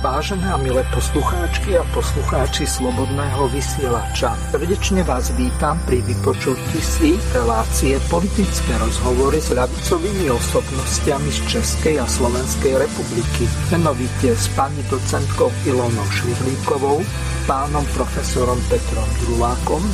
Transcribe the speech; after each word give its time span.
Vážené 0.00 0.48
a 0.48 0.56
milé 0.56 0.80
poslucháčky 0.96 1.76
a 1.76 1.84
poslucháči 1.92 2.64
Slobodného 2.64 3.52
vysielača, 3.52 4.32
srdečne 4.48 5.04
vás 5.04 5.28
vítam 5.36 5.76
pri 5.84 6.00
vypočutí 6.00 6.80
si 6.80 7.20
relácie 7.36 8.00
politické 8.08 8.80
rozhovory 8.80 9.44
s 9.44 9.52
ľavicovými 9.52 10.32
osobnostiami 10.32 11.28
z 11.28 11.40
Českej 11.52 12.00
a 12.00 12.08
Slovenskej 12.08 12.80
republiky, 12.80 13.44
menovite 13.68 14.32
s 14.32 14.48
pani 14.56 14.80
docentkou 14.88 15.52
Ilonou 15.68 16.08
Švihlíkovou, 16.08 17.04
pánom 17.44 17.84
profesorom 17.92 18.56
Petrom 18.72 19.10
Drulákom 19.20 19.84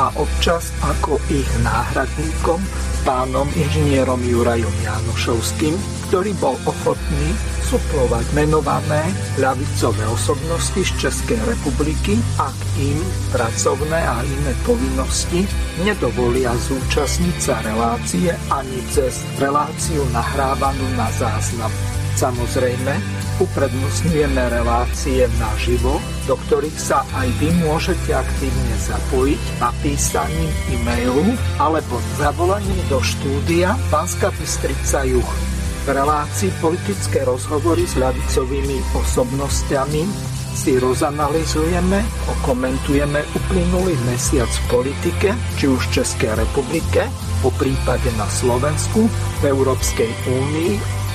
a 0.00 0.08
občas 0.16 0.72
ako 0.88 1.20
ich 1.28 1.48
náhradníkom 1.60 2.64
pánom 3.04 3.44
inžinierom 3.52 4.24
Jurajom 4.24 4.72
Janošovským, 4.80 5.99
ktorý 6.10 6.34
bol 6.42 6.58
ochotný 6.66 7.38
suplovať 7.70 8.26
menované 8.34 9.14
ľavicové 9.38 10.02
osobnosti 10.10 10.82
z 10.82 10.90
Českej 10.98 11.38
republiky, 11.46 12.18
ak 12.34 12.58
im 12.82 12.98
pracovné 13.30 13.94
a 13.94 14.18
iné 14.26 14.52
povinnosti 14.66 15.46
nedovolia 15.86 16.50
zúčastniť 16.66 17.36
sa 17.38 17.62
relácie 17.62 18.34
ani 18.50 18.82
cez 18.90 19.22
reláciu 19.38 20.02
nahrávanú 20.10 20.82
na 20.98 21.06
záznam. 21.14 21.70
Samozrejme, 22.18 22.98
uprednostňujeme 23.38 24.50
relácie 24.50 25.30
naživo, 25.38 26.02
do 26.26 26.34
ktorých 26.34 26.74
sa 26.74 27.06
aj 27.22 27.30
vy 27.38 27.54
môžete 27.62 28.18
aktívne 28.18 28.74
zapojiť 28.82 29.42
napísaním 29.62 30.50
e-mailu 30.74 31.38
alebo 31.62 32.02
zavolaním 32.18 32.82
do 32.90 32.98
štúdia 32.98 33.78
Banska 33.94 34.34
Bystrica 34.34 35.06
Juch 35.06 35.30
v 35.30 35.49
relácii 35.90 36.50
politické 36.62 37.26
rozhovory 37.26 37.86
s 37.86 37.98
ľavicovými 37.98 38.94
osobnostiami 38.94 40.02
si 40.50 40.76
rozanalizujeme, 40.76 42.02
okomentujeme 42.40 43.22
uplynulý 43.32 43.94
mesiac 44.10 44.50
v 44.50 44.64
politike, 44.68 45.32
či 45.56 45.70
už 45.70 45.88
v 45.88 46.02
Českej 46.02 46.32
republike, 46.36 47.06
po 47.40 47.48
prípade 47.54 48.10
na 48.18 48.28
Slovensku, 48.28 49.08
v 49.40 49.42
Európskej 49.46 50.10
únii 50.28 50.72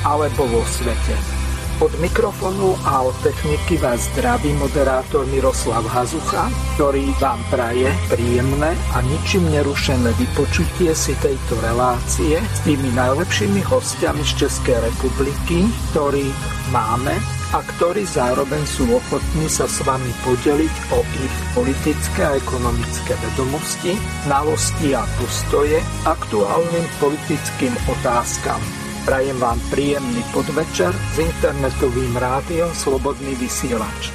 alebo 0.07 0.49
vo 0.49 0.63
svete. 0.65 1.34
Od 1.75 1.91
mikrofónu 1.99 2.71
a 2.87 3.03
od 3.03 3.15
techniky 3.19 3.75
vás 3.77 4.07
zdraví 4.15 4.55
moderátor 4.55 5.27
Miroslav 5.27 5.83
Hazucha, 5.83 6.47
ktorý 6.79 7.11
vám 7.19 7.35
praje 7.51 7.91
príjemné 8.07 8.71
a 8.95 9.03
ničím 9.03 9.43
nerušené 9.51 10.15
vypočutie 10.15 10.95
si 10.95 11.11
tejto 11.19 11.59
relácie 11.59 12.39
s 12.39 12.59
tými 12.63 12.95
najlepšími 12.95 13.59
hostiami 13.67 14.23
z 14.23 14.47
Českej 14.47 14.87
republiky, 14.87 15.67
ktorí 15.91 16.31
máme 16.71 17.11
a 17.51 17.59
ktorí 17.75 18.07
zároveň 18.07 18.63
sú 18.63 18.87
ochotní 18.95 19.51
sa 19.51 19.67
s 19.67 19.83
vami 19.83 20.15
podeliť 20.23 20.75
o 20.95 21.03
ich 21.03 21.35
politické 21.59 22.23
a 22.23 22.39
ekonomické 22.39 23.19
vedomosti, 23.19 23.99
znalosti 24.23 24.95
a 24.95 25.03
postoje 25.19 25.83
aktuálnym 26.07 26.87
politickým 27.03 27.75
otázkam. 27.99 28.84
Prajem 29.05 29.37
vám 29.37 29.61
príjemný 29.69 30.25
podvečer 30.33 30.89
s 30.89 31.21
internetovým 31.21 32.17
rádiom 32.17 32.73
Slobodný 32.73 33.37
vysielač. 33.37 34.09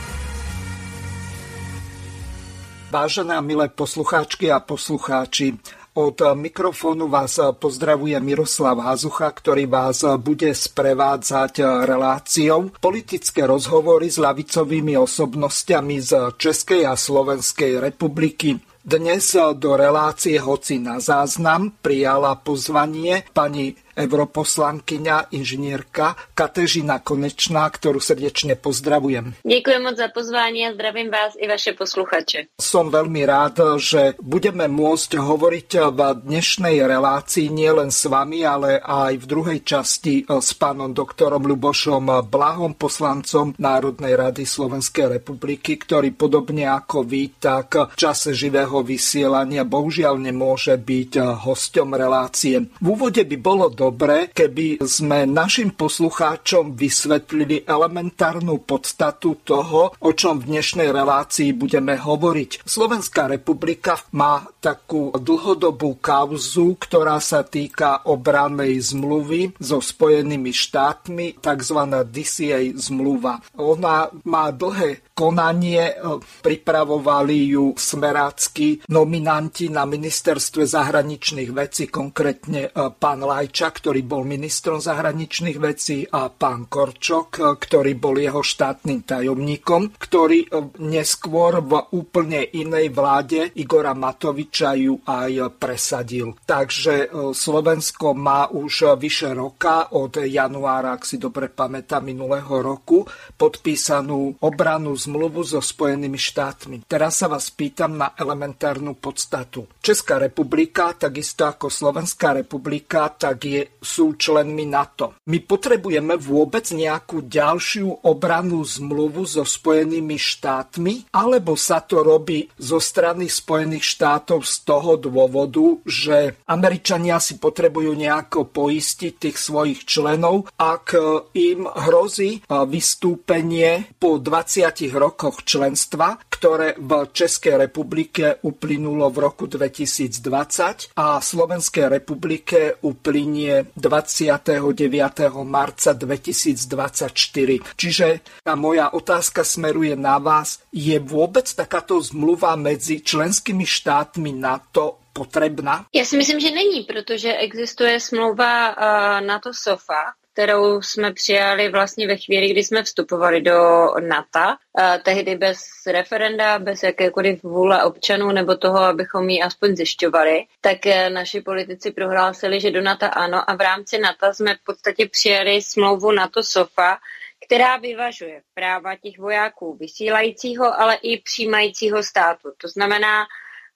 Vážené 2.90 3.38
a 3.38 3.42
milé 3.42 3.70
poslucháčky 3.70 4.50
a 4.50 4.58
poslucháči, 4.58 5.54
od 5.94 6.18
mikrofónu 6.34 7.06
vás 7.06 7.38
pozdravuje 7.62 8.18
Miroslav 8.18 8.82
Hazucha, 8.82 9.30
ktorý 9.30 9.70
vás 9.70 10.02
bude 10.18 10.50
sprevádzať 10.50 11.86
reláciou 11.86 12.74
politické 12.82 13.46
rozhovory 13.46 14.10
s 14.10 14.18
lavicovými 14.18 14.98
osobnostiami 14.98 16.02
z 16.02 16.34
Českej 16.34 16.90
a 16.90 16.98
Slovenskej 16.98 17.78
republiky. 17.78 18.58
Dnes 18.82 19.38
do 19.54 19.76
relácie 19.78 20.40
hoci 20.40 20.82
na 20.82 20.98
záznam 20.98 21.78
prijala 21.78 22.34
pozvanie 22.42 23.28
pani 23.30 23.76
europoslankyňa, 24.00 25.32
inžinierka 25.36 26.16
Katežina 26.32 27.04
Konečná, 27.04 27.68
ktorú 27.68 28.00
srdečne 28.00 28.56
pozdravujem. 28.56 29.36
Ďakujem 29.44 29.80
moc 29.84 29.96
za 30.00 30.08
pozvanie 30.08 30.68
a 30.68 30.74
zdravím 30.74 31.12
vás 31.12 31.36
i 31.36 31.44
vaše 31.44 31.76
posluchače. 31.76 32.56
Som 32.56 32.88
veľmi 32.88 33.22
rád, 33.28 33.76
že 33.76 34.16
budeme 34.20 34.66
môcť 34.70 35.20
hovoriť 35.20 35.70
v 35.92 36.00
dnešnej 36.24 36.80
relácii 36.82 37.52
nielen 37.52 37.92
s 37.92 38.08
vami, 38.08 38.42
ale 38.42 38.80
aj 38.80 39.20
v 39.20 39.28
druhej 39.28 39.60
časti 39.60 40.24
s 40.24 40.50
pánom 40.56 40.96
doktorom 40.96 41.44
Lubošom 41.44 42.26
Blahom, 42.26 42.74
poslancom 42.74 43.52
Národnej 43.60 44.16
rady 44.16 44.48
Slovenskej 44.48 45.20
republiky, 45.20 45.76
ktorý 45.76 46.16
podobne 46.16 46.66
ako 46.70 47.04
vy, 47.04 47.36
tak 47.36 47.76
v 47.76 47.96
čase 47.98 48.32
živého 48.32 48.80
vysielania 48.80 49.66
bohužiaľ 49.66 50.16
nemôže 50.16 50.72
byť 50.74 51.42
hosťom 51.44 51.88
relácie. 51.94 52.70
V 52.80 52.86
úvode 52.86 53.22
by 53.26 53.36
bolo 53.36 53.68
dobré, 53.90 54.30
keby 54.30 54.78
sme 54.86 55.26
našim 55.26 55.74
poslucháčom 55.74 56.78
vysvetlili 56.78 57.66
elementárnu 57.66 58.62
podstatu 58.62 59.42
toho, 59.42 59.98
o 59.98 60.10
čom 60.14 60.38
v 60.38 60.54
dnešnej 60.54 60.94
relácii 60.94 61.50
budeme 61.58 61.98
hovoriť. 61.98 62.62
Slovenská 62.62 63.26
republika 63.26 63.98
má 64.14 64.46
takú 64.62 65.10
dlhodobú 65.10 65.98
kauzu, 65.98 66.78
ktorá 66.78 67.18
sa 67.18 67.42
týka 67.42 68.06
obranej 68.06 68.94
zmluvy 68.94 69.58
so 69.58 69.82
Spojenými 69.82 70.54
štátmi, 70.54 71.42
tzv. 71.42 71.78
DCA 72.06 72.62
zmluva. 72.78 73.42
Ona 73.58 74.06
má 74.22 74.54
dlhé 74.54 75.02
konanie, 75.20 75.98
pripravovali 76.40 77.58
ju 77.58 77.74
smerácky 77.74 78.86
nominanti 78.86 79.66
na 79.68 79.82
ministerstve 79.84 80.64
zahraničných 80.64 81.50
vecí, 81.52 81.92
konkrétne 81.92 82.68
e, 82.68 82.70
pán 82.96 83.20
Lajča, 83.20 83.69
ktorý 83.70 84.00
bol 84.02 84.24
ministrom 84.24 84.80
zahraničných 84.80 85.58
vecí 85.60 86.08
a 86.08 86.32
pán 86.32 86.66
Korčok, 86.66 87.28
e, 87.36 87.40
ktorý 87.60 87.92
bol 88.00 88.16
jeho 88.16 88.40
štátnym 88.40 89.04
tajomníkom, 89.04 90.00
ktorý 90.00 90.48
neskôr 90.80 91.60
v 91.60 91.78
úplne 91.92 92.48
inej 92.56 92.90
vláde 92.90 93.52
Igora 93.60 93.92
Matoviča 93.92 94.72
ju 94.74 94.98
aj 95.04 95.60
presadil. 95.60 96.32
Takže 96.48 97.12
Slovensko 97.36 98.16
má 98.16 98.48
už 98.48 98.96
vyše 98.96 99.36
roka 99.36 99.92
od 99.92 100.16
januára, 100.24 100.96
ak 100.96 101.04
si 101.04 101.20
dobre 101.20 101.52
pamätám, 101.52 102.02
minulého 102.02 102.50
roku 102.64 103.04
podpísanú 103.36 104.40
obranu 104.40 104.96
z 104.96 105.10
zmluvu 105.10 105.42
so 105.42 105.58
Spojenými 105.58 106.14
štátmi. 106.14 106.86
Teraz 106.86 107.18
sa 107.18 107.26
vás 107.26 107.50
pýtam 107.50 107.98
na 107.98 108.14
elementárnu 108.14 108.94
podstatu. 108.94 109.66
Česká 109.82 110.22
republika, 110.22 110.94
takisto 110.94 111.50
ako 111.50 111.66
Slovenská 111.66 112.38
republika, 112.38 113.10
tak 113.10 113.42
je, 113.42 113.59
sú 113.80 114.14
členmi 114.14 114.68
NATO. 114.68 115.18
My 115.26 115.42
potrebujeme 115.42 116.14
vôbec 116.16 116.68
nejakú 116.70 117.26
ďalšiu 117.26 118.06
obranú 118.06 118.62
zmluvu 118.62 119.26
so 119.26 119.42
Spojenými 119.42 120.16
štátmi, 120.16 121.10
alebo 121.10 121.58
sa 121.58 121.82
to 121.82 122.04
robí 122.04 122.46
zo 122.60 122.78
strany 122.78 123.26
Spojených 123.26 123.84
štátov 123.96 124.46
z 124.46 124.54
toho 124.62 125.00
dôvodu, 125.00 125.80
že 125.88 126.38
Američania 126.46 127.18
si 127.18 127.36
potrebujú 127.40 127.92
nejako 127.96 128.52
poistiť 128.52 129.12
tých 129.16 129.36
svojich 129.36 129.88
členov, 129.88 130.48
ak 130.56 130.94
im 131.34 131.66
hrozí 131.66 132.44
vystúpenie 132.46 133.90
po 133.98 134.22
20 134.22 134.70
rokoch 134.94 135.42
členstva, 135.42 136.20
ktoré 136.30 136.78
v 136.78 137.10
Českej 137.10 137.66
republike 137.66 138.38
uplynulo 138.46 139.10
v 139.10 139.18
roku 139.18 139.44
2020 139.50 140.94
a 140.96 141.18
Slovenskej 141.18 141.86
republike 141.90 142.78
uplynie 142.86 143.49
29. 143.76 145.44
marca 145.44 145.92
2024. 145.92 147.76
Čiže 147.76 148.06
tá 148.44 148.54
moja 148.56 148.90
otázka 148.92 149.44
smeruje 149.44 149.96
na 149.96 150.18
vás. 150.18 150.62
Je 150.72 150.96
vôbec 150.98 151.46
takáto 151.50 152.00
zmluva 152.00 152.56
medzi 152.56 153.00
členskými 153.00 153.66
štátmi 153.66 154.32
NATO 154.32 155.00
potrebná? 155.12 155.84
Já 155.94 156.04
si 156.04 156.16
myslím, 156.16 156.40
že 156.40 156.50
není, 156.50 156.80
protože 156.82 157.36
existuje 157.36 158.00
smlouva 158.00 158.68
uh, 158.68 159.26
NATO 159.26 159.50
SOFA, 159.54 160.12
kterou 160.32 160.82
jsme 160.82 161.12
přijali 161.12 161.68
vlastně 161.68 162.06
ve 162.06 162.16
chvíli, 162.16 162.48
kdy 162.48 162.64
jsme 162.64 162.82
vstupovali 162.82 163.40
do 163.40 163.86
NATO, 164.00 164.56
tehdy 165.02 165.36
bez 165.36 165.60
referenda, 165.86 166.58
bez 166.58 166.82
jakékoliv 166.82 167.42
vůle 167.42 167.84
občanů 167.84 168.32
nebo 168.32 168.56
toho, 168.56 168.78
abychom 168.78 169.28
ji 169.28 169.42
aspoň 169.42 169.76
zjišťovali, 169.76 170.44
tak 170.60 170.86
eh, 170.86 171.10
naši 171.10 171.40
politici 171.40 171.90
prohlásili, 171.90 172.60
že 172.60 172.70
do 172.70 172.80
NATO 172.80 173.06
ano 173.12 173.50
a 173.50 173.54
v 173.54 173.60
rámci 173.60 173.98
NATO 173.98 174.34
jsme 174.34 174.54
v 174.54 174.64
podstatě 174.64 175.06
přijali 175.06 175.62
smlouvu 175.62 176.12
NATO 176.12 176.42
SOFA, 176.42 176.98
která 177.46 177.76
vyvažuje 177.76 178.42
práva 178.54 178.96
těch 178.96 179.18
vojáků 179.18 179.76
vysílajícího, 179.76 180.80
ale 180.80 180.94
i 180.94 181.20
přijímajícího 181.20 182.02
státu. 182.02 182.52
To 182.58 182.68
znamená, 182.68 183.26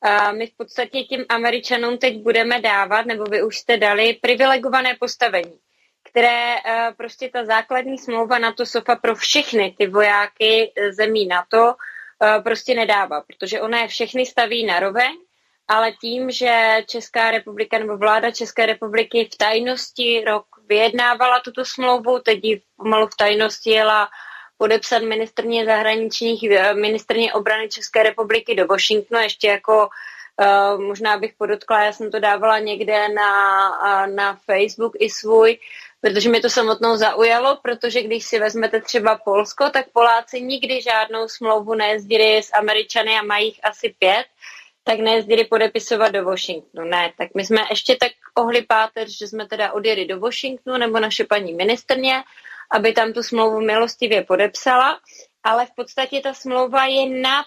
eh, 0.04 0.32
my 0.32 0.46
v 0.46 0.56
podstatě 0.56 1.02
těm 1.02 1.24
Američanům 1.28 1.98
teď 1.98 2.16
budeme 2.16 2.60
dávat, 2.60 3.06
nebo 3.06 3.24
vy 3.24 3.42
už 3.42 3.58
jste 3.58 3.76
dali, 3.76 4.18
privilegované 4.22 4.96
postavení 5.00 5.63
které 6.14 6.54
uh, 6.54 6.94
prostě 6.96 7.30
ta 7.32 7.44
základní 7.44 7.98
smlouva 7.98 8.38
na 8.38 8.52
to 8.52 8.66
SOFA 8.66 8.96
pro 8.96 9.14
všechny 9.14 9.74
ty 9.78 9.86
vojáky 9.86 10.72
zemí 10.90 11.26
NATO 11.26 11.64
uh, 11.66 12.42
prostě 12.42 12.74
nedává, 12.74 13.20
protože 13.20 13.60
ona 13.60 13.78
je 13.78 13.88
všechny 13.88 14.26
staví 14.26 14.66
na 14.66 14.80
roveň, 14.80 15.16
ale 15.68 15.92
tím, 15.92 16.30
že 16.30 16.82
Česká 16.86 17.30
republika 17.30 17.78
nebo 17.78 17.96
vláda 17.96 18.30
České 18.30 18.66
republiky 18.66 19.28
v 19.32 19.36
tajnosti 19.36 20.24
rok 20.26 20.46
vyjednávala 20.68 21.40
tuto 21.40 21.64
smlouvu, 21.64 22.18
teď 22.18 22.44
ji 22.44 22.62
pomalu 22.76 23.06
v 23.06 23.16
tajnosti 23.16 23.70
jela 23.70 24.08
podepsat 24.58 25.02
ministrně 25.02 25.64
zahraničních, 25.64 26.44
ministrně 26.72 27.32
obrany 27.32 27.68
České 27.68 28.02
republiky 28.02 28.54
do 28.54 28.66
Washingtonu, 28.66 29.22
ještě 29.22 29.48
jako 29.48 29.88
Uh, 30.40 30.80
možná 30.80 31.18
bych 31.18 31.34
podotkla, 31.38 31.84
já 31.84 31.92
jsem 31.92 32.10
to 32.10 32.20
dávala 32.20 32.58
někde 32.58 33.08
na, 33.08 34.06
na 34.06 34.38
Facebook 34.46 34.92
i 34.98 35.10
svůj, 35.10 35.58
protože 36.04 36.28
mě 36.28 36.40
to 36.40 36.50
samotnou 36.50 36.96
zaujalo, 36.96 37.58
protože 37.62 38.02
když 38.02 38.24
si 38.24 38.38
vezmete 38.38 38.80
třeba 38.80 39.18
Polsko, 39.24 39.70
tak 39.70 39.86
Poláci 39.92 40.40
nikdy 40.40 40.82
žádnou 40.82 41.28
smlouvu 41.28 41.74
nejezdili 41.74 42.42
s 42.42 42.52
Američany 42.52 43.18
a 43.18 43.22
mají 43.22 43.46
jich 43.46 43.60
asi 43.62 43.94
pět, 43.98 44.24
tak 44.84 44.98
nejezdili 44.98 45.44
podepisovat 45.44 46.08
do 46.08 46.24
Washingtonu. 46.24 46.88
Ne, 46.88 47.12
tak 47.18 47.28
my 47.34 47.44
jsme 47.44 47.60
ještě 47.70 47.96
tak 48.00 48.12
ohli 48.34 48.62
páteř, 48.62 49.18
že 49.18 49.28
jsme 49.28 49.48
teda 49.48 49.72
odjeli 49.72 50.06
do 50.06 50.20
Washingtonu, 50.20 50.78
nebo 50.78 51.00
naše 51.00 51.24
paní 51.24 51.54
ministrně, 51.54 52.22
aby 52.70 52.92
tam 52.92 53.12
tu 53.12 53.22
smlouvu 53.22 53.60
milostivě 53.60 54.24
podepsala, 54.24 54.98
ale 55.42 55.66
v 55.66 55.70
podstatě 55.76 56.20
ta 56.20 56.34
smlouva 56.34 56.84
je 56.84 57.20
nad, 57.20 57.46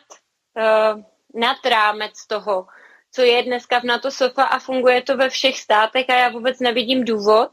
uh, 0.58 1.02
nad 1.34 1.58
rámec 1.66 2.28
toho, 2.28 2.66
co 3.12 3.22
je 3.22 3.44
dneska 3.44 3.80
v 3.80 3.84
NATO 3.84 4.12
SOFA 4.12 4.44
a 4.44 4.60
funguje 4.60 5.02
to 5.02 5.18
ve 5.18 5.30
všech 5.30 5.60
státech 5.60 6.10
a 6.10 6.14
já 6.14 6.30
vůbec 6.30 6.60
nevidím 6.60 7.06
důvod, 7.06 7.50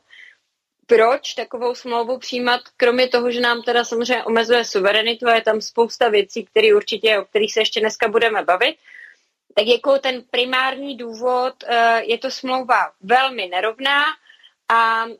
proč 0.86 1.34
takovou 1.34 1.75
smlouvu 1.75 2.19
přijímat, 2.19 2.60
kromě 2.76 3.08
toho, 3.08 3.31
že 3.31 3.40
nám 3.40 3.62
teda 3.62 3.84
samozřejmě 3.84 4.25
omezuje 4.25 4.64
suverenitu 4.64 5.28
a 5.28 5.34
je 5.34 5.42
tam 5.42 5.60
spousta 5.60 6.08
věcí, 6.08 6.44
které 6.44 6.75
určitě, 6.75 7.19
o 7.19 7.25
kterých 7.25 7.52
se 7.52 7.60
ještě 7.60 7.81
dneska 7.81 8.08
budeme 8.08 8.44
bavit, 8.44 8.76
tak 9.54 9.66
jako 9.66 9.98
ten 9.98 10.22
primární 10.31 10.96
důvod 10.96 11.54
uh, 11.62 11.75
je 12.02 12.19
to 12.19 12.31
smlouva 12.31 12.92
velmi 13.00 13.46
nerovná 13.46 14.02
a 14.69 15.04
uh, 15.04 15.10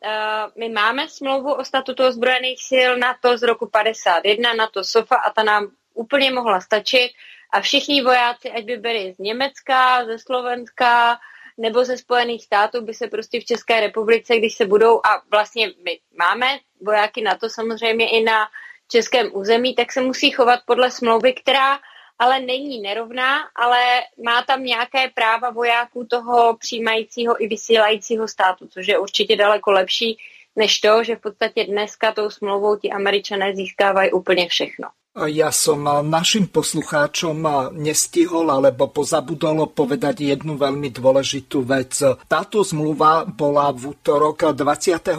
my 0.56 0.69
máme 0.69 1.08
smlouvu 1.08 1.52
o 1.52 1.64
statutu 1.64 2.06
ozbrojených 2.06 2.62
sil 2.70 2.90
na 2.99 3.16
to 3.22 3.38
z 3.38 3.43
roku 3.43 3.66
51, 3.66 4.55
na 4.55 4.66
to 4.66 4.84
SOFA 4.84 5.16
a 5.16 5.31
ta 5.31 5.43
nám 5.43 5.70
úplně 5.94 6.31
mohla 6.31 6.61
stačit 6.61 7.11
a 7.52 7.61
všichni 7.61 8.02
vojáci, 8.02 8.50
ať 8.50 8.64
by 8.64 8.76
byli 8.76 9.14
z 9.14 9.19
Německa, 9.19 10.05
ze 10.05 10.19
Slovenska 10.19 11.19
nebo 11.59 11.85
ze 11.85 11.97
Spojených 11.97 12.45
států, 12.45 12.81
by 12.81 12.95
se 12.95 13.06
prostě 13.06 13.41
v 13.41 13.45
České 13.45 13.81
republice, 13.81 14.37
když 14.37 14.55
se 14.55 14.67
budou, 14.67 14.99
a 15.06 15.23
vlastně 15.31 15.71
my 15.85 16.01
máme 16.19 16.47
vojáky 16.81 17.23
na 17.23 17.35
to 17.35 17.49
samozřejmě 17.49 18.11
i 18.11 18.23
na 18.23 18.47
českém 18.91 19.31
území, 19.33 19.75
tak 19.75 19.93
se 19.93 20.01
musí 20.01 20.31
chovat 20.31 20.61
podle 20.67 20.91
smlouvy, 20.91 21.33
která 21.33 21.79
ale 22.19 22.41
není 22.41 22.81
nerovná, 22.81 23.39
ale 23.56 23.81
má 24.25 24.43
tam 24.43 24.65
nějaké 24.65 25.11
práva 25.15 25.51
vojáků 25.51 26.06
toho 26.06 26.56
přijímajícího 26.56 27.43
i 27.45 27.49
vysílajícího 27.49 28.29
státu, 28.29 28.69
což 28.69 28.87
je 28.87 28.99
určitě 28.99 29.37
daleko 29.37 29.71
lepší 29.71 30.19
než 30.57 30.81
to, 30.81 31.05
že 31.05 31.17
v 31.17 31.21
podstatě 31.21 31.65
dneska 31.65 32.12
tou 32.12 32.31
smlouvou 32.31 32.77
ti 32.77 32.91
američané 32.91 33.55
získávají 33.55 34.12
úplně 34.12 34.49
všechno. 34.49 34.89
Ja 35.14 35.55
som 35.55 35.87
našim 35.87 36.50
poslucháčom 36.50 37.46
nestihol 37.78 38.50
alebo 38.50 38.90
pozabudol 38.90 39.70
povedať 39.70 40.26
jednu 40.26 40.58
veľmi 40.58 40.90
dôležitú 40.90 41.62
vec. 41.62 42.02
Táto 42.26 42.66
zmluva 42.66 43.22
bola 43.22 43.70
v 43.70 43.94
útorok 43.94 44.50
23. 44.50 45.14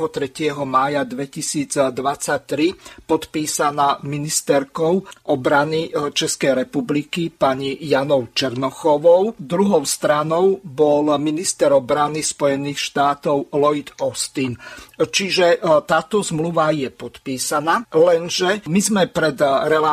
mája 0.67 1.07
2023 1.07 3.07
podpísaná 3.07 4.03
ministerkou 4.03 4.99
obrany 5.31 5.87
Českej 6.11 6.67
republiky 6.67 7.31
pani 7.31 7.79
Janou 7.79 8.27
Černochovou. 8.35 9.39
Druhou 9.39 9.87
stranou 9.87 10.59
bol 10.59 11.07
minister 11.15 11.71
obrany 11.71 12.19
Spojených 12.19 12.83
štátov 12.83 13.47
Lloyd 13.55 13.95
Austin. 14.03 14.59
Čiže 14.99 15.63
táto 15.87 16.19
zmluva 16.19 16.75
je 16.75 16.91
podpísaná, 16.91 17.87
lenže 17.95 18.59
my 18.67 18.81
sme 18.83 19.07
pred 19.07 19.39
reláciou 19.39 19.83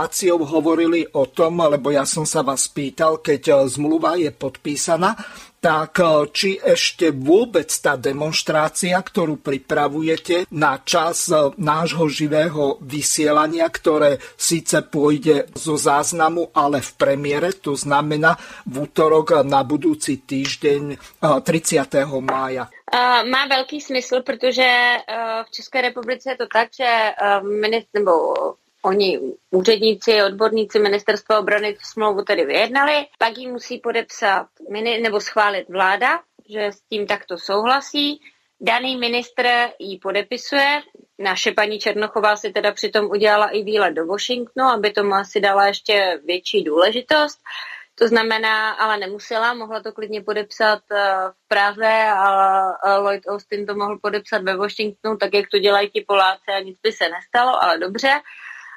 hovorili 0.43 1.07
o 1.13 1.29
tom, 1.29 1.61
lebo 1.61 1.93
ja 1.93 2.09
som 2.09 2.25
sa 2.25 2.41
vás 2.41 2.69
pýtal, 2.69 3.21
keď 3.21 3.43
e, 3.49 3.55
zmluva 3.69 4.17
je 4.17 4.33
podpísaná, 4.33 5.17
tak 5.61 6.01
e, 6.01 6.05
či 6.33 6.51
ešte 6.59 7.13
vôbec 7.13 7.69
tá 7.69 8.01
demonstrácia, 8.01 8.97
ktorú 8.97 9.39
pripravujete 9.39 10.49
na 10.53 10.81
čas 10.81 11.29
e, 11.29 11.53
nášho 11.61 12.09
živého 12.09 12.81
vysielania, 12.81 13.69
ktoré 13.69 14.19
síce 14.35 14.81
pôjde 14.87 15.53
zo 15.55 15.77
záznamu, 15.77 16.51
ale 16.57 16.81
v 16.81 16.91
premiére, 16.97 17.53
to 17.53 17.77
znamená 17.77 18.35
v 18.65 18.89
útorok 18.89 19.45
na 19.45 19.61
budúci 19.63 20.25
týždeň 20.25 20.97
30. 21.21 22.07
mája. 22.23 22.69
Má 23.25 23.47
velký 23.49 23.81
smysl, 23.81 24.21
protože 24.21 24.69
uh, 24.69 25.45
v 25.49 25.51
České 25.51 25.81
republice 25.81 26.31
je 26.31 26.37
to 26.37 26.47
tak, 26.53 26.69
že 26.77 26.85
uh, 26.85 27.41
ministr, 27.49 27.99
nebo 27.99 28.13
Oni 28.85 29.21
úředníci, 29.51 30.23
odborníci 30.23 30.79
ministerstva 30.79 31.39
obrany 31.39 31.73
tu 31.73 31.81
smlouvu 31.83 32.23
tedy 32.23 32.45
vyjednali, 32.45 33.07
pak 33.19 33.39
ji 33.39 33.53
musí 33.53 33.79
podepsat 33.79 34.47
nebo 35.03 35.21
schválit 35.21 35.69
vláda, 35.69 36.21
že 36.49 36.67
s 36.67 36.81
tím 36.81 37.07
takto 37.07 37.39
souhlasí. 37.39 38.21
Daný 38.61 38.97
ministr 38.97 39.47
ji 39.79 39.99
podepisuje. 39.99 40.83
Naše 41.19 41.53
paní 41.53 41.79
Černochová 41.79 42.37
si 42.37 42.53
teda 42.53 42.73
přitom 42.73 43.07
udělala 43.07 43.49
i 43.49 43.63
výlet 43.63 43.91
do 43.91 44.07
Washingtonu, 44.07 44.69
aby 44.69 44.91
tomu 44.91 45.15
asi 45.15 45.41
dala 45.41 45.67
ještě 45.67 46.21
větší 46.25 46.65
důležitost. 46.65 47.39
To 47.95 48.09
znamená, 48.09 48.71
ale 48.71 48.97
nemusela, 48.97 49.55
mohla 49.55 49.83
to 49.83 49.93
klidně 49.93 50.23
podepsat 50.23 50.83
eh, 50.93 50.97
v 51.31 51.49
Praze 51.49 52.09
a 52.17 52.99
Lloyd 52.99 53.23
Austin 53.29 53.67
to 53.67 53.75
mohl 53.75 53.99
podepsat 53.99 54.43
ve 54.43 54.57
Washingtonu, 54.57 55.17
tak 55.17 55.35
jak 55.35 55.49
to 55.51 55.59
dělají 55.59 55.91
ti 55.91 56.05
Poláci 56.09 56.51
a 56.57 56.61
nic 56.61 56.79
by 56.83 56.93
se 56.93 57.09
nestalo, 57.09 57.63
ale 57.63 57.79
dobře. 57.79 58.21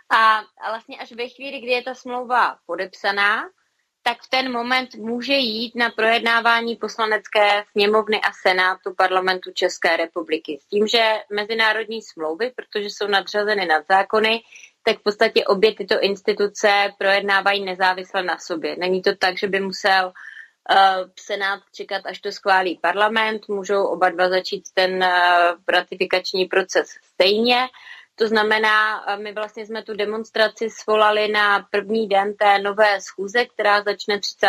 A, 0.10 0.38
a 0.38 0.69
vlastně 0.69 0.98
až 0.98 1.12
ve 1.12 1.30
chvíli, 1.30 1.60
kdy 1.60 1.72
je 1.72 1.84
ta 1.84 1.96
smlouva 1.96 2.57
podepsaná, 2.66 3.44
tak 4.07 4.22
v 4.22 4.30
ten 4.30 4.52
moment 4.52 4.96
může 4.96 5.34
jít 5.34 5.75
na 5.75 5.90
projednávání 5.90 6.75
poslanecké 6.75 7.63
sněmovny 7.72 8.22
a 8.22 8.31
senátu 8.48 8.94
parlamentu 8.98 9.52
České 9.54 9.98
republiky. 9.98 10.60
S 10.62 10.68
tím, 10.68 10.88
že 10.88 11.13
mezinárodní 11.34 12.01
smlouvy, 12.01 12.51
protože 12.56 12.86
jsou 12.86 13.08
nadřazeny 13.08 13.65
nad 13.65 13.88
zákony, 13.89 14.41
tak 14.84 15.00
v 15.00 15.03
podstatě 15.03 15.46
obě 15.46 15.75
tyto 15.75 16.00
instituce 16.00 16.94
projednávají 16.98 17.65
nezávisle 17.65 18.24
na 18.24 18.38
sobě. 18.38 18.75
Není 18.77 19.01
to 19.01 19.15
tak, 19.15 19.38
že 19.38 19.48
by 19.48 19.60
musel 19.60 20.06
uh, 20.06 21.10
Senát 21.20 21.60
čekat, 21.74 22.06
až 22.06 22.20
to 22.20 22.32
schválí 22.32 22.80
parlament, 22.82 23.48
můžou 23.48 23.84
oba 23.84 24.10
dva 24.10 24.30
začít 24.30 24.63
ten 24.74 25.03
uh, 25.03 25.10
ratifikační 25.68 26.46
proces 26.46 26.88
stejně. 27.13 27.68
To 28.15 28.27
znamená, 28.27 29.05
my 29.15 29.34
vlastně 29.34 29.65
jsme 29.65 29.84
tu 29.84 29.93
demonstraci 29.93 30.69
svolali 30.69 31.27
na 31.27 31.67
první 31.72 32.07
den 32.07 32.34
té 32.34 32.60
nové 32.60 33.01
schůze, 33.01 33.45
která 33.45 33.84
začne 33.84 34.19
30. 34.19 34.48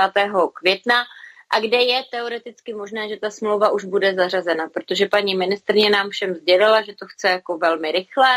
května 0.54 1.04
a 1.50 1.60
kde 1.60 1.76
je 1.76 2.02
teoreticky 2.10 2.74
možné, 2.74 3.08
že 3.08 3.16
ta 3.16 3.30
smlouva 3.30 3.70
už 3.70 3.84
bude 3.84 4.14
zařazena, 4.14 4.68
protože 4.68 5.08
paní 5.08 5.34
ministrně 5.34 5.90
nám 5.90 6.10
všem 6.10 6.34
sdělila, 6.34 6.82
že 6.82 6.94
to 6.94 7.06
chce 7.06 7.28
jako 7.28 7.58
velmi 7.58 7.92
rychle, 7.92 8.28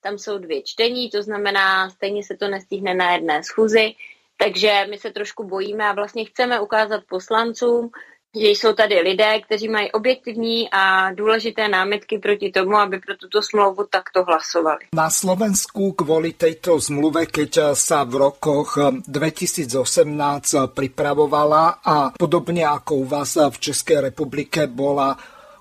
tam 0.00 0.18
jsou 0.18 0.38
dvě 0.38 0.62
čtení, 0.62 1.10
to 1.10 1.22
znamená, 1.22 1.90
stejně 1.90 2.22
se 2.24 2.36
to 2.36 2.48
nestihne 2.48 2.94
na 2.94 3.12
jedné 3.12 3.42
schůzi, 3.42 3.94
takže 4.36 4.86
my 4.90 4.98
se 4.98 5.10
trošku 5.10 5.44
bojíme 5.44 5.84
a 5.84 5.92
vlastně 5.92 6.24
chceme 6.24 6.60
ukázat 6.60 7.04
poslancům, 7.08 7.90
že 8.34 8.48
jsou 8.48 8.72
tady 8.72 9.00
lidé, 9.00 9.40
kteří 9.40 9.68
mají 9.68 9.92
objektivní 9.92 10.70
a 10.70 11.12
důležité 11.14 11.68
námitky 11.68 12.18
proti 12.18 12.50
tomu, 12.50 12.76
aby 12.76 12.98
pro 12.98 13.16
tuto 13.16 13.42
smlouvu 13.42 13.86
takto 13.90 14.24
hlasovali. 14.24 14.90
Na 14.90 15.06
Slovensku 15.06 15.94
kvôli 15.94 16.34
tejto 16.34 16.82
zmluve, 16.82 17.30
keď 17.30 17.78
sa 17.78 18.02
v 18.02 18.26
rokoch 18.26 18.74
2018 19.06 19.78
pripravovala 20.74 21.78
a 21.78 22.10
podobne 22.10 22.66
ako 22.66 22.92
u 22.94 23.06
vás 23.06 23.38
v 23.38 23.56
Českej 23.58 24.10
republike 24.10 24.66
bola 24.66 25.14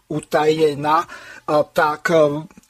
utajená, 0.10 1.06
tak 1.74 2.10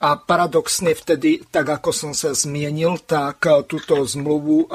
a 0.04 0.12
paradoxne 0.20 0.92
vtedy, 0.96 1.48
tak 1.48 1.80
ako 1.80 1.90
som 1.96 2.12
sa 2.12 2.36
zmienil, 2.36 3.00
tak 3.08 3.48
túto 3.72 4.04
zmluvu 4.04 4.68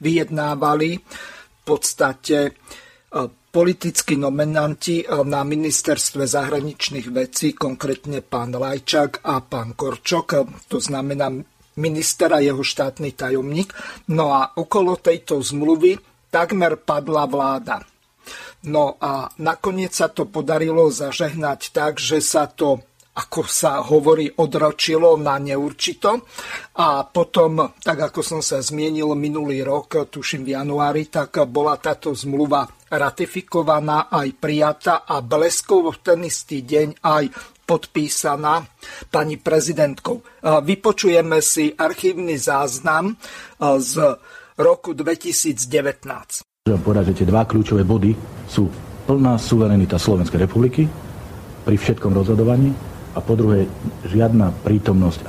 vyjednávali 0.00 1.00
v 1.00 1.62
podstate 1.64 2.52
politickí 3.56 4.20
nominanti 4.20 5.08
na 5.08 5.40
ministerstve 5.40 6.28
zahraničných 6.28 7.08
vecí, 7.08 7.56
konkrétne 7.56 8.20
pán 8.20 8.52
Lajčák 8.52 9.24
a 9.24 9.40
pán 9.40 9.72
Korčok, 9.72 10.44
to 10.68 10.76
znamená 10.76 11.32
minister 11.80 12.36
a 12.36 12.44
jeho 12.44 12.60
štátny 12.60 13.16
tajomník. 13.16 13.72
No 14.12 14.36
a 14.36 14.52
okolo 14.60 15.00
tejto 15.00 15.40
zmluvy 15.40 15.96
takmer 16.28 16.76
padla 16.76 17.24
vláda. 17.24 17.80
No 18.68 19.00
a 19.00 19.32
nakoniec 19.40 19.96
sa 19.96 20.12
to 20.12 20.28
podarilo 20.28 20.92
zažehnať 20.92 21.72
tak, 21.72 21.96
že 21.96 22.20
sa 22.20 22.44
to 22.44 22.84
ako 23.16 23.48
sa 23.48 23.80
hovorí, 23.80 24.28
odročilo 24.28 25.16
na 25.16 25.40
neurčito. 25.40 26.28
A 26.76 27.08
potom, 27.08 27.72
tak 27.80 28.12
ako 28.12 28.20
som 28.20 28.40
sa 28.44 28.60
zmienil 28.60 29.16
minulý 29.16 29.64
rok, 29.64 30.12
tuším 30.12 30.44
v 30.44 30.52
januári, 30.52 31.08
tak 31.08 31.40
bola 31.48 31.80
táto 31.80 32.12
zmluva 32.12 32.68
ratifikovaná, 32.92 34.12
aj 34.12 34.28
prijatá 34.36 35.08
a 35.08 35.24
bleskovo 35.24 35.96
v 35.96 36.00
ten 36.04 36.20
istý 36.28 36.60
deň 36.62 37.00
aj 37.00 37.24
podpísaná 37.66 38.62
pani 39.10 39.40
prezidentkou. 39.42 40.22
Vypočujeme 40.44 41.42
si 41.42 41.74
archívny 41.74 42.38
záznam 42.38 43.18
z 43.58 43.92
roku 44.54 44.94
2019. 44.94 46.46
Chcem 46.62 46.82
povedať, 46.82 47.04
že 47.10 47.16
tie 47.22 47.26
dva 47.26 47.42
kľúčové 47.42 47.82
body 47.82 48.14
sú 48.46 48.70
plná 49.06 49.34
suverenita 49.34 49.98
Slovenskej 49.98 50.46
republiky 50.46 50.86
pri 51.66 51.74
všetkom 51.74 52.14
rozhodovaní 52.14 52.95
a 53.16 53.18
po 53.24 53.32
druhé 53.32 53.64
žiadna 54.04 54.52
prítomnosť, 54.60 55.24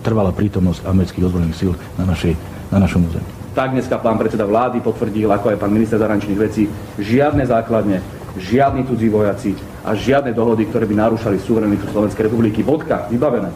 trvalá 0.00 0.32
prítomnosť 0.32 0.88
amerických 0.88 1.28
ozbrojených 1.28 1.58
síl 1.60 1.72
na, 2.00 2.08
našej, 2.08 2.32
na 2.72 2.80
našom 2.80 3.04
území. 3.04 3.28
Tak 3.52 3.76
dneska 3.76 4.00
pán 4.00 4.16
predseda 4.16 4.48
vlády 4.48 4.80
potvrdil, 4.80 5.28
ako 5.28 5.52
aj 5.52 5.60
pán 5.60 5.72
minister 5.72 6.00
zahraničných 6.00 6.40
vecí, 6.40 6.68
žiadne 6.96 7.44
základne, 7.44 8.00
žiadni 8.36 8.84
cudzí 8.88 9.08
vojaci 9.08 9.52
a 9.84 9.92
žiadne 9.96 10.32
dohody, 10.32 10.68
ktoré 10.68 10.88
by 10.88 10.96
narúšali 10.96 11.40
suverenitu 11.40 11.88
Slovenskej 11.88 12.28
republiky. 12.28 12.60
Bodka, 12.64 13.08
vybavené. 13.08 13.52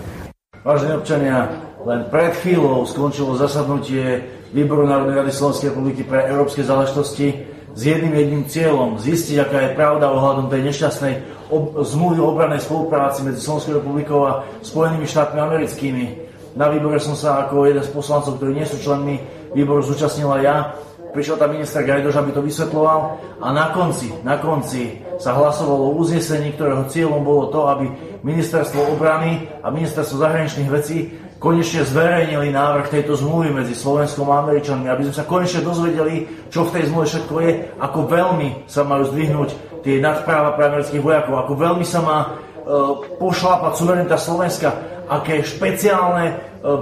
Vážení 0.60 0.92
občania, 0.96 1.48
len 1.84 2.08
pred 2.12 2.36
chvíľou 2.40 2.84
skončilo 2.84 3.36
zasadnutie 3.36 4.24
Výboru 4.52 4.88
Národnej 4.88 5.24
rady 5.24 5.32
Slovenskej 5.32 5.72
republiky 5.72 6.04
pre 6.04 6.28
európske 6.28 6.64
záležitosti 6.64 7.59
s 7.74 7.80
jedným 7.86 8.14
jedným 8.14 8.42
cieľom 8.50 8.98
zistiť, 8.98 9.36
aká 9.40 9.58
je 9.64 9.76
pravda 9.78 10.10
ohľadom 10.10 10.50
tej 10.50 10.66
nešťastnej 10.70 11.14
ob- 11.50 11.82
zmluvy 11.82 12.18
o 12.18 12.30
obranej 12.34 12.66
spolupráci 12.66 13.22
medzi 13.22 13.42
Slovenskou 13.42 13.78
republikou 13.78 14.26
a 14.26 14.42
Spojenými 14.62 15.06
štátmi 15.06 15.38
americkými. 15.38 16.04
Na 16.58 16.66
výbore 16.66 16.98
som 16.98 17.14
sa 17.14 17.46
ako 17.46 17.70
jeden 17.70 17.82
z 17.82 17.94
poslancov, 17.94 18.38
ktorí 18.38 18.58
nie 18.58 18.66
sú 18.66 18.82
členmi 18.82 19.22
výboru, 19.54 19.86
zúčastnila 19.86 20.42
ja. 20.42 20.74
Prišiel 21.10 21.42
tam 21.42 21.54
minister 21.54 21.82
Gajdoš, 21.82 22.22
aby 22.22 22.30
to 22.30 22.42
vysvetloval 22.42 23.18
a 23.42 23.46
na 23.50 23.74
konci, 23.74 24.14
na 24.22 24.38
konci 24.38 25.02
sa 25.18 25.34
hlasovalo 25.34 25.90
o 25.90 25.96
uznesení, 25.98 26.54
ktorého 26.54 26.86
cieľom 26.86 27.26
bolo 27.26 27.50
to, 27.50 27.66
aby 27.66 27.90
ministerstvo 28.22 28.94
obrany 28.94 29.50
a 29.58 29.74
ministerstvo 29.74 30.22
zahraničných 30.22 30.70
vecí 30.70 31.10
konečne 31.40 31.88
zverejnili 31.88 32.52
návrh 32.52 32.92
tejto 32.92 33.16
zmluvy 33.16 33.48
medzi 33.48 33.72
Slovenskom 33.72 34.28
a 34.28 34.44
Američanmi, 34.44 34.92
aby 34.92 35.08
sme 35.08 35.14
sa 35.16 35.24
konečne 35.24 35.64
dozvedeli, 35.64 36.28
čo 36.52 36.68
v 36.68 36.72
tej 36.76 36.92
zmluve 36.92 37.08
všetko 37.08 37.34
je, 37.40 37.50
ako 37.80 38.00
veľmi 38.04 38.48
sa 38.68 38.84
majú 38.84 39.08
zdvihnúť 39.08 39.80
tie 39.80 40.04
nadpráva 40.04 40.52
pre 40.52 40.68
amerických 40.68 41.00
vojakov, 41.00 41.40
ako 41.40 41.52
veľmi 41.56 41.86
sa 41.88 42.04
má 42.04 42.18
e, 42.20 42.28
pošlápať 43.16 43.72
suverenita 43.72 44.20
Slovenska, 44.20 44.68
aké 45.08 45.40
špeciálne 45.40 46.26
e, 46.28 46.34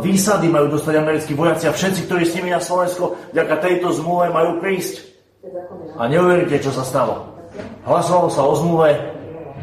výsady 0.02 0.50
majú 0.50 0.74
dostať 0.74 0.94
americkí 0.98 1.38
vojaci 1.38 1.70
a 1.70 1.72
všetci, 1.72 2.10
ktorí 2.10 2.26
s 2.26 2.34
nimi 2.34 2.50
na 2.50 2.58
Slovensko 2.58 3.30
vďaka 3.30 3.54
tejto 3.62 3.94
zmluve 3.94 4.34
majú 4.34 4.58
prísť. 4.58 5.06
A 5.94 6.10
neuveríte, 6.10 6.58
čo 6.58 6.74
sa 6.74 6.82
stalo. 6.82 7.30
Hlasovalo 7.86 8.26
sa 8.26 8.42
o 8.42 8.52
zmluve 8.58 8.90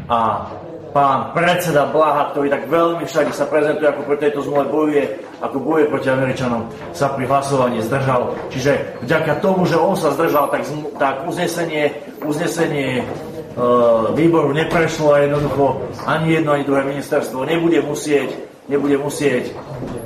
a 0.08 0.48
pán 0.96 1.36
predseda 1.36 1.92
Blaha, 1.92 2.32
ktorý 2.32 2.48
tak 2.48 2.72
veľmi 2.72 3.04
všade 3.04 3.28
sa 3.36 3.44
prezentuje, 3.44 3.84
ako 3.84 4.08
pri 4.08 4.16
tejto 4.16 4.48
zmluve 4.48 4.64
bojuje, 4.72 5.04
ako 5.44 5.56
bojuje 5.60 5.92
proti 5.92 6.08
Američanom, 6.08 6.72
sa 6.96 7.12
pri 7.12 7.28
hlasovaní 7.28 7.84
zdržal. 7.84 8.32
Čiže 8.48 9.04
vďaka 9.04 9.44
tomu, 9.44 9.68
že 9.68 9.76
on 9.76 9.92
sa 9.92 10.16
zdržal, 10.16 10.48
tak, 10.48 10.64
tak 10.96 11.28
uznesenie, 11.28 11.92
uznesenie 12.24 13.04
e, 13.04 13.04
výboru 14.16 14.56
neprešlo 14.56 15.12
a 15.12 15.28
jednoducho 15.28 15.84
ani 16.08 16.40
jedno, 16.40 16.56
ani 16.56 16.64
druhé 16.64 16.88
ministerstvo 16.88 17.44
nebude 17.44 17.84
musieť, 17.84 18.32
nebude 18.64 18.96
musieť 18.96 19.52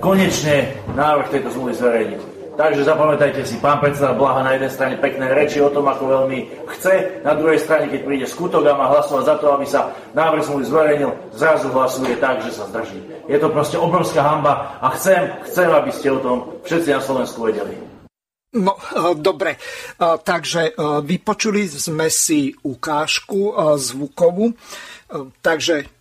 konečne 0.02 0.75
návrh 0.99 1.30
tejto 1.30 1.54
zmluvy 1.54 1.75
zverejniť. 1.78 2.30
Takže 2.61 2.85
zapamätajte 2.85 3.40
si, 3.49 3.57
pán 3.57 3.81
predseda 3.81 4.12
Blaha 4.12 4.45
na 4.45 4.52
jednej 4.52 4.69
strane 4.69 5.00
pekné 5.00 5.33
reči 5.33 5.64
o 5.64 5.73
tom, 5.73 5.88
ako 5.88 6.05
veľmi 6.12 6.69
chce, 6.76 7.25
na 7.25 7.33
druhej 7.33 7.57
strane, 7.57 7.88
keď 7.88 8.00
príde 8.05 8.26
skutok 8.29 8.69
a 8.69 8.76
má 8.76 8.93
hlasovať 8.93 9.25
za 9.25 9.37
to, 9.40 9.47
aby 9.57 9.64
sa 9.64 9.97
návrh 10.12 10.45
smluvy 10.45 10.64
zverejnil, 10.69 11.11
zrazu 11.33 11.73
hlasuje 11.73 12.21
tak, 12.21 12.45
že 12.45 12.52
sa 12.52 12.69
zdrží. 12.69 13.00
Je 13.33 13.40
to 13.40 13.49
proste 13.49 13.81
obrovská 13.81 14.21
hamba 14.21 14.76
a 14.76 14.93
chcem, 14.93 15.40
chcem, 15.49 15.73
aby 15.73 15.88
ste 15.88 16.12
o 16.12 16.21
tom 16.21 16.37
všetci 16.69 16.93
na 16.93 17.00
Slovensku 17.00 17.49
vedeli. 17.49 17.81
No, 18.61 18.76
e, 18.76 19.17
dobre. 19.17 19.57
E, 19.57 19.59
takže 20.21 20.62
e, 20.69 20.73
vypočuli 21.00 21.64
sme 21.64 22.12
si 22.12 22.52
ukážku 22.61 23.57
zvukovú. 23.81 24.52
Takže 25.40 26.00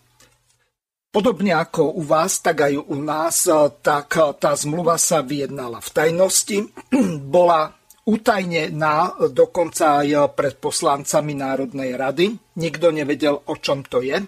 Podobne 1.10 1.58
ako 1.58 1.98
u 1.98 2.06
vás, 2.06 2.38
tak 2.38 2.70
aj 2.70 2.86
u 2.86 3.02
nás, 3.02 3.50
tak 3.82 4.14
tá 4.38 4.54
zmluva 4.54 4.94
sa 5.02 5.26
vyjednala 5.26 5.82
v 5.82 5.90
tajnosti. 5.90 6.58
Bola 7.34 7.74
utajnená 8.06 9.18
dokonca 9.34 10.06
aj 10.06 10.38
pred 10.38 10.62
poslancami 10.62 11.34
Národnej 11.34 11.98
rady. 11.98 12.38
Nikto 12.62 12.94
nevedel, 12.94 13.42
o 13.42 13.58
čom 13.58 13.82
to 13.90 14.06
je. 14.06 14.22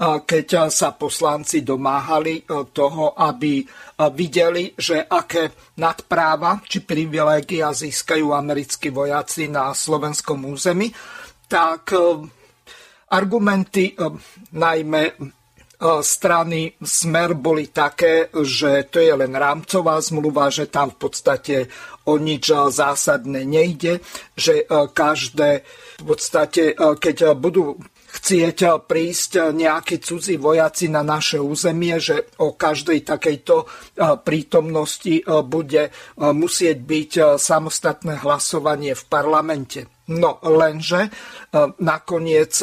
Keď 0.00 0.68
sa 0.68 0.92
poslanci 0.92 1.64
domáhali 1.64 2.44
toho, 2.76 3.16
aby 3.16 3.64
videli, 4.12 4.76
že 4.76 5.00
aké 5.08 5.48
nadpráva 5.80 6.60
či 6.60 6.84
privilégia 6.84 7.72
získajú 7.72 8.36
americkí 8.36 8.92
vojaci 8.92 9.48
na 9.48 9.72
slovenskom 9.72 10.44
území, 10.44 10.92
tak 11.48 11.96
argumenty 13.08 13.96
najmä 14.52 15.02
E, 15.08 15.37
strany 16.02 16.74
Smer 16.82 17.38
boli 17.38 17.70
také, 17.70 18.34
že 18.34 18.90
to 18.90 18.98
je 18.98 19.14
len 19.14 19.30
rámcová 19.30 20.02
zmluva, 20.02 20.50
že 20.50 20.66
tam 20.66 20.90
v 20.90 20.98
podstate 21.06 21.56
o 22.10 22.18
nič 22.18 22.50
zásadné 22.50 23.46
nejde, 23.46 24.02
že 24.34 24.62
e, 24.62 24.90
každé 24.90 25.62
v 26.02 26.04
podstate, 26.04 26.74
e, 26.74 26.98
keď 26.98 27.38
budú 27.38 27.78
chcieť 28.08 28.88
prísť 28.88 29.52
nejakí 29.52 30.00
cudzí 30.00 30.40
vojaci 30.40 30.88
na 30.88 31.04
naše 31.04 31.36
územie, 31.38 32.00
že 32.00 32.32
o 32.40 32.56
každej 32.56 33.04
takejto 33.04 33.68
prítomnosti 34.24 35.28
bude 35.44 35.92
musieť 36.16 36.76
byť 36.80 37.10
samostatné 37.36 38.24
hlasovanie 38.24 38.96
v 38.96 39.04
parlamente. 39.12 39.92
No 40.08 40.40
lenže 40.40 41.12
nakoniec 41.84 42.56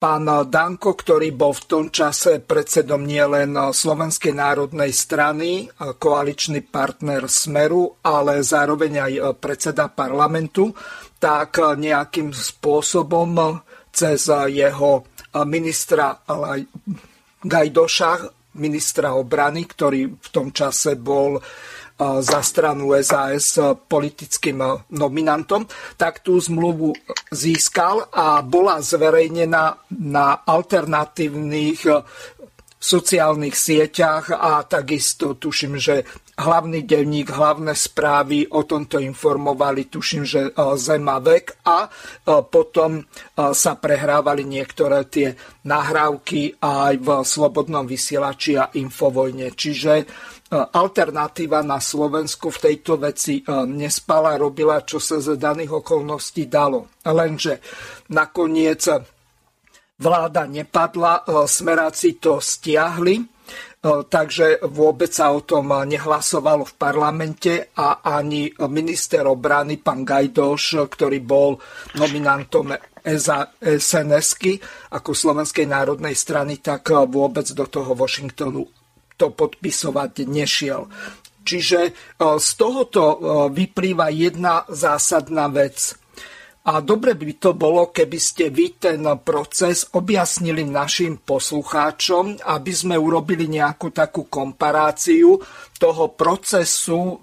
Pán 0.00 0.24
Danko, 0.24 0.96
ktorý 0.96 1.36
bol 1.36 1.52
v 1.52 1.64
tom 1.68 1.84
čase 1.92 2.40
predsedom 2.40 3.04
nielen 3.04 3.52
Slovenskej 3.52 4.32
národnej 4.32 4.96
strany, 4.96 5.68
koaličný 5.76 6.64
partner 6.64 7.28
Smeru, 7.28 8.00
ale 8.00 8.40
zároveň 8.40 8.92
aj 8.96 9.12
predseda 9.36 9.92
parlamentu, 9.92 10.72
tak 11.20 11.60
nejakým 11.60 12.32
spôsobom 12.32 13.60
cez 13.92 14.24
jeho 14.48 15.04
ministra 15.44 16.16
Gajdoša, 17.44 18.12
ministra 18.56 19.12
obrany, 19.12 19.68
ktorý 19.68 20.16
v 20.16 20.28
tom 20.32 20.48
čase 20.48 20.96
bol 20.96 21.36
za 22.00 22.40
stranu 22.40 22.96
SAS 23.04 23.60
politickým 23.84 24.88
nominantom, 24.88 25.68
tak 26.00 26.24
tú 26.24 26.40
zmluvu 26.40 26.96
získal 27.28 28.08
a 28.08 28.40
bola 28.40 28.80
zverejnená 28.80 29.92
na 30.00 30.40
alternatívnych 30.48 31.84
sociálnych 32.80 33.52
sieťach 33.52 34.32
a 34.32 34.64
takisto 34.64 35.36
tuším, 35.36 35.76
že 35.76 36.08
hlavný 36.40 36.88
denník, 36.88 37.28
hlavné 37.28 37.76
správy 37.76 38.48
o 38.48 38.64
tomto 38.64 38.96
informovali, 38.96 39.92
tuším, 39.92 40.24
že 40.24 40.48
Zemavek 40.56 41.60
a 41.68 41.92
potom 42.48 43.04
sa 43.36 43.76
prehrávali 43.76 44.48
niektoré 44.48 45.04
tie 45.12 45.36
nahrávky 45.68 46.56
aj 46.56 46.94
v 46.96 47.08
Slobodnom 47.20 47.84
vysielači 47.84 48.56
a 48.56 48.72
Infovojne. 48.72 49.52
Čiže 49.52 50.08
alternatíva 50.50 51.62
na 51.62 51.78
Slovensku 51.78 52.50
v 52.50 52.58
tejto 52.58 52.98
veci 52.98 53.38
e, 53.38 53.42
nespala, 53.70 54.34
robila, 54.34 54.82
čo 54.82 54.98
sa 54.98 55.22
z 55.22 55.38
daných 55.38 55.78
okolností 55.78 56.50
dalo. 56.50 56.90
Lenže 57.06 57.62
nakoniec 58.10 58.82
vláda 60.02 60.50
nepadla, 60.50 61.22
e, 61.22 61.46
smeráci 61.46 62.18
to 62.18 62.42
stiahli, 62.42 63.22
e, 63.22 63.24
takže 64.10 64.66
vôbec 64.66 65.14
sa 65.14 65.30
o 65.30 65.46
tom 65.46 65.70
nehlasovalo 65.70 66.66
v 66.66 66.74
parlamente 66.74 67.70
a 67.78 68.02
ani 68.02 68.50
minister 68.66 69.30
obrany, 69.30 69.78
pán 69.78 70.02
Gajdoš, 70.02 70.90
ktorý 70.90 71.22
bol 71.22 71.62
nominantom 71.94 72.74
sns 73.06 74.28
ako 74.90 75.10
Slovenskej 75.14 75.70
národnej 75.70 76.18
strany, 76.18 76.58
tak 76.58 76.90
vôbec 76.90 77.46
do 77.54 77.70
toho 77.70 77.94
Washingtonu 77.94 78.79
to 79.20 79.28
podpisovať 79.36 80.24
nešiel. 80.24 80.88
Čiže 81.44 81.80
e, 81.88 81.92
z 82.38 82.48
tohoto 82.56 83.02
e, 83.02 83.16
vyplýva 83.52 84.12
jedna 84.12 84.64
zásadná 84.68 85.48
vec. 85.48 85.96
A 86.60 86.84
dobre 86.84 87.16
by 87.16 87.40
to 87.40 87.50
bolo, 87.56 87.88
keby 87.88 88.20
ste 88.20 88.52
vy 88.52 88.76
ten 88.76 89.00
proces 89.24 89.88
objasnili 89.96 90.60
našim 90.68 91.24
poslucháčom, 91.24 92.44
aby 92.44 92.72
sme 92.72 93.00
urobili 93.00 93.48
nejakú 93.48 93.88
takú 93.96 94.28
komparáciu 94.28 95.40
toho 95.80 96.04
procesu 96.12 97.16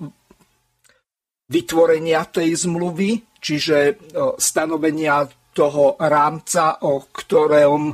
vytvorenia 1.47 2.25
tej 2.27 2.65
zmluvy, 2.65 3.37
čiže 3.37 3.77
e, 3.77 3.93
stanovenia 4.41 5.29
toho 5.57 5.97
rámca, 5.97 6.85
o 6.85 7.09
ktorom 7.09 7.89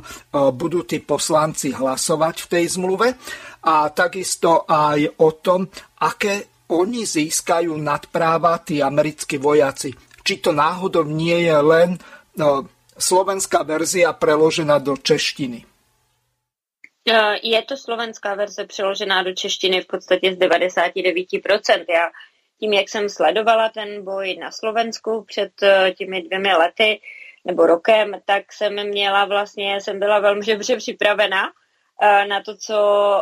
budú 0.52 0.84
tí 0.84 1.00
poslanci 1.00 1.72
hlasovať 1.72 2.44
v 2.44 2.50
tej 2.52 2.64
zmluve 2.76 3.16
a 3.64 3.88
takisto 3.90 4.68
aj 4.68 5.18
o 5.24 5.28
tom, 5.40 5.66
aké 6.04 6.64
oni 6.68 7.08
získajú 7.08 7.76
nadpráva 7.80 8.60
tí 8.60 8.84
americkí 8.84 9.40
vojaci 9.40 10.14
či 10.24 10.40
to 10.40 10.56
náhodou 10.56 11.04
nie 11.04 11.44
je 11.44 11.56
len 11.60 12.00
no, 12.40 12.64
slovenská 12.96 13.62
verzia 13.62 14.16
preložená 14.16 14.80
do 14.80 14.96
češtiny. 14.96 15.68
E, 17.04 17.14
je 17.44 17.60
to 17.68 17.76
slovenská 17.76 18.34
verze 18.34 18.64
přeložená 18.64 19.22
do 19.22 19.32
češtiny 19.36 19.80
v 19.80 19.86
podstatě 19.86 20.34
z 20.34 20.38
99%. 20.38 21.84
Já 21.88 22.10
tím, 22.60 22.72
jak 22.72 22.88
jsem 22.88 23.08
sledovala 23.08 23.68
ten 23.68 24.04
boj 24.04 24.36
na 24.36 24.50
Slovensku 24.50 25.24
před 25.28 25.62
e, 25.62 25.92
těmi 25.92 26.22
dvěmi 26.22 26.54
lety 26.54 27.00
nebo 27.44 27.66
rokem, 27.66 28.16
tak 28.24 28.52
jsem 28.52 28.88
měla 28.88 29.24
vlastně, 29.24 29.80
jsem 29.80 29.98
byla 29.98 30.18
velmi 30.18 30.46
dobře 30.46 30.76
připravena 30.76 31.52
Eh, 31.52 31.63
na 32.02 32.42
to, 32.42 32.56
co 32.56 32.76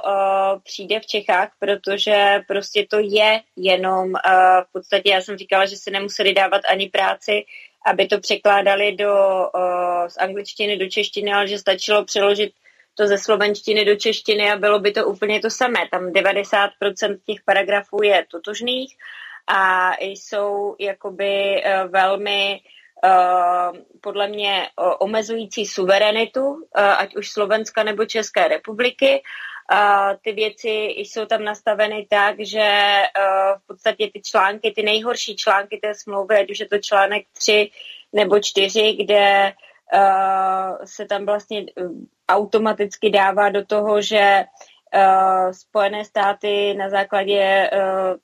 uh, 0.05 0.61
přijde 0.63 1.01
v 1.01 1.07
Čechách, 1.07 1.53
protože 1.59 2.41
prostě 2.49 2.87
to 2.91 2.99
je 2.99 3.41
jenom, 3.57 4.11
uh, 4.11 4.15
v 4.69 4.73
podstatě 4.73 5.11
já 5.11 5.21
jsem 5.21 5.37
říkala, 5.37 5.67
že 5.67 5.77
si 5.77 5.91
nemuseli 5.91 6.35
dávat 6.35 6.63
ani 6.69 6.89
práci, 6.89 7.45
aby 7.87 8.07
to 8.07 8.21
překládali 8.21 8.93
do, 8.93 9.15
uh, 9.55 10.09
z 10.09 10.17
angličtiny 10.17 10.77
do 10.77 10.89
češtiny, 10.89 11.33
ale 11.33 11.49
že 11.49 11.59
stačilo 11.59 12.05
přeložit 12.05 12.53
to 12.95 13.07
ze 13.07 13.19
slovenštiny 13.19 13.85
do 13.85 13.97
češtiny 13.97 14.51
a 14.51 14.57
bylo 14.57 14.79
by 14.79 14.93
to 14.93 15.07
úplně 15.07 15.41
to 15.41 15.51
samé. 15.51 15.89
Tam 15.91 16.11
90% 16.11 16.71
těch 17.27 17.43
paragrafů 17.45 18.03
je 18.03 18.27
totožných 18.31 18.97
a 19.47 19.91
jsou 20.01 20.77
jakoby 20.79 21.63
uh, 21.65 21.91
velmi 21.91 22.61
Eh, 22.61 22.82
podle 24.01 24.29
mě 24.29 24.69
omezující 24.99 25.67
suverenitu, 25.67 26.65
eh, 26.77 26.83
ať 26.83 27.17
už 27.17 27.31
Slovenska 27.31 27.83
nebo 27.83 28.05
České 28.05 28.49
republiky. 28.49 29.23
Ty 30.25 30.33
věci 30.33 30.69
jsou 30.97 31.27
tam 31.27 31.45
nastaveny 31.45 32.07
tak, 32.11 32.37
že 32.41 32.61
eh, 32.61 33.09
v 33.59 33.67
podstatě 33.67 34.11
ty 34.13 34.21
články, 34.23 34.71
ty 34.71 34.83
nejhorší 34.83 35.37
články 35.37 35.79
té 35.83 35.95
smlouvy, 35.95 36.37
ať 36.37 36.51
už 36.51 36.61
je 36.61 36.69
to 36.69 36.79
článek 36.79 37.27
3 37.39 37.71
nebo 38.13 38.41
4, 38.41 38.93
kde 38.93 39.53
se 40.85 41.07
tam 41.07 41.27
vlastně 41.27 41.65
automaticky 42.29 43.11
dává 43.11 43.49
do 43.49 43.65
toho, 43.65 44.03
že 44.03 44.45
Eh, 44.45 44.72
Spojené 45.53 46.05
státy 46.05 46.75
na 46.75 46.91
základě, 46.91 47.71
eh, 47.73 48.15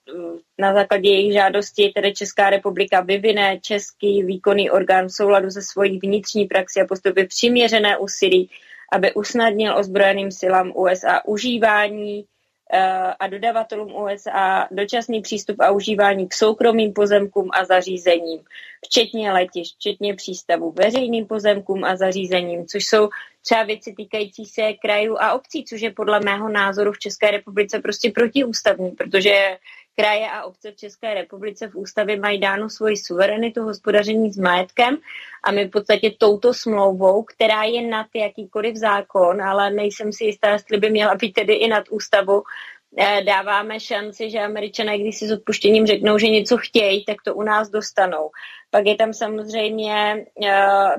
na 0.58 0.74
základě 0.74 1.08
jejich 1.08 1.32
žádosti, 1.32 1.92
tedy 1.94 2.14
Česká 2.14 2.50
republika 2.50 3.00
vyvine 3.00 3.58
český 3.60 4.22
výkonný 4.22 4.70
orgán 4.70 5.06
v 5.06 5.12
souladu 5.12 5.50
se 5.50 5.62
svojí 5.62 5.98
vnitřní 5.98 6.44
praxi 6.44 6.80
a 6.80 6.86
postupy 6.86 7.26
přiměřené 7.26 7.96
úsilí, 7.96 8.50
aby 8.92 9.14
usnadnil 9.14 9.78
ozbrojeným 9.78 10.30
silám 10.30 10.72
USA 10.74 11.20
užívání 11.26 12.24
Eh, 12.72 13.14
a 13.18 13.26
dodavatelům 13.26 13.94
USA 13.94 14.68
dočasný 14.70 15.20
přístup 15.22 15.60
a 15.60 15.70
užívání 15.70 16.28
k 16.28 16.34
soukromým 16.34 16.92
pozemkům 16.92 17.50
a 17.52 17.64
zařízením, 17.64 18.40
včetně 18.86 19.32
letišť, 19.32 19.76
včetně 19.76 20.14
přístavu, 20.14 20.72
veřejným 20.72 21.26
pozemkům 21.26 21.84
a 21.84 21.96
zařízením, 21.96 22.66
což 22.66 22.84
jsou 22.84 23.08
třeba 23.48 23.62
věci 23.62 23.94
týkající 23.96 24.44
se 24.44 24.72
krajů 24.72 25.16
a 25.20 25.32
obcí, 25.32 25.64
což 25.64 25.80
je 25.80 25.90
podle 25.90 26.20
mého 26.20 26.48
názoru 26.48 26.92
v 26.92 26.98
České 26.98 27.30
republice 27.30 27.78
prostě 27.78 28.10
protiústavní, 28.10 28.90
protože 28.90 29.58
kraje 29.96 30.30
a 30.30 30.44
obce 30.44 30.72
v 30.72 30.76
České 30.76 31.14
republice 31.14 31.68
v 31.68 31.76
ústavě 31.76 32.20
mají 32.20 32.40
dánu 32.40 32.68
svoji 32.68 32.96
suverenitu 32.96 33.62
hospodaření 33.62 34.32
s 34.32 34.38
majetkem 34.38 34.96
a 35.44 35.52
my 35.52 35.64
v 35.64 35.70
podstatě 35.70 36.10
touto 36.18 36.54
smlouvou, 36.54 37.22
která 37.22 37.62
je 37.62 37.88
nad 37.88 38.06
jakýkoliv 38.14 38.76
zákon, 38.76 39.42
ale 39.42 39.70
nejsem 39.70 40.12
si 40.12 40.24
jistá, 40.24 40.50
jestli 40.50 40.78
by 40.78 40.90
měla 40.90 41.14
být 41.14 41.32
tedy 41.32 41.54
i 41.54 41.68
nad 41.68 41.84
ústavu, 41.90 42.42
dáváme 43.24 43.80
šanci, 43.80 44.30
že 44.30 44.38
američané, 44.38 44.98
když 44.98 45.18
si 45.18 45.26
s 45.26 45.32
odpuštěním 45.32 45.86
řeknou, 45.86 46.18
že 46.18 46.28
něco 46.28 46.56
chtějí, 46.56 47.04
tak 47.04 47.16
to 47.24 47.34
u 47.34 47.42
nás 47.42 47.70
dostanou. 47.70 48.30
Pak 48.70 48.86
je 48.86 48.96
tam 48.96 49.12
samozřejmě 49.12 50.26
eh, 50.46 50.56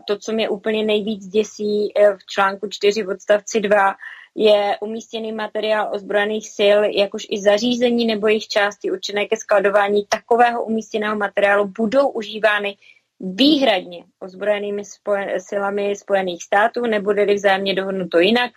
to, 0.08 0.18
co 0.18 0.32
mě 0.32 0.50
úplně 0.50 0.86
nejvíc 0.86 1.28
děsí 1.28 1.92
eh, 1.96 2.14
v 2.14 2.26
článku 2.26 2.68
4 2.70 3.04
v 3.04 3.10
odstavci 3.10 3.60
2, 3.60 3.96
je 4.36 4.78
umístěný 4.82 5.32
materiál 5.32 5.90
ozbrojených 5.94 6.50
sil, 6.58 6.78
jakož 6.84 7.28
i 7.30 7.42
zařízení 7.42 8.06
nebo 8.06 8.28
jejich 8.28 8.48
části 8.48 8.92
určené 8.92 9.26
ke 9.26 9.38
skladování 9.38 10.06
takového 10.10 10.64
umístěného 10.64 11.16
materiálu 11.16 11.68
budou 11.68 12.10
užívány 12.10 12.78
výhradně 13.20 14.04
ozbrojenými 14.20 14.86
spojen, 14.86 15.40
silami 15.40 15.96
Spojených 15.96 16.44
států, 16.44 16.82
nebude-li 16.82 17.36
vzájemně 17.36 17.74
dohodnuto 17.74 18.20
jinak. 18.20 18.52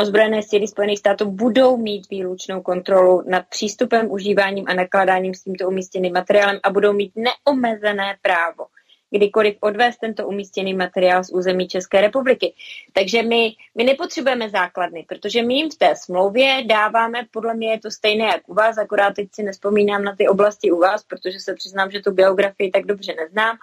Ozbrojené 0.00 0.42
síly 0.42 0.68
Spojených 0.68 0.98
států 0.98 1.30
budou 1.30 1.76
mít 1.76 2.10
výlučnou 2.10 2.62
kontrolu 2.62 3.22
nad 3.26 3.46
přístupem, 3.48 4.10
užíváním 4.10 4.64
a 4.68 4.74
nakládáním 4.74 5.34
s 5.34 5.42
tímto 5.42 5.68
umístěným 5.68 6.12
materiálem 6.12 6.60
a 6.62 6.70
budou 6.70 6.92
mít 6.92 7.12
neomezené 7.16 8.16
právo 8.22 8.66
kdykoliv 9.10 9.56
odvést 9.60 9.96
tento 9.96 10.26
umístěný 10.26 10.74
materiál 10.74 11.24
z 11.24 11.32
území 11.32 11.68
České 11.68 12.00
republiky. 12.00 12.54
Takže 12.92 13.22
my, 13.22 13.52
my 13.74 13.84
nepotřebujeme 13.84 14.50
základny, 14.50 15.04
protože 15.08 15.42
my 15.42 15.54
jim 15.54 15.70
v 15.70 15.74
té 15.74 15.96
smlouvě 15.96 16.62
dáváme, 16.66 17.26
podle 17.30 17.54
mě 17.54 17.70
je 17.70 17.80
to 17.80 17.90
stejné 17.90 18.24
jak 18.24 18.48
u 18.48 18.54
vás, 18.54 18.78
akorát 18.78 19.14
teď 19.14 19.28
si 19.32 19.42
nespomínám 19.42 20.04
na 20.04 20.16
ty 20.16 20.28
oblasti 20.28 20.70
u 20.70 20.78
vás, 20.78 21.04
protože 21.04 21.40
se 21.40 21.54
přiznám, 21.54 21.90
že 21.90 22.00
tu 22.00 22.10
geografii 22.10 22.70
tak 22.70 22.86
dobře 22.86 23.14
neznám, 23.14 23.56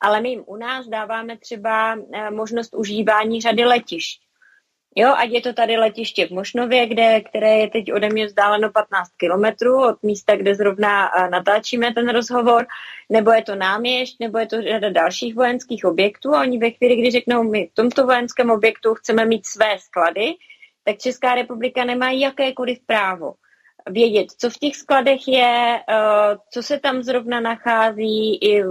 ale 0.00 0.20
my 0.20 0.28
jim 0.28 0.44
u 0.46 0.56
nás 0.56 0.86
dáváme 0.86 1.36
třeba 1.36 1.96
eh, 2.12 2.30
možnost 2.30 2.74
užívání 2.74 3.40
řady 3.40 3.64
letišť. 3.64 4.31
Jo, 4.94 5.14
ať 5.16 5.30
je 5.30 5.40
to 5.40 5.52
tady 5.52 5.76
letiště 5.76 6.26
v 6.26 6.30
Mošnově, 6.30 6.86
kde, 6.86 7.20
které 7.20 7.58
je 7.58 7.70
teď 7.70 7.92
ode 7.92 8.08
mě 8.08 8.26
vzdáleno 8.26 8.70
15 8.70 9.10
kilometrů 9.16 9.88
od 9.88 10.02
místa, 10.02 10.36
kde 10.36 10.54
zrovna 10.54 11.10
natáčíme 11.30 11.94
ten 11.94 12.08
rozhovor, 12.08 12.66
nebo 13.10 13.30
je 13.30 13.42
to 13.42 13.54
náměšť, 13.54 14.16
nebo 14.20 14.38
je 14.38 14.46
to 14.46 14.62
řada 14.62 14.90
dalších 14.90 15.34
vojenských 15.34 15.84
objektů 15.84 16.34
a 16.34 16.40
oni 16.40 16.58
ve 16.58 16.70
chvíli, 16.70 16.96
kdy 16.96 17.10
řeknou, 17.10 17.42
my 17.42 17.68
v 17.72 17.74
tomto 17.74 18.06
vojenském 18.06 18.50
objektu 18.50 18.94
chceme 18.94 19.24
mít 19.24 19.46
své 19.46 19.78
sklady, 19.78 20.34
tak 20.84 20.98
Česká 20.98 21.34
republika 21.34 21.84
nemá 21.84 22.10
jakékoliv 22.10 22.78
právo 22.86 23.34
vědět, 23.90 24.26
co 24.38 24.50
v 24.50 24.58
těch 24.58 24.76
skladech 24.76 25.28
je, 25.28 25.80
co 26.50 26.62
se 26.62 26.80
tam 26.80 27.02
zrovna 27.02 27.40
nachází, 27.40 28.38
i 28.44 28.64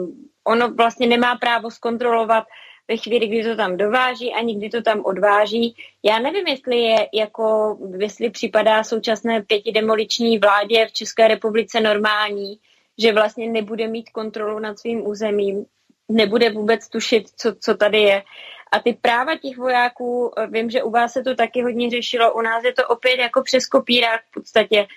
ono 0.43 0.73
vlastně 0.73 1.07
nemá 1.07 1.35
právo 1.35 1.71
zkontrolovat, 1.71 2.43
ve 2.91 2.97
chvíli, 2.97 3.27
kdy 3.27 3.43
to 3.43 3.55
tam 3.55 3.77
dováží 3.77 4.33
a 4.33 4.41
nikdy 4.41 4.69
to 4.69 4.81
tam 4.81 5.01
odváží. 5.05 5.75
Já 6.03 6.19
nevím, 6.19 6.47
jestli 6.47 6.77
je 6.77 7.07
jako, 7.13 7.77
jestli 7.97 8.29
připadá 8.29 8.83
současné 8.83 9.41
pětidemoliční 9.41 10.37
vládě 10.37 10.85
v 10.85 10.91
České 10.91 11.27
republice 11.27 11.81
normální, 11.81 12.59
že 12.97 13.13
vlastně 13.13 13.49
nebude 13.49 13.87
mít 13.87 14.09
kontrolu 14.09 14.59
nad 14.59 14.79
svým 14.79 15.07
územím, 15.07 15.65
nebude 16.09 16.49
vůbec 16.49 16.87
tušit, 16.87 17.23
co, 17.37 17.55
co 17.55 17.75
tady 17.75 18.01
je. 18.01 18.23
A 18.71 18.79
ty 18.79 18.93
práva 19.01 19.37
těch 19.37 19.57
vojáků, 19.57 20.31
vím, 20.47 20.69
že 20.69 20.83
u 20.83 20.89
vás 20.89 21.13
se 21.13 21.23
to 21.23 21.35
taky 21.35 21.61
hodně 21.61 21.89
řešilo, 21.89 22.33
u 22.33 22.41
nás 22.41 22.63
je 22.63 22.73
to 22.73 22.87
opět 22.87 23.19
jako 23.19 23.43
přes 23.43 23.65
kopírák 23.65 24.21
v 24.21 24.33
podstatě. 24.33 24.87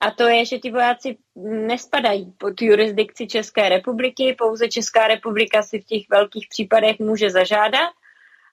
A 0.00 0.10
to 0.10 0.28
je, 0.28 0.44
že 0.44 0.58
ti 0.58 0.70
vojáci 0.70 1.18
nespadají 1.66 2.32
pod 2.38 2.62
jurisdikci 2.62 3.26
České 3.26 3.68
republiky, 3.68 4.34
pouze 4.38 4.68
Česká 4.68 5.08
republika 5.08 5.62
si 5.62 5.80
v 5.80 5.84
těch 5.84 6.02
velkých 6.10 6.46
případech 6.48 6.98
může 6.98 7.30
zažádat, 7.30 7.90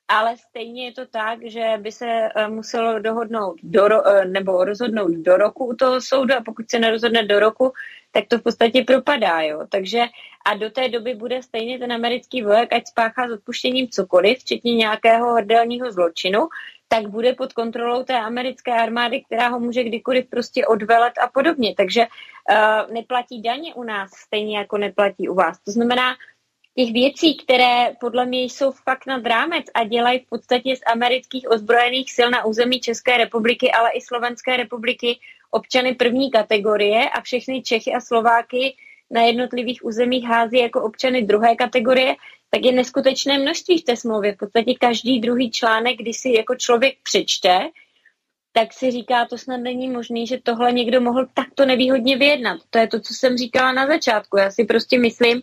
ale 0.07 0.37
stejně 0.37 0.85
je 0.85 0.91
to 0.91 1.05
tak, 1.05 1.39
že 1.45 1.73
by 1.77 1.91
se 1.91 2.05
eh, 2.07 2.47
muselo 2.47 2.99
dohodnout 2.99 3.59
do, 3.63 4.07
eh, 4.07 4.25
nebo 4.25 4.63
rozhodnout 4.63 5.11
do 5.11 5.37
roku 5.37 5.65
u 5.65 5.75
toho 5.75 6.01
soudu 6.01 6.33
a 6.35 6.41
pokud 6.41 6.69
se 6.69 6.79
nerozhodne 6.79 7.23
do 7.23 7.39
roku, 7.39 7.73
tak 8.11 8.23
to 8.27 8.37
v 8.37 8.43
podstatě 8.43 8.83
propadá. 8.83 9.41
Jo. 9.41 9.67
Takže 9.69 10.05
a 10.45 10.53
do 10.53 10.69
té 10.69 10.89
doby 10.89 11.15
bude 11.15 11.43
stejně 11.43 11.79
ten 11.79 11.93
americký 11.93 12.41
voják, 12.41 12.73
ať 12.73 12.87
spáchá 12.87 13.27
s 13.27 13.31
odpuštěním 13.31 13.87
cokoliv, 13.89 14.39
včetně 14.39 14.75
nějakého 14.75 15.33
hrdelního 15.33 15.91
zločinu, 15.91 16.47
tak 16.95 17.11
bude 17.11 17.33
pod 17.33 17.53
kontrolou 17.53 18.03
té 18.03 18.19
americké 18.19 18.71
armády, 18.71 19.21
která 19.21 19.47
ho 19.47 19.59
může 19.59 19.83
kdykoliv 19.83 20.29
prostě 20.29 20.67
odvelet 20.67 21.13
a 21.23 21.27
podobně. 21.27 21.75
Takže 21.77 22.07
uh, 22.07 22.93
neplatí 22.93 23.41
daně 23.41 23.73
u 23.73 23.83
nás 23.83 24.11
stejně 24.11 24.57
jako 24.57 24.77
neplatí 24.77 25.29
u 25.29 25.33
vás. 25.33 25.59
To 25.59 25.71
znamená, 25.71 26.15
těch 26.75 26.93
věcí, 26.93 27.37
které 27.37 27.95
podle 27.99 28.25
mě 28.25 28.43
jsou 28.43 28.71
fakt 28.71 29.07
nad 29.07 29.25
rámec 29.25 29.65
a 29.73 29.83
dělají 29.83 30.19
v 30.19 30.29
podstatě 30.29 30.75
z 30.75 30.79
amerických 30.91 31.49
ozbrojených 31.49 32.11
sil 32.15 32.29
na 32.29 32.45
území 32.45 32.79
České 32.79 33.17
republiky, 33.17 33.71
ale 33.71 33.91
i 33.91 34.01
Slovenské 34.01 34.57
republiky 34.57 35.19
občany 35.51 35.95
první 35.95 36.31
kategorie 36.31 37.09
a 37.09 37.21
všechny 37.21 37.61
Čechy 37.61 37.93
a 37.93 37.99
Slováky 37.99 38.75
na 39.11 39.21
jednotlivých 39.21 39.85
územích 39.85 40.23
hází 40.23 40.57
jako 40.57 40.83
občany 40.83 41.21
druhé 41.21 41.55
kategorie, 41.55 42.15
tak 42.49 42.65
je 42.65 42.71
neskutečné 42.71 43.39
množství 43.39 43.77
v 43.77 43.83
té 43.83 43.95
smlouvě. 43.95 44.33
V 44.33 44.37
podstatě 44.37 44.73
každý 44.79 45.19
druhý 45.19 45.51
článek, 45.51 45.97
když 45.97 46.17
si 46.17 46.29
jako 46.29 46.55
člověk 46.55 46.95
přečte, 47.03 47.69
tak 48.53 48.73
si 48.73 48.91
říká, 48.91 49.25
to 49.25 49.37
snad 49.37 49.57
není 49.57 49.89
možný, 49.89 50.27
že 50.27 50.39
tohle 50.43 50.71
někdo 50.71 51.01
mohl 51.01 51.27
takto 51.33 51.65
nevýhodně 51.65 52.17
vyjednat. 52.17 52.59
To 52.69 52.79
je 52.79 52.87
to, 52.87 52.99
co 52.99 53.13
jsem 53.13 53.37
říkala 53.37 53.71
na 53.71 53.87
začátku. 53.87 54.37
Já 54.37 54.51
si 54.51 54.65
prostě 54.65 54.99
myslím, 54.99 55.41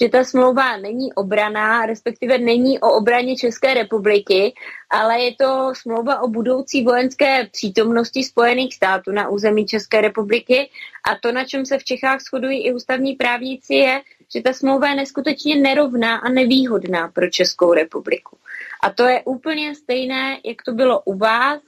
že 0.00 0.08
ta 0.08 0.24
smlouva 0.24 0.76
není 0.76 1.12
obraná, 1.12 1.86
respektive 1.86 2.38
není 2.38 2.80
o 2.80 2.92
obraně 2.92 3.36
České 3.36 3.74
republiky, 3.74 4.54
ale 4.90 5.20
je 5.20 5.34
to 5.34 5.72
smlouva 5.74 6.20
o 6.20 6.28
budoucí 6.28 6.84
vojenské 6.84 7.46
přítomnosti 7.52 8.24
Spojených 8.24 8.74
států 8.74 9.12
na 9.12 9.28
území 9.28 9.66
České 9.66 10.00
republiky 10.00 10.70
a 11.10 11.14
to, 11.22 11.32
na 11.32 11.44
čem 11.44 11.66
se 11.66 11.78
v 11.78 11.84
Čechách 11.84 12.20
shodují 12.20 12.66
i 12.66 12.72
ústavní 12.72 13.12
právníci, 13.12 13.74
je, 13.74 14.02
že 14.34 14.42
ta 14.42 14.52
smlouva 14.52 14.88
je 14.88 14.94
neskutečně 14.94 15.56
nerovná 15.56 16.16
a 16.16 16.28
nevýhodná 16.28 17.08
pro 17.08 17.30
Českou 17.30 17.72
republiku. 17.72 18.38
A 18.82 18.90
to 18.90 19.08
je 19.08 19.22
úplně 19.24 19.74
stejné, 19.74 20.38
jak 20.44 20.62
to 20.62 20.72
bylo 20.72 21.00
u 21.00 21.18
vás, 21.18 21.60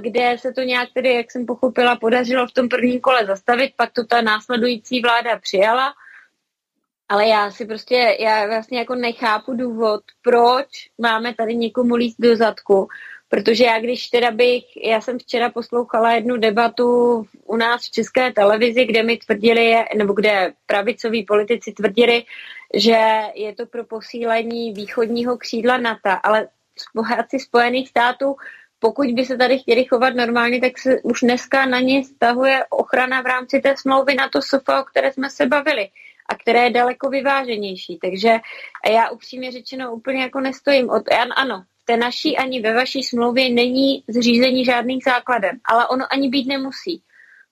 kde 0.00 0.36
se 0.38 0.52
to 0.52 0.60
nějak 0.60 0.88
tedy, 0.94 1.14
jak 1.14 1.30
jsem 1.30 1.46
pochopila, 1.46 1.96
podařilo 1.96 2.46
v 2.46 2.52
tom 2.52 2.68
prvním 2.68 3.00
kole 3.00 3.26
zastavit, 3.26 3.72
pak 3.76 3.92
to 3.92 4.04
ta 4.04 4.20
následující 4.20 5.00
vláda 5.00 5.38
přijala 5.38 5.94
ale 7.12 7.28
já 7.28 7.50
si 7.50 7.66
prostě, 7.66 8.16
já 8.20 8.46
vlastně 8.46 8.78
jako 8.78 8.94
nechápu 8.94 9.54
důvod, 9.54 10.00
proč 10.22 10.66
máme 10.98 11.34
tady 11.34 11.54
někomu 11.54 11.94
líst 11.94 12.16
do 12.20 12.36
zadku, 12.36 12.88
protože 13.28 13.64
já 13.64 13.80
když 13.80 14.08
teda 14.08 14.30
bych, 14.30 14.64
já 14.84 15.00
jsem 15.00 15.18
včera 15.18 15.50
poslouchala 15.50 16.12
jednu 16.12 16.36
debatu 16.36 16.86
u 17.44 17.56
nás 17.56 17.86
v 17.86 17.90
české 17.90 18.32
televizi, 18.32 18.84
kde 18.84 19.02
mi 19.02 19.16
tvrdili, 19.16 19.74
nebo 19.96 20.12
kde 20.12 20.52
pravicoví 20.66 21.24
politici 21.24 21.72
tvrdili, 21.72 22.24
že 22.74 23.20
je 23.34 23.54
to 23.54 23.66
pro 23.66 23.84
posílení 23.84 24.72
východního 24.72 25.36
křídla 25.38 25.76
NATO, 25.78 26.10
ale 26.22 26.48
vojáci 26.94 27.38
Spojených 27.38 27.88
států 27.88 28.36
pokud 28.78 29.06
by 29.06 29.24
se 29.24 29.36
tady 29.36 29.58
chtěli 29.58 29.84
chovat 29.84 30.14
normálně, 30.14 30.60
tak 30.60 30.78
se 30.78 31.00
už 31.02 31.20
dneska 31.20 31.66
na 31.66 31.80
ně 31.80 32.04
stahuje 32.04 32.64
ochrana 32.70 33.22
v 33.22 33.26
rámci 33.26 33.60
té 33.60 33.74
smlouvy 33.76 34.14
na 34.14 34.28
to 34.28 34.42
SOFA, 34.42 34.80
o 34.80 34.84
které 34.84 35.12
jsme 35.12 35.30
se 35.30 35.46
bavili 35.46 35.88
a 36.32 36.34
které 36.34 36.64
je 36.64 36.70
daleko 36.70 37.08
vyváženější. 37.08 37.98
Takže 38.02 38.38
já 38.90 39.10
upřímně 39.10 39.52
řečeno 39.52 39.92
úplně 39.92 40.22
jako 40.22 40.40
nestojím. 40.40 40.90
Od, 40.90 41.02
ano, 41.36 41.64
v 41.82 41.84
té 41.84 41.96
naší 41.96 42.36
ani 42.36 42.60
ve 42.60 42.74
vaší 42.74 43.02
smlouvě 43.02 43.50
není 43.50 44.04
zřízení 44.08 44.64
žádných 44.64 45.04
základem, 45.04 45.58
ale 45.64 45.88
ono 45.88 46.04
ani 46.10 46.28
být 46.28 46.46
nemusí, 46.46 47.02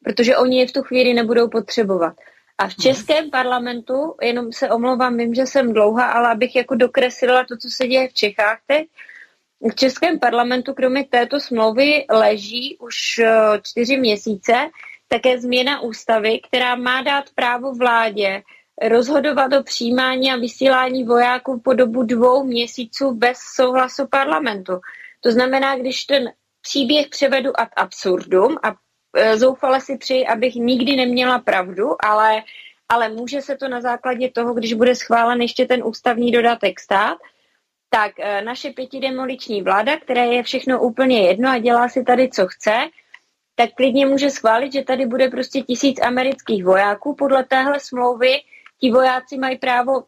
protože 0.05 0.37
oni 0.37 0.61
je 0.61 0.67
v 0.67 0.73
tu 0.73 0.83
chvíli 0.83 1.15
nebudou 1.15 1.49
potřebovat. 1.49 2.15
A 2.59 2.69
v 2.69 2.75
českém 2.75 3.31
parlamentu, 3.31 4.15
jenom 4.23 4.53
se 4.53 4.71
omlouvám, 4.71 5.17
vím, 5.17 5.35
že 5.35 5.47
jsem 5.47 5.73
dlouhá, 5.73 6.07
ale 6.07 6.29
abych 6.29 6.57
jako 6.57 6.75
dokreslila 6.75 7.45
to, 7.45 7.57
co 7.57 7.69
se 7.71 7.87
děje 7.87 8.09
v 8.09 8.15
Čechách 8.15 8.59
teď, 8.67 8.89
v 9.73 9.75
českém 9.75 10.19
parlamentu 10.19 10.75
kromě 10.75 11.05
této 11.05 11.41
smlouvy 11.41 12.05
leží 12.11 12.77
už 12.81 12.97
eh, 13.19 13.31
čtyři 13.63 13.97
měsíce 13.97 14.71
také 15.09 15.41
změna 15.41 15.81
ústavy, 15.81 16.41
která 16.49 16.77
má 16.77 17.03
dát 17.03 17.25
právo 17.35 17.75
vládě 17.75 18.43
rozhodovat 18.89 19.53
o 19.53 19.63
přijímání 19.63 20.33
a 20.33 20.37
vysílání 20.37 21.05
vojáků 21.05 21.61
po 21.61 21.73
dobu 21.73 22.03
dvou 22.03 22.45
měsíců 22.45 23.15
bez 23.15 23.39
souhlasu 23.39 24.07
parlamentu. 24.07 24.81
To 25.21 25.33
znamená, 25.33 25.77
když 25.77 26.05
ten 26.05 26.33
příběh 26.61 27.09
převedu 27.09 27.61
ad 27.61 27.69
absurdum 27.77 28.57
a 28.63 28.75
e, 29.17 29.37
zoufale 29.39 29.81
si 29.81 29.99
přeji, 29.99 30.27
abych 30.27 30.55
nikdy 30.55 30.97
neměla 30.97 31.39
pravdu, 31.39 32.05
ale, 32.05 32.43
ale 32.89 33.09
může 33.09 33.43
se 33.43 33.57
to 33.57 33.69
na 33.69 33.81
základě 33.81 34.31
toho, 34.31 34.55
když 34.55 34.75
bude 34.75 34.95
schválen 34.95 35.43
ještě 35.43 35.67
ten 35.67 35.83
ústavní 35.85 36.33
dodatek 36.33 36.81
stát, 36.81 37.19
tak 37.91 38.13
e, 38.19 38.43
naše 38.43 38.71
pětidemoliční 38.71 39.63
vláda, 39.63 39.97
které 39.97 40.27
je 40.27 40.43
všechno 40.43 40.83
úplně 40.83 41.27
jedno 41.27 41.51
a 41.51 41.59
dělá 41.59 41.89
si 41.89 42.05
tady, 42.05 42.29
co 42.29 42.47
chce, 42.47 42.77
tak 43.55 43.71
klidně 43.77 44.07
může 44.07 44.31
schválit, 44.31 44.73
že 44.73 44.83
tady 44.83 45.07
bude 45.07 45.29
prostě 45.29 45.61
tisíc 45.61 46.01
amerických 46.01 46.65
vojáků 46.65 47.15
podle 47.15 47.45
téhle 47.45 47.81
smlouvy, 47.81 48.41
Ti 48.81 48.91
vojáci 48.91 49.39
mají 49.39 49.59
právo 49.59 50.05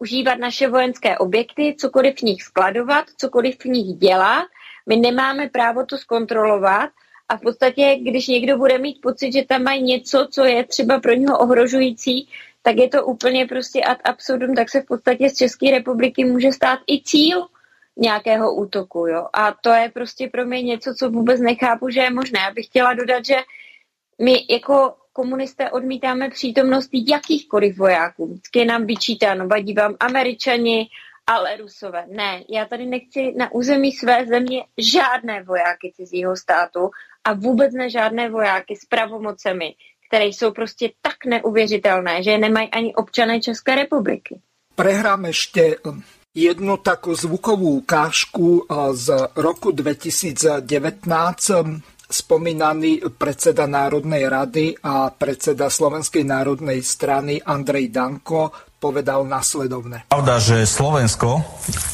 užívat 0.00 0.38
naše 0.38 0.68
vojenské 0.68 1.18
objekty, 1.18 1.76
cokoliv 1.78 2.16
v 2.18 2.22
nich 2.22 2.42
skladovat, 2.42 3.04
cokoliv 3.16 3.58
v 3.60 3.64
nich 3.64 3.96
dělat. 3.96 4.46
My 4.86 4.96
nemáme 4.96 5.48
právo 5.48 5.86
to 5.86 5.98
zkontrolovat 5.98 6.90
a 7.28 7.36
v 7.36 7.40
podstatě, 7.40 7.96
když 8.00 8.28
někdo 8.28 8.58
bude 8.58 8.78
mít 8.78 9.00
pocit, 9.00 9.32
že 9.32 9.44
tam 9.44 9.62
mají 9.62 9.82
něco, 9.82 10.28
co 10.30 10.44
je 10.44 10.64
třeba 10.64 11.00
pro 11.00 11.12
něho 11.12 11.38
ohrožující, 11.38 12.28
tak 12.62 12.76
je 12.76 12.88
to 12.88 13.06
úplně 13.06 13.46
prostě 13.46 13.82
ad 13.82 13.98
absurdum, 14.04 14.54
tak 14.54 14.70
se 14.70 14.80
v 14.80 14.86
podstatě 14.86 15.30
z 15.30 15.36
České 15.36 15.70
republiky 15.70 16.24
může 16.24 16.52
stát 16.52 16.78
i 16.86 17.02
cíl 17.02 17.46
nějakého 17.96 18.54
útoku. 18.54 19.06
Jo? 19.06 19.26
A 19.32 19.54
to 19.60 19.70
je 19.70 19.90
prostě 19.94 20.28
pro 20.28 20.46
mě 20.46 20.62
něco, 20.62 20.94
co 20.94 21.10
vůbec 21.10 21.40
nechápu, 21.40 21.90
že 21.90 22.00
je 22.00 22.10
možné. 22.10 22.40
Já 22.40 22.50
bych 22.50 22.66
chtěla 22.66 22.94
dodat, 22.94 23.24
že 23.24 23.36
my 24.22 24.46
jako 24.50 24.94
komunisté 25.14 25.70
odmítáme 25.70 26.30
přítomnost 26.30 26.90
jakýchkoliv 26.92 27.78
vojáků. 27.78 28.26
Vždycky 28.26 28.58
je 28.58 28.64
nám 28.64 28.86
vyčítáno, 28.86 29.48
vadí 29.48 29.74
vám 29.74 29.94
američani, 30.00 30.88
ale 31.26 31.56
rusové. 31.56 32.04
Ne, 32.10 32.44
já 32.50 32.64
tady 32.64 32.86
nechci 32.86 33.32
na 33.38 33.52
území 33.52 33.92
své 33.92 34.26
země 34.26 34.64
žádné 34.78 35.42
vojáky 35.42 35.92
cizího 35.96 36.36
státu 36.36 36.90
a 37.24 37.32
vůbec 37.32 37.72
ne 37.72 37.90
žádné 37.90 38.30
vojáky 38.30 38.76
s 38.76 38.84
pravomocemi, 38.84 39.74
které 40.08 40.24
jsou 40.24 40.50
prostě 40.50 40.90
tak 41.02 41.24
neuvěřitelné, 41.26 42.22
že 42.22 42.30
je 42.30 42.38
nemají 42.38 42.68
ani 42.70 42.94
občané 42.94 43.40
České 43.40 43.74
republiky. 43.74 44.40
Prehrám 44.74 45.24
ještě 45.24 45.76
um, 45.86 46.02
jednu 46.34 46.76
takú 46.76 47.14
zvukovú 47.14 47.78
ukážku 47.86 48.66
uh, 48.66 48.90
z 48.90 49.30
roku 49.38 49.70
2019 49.70 50.66
spomínaný 52.08 53.00
predseda 53.16 53.64
Národnej 53.64 54.28
rady 54.28 54.76
a 54.84 55.08
predseda 55.10 55.72
Slovenskej 55.72 56.24
národnej 56.24 56.84
strany 56.84 57.40
Andrej 57.40 57.90
Danko 57.90 58.52
povedal 58.76 59.24
nasledovne. 59.24 60.04
Pravda, 60.12 60.36
že 60.36 60.68
Slovensko, 60.68 61.40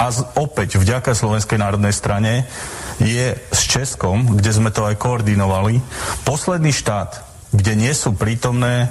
a 0.03 0.07
opäť 0.35 0.83
vďaka 0.83 1.15
Slovenskej 1.15 1.63
národnej 1.63 1.95
strane, 1.95 2.51
je 2.99 3.39
s 3.39 3.61
Českom, 3.71 4.37
kde 4.37 4.51
sme 4.51 4.75
to 4.75 4.85
aj 4.85 4.99
koordinovali, 4.99 5.79
posledný 6.27 6.75
štát, 6.75 7.23
kde 7.55 7.73
nie 7.79 7.95
sú 7.95 8.19
prítomné 8.19 8.91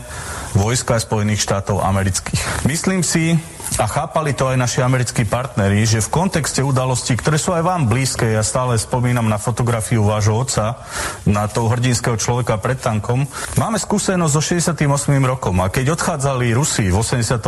vojska 0.56 0.98
Spojených 0.98 1.44
štátov 1.44 1.84
amerických. 1.84 2.66
Myslím 2.66 3.04
si, 3.04 3.36
a 3.78 3.86
chápali 3.86 4.34
to 4.34 4.50
aj 4.50 4.58
naši 4.58 4.80
americkí 4.82 5.28
partneri, 5.28 5.86
že 5.86 6.02
v 6.02 6.10
kontexte 6.10 6.66
udalostí, 6.66 7.14
ktoré 7.14 7.38
sú 7.38 7.54
aj 7.54 7.62
vám 7.62 7.86
blízke, 7.86 8.26
ja 8.26 8.42
stále 8.42 8.80
spomínam 8.80 9.30
na 9.30 9.38
fotografiu 9.38 10.02
vášho 10.02 10.34
otca, 10.34 10.82
na 11.30 11.46
toho 11.46 11.70
hrdinského 11.70 12.18
človeka 12.18 12.58
pred 12.58 12.82
tankom, 12.82 13.30
máme 13.60 13.78
skúsenosť 13.78 14.34
so 14.34 14.42
68. 14.42 14.86
rokom 15.26 15.62
a 15.62 15.70
keď 15.70 15.94
odchádzali 15.96 16.52
Rusi 16.56 16.90
v 16.90 16.98
89. 16.98 17.46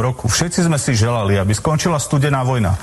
roku, 0.00 0.30
všetci 0.30 0.64
sme 0.64 0.80
si 0.80 0.96
želali, 0.96 1.36
aby 1.36 1.52
skončila 1.52 2.00
studená 2.00 2.46
vojna, 2.46 2.78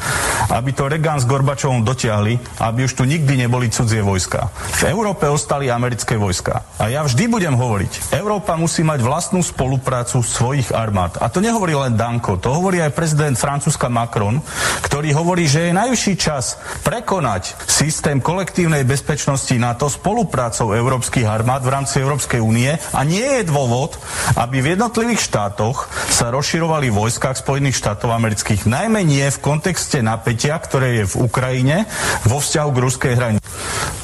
aby 0.52 0.76
to 0.76 0.92
Reagan 0.92 1.18
s 1.18 1.26
Gorbačovom 1.30 1.82
dotiahli, 1.82 2.62
aby 2.62 2.86
už 2.86 2.94
tu 2.94 3.04
nikdy 3.08 3.46
neboli 3.48 3.72
cudzie 3.72 4.04
vojska. 4.04 4.52
V 4.82 4.92
Európe 4.92 5.28
ostali 5.28 5.72
americké 5.72 6.20
vojska. 6.20 6.68
A 6.82 6.92
ja 6.92 7.04
vždy 7.04 7.28
budem 7.32 7.56
hovoriť, 7.56 8.16
Európa 8.18 8.60
musí 8.60 8.84
mať 8.84 9.00
vlastnú 9.04 9.40
spoluprácu 9.40 10.20
svojich 10.24 10.72
armád. 10.76 11.20
A 11.22 11.32
to 11.32 11.40
nehovorí 11.44 11.76
len 11.76 11.96
Danko, 11.96 12.40
to 12.40 12.52
hovorí 12.52 12.75
aj 12.82 12.96
prezident 12.96 13.36
Francúzska 13.38 13.92
Macron, 13.92 14.42
ktorý 14.84 15.12
hovorí, 15.16 15.46
že 15.46 15.70
je 15.70 15.78
najvyšší 15.78 16.14
čas 16.16 16.60
prekonať 16.82 17.56
systém 17.68 18.24
kolektívnej 18.24 18.88
bezpečnosti 18.88 19.52
NATO 19.60 19.92
spoluprácou 19.92 20.74
európskych 20.74 21.28
armád 21.28 21.68
v 21.68 21.74
rámci 21.76 22.02
Európskej 22.02 22.40
únie 22.40 22.72
a 22.74 23.02
nie 23.04 23.24
je 23.24 23.44
dôvod, 23.48 24.00
aby 24.40 24.64
v 24.64 24.76
jednotlivých 24.76 25.22
štátoch 25.22 25.88
sa 26.10 26.32
rozširovali 26.32 26.90
vojska 26.90 27.36
Spojených 27.36 27.78
štátov 27.78 28.16
amerických, 28.16 28.66
najmä 28.66 29.04
nie 29.04 29.28
v 29.28 29.42
kontexte 29.44 30.02
napätia, 30.02 30.58
ktoré 30.58 31.04
je 31.04 31.06
v 31.12 31.16
Ukrajine 31.28 31.86
vo 32.24 32.40
vzťahu 32.40 32.70
k 32.72 32.82
ruskej 32.82 33.14
hranici. 33.14 33.46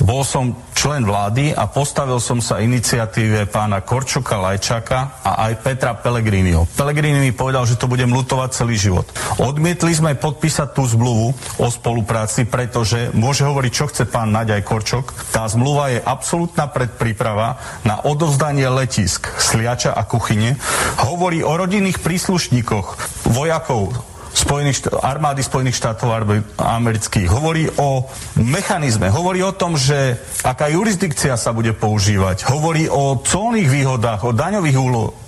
Bol 0.01 0.25
som 0.25 0.57
člen 0.73 1.05
vlády 1.05 1.53
a 1.53 1.69
postavil 1.69 2.17
som 2.17 2.41
sa 2.41 2.57
iniciatíve 2.57 3.45
pána 3.53 3.86
Korčoka 3.86 4.41
Lajčaka 4.41 5.21
a 5.21 5.45
aj 5.45 5.62
Petra 5.62 5.93
Pellegriniho. 5.93 6.65
Pellegrini 6.73 7.21
mi 7.21 7.34
povedal, 7.38 7.69
že 7.69 7.77
to 7.77 7.86
budem 7.86 8.10
lutovať 8.10 8.49
celý 8.62 8.78
život. 8.78 9.10
Odmietli 9.41 9.89
sme 9.89 10.13
podpísať 10.13 10.78
tú 10.78 10.86
zmluvu 10.86 11.34
o 11.58 11.67
spolupráci, 11.74 12.45
pretože 12.45 13.10
môže 13.17 13.41
hovoriť, 13.41 13.71
čo 13.74 13.89
chce 13.89 14.06
pán 14.06 14.30
Naďaj 14.30 14.62
Korčok. 14.62 15.34
Tá 15.34 15.50
zmluva 15.50 15.89
je 15.89 15.97
absolútna 15.97 16.69
predpríprava 16.69 17.58
na 17.82 18.06
odovzdanie 18.06 18.69
letisk 18.69 19.26
Sliača 19.41 19.97
a 19.97 20.06
Kuchyne. 20.06 20.62
Hovorí 21.02 21.41
o 21.41 21.58
rodinných 21.58 21.97
príslušníkoch 22.06 22.88
vojakov 23.34 23.97
Spojených 24.32 24.88
štát, 24.88 25.04
armády 25.04 25.43
Spojených 25.43 25.76
štátov 25.76 26.08
amerických. 26.56 27.28
Hovorí 27.28 27.67
o 27.76 28.08
mechanizme, 28.39 29.12
hovorí 29.12 29.43
o 29.43 29.52
tom, 29.52 29.76
že 29.76 30.24
aká 30.47 30.71
jurisdikcia 30.71 31.36
sa 31.36 31.52
bude 31.52 31.76
používať, 31.76 32.47
hovorí 32.47 32.88
o 32.88 33.19
colných 33.19 33.67
výhodách, 33.67 34.24
o 34.24 34.32
daňových 34.32 34.78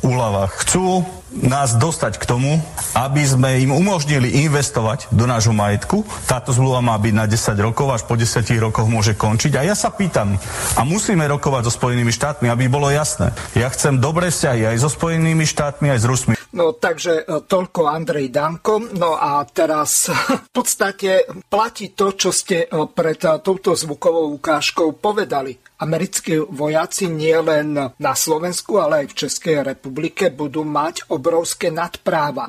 úľavách. 0.07 0.51
Chcú 0.63 1.03
nás 1.41 1.73
dostať 1.77 2.21
k 2.21 2.27
tomu, 2.29 2.61
aby 2.93 3.23
sme 3.25 3.57
im 3.65 3.73
umožnili 3.73 4.45
investovať 4.45 5.09
do 5.09 5.25
nášho 5.25 5.55
majetku. 5.55 6.05
Táto 6.29 6.53
zmluva 6.53 6.83
má 6.83 6.95
byť 6.99 7.13
na 7.13 7.25
10 7.25 7.57
rokov, 7.57 7.87
až 7.89 8.03
po 8.05 8.13
10 8.13 8.45
rokoch 8.61 8.85
môže 8.85 9.17
končiť. 9.17 9.57
A 9.57 9.65
ja 9.65 9.73
sa 9.73 9.89
pýtam, 9.89 10.37
a 10.77 10.81
musíme 10.85 11.25
rokovať 11.25 11.69
so 11.69 11.71
Spojenými 11.73 12.13
štátmi, 12.13 12.47
aby 12.49 12.69
bolo 12.69 12.93
jasné. 12.93 13.33
Ja 13.57 13.71
chcem 13.73 13.97
dobré 13.97 14.29
vzťahy 14.29 14.75
aj 14.75 14.77
so 14.85 14.89
Spojenými 14.93 15.45
štátmi, 15.47 15.89
aj 15.89 15.99
s 15.99 16.05
Rusmi. 16.05 16.35
No 16.53 16.77
takže 16.77 17.25
e, 17.25 17.41
toľko 17.49 17.89
Andrej 17.89 18.29
Danko. 18.29 18.93
No 18.93 19.17
a 19.17 19.41
teraz 19.49 20.05
v 20.47 20.49
podstate 20.53 21.25
platí 21.49 21.97
to, 21.97 22.13
čo 22.13 22.29
ste 22.29 22.69
e, 22.69 22.87
pred 22.93 23.17
e, 23.25 23.41
touto 23.41 23.73
zvukovou 23.73 24.37
ukážkou 24.37 24.93
povedali. 25.01 25.57
Americkí 25.83 26.39
vojaci 26.39 27.11
nie 27.11 27.35
len 27.43 27.75
na 27.75 28.13
Slovensku, 28.15 28.79
ale 28.79 29.03
aj 29.03 29.07
v 29.11 29.19
Českej 29.27 29.57
republike 29.67 30.31
budú 30.31 30.63
mať 30.63 31.11
obrovské 31.11 31.75
nadpráva. 31.75 32.47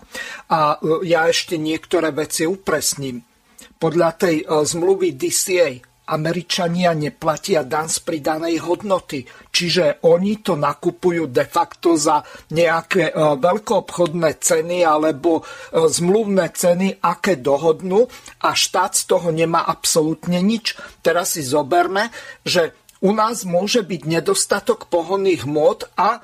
A 0.54 0.78
ja 1.02 1.26
ešte 1.26 1.58
niektoré 1.58 2.14
veci 2.14 2.46
upresním. 2.46 3.26
Podľa 3.74 4.10
tej 4.14 4.36
zmluvy 4.46 5.18
DCA 5.18 5.94
Američania 6.04 6.92
neplatia 6.92 7.64
dan 7.64 7.88
z 7.88 8.04
pridanej 8.04 8.60
hodnoty. 8.60 9.24
Čiže 9.48 10.04
oni 10.04 10.44
to 10.44 10.52
nakupujú 10.52 11.32
de 11.32 11.48
facto 11.48 11.96
za 11.96 12.20
nejaké 12.52 13.08
e, 13.08 13.12
veľkoobchodné 13.40 14.36
ceny 14.36 14.84
alebo 14.84 15.40
e, 15.40 15.42
zmluvné 15.88 16.52
ceny, 16.52 17.00
aké 17.00 17.40
dohodnú 17.40 18.04
a 18.44 18.52
štát 18.52 18.92
z 18.92 19.02
toho 19.08 19.32
nemá 19.32 19.64
absolútne 19.64 20.44
nič. 20.44 20.76
Teraz 21.00 21.40
si 21.40 21.42
zoberme, 21.46 22.12
že 22.44 22.83
u 23.04 23.12
nás 23.12 23.44
môže 23.44 23.84
byť 23.84 24.02
nedostatok 24.08 24.88
pohonných 24.88 25.44
mód 25.44 25.84
a 25.92 26.16
e, 26.16 26.20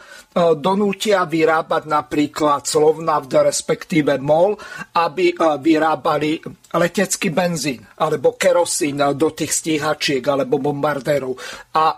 donútia 0.57 1.29
vyrábať 1.29 1.85
napríklad 1.85 2.65
Slovnaft, 2.65 3.29
respektíve 3.29 4.17
MOL, 4.17 4.57
aby 4.97 5.31
e, 5.31 5.37
vyrábali 5.61 6.41
letecký 6.73 7.29
benzín 7.29 7.85
alebo 8.01 8.41
kerosín 8.41 8.97
do 9.13 9.29
tých 9.37 9.53
stíhačiek 9.53 10.25
alebo 10.25 10.57
bombardérov. 10.57 11.37
A 11.77 11.93
e, 11.93 11.97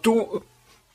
tu 0.00 0.24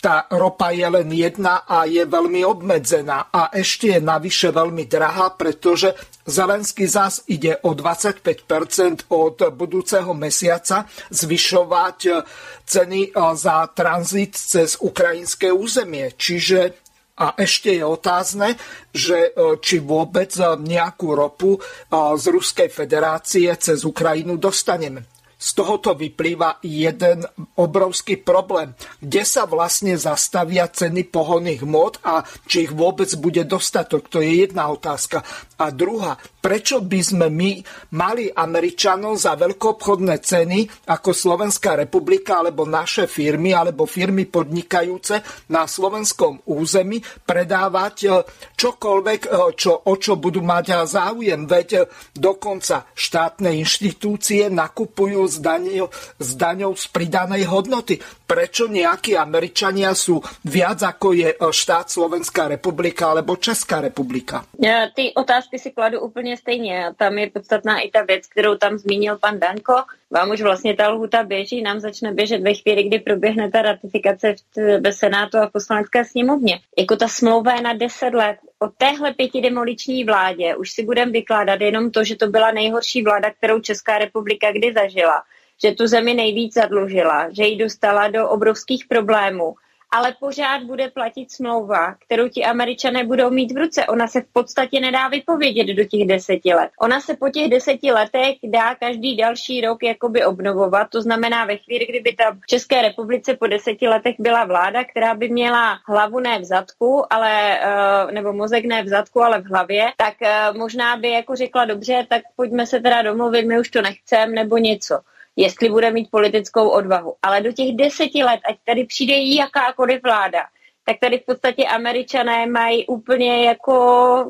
tá 0.08 0.24
ropa 0.32 0.72
je 0.72 0.88
len 0.88 1.12
jedna 1.12 1.68
a 1.68 1.84
je 1.84 2.08
veľmi 2.08 2.40
obmedzená 2.48 3.28
a 3.28 3.52
ešte 3.52 3.92
je 3.92 4.00
navyše 4.00 4.56
veľmi 4.56 4.88
drahá, 4.88 5.36
pretože 5.36 5.92
Zelenský 6.24 6.88
zás 6.88 7.28
ide 7.28 7.60
o 7.68 7.76
25% 7.76 9.12
od 9.12 9.52
budúceho 9.52 10.16
mesiaca 10.16 10.88
zvyšovať 11.12 12.24
ceny 12.64 13.12
za 13.36 13.68
tranzit 13.76 14.40
cez 14.40 14.80
ukrajinské 14.80 15.52
územie. 15.52 16.16
Čiže 16.16 16.88
a 17.20 17.36
ešte 17.36 17.76
je 17.76 17.84
otázne, 17.84 18.56
že 18.96 19.36
či 19.60 19.84
vôbec 19.84 20.32
nejakú 20.40 21.20
ropu 21.20 21.60
z 21.92 22.26
Ruskej 22.32 22.72
federácie 22.72 23.52
cez 23.60 23.84
Ukrajinu 23.84 24.40
dostaneme. 24.40 25.17
Z 25.38 25.54
tohoto 25.54 25.94
vyplýva 25.94 26.58
jeden 26.66 27.22
obrovský 27.62 28.18
problém. 28.26 28.74
Kde 28.98 29.22
sa 29.22 29.46
vlastne 29.46 29.94
zastavia 29.94 30.66
ceny 30.66 31.14
pohonných 31.14 31.62
mod 31.62 32.02
a 32.02 32.26
či 32.50 32.66
ich 32.66 32.74
vôbec 32.74 33.08
bude 33.22 33.46
dostatok? 33.46 34.10
To 34.10 34.18
je 34.18 34.50
jedna 34.50 34.66
otázka. 34.74 35.22
A 35.58 35.74
druhá, 35.74 36.14
prečo 36.38 36.86
by 36.86 37.02
sme 37.02 37.28
my 37.34 37.52
mali 37.98 38.30
Američanov 38.30 39.18
za 39.18 39.34
veľkoobchodné 39.34 40.16
ceny 40.22 40.60
ako 40.86 41.10
Slovenská 41.10 41.74
republika 41.74 42.44
alebo 42.44 42.68
naše 42.68 43.10
firmy 43.10 43.58
alebo 43.58 43.90
firmy 43.90 44.30
podnikajúce 44.30 45.48
na 45.50 45.66
slovenskom 45.66 46.46
území 46.46 47.02
predávať 47.26 47.96
e, 48.04 48.10
čokoľvek, 48.54 49.22
e, 49.26 49.30
čo, 49.58 49.74
o 49.88 49.94
čo 49.98 50.14
budú 50.20 50.46
mať 50.46 50.86
záujem. 50.86 51.50
Veď 51.50 51.70
e, 51.74 51.82
dokonca 52.14 52.86
štátne 52.94 53.56
inštitúcie 53.58 54.54
nakupujú 54.54 55.26
s 55.26 55.42
daňou, 55.42 55.90
s 56.22 56.30
daňou 56.38 56.78
z 56.78 56.86
pridanej 56.92 57.50
hodnoty. 57.50 57.98
Prečo 58.28 58.68
nejakí 58.68 59.16
Američania 59.16 59.96
sú 59.96 60.20
viac 60.46 60.84
ako 60.84 61.08
je 61.16 61.30
štát 61.40 61.88
Slovenská 61.88 62.52
republika 62.52 63.16
alebo 63.16 63.40
Česká 63.40 63.80
republika? 63.80 64.44
Ja, 64.60 64.92
ty 64.92 65.16
otázky 65.16 65.47
si 65.56 65.72
kladu 65.72 66.00
úplně 66.00 66.38
stejně. 66.38 66.94
Tam 66.98 67.18
je 67.18 67.30
podstatná 67.30 67.80
i 67.80 67.92
ta 67.92 68.02
věc, 68.02 68.28
kterou 68.28 68.56
tam 68.56 68.78
zmínil 68.78 69.18
pan 69.18 69.40
Danko. 69.40 69.74
Vám 70.12 70.30
už 70.30 70.42
vlastně 70.42 70.76
ta 70.76 70.90
lhuta 70.90 71.24
běží, 71.24 71.62
nám 71.62 71.80
začne 71.80 72.14
běžet 72.14 72.42
ve 72.42 72.54
chvíli, 72.54 72.84
kdy 72.84 73.00
proběhne 73.00 73.52
ta 73.52 73.62
ratifikace 73.62 74.36
ve 74.82 74.94
Senátu 74.94 75.38
a 75.38 75.48
v 75.48 75.52
poslanecké 75.52 76.06
sněmovně. 76.06 76.60
Jako 76.78 76.96
ta 76.96 77.08
smlouva 77.08 77.56
je 77.56 77.62
na 77.62 77.74
10 77.74 78.14
let. 78.14 78.38
O 78.60 78.68
téhle 78.68 79.14
pětidemoliční 79.14 80.04
vládě 80.04 80.56
už 80.56 80.72
si 80.72 80.86
budeme 80.86 81.12
vykládat 81.12 81.62
jenom 81.62 81.92
to, 81.92 82.04
že 82.04 82.16
to 82.16 82.28
byla 82.28 82.52
nejhorší 82.52 83.04
vláda, 83.04 83.32
kterou 83.32 83.60
Česká 83.60 83.98
republika 83.98 84.52
kdy 84.52 84.74
zažila 84.74 85.24
že 85.64 85.72
tu 85.72 85.88
zemi 85.88 86.14
nejvíc 86.14 86.54
zadlužila, 86.54 87.30
že 87.30 87.44
ji 87.44 87.58
dostala 87.58 88.08
do 88.08 88.30
obrovských 88.30 88.86
problémů, 88.86 89.56
ale 89.92 90.16
pořád 90.20 90.64
bude 90.64 90.90
platit 90.90 91.32
smlouva, 91.32 91.96
kterou 92.06 92.28
ti 92.28 92.46
američané 92.46 93.04
budou 93.04 93.30
mít 93.30 93.52
v 93.52 93.58
ruce. 93.58 93.86
Ona 93.86 94.08
se 94.08 94.22
v 94.22 94.34
podstatě 94.34 94.80
nedá 94.80 95.08
vypovědět 95.08 95.68
do 95.68 95.84
těch 95.84 96.08
deseti 96.08 96.54
let. 96.54 96.70
Ona 96.80 97.02
se 97.02 97.16
po 97.16 97.30
těch 97.30 97.50
deseti 97.50 97.92
letech 97.92 98.36
dá 98.44 98.76
každý 98.76 99.18
další 99.18 99.62
rok 99.62 99.84
jakoby 99.84 100.26
obnovovat. 100.26 100.88
To 100.90 101.02
znamená 101.02 101.46
ve 101.46 101.58
chvíli, 101.58 101.86
kdyby 101.86 102.14
ta 102.14 102.32
v 102.32 102.48
České 102.48 102.82
republice 102.82 103.34
po 103.34 103.48
deseti 103.48 103.88
letech 103.88 104.16
byla 104.20 104.46
vláda, 104.46 104.84
která 104.84 105.14
by 105.14 105.30
měla 105.30 105.80
hlavu 105.88 106.20
ne 106.20 106.40
v 106.40 106.44
zadku, 106.44 107.14
ale, 107.14 107.60
eh, 107.60 108.12
nebo 108.12 108.34
mozek 108.34 108.66
ne 108.66 108.84
v 108.84 108.88
zadku, 108.88 109.22
ale 109.22 109.42
v 109.42 109.46
hlavě, 109.46 109.92
tak 109.98 110.14
eh, 110.22 110.54
možná 110.54 110.98
by 110.98 111.12
jako 111.12 111.36
řekla 111.36 111.66
dobře, 111.66 112.06
tak 112.10 112.22
pojďme 112.36 112.66
se 112.66 112.80
teda 112.80 113.02
domluvit, 113.02 113.46
my 113.46 113.60
už 113.60 113.70
to 113.70 113.82
nechcem, 113.82 114.32
nebo 114.36 114.58
něco 114.58 115.00
jestli 115.38 115.70
bude 115.70 115.92
mít 115.92 116.12
politickou 116.12 116.70
odvahu. 116.70 117.16
Ale 117.22 117.42
do 117.42 117.52
těch 117.52 117.76
deseti 117.76 118.24
let, 118.24 118.40
ať 118.50 118.58
tady 118.66 118.86
přijde 118.86 119.14
jakákoliv 119.18 120.04
vláda, 120.04 120.40
tak 120.86 120.98
tady 121.02 121.20
v 121.20 121.26
podstatě 121.26 121.64
američané 121.64 122.46
mají 122.46 122.88
úplně 122.88 123.46
jako, 123.46 123.76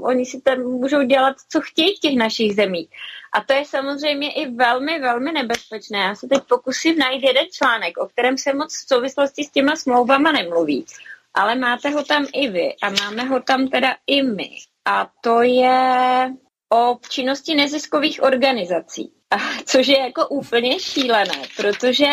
oni 0.03 0.25
si 0.25 0.41
tam 0.41 0.59
můžou 0.59 1.01
dělat, 1.03 1.35
co 1.49 1.61
chtějí 1.61 1.95
v 1.95 1.99
těch 1.99 2.15
našich 2.15 2.55
zemích. 2.55 2.89
A 3.33 3.41
to 3.41 3.53
je 3.53 3.65
samozřejmě 3.65 4.33
i 4.33 4.51
velmi, 4.51 4.99
velmi 4.99 5.31
nebezpečné. 5.31 5.99
Já 5.99 6.15
se 6.15 6.27
teď 6.27 6.43
pokusím 6.49 6.97
najít 6.97 7.23
jeden 7.23 7.45
článek, 7.51 7.97
o 7.97 8.07
kterém 8.07 8.37
se 8.37 8.53
moc 8.53 8.73
v 8.73 8.87
souvislosti 8.87 9.43
s 9.43 9.51
těma 9.51 9.75
smlouvama 9.75 10.31
nemluví. 10.31 10.85
Ale 11.33 11.55
máte 11.55 11.89
ho 11.89 12.03
tam 12.03 12.25
i 12.33 12.47
vy 12.47 12.75
a 12.81 12.89
máme 12.89 13.23
ho 13.23 13.39
tam 13.39 13.67
teda 13.67 13.95
i 14.07 14.23
my. 14.23 14.49
A 14.85 15.09
to 15.21 15.41
je 15.41 16.29
o 16.69 16.99
činnosti 17.09 17.55
neziskových 17.55 18.23
organizací. 18.23 19.11
Což 19.65 19.87
je 19.87 19.99
jako 19.99 20.27
úplně 20.27 20.79
šílené, 20.79 21.41
protože 21.57 22.05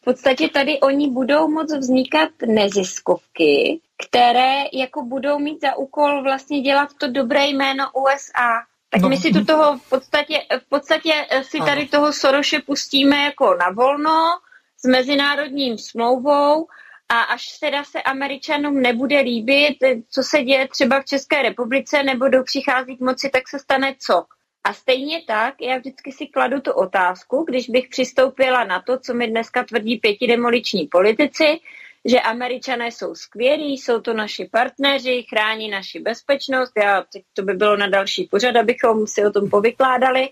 v 0.00 0.04
podstatě 0.04 0.48
tady 0.48 0.80
oni 0.80 1.10
budou 1.10 1.48
moc 1.48 1.74
vznikat 1.76 2.28
neziskovky, 2.46 3.80
které 4.06 4.64
jako 4.72 5.02
budou 5.02 5.38
mít 5.38 5.60
za 5.60 5.76
úkol 5.76 6.22
vlastně 6.22 6.60
dělat 6.60 6.88
to 7.00 7.08
dobré 7.08 7.46
jméno 7.46 7.84
USA. 7.94 8.62
Tak 8.90 9.02
no. 9.02 9.08
my 9.08 9.16
si 9.16 9.30
tu 9.30 9.44
toho 9.44 9.78
v 9.78 9.88
podstatě, 9.88 10.42
v 10.58 10.68
podstatě 10.68 11.12
si 11.42 11.58
tady 11.58 11.86
toho 11.86 12.12
Soroše 12.12 12.60
pustíme 12.66 13.16
jako 13.16 13.54
na 13.54 13.70
volno 13.70 14.38
s 14.76 14.88
mezinárodním 14.88 15.78
smlouvou 15.78 16.66
a 17.08 17.20
až 17.20 17.58
teda 17.58 17.84
se 17.84 18.02
Američanům 18.02 18.82
nebude 18.82 19.20
líbit, 19.20 19.76
co 20.10 20.22
se 20.22 20.42
děje 20.42 20.68
třeba 20.68 21.00
v 21.00 21.04
České 21.04 21.42
republice, 21.42 22.02
nebudou 22.02 22.42
přicházet 22.42 22.96
k 22.96 23.00
moci, 23.00 23.30
tak 23.30 23.48
se 23.48 23.58
stane 23.58 23.94
co? 23.98 24.24
A 24.64 24.72
stejně 24.72 25.22
tak, 25.26 25.54
já 25.60 25.78
vždycky 25.78 26.12
si 26.12 26.26
kladu 26.26 26.60
tu 26.60 26.72
otázku, 26.72 27.44
když 27.48 27.68
bych 27.68 27.88
přistoupila 27.88 28.64
na 28.64 28.82
to, 28.82 28.98
co 28.98 29.14
mi 29.14 29.26
dneska 29.26 29.64
tvrdí 29.64 29.96
pětidemoliční 29.96 30.86
politici, 30.86 31.60
že 32.04 32.20
američané 32.20 32.92
jsou 32.92 33.14
skvělí, 33.14 33.78
jsou 33.78 34.00
to 34.00 34.14
naši 34.14 34.48
partneři, 34.52 35.26
chrání 35.30 35.70
naši 35.70 36.00
bezpečnost, 36.00 36.72
já, 36.76 37.04
to 37.32 37.42
by 37.42 37.54
bylo 37.54 37.76
na 37.76 37.86
další 37.86 38.24
pořad, 38.24 38.56
abychom 38.56 39.06
si 39.06 39.24
o 39.24 39.30
tom 39.30 39.50
povykládali, 39.50 40.28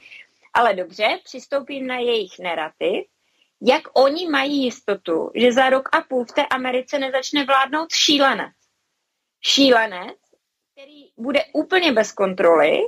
ale 0.54 0.74
dobře, 0.74 1.18
přistoupím 1.24 1.86
na 1.86 1.98
jejich 1.98 2.38
narrativ, 2.38 3.04
jak 3.60 3.82
oni 3.92 4.28
mají 4.28 4.64
jistotu, 4.64 5.30
že 5.34 5.52
za 5.52 5.70
rok 5.70 5.88
a 5.92 6.00
půl 6.00 6.24
v 6.24 6.32
té 6.32 6.46
Americe 6.46 6.98
nezačne 6.98 7.44
vládnout 7.44 7.88
šílenec. 7.92 8.52
Šílenec, 9.44 10.18
který 10.72 11.08
bude 11.16 11.44
úplně 11.52 11.92
bez 11.92 12.12
kontroly, 12.12 12.78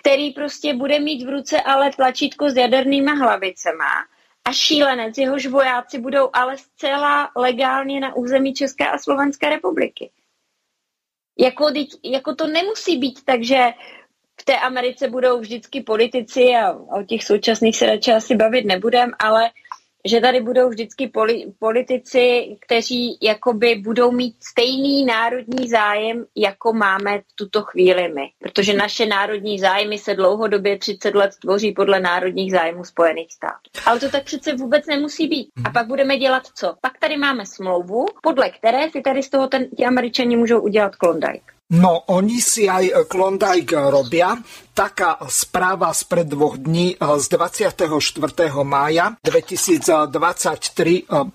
který 0.00 0.30
prostě 0.30 0.74
bude 0.74 1.00
mít 1.00 1.24
v 1.24 1.28
ruce 1.28 1.60
ale 1.60 1.90
tlačítko 1.92 2.50
s 2.50 2.56
jadernýma 2.56 3.12
hlavicema 3.12 4.06
a 4.44 4.52
šílenec, 4.52 5.18
jehož 5.18 5.46
vojáci 5.46 5.98
budou 5.98 6.30
ale 6.32 6.58
zcela 6.58 7.30
legálně 7.36 8.00
na 8.00 8.16
území 8.16 8.54
České 8.54 8.88
a 8.88 8.98
Slovenské 8.98 9.50
republiky. 9.50 10.10
Jako, 11.38 11.66
jako 12.04 12.34
to 12.34 12.46
nemusí 12.46 12.98
být 12.98 13.24
tak, 13.24 13.42
že 13.44 13.70
v 14.40 14.44
té 14.44 14.58
Americe 14.58 15.08
budou 15.08 15.40
vždycky 15.40 15.80
politici 15.80 16.40
a 16.40 16.72
o 16.72 17.02
těch 17.02 17.24
současných 17.24 17.76
se 17.76 17.86
radši 17.86 18.12
asi 18.12 18.36
bavit 18.36 18.64
nebudem, 18.64 19.12
ale 19.18 19.50
že 20.04 20.20
tady 20.20 20.40
budou 20.40 20.68
vždycky 20.68 21.08
poli, 21.08 21.46
politici, 21.58 22.56
kteří 22.60 23.18
jakoby 23.22 23.74
budou 23.74 24.12
mít 24.12 24.36
stejný 24.40 25.04
národní 25.04 25.68
zájem, 25.68 26.24
jako 26.36 26.72
máme 26.72 27.18
v 27.18 27.32
tuto 27.34 27.62
chvíli 27.62 28.08
my. 28.08 28.30
Protože 28.38 28.72
naše 28.72 29.06
národní 29.06 29.58
zájmy 29.58 29.98
se 29.98 30.14
dlouhodobě 30.14 30.78
30 30.78 31.14
let 31.14 31.30
tvoří 31.42 31.72
podle 31.72 32.00
národních 32.00 32.52
zájmů 32.52 32.84
Spojených 32.84 33.32
států. 33.32 33.70
Ale 33.86 34.00
to 34.00 34.10
tak 34.10 34.24
přece 34.24 34.54
vůbec 34.54 34.86
nemusí 34.86 35.28
být. 35.28 35.50
A 35.64 35.70
pak 35.70 35.86
budeme 35.86 36.16
dělat 36.16 36.42
co? 36.54 36.74
Pak 36.80 36.98
tady 36.98 37.16
máme 37.16 37.46
smlouvu, 37.46 38.06
podle 38.22 38.50
které 38.50 38.90
si 38.90 39.00
tady 39.00 39.22
z 39.22 39.30
toho 39.30 39.46
ten, 39.46 39.70
ti 39.76 39.84
američani 39.84 40.36
můžou 40.36 40.60
udělat 40.60 40.96
Klondike. 40.96 41.59
No, 41.70 42.02
oni 42.10 42.42
si 42.42 42.66
aj 42.66 43.06
Klondike 43.06 43.78
robia 43.78 44.34
taká 44.80 45.20
správa 45.28 45.92
spred 45.92 46.24
dvoch 46.24 46.56
dní 46.56 46.96
eh, 46.96 47.20
z 47.20 47.26
24. 47.36 47.84
mája 48.64 49.20
2023. 49.20 51.04
Eh, 51.04 51.28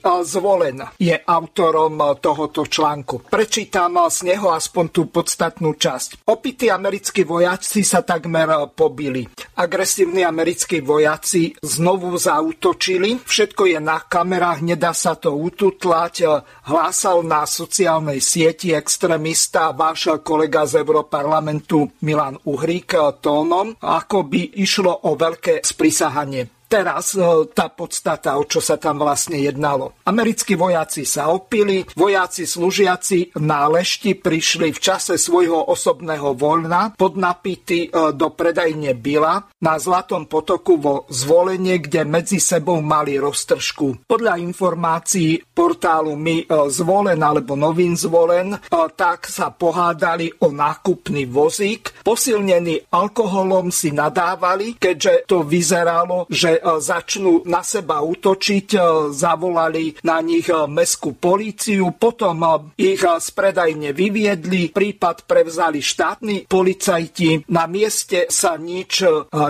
eh, 0.00 0.24
zvolen 0.24 0.80
je 0.96 1.12
autorom 1.12 2.00
tohoto 2.24 2.64
článku. 2.64 3.28
Prečítam 3.28 4.00
z 4.08 4.32
neho 4.32 4.48
aspoň 4.48 4.84
tú 4.88 5.02
podstatnú 5.12 5.76
časť. 5.76 6.24
Opití 6.24 6.72
americkí 6.72 7.28
vojaci 7.28 7.84
sa 7.84 8.00
takmer 8.00 8.72
pobili. 8.72 9.28
Agresívni 9.60 10.24
americkí 10.24 10.80
vojaci 10.80 11.52
znovu 11.60 12.16
zautočili. 12.16 13.20
Všetko 13.20 13.76
je 13.76 13.78
na 13.82 14.00
kamerách, 14.00 14.64
nedá 14.64 14.96
sa 14.96 15.18
to 15.20 15.36
ututlať. 15.36 16.44
Hlásal 16.64 17.20
na 17.28 17.44
sociálnej 17.44 18.24
sieti 18.24 18.72
extrémista 18.72 19.75
váš 19.76 20.08
kolega 20.24 20.64
z 20.64 20.80
Europarlamentu 20.80 22.00
Milan 22.00 22.40
Uhrík 22.48 22.96
tónom, 23.20 23.76
ako 23.76 24.24
by 24.24 24.56
išlo 24.56 25.04
o 25.04 25.12
veľké 25.14 25.60
sprisahanie. 25.60 26.55
Teraz 26.66 27.14
e, 27.14 27.22
tá 27.54 27.70
podstata, 27.70 28.34
o 28.34 28.42
čo 28.42 28.58
sa 28.58 28.74
tam 28.74 28.98
vlastne 28.98 29.38
jednalo. 29.38 29.94
Americkí 30.02 30.58
vojaci 30.58 31.06
sa 31.06 31.30
opili, 31.30 31.86
vojaci 31.94 32.42
slúžiaci 32.42 33.38
na 33.38 33.70
lešti 33.70 34.18
prišli 34.18 34.74
v 34.74 34.78
čase 34.82 35.14
svojho 35.14 35.70
osobného 35.70 36.34
voľna 36.34 36.98
podnapity 36.98 37.86
e, 37.86 38.10
do 38.10 38.34
predajne 38.34 38.98
Bila 38.98 39.46
na 39.62 39.78
Zlatom 39.78 40.26
potoku 40.26 40.74
vo 40.74 41.06
zvolenie, 41.06 41.78
kde 41.78 42.02
medzi 42.02 42.42
sebou 42.42 42.82
mali 42.82 43.14
roztržku. 43.14 44.02
Podľa 44.10 44.34
informácií 44.42 45.46
portálu 45.54 46.18
Mi 46.18 46.42
e, 46.42 46.46
zvolen 46.66 47.22
alebo 47.22 47.54
novín 47.54 47.94
zvolen, 47.94 48.58
tak 48.98 49.30
sa 49.30 49.54
pohádali 49.54 50.42
o 50.42 50.50
nákupný 50.50 51.30
vozík. 51.30 52.02
Posilnený 52.02 52.90
alkoholom 52.90 53.70
si 53.70 53.94
nadávali, 53.94 54.74
keďže 54.74 55.30
to 55.30 55.46
vyzeralo, 55.46 56.26
že 56.26 56.55
E, 56.56 56.80
začnú 56.80 57.44
na 57.44 57.60
seba 57.60 58.00
útočiť, 58.00 58.68
e, 58.76 58.80
zavolali 59.12 60.00
na 60.04 60.20
nich 60.24 60.48
e, 60.48 60.56
meskú 60.66 61.16
políciu, 61.16 61.92
potom 61.96 62.38
ich 62.76 63.00
z 63.00 63.28
predajne 63.32 63.92
vyviedli, 63.92 64.72
prípad 64.72 65.24
prevzali 65.24 65.80
štátni 65.80 66.48
policajti. 66.48 67.48
Na 67.52 67.64
mieste 67.70 68.28
sa 68.28 68.58
nič 68.60 69.02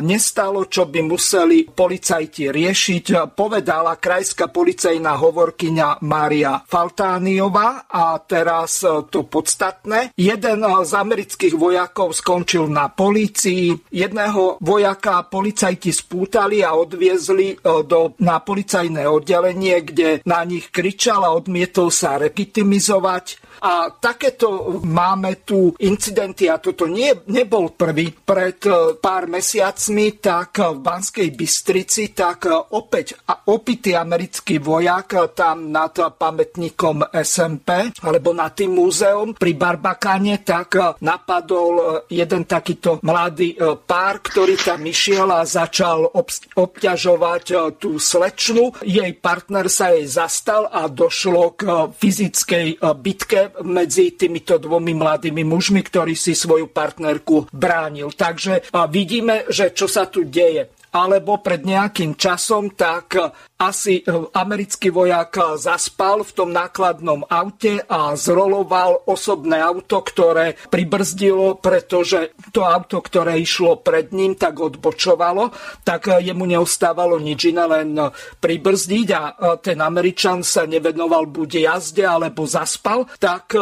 nestalo, 0.02 0.66
čo 0.70 0.86
by 0.86 1.00
museli 1.02 1.66
policajti 1.66 2.52
riešiť, 2.52 3.34
povedala 3.34 3.98
krajská 3.98 4.48
policajná 4.50 5.18
hovorkyňa 5.18 6.04
Mária 6.06 6.62
Faltániová 6.62 7.90
a 7.90 8.18
teraz 8.22 8.84
to 9.10 9.26
podstatné. 9.26 10.14
Jeden 10.14 10.60
z 10.62 10.92
amerických 10.92 11.54
vojakov 11.58 12.14
skončil 12.14 12.70
na 12.70 12.88
polícii, 12.92 13.74
jedného 13.90 14.62
vojaka 14.62 15.26
policajti 15.26 15.90
spútali 15.90 16.62
a 16.62 16.76
od 16.76 16.95
odviezli 16.96 17.48
e, 17.52 17.56
do, 17.84 18.16
na 18.24 18.40
policajné 18.40 19.04
oddelenie, 19.04 19.84
kde 19.84 20.08
na 20.24 20.40
nich 20.48 20.72
kričal 20.72 21.28
a 21.28 21.36
odmietol 21.36 21.92
sa 21.92 22.16
legitimizovať. 22.16 23.45
A 23.66 23.90
takéto 23.90 24.78
máme 24.86 25.42
tu 25.42 25.74
incidenty, 25.82 26.46
a 26.46 26.62
toto 26.62 26.86
nie, 26.86 27.10
nebol 27.26 27.74
prvý. 27.74 28.14
Pred 28.14 28.60
e, 28.62 28.70
pár 29.02 29.26
mesiacmi, 29.26 30.22
tak 30.22 30.62
v 30.62 30.78
Banskej 30.78 31.34
Bystrici, 31.34 32.14
tak 32.14 32.46
opäť 32.70 33.18
opitý 33.50 33.98
americký 33.98 34.62
vojak 34.62 35.34
tam 35.34 35.74
nad 35.74 35.98
pamätníkom 35.98 37.10
SMP, 37.10 37.90
alebo 38.06 38.30
nad 38.30 38.54
tým 38.54 38.78
múzeom 38.78 39.34
pri 39.34 39.58
Barbakáne, 39.58 40.46
tak 40.46 41.02
napadol 41.02 42.06
jeden 42.06 42.46
takýto 42.46 43.02
mladý 43.02 43.58
e, 43.58 43.74
pár, 43.82 44.22
ktorý 44.22 44.62
tam 44.62 44.86
išiel 44.86 45.26
a 45.34 45.42
začal 45.42 46.06
obťažovať 46.54 47.44
e, 47.50 47.54
tú 47.82 47.98
slečnu. 47.98 48.78
Jej 48.86 49.10
partner 49.18 49.66
sa 49.66 49.90
jej 49.90 50.06
zastal 50.06 50.70
a 50.70 50.86
došlo 50.86 51.58
k 51.58 51.90
fyzickej 51.90 52.78
bitke 53.02 53.55
medzi 53.64 54.12
týmito 54.12 54.60
dvomi 54.60 54.92
mladými 54.92 55.46
mužmi, 55.46 55.80
ktorí 55.80 56.12
si 56.12 56.36
svoju 56.36 56.68
partnerku 56.68 57.48
bránil. 57.54 58.12
Takže 58.12 58.68
vidíme, 58.92 59.48
že 59.48 59.72
čo 59.72 59.88
sa 59.88 60.10
tu 60.10 60.28
deje 60.28 60.76
alebo 60.96 61.44
pred 61.44 61.60
nejakým 61.60 62.16
časom, 62.16 62.72
tak 62.72 63.20
asi 63.60 64.00
americký 64.32 64.88
vojak 64.88 65.60
zaspal 65.60 66.24
v 66.24 66.32
tom 66.32 66.56
nákladnom 66.56 67.28
aute 67.28 67.84
a 67.84 68.16
zroloval 68.16 69.04
osobné 69.04 69.60
auto, 69.60 70.00
ktoré 70.00 70.56
pribrzdilo, 70.72 71.60
pretože 71.60 72.32
to 72.48 72.64
auto, 72.64 73.04
ktoré 73.04 73.36
išlo 73.36 73.84
pred 73.84 74.16
ním, 74.16 74.40
tak 74.40 74.56
odbočovalo, 74.56 75.52
tak 75.84 76.08
jemu 76.20 76.44
neostávalo 76.48 77.20
nič 77.20 77.52
iné, 77.52 77.64
len 77.68 77.92
pribrzdiť 78.40 79.08
a 79.12 79.22
ten 79.60 79.76
Američan 79.84 80.40
sa 80.40 80.64
nevenoval 80.64 81.28
buď 81.28 81.68
jazde, 81.68 82.04
alebo 82.08 82.48
zaspal, 82.48 83.04
tak 83.20 83.52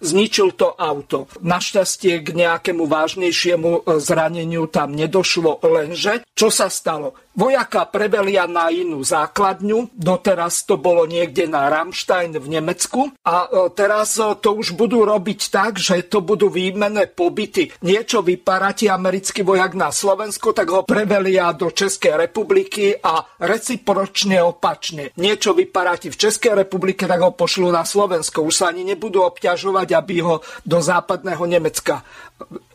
zničil 0.00 0.56
to 0.56 0.72
auto. 0.74 1.28
Našťastie 1.44 2.24
k 2.24 2.28
nejakému 2.32 2.88
vážnejšiemu 2.88 3.70
e, 3.70 3.80
zraneniu 4.00 4.66
tam 4.66 4.96
nedošlo, 4.96 5.60
lenže 5.62 6.24
čo 6.34 6.48
sa 6.48 6.72
stalo? 6.72 7.14
Vojaka 7.30 7.86
prevelia 7.86 8.50
na 8.50 8.74
inú 8.74 9.06
základňu, 9.06 9.94
doteraz 9.94 10.66
to 10.66 10.74
bolo 10.74 11.06
niekde 11.06 11.46
na 11.46 11.70
Ramstein 11.70 12.34
v 12.34 12.58
Nemecku 12.58 13.06
a 13.22 13.46
e, 13.46 13.70
teraz 13.70 14.18
e, 14.18 14.34
to 14.42 14.58
už 14.58 14.74
budú 14.74 15.06
robiť 15.06 15.40
tak, 15.46 15.78
že 15.78 16.10
to 16.10 16.26
budú 16.26 16.50
výmenné 16.50 17.06
pobyty. 17.06 17.70
Niečo 17.86 18.26
vyparatí 18.26 18.90
americký 18.90 19.46
vojak 19.46 19.78
na 19.78 19.94
Slovensku, 19.94 20.50
tak 20.50 20.74
ho 20.74 20.82
prevelia 20.82 21.54
do 21.54 21.70
Českej 21.70 22.18
republiky 22.18 22.98
a 22.98 23.22
recipročne 23.38 24.42
opačne. 24.42 25.14
Niečo 25.14 25.54
vyparatí 25.54 26.10
v 26.10 26.18
Českej 26.18 26.66
republike, 26.66 27.06
tak 27.06 27.22
ho 27.22 27.30
pošlú 27.30 27.70
na 27.70 27.86
Slovensko. 27.86 28.42
Už 28.42 28.58
sa 28.58 28.74
ani 28.74 28.82
nebudú 28.82 29.22
obťažovať, 29.22 29.88
aby 29.94 30.18
ho 30.18 30.42
do 30.66 30.82
západného 30.82 31.46
Nemecka 31.46 32.02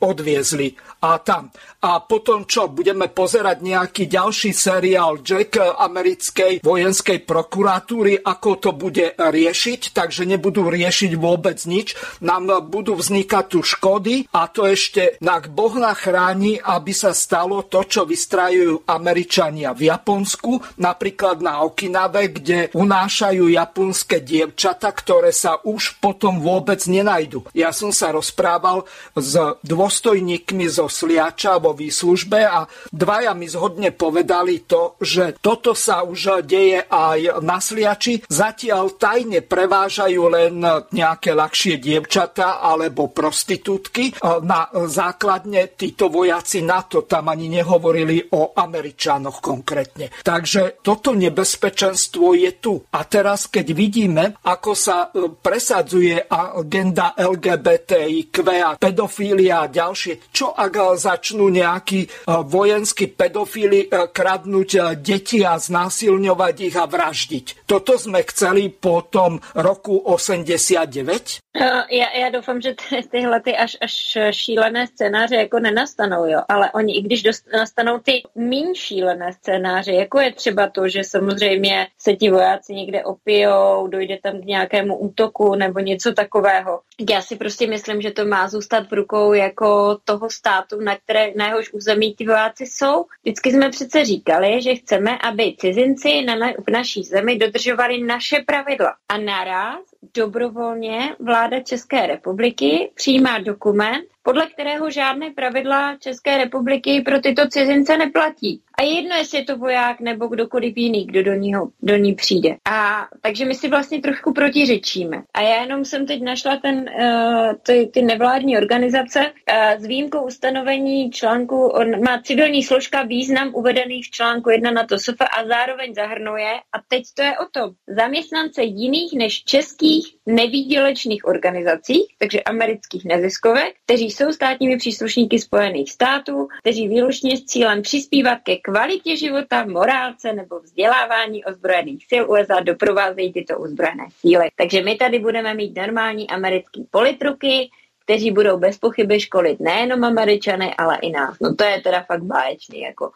odviezli 0.02 0.76
a 1.02 1.22
tam. 1.22 1.50
A 1.86 2.02
potom 2.02 2.50
čo? 2.50 2.66
Budeme 2.70 3.14
pozerať 3.14 3.62
nejaký 3.62 4.10
ďalší 4.10 4.52
seriál 4.58 5.22
Jack 5.22 5.62
americkej 5.62 6.66
vojenskej 6.66 7.22
prokuratúry, 7.24 8.18
ako 8.26 8.50
to 8.58 8.72
bude 8.74 9.14
riešiť, 9.14 9.94
takže 9.94 10.26
nebudú 10.26 10.66
riešiť 10.66 11.12
vôbec 11.14 11.62
nič. 11.70 11.94
Nám 12.26 12.50
budú 12.66 12.98
vznikať 12.98 13.46
tu 13.46 13.62
škody 13.62 14.26
a 14.34 14.50
to 14.50 14.66
ešte 14.66 15.22
nak 15.22 15.54
Boh 15.54 15.78
chráni, 15.94 16.58
aby 16.58 16.96
sa 16.96 17.14
stalo 17.14 17.68
to, 17.70 17.86
čo 17.86 18.08
vystrajujú 18.08 18.90
Američania 18.90 19.76
v 19.76 19.92
Japonsku, 19.94 20.82
napríklad 20.82 21.44
na 21.44 21.62
Okinave, 21.62 22.34
kde 22.34 22.74
unášajú 22.74 23.52
japonské 23.52 24.24
dievčata, 24.24 24.90
ktoré 24.90 25.30
sa 25.36 25.62
už 25.62 26.00
potom 26.02 26.42
vôbec 26.42 26.82
nenajdu. 26.90 27.46
Ja 27.54 27.76
som 27.76 27.92
sa 27.94 28.16
rozprával 28.16 28.88
s 29.14 29.36
dôstojníkmi 29.62 30.66
zo 30.68 30.90
Sliača 30.90 31.62
vo 31.62 31.78
výslužbe 31.78 32.42
a 32.42 32.66
dvaja 32.90 33.38
mi 33.38 33.46
zhodne 33.46 33.94
povedali 33.94 34.66
to, 34.66 34.98
že 34.98 35.38
toto 35.38 35.78
sa 35.78 36.02
už 36.02 36.42
deje 36.42 36.84
aj 36.90 37.40
na 37.46 37.62
Sliači. 37.62 38.26
Zatiaľ 38.26 38.98
tajne 38.98 39.46
prevážajú 39.46 40.24
len 40.32 40.60
nejaké 40.92 41.38
ľahšie 41.38 41.78
dievčatá 41.78 42.64
alebo 42.64 43.14
prostitútky. 43.14 44.18
Na 44.42 44.68
základne 44.74 45.78
títo 45.78 46.10
vojaci 46.10 46.66
NATO 46.66 47.06
tam 47.06 47.30
ani 47.30 47.48
nehovorili 47.52 48.34
o 48.34 48.58
Američanoch 48.58 49.44
konkrétne. 49.44 50.10
Takže 50.26 50.82
toto 50.82 51.14
nebezpečenstvo 51.14 52.34
je 52.34 52.52
tu. 52.58 52.74
A 52.96 53.06
teraz, 53.06 53.52
keď 53.52 53.68
vidíme, 53.78 54.24
ako 54.42 54.72
sa 54.74 55.12
presadzuje 55.14 56.26
agenda 56.26 57.14
LGBTIQ 57.14 58.34
a 58.66 58.74
pedofília 58.80 59.45
a 59.50 59.70
ďalšie. 59.70 60.34
Čo 60.34 60.54
ak 60.54 60.98
začnú 60.98 61.48
nejakí 61.50 62.02
e, 62.06 62.10
vojenskí 62.28 63.12
pedofíli 63.14 63.88
e, 63.88 64.10
kradnúť 64.10 64.70
e, 64.76 64.80
deti 65.00 65.46
a 65.46 65.56
znásilňovať 65.56 66.56
ich 66.66 66.76
a 66.76 66.86
vraždiť? 66.90 67.68
Toto 67.70 67.96
sme 67.96 68.26
chceli 68.28 68.74
po 68.74 69.06
tom 69.08 69.40
roku 69.54 70.02
89? 70.02 71.45
Já, 71.92 72.18
já 72.18 72.30
doufám, 72.30 72.62
že 72.62 72.74
ty, 72.74 73.08
tyhle 73.12 73.42
ty 73.42 73.58
až, 73.58 73.78
až 73.82 74.18
šílené 74.32 74.88
scénáře 74.88 75.36
jako 75.36 75.60
nenastanou, 75.60 76.26
jo. 76.26 76.42
Ale 76.50 76.72
oni, 76.72 76.98
i 76.98 77.02
když 77.02 77.24
dost, 77.24 77.48
nastanou 77.54 78.00
ty 78.00 78.24
méně 78.36 78.76
šílené 78.76 79.34
scénáře, 79.34 79.92
jako 79.92 80.20
je 80.20 80.34
třeba 80.34 80.70
to, 80.70 80.88
že 80.88 81.04
samozřejmě 81.04 81.88
se 81.98 82.14
ti 82.14 82.30
vojáci 82.30 82.74
někde 82.74 83.04
opijou, 83.04 83.88
dojde 83.88 84.18
tam 84.24 84.42
k 84.42 84.46
nějakému 84.46 84.98
útoku 84.98 85.56
nebo 85.56 85.80
něco 85.80 86.14
takového. 86.14 86.82
Já 87.10 87.22
si 87.22 87.36
prostě 87.36 87.68
myslím, 87.68 88.02
že 88.02 88.12
to 88.12 88.26
má 88.26 88.48
zůstat 88.48 88.90
v 88.90 88.94
rukou 88.94 89.34
jako 89.34 89.98
toho 90.04 90.30
státu, 90.30 90.82
na, 90.82 90.96
které, 90.98 91.32
na 91.36 91.48
jehož 91.48 91.74
území 91.74 92.14
ti 92.14 92.26
vojáci 92.26 92.66
jsou. 92.66 93.06
Vždycky 93.24 93.52
jsme 93.52 93.70
přece 93.70 94.06
říkali, 94.06 94.62
že 94.62 94.76
chceme, 94.76 95.18
aby 95.18 95.56
cizinci 95.60 96.22
na, 96.22 96.36
na, 96.36 96.48
v 96.68 96.72
naší 96.72 97.04
zemi 97.04 97.38
dodržovali 97.38 98.04
naše 98.04 98.44
pravidla. 98.46 98.96
A 99.10 99.18
naraz 99.18 99.95
dobrovolně 100.14 101.16
vláda 101.20 101.60
České 101.60 102.08
republiky 102.08 102.92
přijímá 102.96 103.40
dokument, 103.40 104.06
podle 104.24 104.48
kterého 104.48 104.90
žádné 104.90 105.32
pravidla 105.32 105.98
České 106.00 106.38
republiky 106.38 107.02
pro 107.02 107.20
tyto 107.20 107.48
cizince 107.48 107.98
neplatí. 107.98 108.62
A 108.78 108.84
je 108.84 108.96
jedno, 108.96 109.16
jestli 109.16 109.38
je 109.38 109.44
to 109.44 109.58
voják 109.58 110.00
nebo 110.00 110.28
kdokoliv 110.28 110.78
jiný, 110.78 111.06
kdo 111.06 111.24
do, 111.24 111.34
ního, 111.34 111.70
do 111.82 111.96
ní 111.98 112.16
přijde. 112.16 112.56
A 112.66 113.08
takže 113.22 113.46
my 113.46 113.56
si 113.56 113.70
vlastně 113.70 114.02
trošku 114.02 114.34
protiřečíme. 114.34 115.24
A 115.34 115.42
já 115.42 115.62
jenom 115.62 115.86
jsem 115.86 116.06
teď 116.06 116.22
našla 116.22 116.58
ten, 116.58 116.90
uh, 117.00 117.54
ty, 117.64 117.90
ty 117.94 118.02
nevládní 118.02 118.58
organizace 118.58 119.20
uh, 119.20 119.84
s 119.84 119.86
výjimkou 119.86 120.26
ustanovení 120.26 121.12
článku, 121.12 121.68
on 121.68 122.04
má 122.04 122.22
civilní 122.22 122.64
složka 122.64 123.04
význam 123.04 123.52
uvedený 123.56 124.02
v 124.02 124.12
článku 124.12 124.50
1 124.50 124.72
na 124.72 124.86
to 124.86 125.00
SOFA 125.00 125.26
a 125.26 125.48
zároveň 125.48 125.94
zahrnuje, 125.94 126.52
a 126.74 126.78
teď 126.88 127.04
to 127.16 127.22
je 127.22 127.38
o 127.38 127.46
tom, 127.52 127.72
zaměstnance 127.88 128.64
jiných 128.64 129.14
než 129.14 129.44
českých 129.44 130.16
nevýdělečných 130.26 131.26
organizacích, 131.26 132.06
takže 132.20 132.44
amerických 132.44 133.06
neziskovek, 133.06 133.74
kteří 133.86 134.12
jsou 134.12 134.32
státními 134.32 134.78
příslušníky 134.78 135.40
Spojených 135.40 135.92
států, 135.92 136.48
kteří 136.62 136.88
výlučně 136.88 137.38
s 137.38 137.46
cílem 137.46 137.82
přispívat 137.82 138.40
ke 138.44 138.58
kvalitě 138.66 139.18
života, 139.18 139.66
morálce 139.66 140.34
nebo 140.34 140.60
vzdělávání 140.60 141.46
ozbrojených 141.46 142.06
sil 142.10 142.24
USA 142.32 142.60
doprovázejí 142.60 143.34
tyto 143.34 143.58
ozbrojené 143.58 144.08
síly. 144.20 144.50
Takže 144.56 144.82
my 144.82 144.96
tady 144.96 145.20
budeme 145.20 145.54
mít 145.54 145.78
normální 145.78 146.30
americký 146.30 146.88
politruky, 146.92 147.70
kteří 148.04 148.32
budou 148.32 148.58
bez 148.58 148.78
pochyby 148.78 149.20
školit 149.20 149.60
nejenom 149.60 150.04
Američany, 150.04 150.76
ale 150.78 150.98
i 151.02 151.12
nás. 151.12 151.38
No 151.42 151.56
to 151.56 151.64
je 151.64 151.82
teda 151.82 152.04
fakt 152.04 152.24
báječný. 152.24 152.82
Jako. 152.82 153.12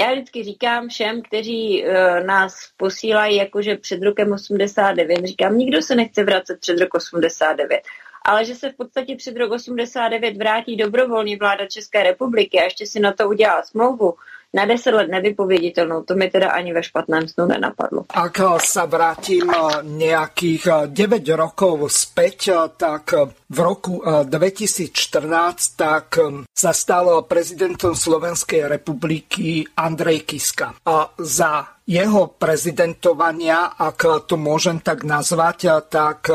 Já 0.00 0.12
vždycky 0.12 0.44
říkám 0.44 0.88
všem, 0.88 1.22
kteří 1.22 1.84
uh, 1.84 2.26
nás 2.26 2.54
posílají 2.76 3.36
jakože 3.36 3.76
před 3.76 4.02
rokem 4.02 4.32
89, 4.32 5.26
říkám, 5.26 5.58
nikdo 5.58 5.82
se 5.82 5.94
nechce 5.94 6.24
vracet 6.24 6.60
před 6.60 6.80
rok 6.80 6.94
89 6.94 7.80
ale 8.22 8.44
že 8.44 8.54
se 8.54 8.70
v 8.70 8.76
podstatě 8.76 9.16
před 9.16 9.36
rok 9.36 9.52
89 9.52 10.36
vrátí 10.36 10.76
dobrovolně 10.76 11.36
vláda 11.36 11.66
České 11.66 12.02
republiky 12.02 12.60
a 12.60 12.64
ještě 12.64 12.86
si 12.86 13.00
na 13.00 13.12
to 13.12 13.28
udělá 13.28 13.62
smlouvu, 13.62 14.14
na 14.54 14.64
10 14.66 14.94
let 14.94 15.08
nevypověditelnou, 15.08 16.02
to 16.02 16.14
mi 16.14 16.30
teda 16.30 16.50
ani 16.50 16.72
ve 16.72 16.82
špatném 16.82 17.28
snu 17.28 17.46
nenapadlo. 17.46 18.04
Ak 18.10 18.42
sa 18.66 18.90
vrátim 18.90 19.46
nejakých 19.82 20.90
9 20.90 20.90
eh, 20.90 21.36
rokov 21.38 21.86
späť, 21.90 22.50
tak 22.74 23.14
v 23.50 23.58
roku 23.58 23.98
2014 23.98 25.74
tak 25.74 26.22
sa 26.54 26.70
stal 26.70 27.26
prezidentom 27.26 27.98
Slovenskej 27.98 28.70
republiky 28.70 29.66
Andrej 29.74 30.22
Kiska. 30.22 30.78
A 30.86 31.10
za 31.18 31.82
jeho 31.90 32.30
prezidentovania, 32.38 33.74
ak 33.74 34.30
to 34.30 34.38
môžem 34.38 34.78
tak 34.78 35.02
nazvať, 35.02 35.90
tak 35.90 36.30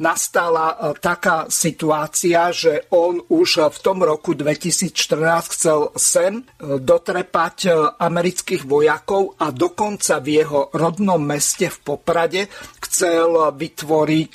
nastala 0.00 0.96
taká 0.96 1.52
situácia, 1.52 2.48
že 2.48 2.88
on 2.88 3.20
už 3.20 3.68
v 3.68 3.78
tom 3.84 4.00
roku 4.00 4.32
2014 4.32 5.52
chcel 5.52 5.92
sem 6.00 6.40
dotrepať 6.64 7.56
amerických 8.00 8.64
vojakov 8.64 9.36
a 9.36 9.52
dokonca 9.52 10.24
v 10.24 10.40
jeho 10.40 10.72
rodnom 10.72 11.20
meste 11.20 11.68
v 11.68 11.78
Poprade 11.84 12.48
chcel 12.80 13.52
vytvoriť 13.52 14.34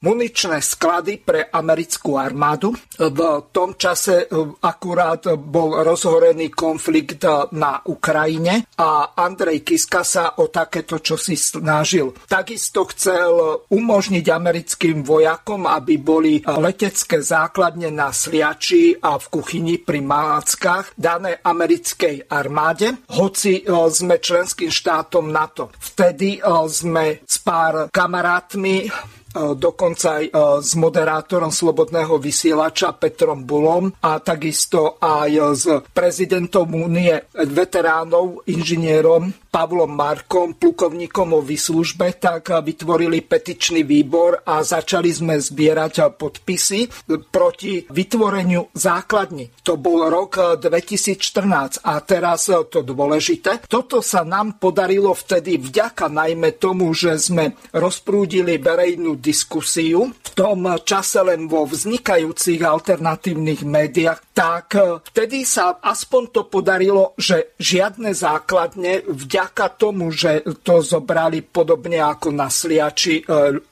muničné 0.00 0.64
sklady 0.64 1.20
pre 1.20 1.52
americkú 1.52 2.16
armádu. 2.16 2.72
V 2.96 3.20
tom 3.52 3.76
čase 3.76 4.24
e, 4.24 4.26
akurát 4.64 5.28
bol 5.36 5.76
rozhorený 5.84 6.48
konflikt 6.56 7.20
na 7.52 7.84
Ukrajine 7.84 8.64
a 8.80 9.12
Andrej 9.12 9.60
Kiska 9.60 10.00
sa 10.00 10.40
o 10.40 10.48
takéto 10.48 11.04
čosi 11.04 11.36
snažil. 11.36 12.16
Takisto 12.24 12.88
chcel 12.88 13.64
umožniť 13.68 14.24
americkým 14.24 15.04
vojakom, 15.04 15.68
aby 15.68 16.00
boli 16.00 16.40
letecké 16.40 17.20
základne 17.20 17.92
na 17.92 18.08
Sliači 18.08 18.96
a 18.96 19.20
v 19.20 19.26
kuchyni 19.28 19.76
pri 19.76 20.00
Maláckach 20.00 20.96
dané 20.96 21.44
americkej 21.44 22.24
armáde, 22.32 23.04
hoci 23.12 23.60
e, 23.60 23.62
sme 23.92 24.16
členským 24.16 24.72
štátom 24.72 25.28
NATO. 25.28 25.68
Vtedy 25.76 26.40
e, 26.40 26.48
sme 26.72 27.20
s 27.20 27.36
pár 27.44 27.92
kamarátmi 27.92 28.88
E, 28.88 29.19
dokonca 29.54 30.18
aj 30.18 30.24
e, 30.26 30.30
s 30.58 30.72
moderátorom 30.74 31.54
Slobodného 31.54 32.18
vysielača 32.18 32.96
Petrom 32.98 33.46
Bulom 33.46 33.94
a 34.02 34.18
takisto 34.18 34.98
aj 34.98 35.30
s 35.54 35.64
prezidentom 35.94 36.66
Únie 36.70 37.30
veteránov, 37.34 38.42
inžinierom 38.50 39.30
Pavlom 39.50 39.90
Markom, 39.90 40.54
plukovníkom 40.54 41.34
o 41.34 41.40
vyslužbe, 41.42 42.14
tak 42.22 42.54
vytvorili 42.62 43.22
petičný 43.26 43.82
výbor 43.82 44.46
a 44.46 44.62
začali 44.62 45.10
sme 45.10 45.42
zbierať 45.42 46.14
podpisy 46.14 46.86
proti 47.30 47.82
vytvoreniu 47.90 48.70
základni. 48.70 49.50
To 49.66 49.74
bol 49.74 50.06
rok 50.06 50.62
2014 50.62 51.82
a 51.82 51.98
teraz 52.06 52.46
to 52.46 52.86
dôležité. 52.86 53.66
Toto 53.66 53.98
sa 54.00 54.22
nám 54.22 54.62
podarilo 54.62 55.10
vtedy 55.10 55.58
vďaka 55.58 56.06
najmä 56.06 56.54
tomu, 56.56 56.94
že 56.94 57.18
sme 57.18 57.58
rozprúdili 57.74 58.56
verejnú 58.62 59.18
diskusiu 59.20 60.10
v 60.10 60.30
tom 60.32 60.64
čase 60.80 61.20
len 61.20 61.44
vo 61.46 61.68
vznikajúcich 61.68 62.64
alternatívnych 62.64 63.62
médiách, 63.68 64.32
tak 64.32 64.80
vtedy 65.12 65.44
sa 65.44 65.76
aspoň 65.78 66.22
to 66.32 66.42
podarilo, 66.48 67.12
že 67.20 67.52
žiadne 67.60 68.10
základne 68.16 69.04
vďaka 69.04 69.76
tomu, 69.76 70.08
že 70.10 70.42
to 70.64 70.80
zobrali 70.80 71.44
podobne 71.44 72.00
ako 72.00 72.32
na 72.32 72.48
Sliači 72.48 73.20
e, 73.20 73.24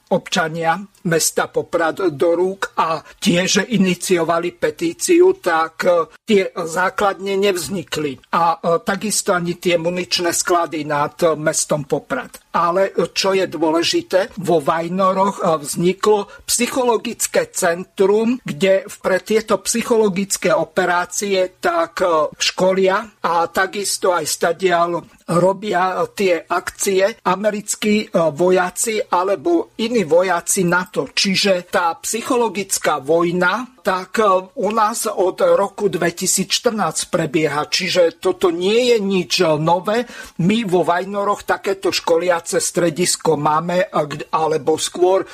občania 0.09 0.81
mesta 1.05 1.47
Poprad 1.47 2.11
do 2.11 2.29
rúk 2.35 2.75
a 2.75 2.99
tiež 2.99 3.71
iniciovali 3.71 4.51
petíciu, 4.51 5.39
tak 5.39 5.87
e, 5.87 6.11
tie 6.27 6.51
základne 6.51 7.39
nevznikli. 7.39 8.19
A 8.35 8.57
e, 8.57 8.83
takisto 8.83 9.31
ani 9.31 9.55
tie 9.55 9.79
muničné 9.79 10.35
sklady 10.35 10.83
nad 10.83 11.15
mestom 11.39 11.87
Poprad. 11.87 12.43
Ale 12.49 12.91
čo 13.13 13.37
je 13.37 13.45
dôležité, 13.45 14.33
vo 14.41 14.57
Vajnoroch 14.57 15.45
vzniklo 15.61 16.25
psychologické 16.49 17.53
centrum, 17.53 18.41
kde 18.41 18.89
pre 18.99 19.21
tieto 19.21 19.61
psychologické 19.61 20.49
operácie 20.49 21.61
tak 21.61 22.01
školia 22.33 23.21
a 23.21 23.45
takisto 23.53 24.17
aj 24.17 24.25
stadial 24.25 25.05
robia 25.29 26.01
tie 26.17 26.41
akcie 26.41 27.21
americkí 27.21 28.09
vojaci 28.33 28.97
alebo 29.13 29.77
iní 29.77 29.98
iní 29.99 30.07
vojaci 30.07 30.63
NATO. 30.63 31.11
Čiže 31.11 31.67
tá 31.67 31.91
psychologická 31.99 33.03
vojna 33.03 33.67
tak 33.83 34.19
e, 34.19 34.23
u 34.55 34.69
nás 34.71 35.07
od 35.07 35.41
roku 35.41 35.87
2014 35.87 37.11
prebieha. 37.11 37.67
Čiže 37.67 38.19
toto 38.19 38.51
nie 38.51 38.95
je 38.95 38.97
nič 38.99 39.43
nové. 39.59 40.05
My 40.39 40.63
vo 40.63 40.83
Vajnoroch 40.83 41.43
takéto 41.43 41.91
školiace 41.91 42.59
stredisko 42.59 43.35
máme, 43.35 43.87
e, 43.87 44.27
alebo 44.31 44.79
skôr 44.79 45.23
e, 45.23 45.27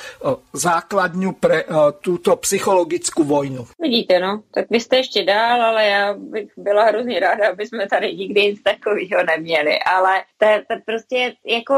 základňu 0.54 1.30
pre 1.38 1.68
túto 2.00 2.34
psychologickú 2.42 3.22
vojnu. 3.22 3.66
Vidíte, 3.78 4.18
no, 4.20 4.42
tak 4.54 4.70
vy 4.70 4.80
jste 4.80 4.96
ještě 4.96 5.24
dál, 5.24 5.62
ale 5.62 5.86
já 5.86 6.14
bych 6.14 6.48
byla 6.56 6.84
hrozně 6.84 7.20
ráda, 7.20 7.50
aby 7.50 7.66
jsme 7.66 7.88
tady 7.88 8.14
nikdy 8.14 8.40
nic 8.42 8.62
takového 8.62 9.22
neměli. 9.26 9.78
Ale 9.82 10.22
to, 10.38 10.46
to 10.68 10.74
prostě 10.86 11.34
jako 11.44 11.74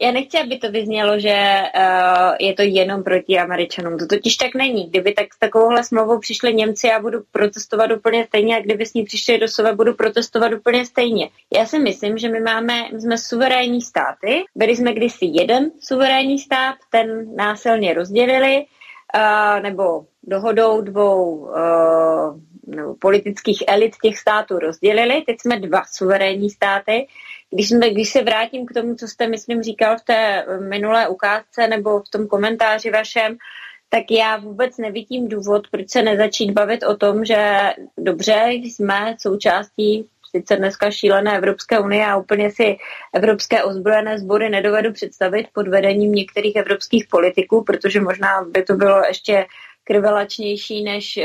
já 0.00 0.10
nechci, 0.12 0.38
aby 0.38 0.58
to 0.58 0.70
vyznělo, 0.70 1.18
že 1.18 1.62
uh, 1.76 2.36
je 2.40 2.54
to 2.54 2.62
jenom 2.62 3.02
proti 3.02 3.38
Američanům. 3.38 3.98
To 3.98 4.06
totiž 4.06 4.36
tak 4.36 4.54
není. 4.54 4.88
Kdyby 4.88 5.12
tak 5.12 5.34
s 5.34 5.38
takovouhle 5.38 5.84
smlouvou 5.84 6.18
přišli 6.18 6.54
Němci, 6.54 6.86
já 6.86 7.00
budu 7.00 7.18
protestovat 7.32 7.90
úplně 7.90 8.24
stejně 8.24 8.56
a 8.56 8.60
kdyby 8.60 8.86
s 8.86 8.94
ní 8.94 9.04
přišli 9.04 9.38
do 9.38 9.48
Sova, 9.48 9.74
budu 9.74 9.94
protestovat 9.94 10.52
úplně 10.52 10.86
stejně. 10.86 11.28
Já 11.54 11.66
si 11.66 11.78
myslím, 11.78 12.18
že 12.18 12.28
my 12.28 12.40
máme, 12.40 12.88
my 12.92 13.00
jsme 13.00 13.18
suverénní 13.18 13.82
státy, 13.82 14.44
byli 14.54 14.76
jsme 14.76 14.92
kdysi 14.92 15.24
jeden 15.24 15.70
suverénní 15.80 16.38
stát, 16.38 16.74
ten 16.90 17.36
násilně 17.36 17.94
rozdělili, 17.94 18.64
uh, 19.14 19.62
nebo 19.62 20.04
dohodou 20.22 20.80
dvou 20.80 21.36
uh, 21.36 22.40
nebo 22.66 22.94
politických 22.94 23.64
elit 23.66 23.92
těch 24.02 24.18
států 24.18 24.58
rozdělili. 24.58 25.22
Teď 25.26 25.40
jsme 25.40 25.60
dva 25.60 25.82
suverénní 25.92 26.50
státy. 26.50 27.06
Když, 27.52 27.68
jsme, 27.68 27.90
když 27.90 28.08
se 28.08 28.22
vrátím 28.22 28.66
k 28.66 28.72
tomu, 28.74 28.94
co 28.94 29.08
jste, 29.08 29.28
myslím, 29.28 29.62
říkal 29.62 29.96
v 29.98 30.04
té 30.04 30.46
minulé 30.68 31.08
ukázce 31.08 31.68
nebo 31.68 32.00
v 32.00 32.10
tom 32.10 32.26
komentáři 32.26 32.90
vašem, 32.90 33.36
tak 33.88 34.10
já 34.10 34.36
vůbec 34.36 34.78
nevidím 34.78 35.28
důvod, 35.28 35.68
proč 35.70 35.90
se 35.90 36.02
nezačít 36.02 36.50
bavit 36.50 36.82
o 36.82 36.96
tom, 36.96 37.24
že 37.24 37.60
dobře 37.98 38.44
jsme 38.50 39.16
součástí 39.18 40.08
sice 40.36 40.56
dneska 40.56 40.90
šílené 40.90 41.36
Evropské 41.36 41.78
unie 41.78 42.06
a 42.06 42.16
úplně 42.16 42.50
si 42.50 42.76
evropské 43.12 43.62
ozbrojené 43.62 44.18
sbory 44.18 44.48
nedovedu 44.48 44.92
představit 44.92 45.46
pod 45.52 45.68
vedením 45.68 46.12
některých 46.12 46.56
evropských 46.56 47.06
politiků, 47.10 47.64
protože 47.64 48.00
možná 48.00 48.42
by 48.50 48.62
to 48.62 48.74
bylo 48.74 49.02
ještě 49.08 49.46
krvelačnější 49.84 50.84
než 50.84 51.16
uh, 51.16 51.24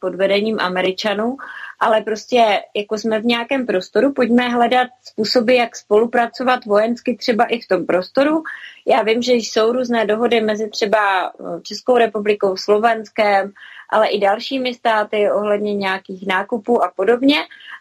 pod 0.00 0.14
vedením 0.14 0.60
Američanů, 0.60 1.36
ale 1.82 2.00
prostě 2.00 2.60
jako 2.76 2.98
jsme 2.98 3.20
v 3.20 3.24
nějakém 3.24 3.66
prostoru, 3.66 4.12
pojďme 4.12 4.48
hledat 4.48 4.88
způsoby, 5.02 5.56
jak 5.56 5.76
spolupracovat 5.76 6.64
vojensky 6.64 7.16
třeba 7.16 7.44
i 7.44 7.60
v 7.60 7.68
tom 7.68 7.86
prostoru. 7.86 8.42
Já 8.86 9.02
vím, 9.02 9.22
že 9.22 9.32
jsou 9.32 9.72
různé 9.72 10.06
dohody 10.06 10.40
mezi 10.40 10.70
třeba 10.70 11.26
eh, 11.26 11.60
Českou 11.62 11.96
republikou, 11.96 12.56
Slovenskem, 12.56 13.52
ale 13.90 14.08
i 14.08 14.20
dalšími 14.20 14.74
státy 14.74 15.30
ohledně 15.30 15.74
nějakých 15.74 16.26
nákupů 16.26 16.84
a 16.84 16.92
podobně, 16.96 17.36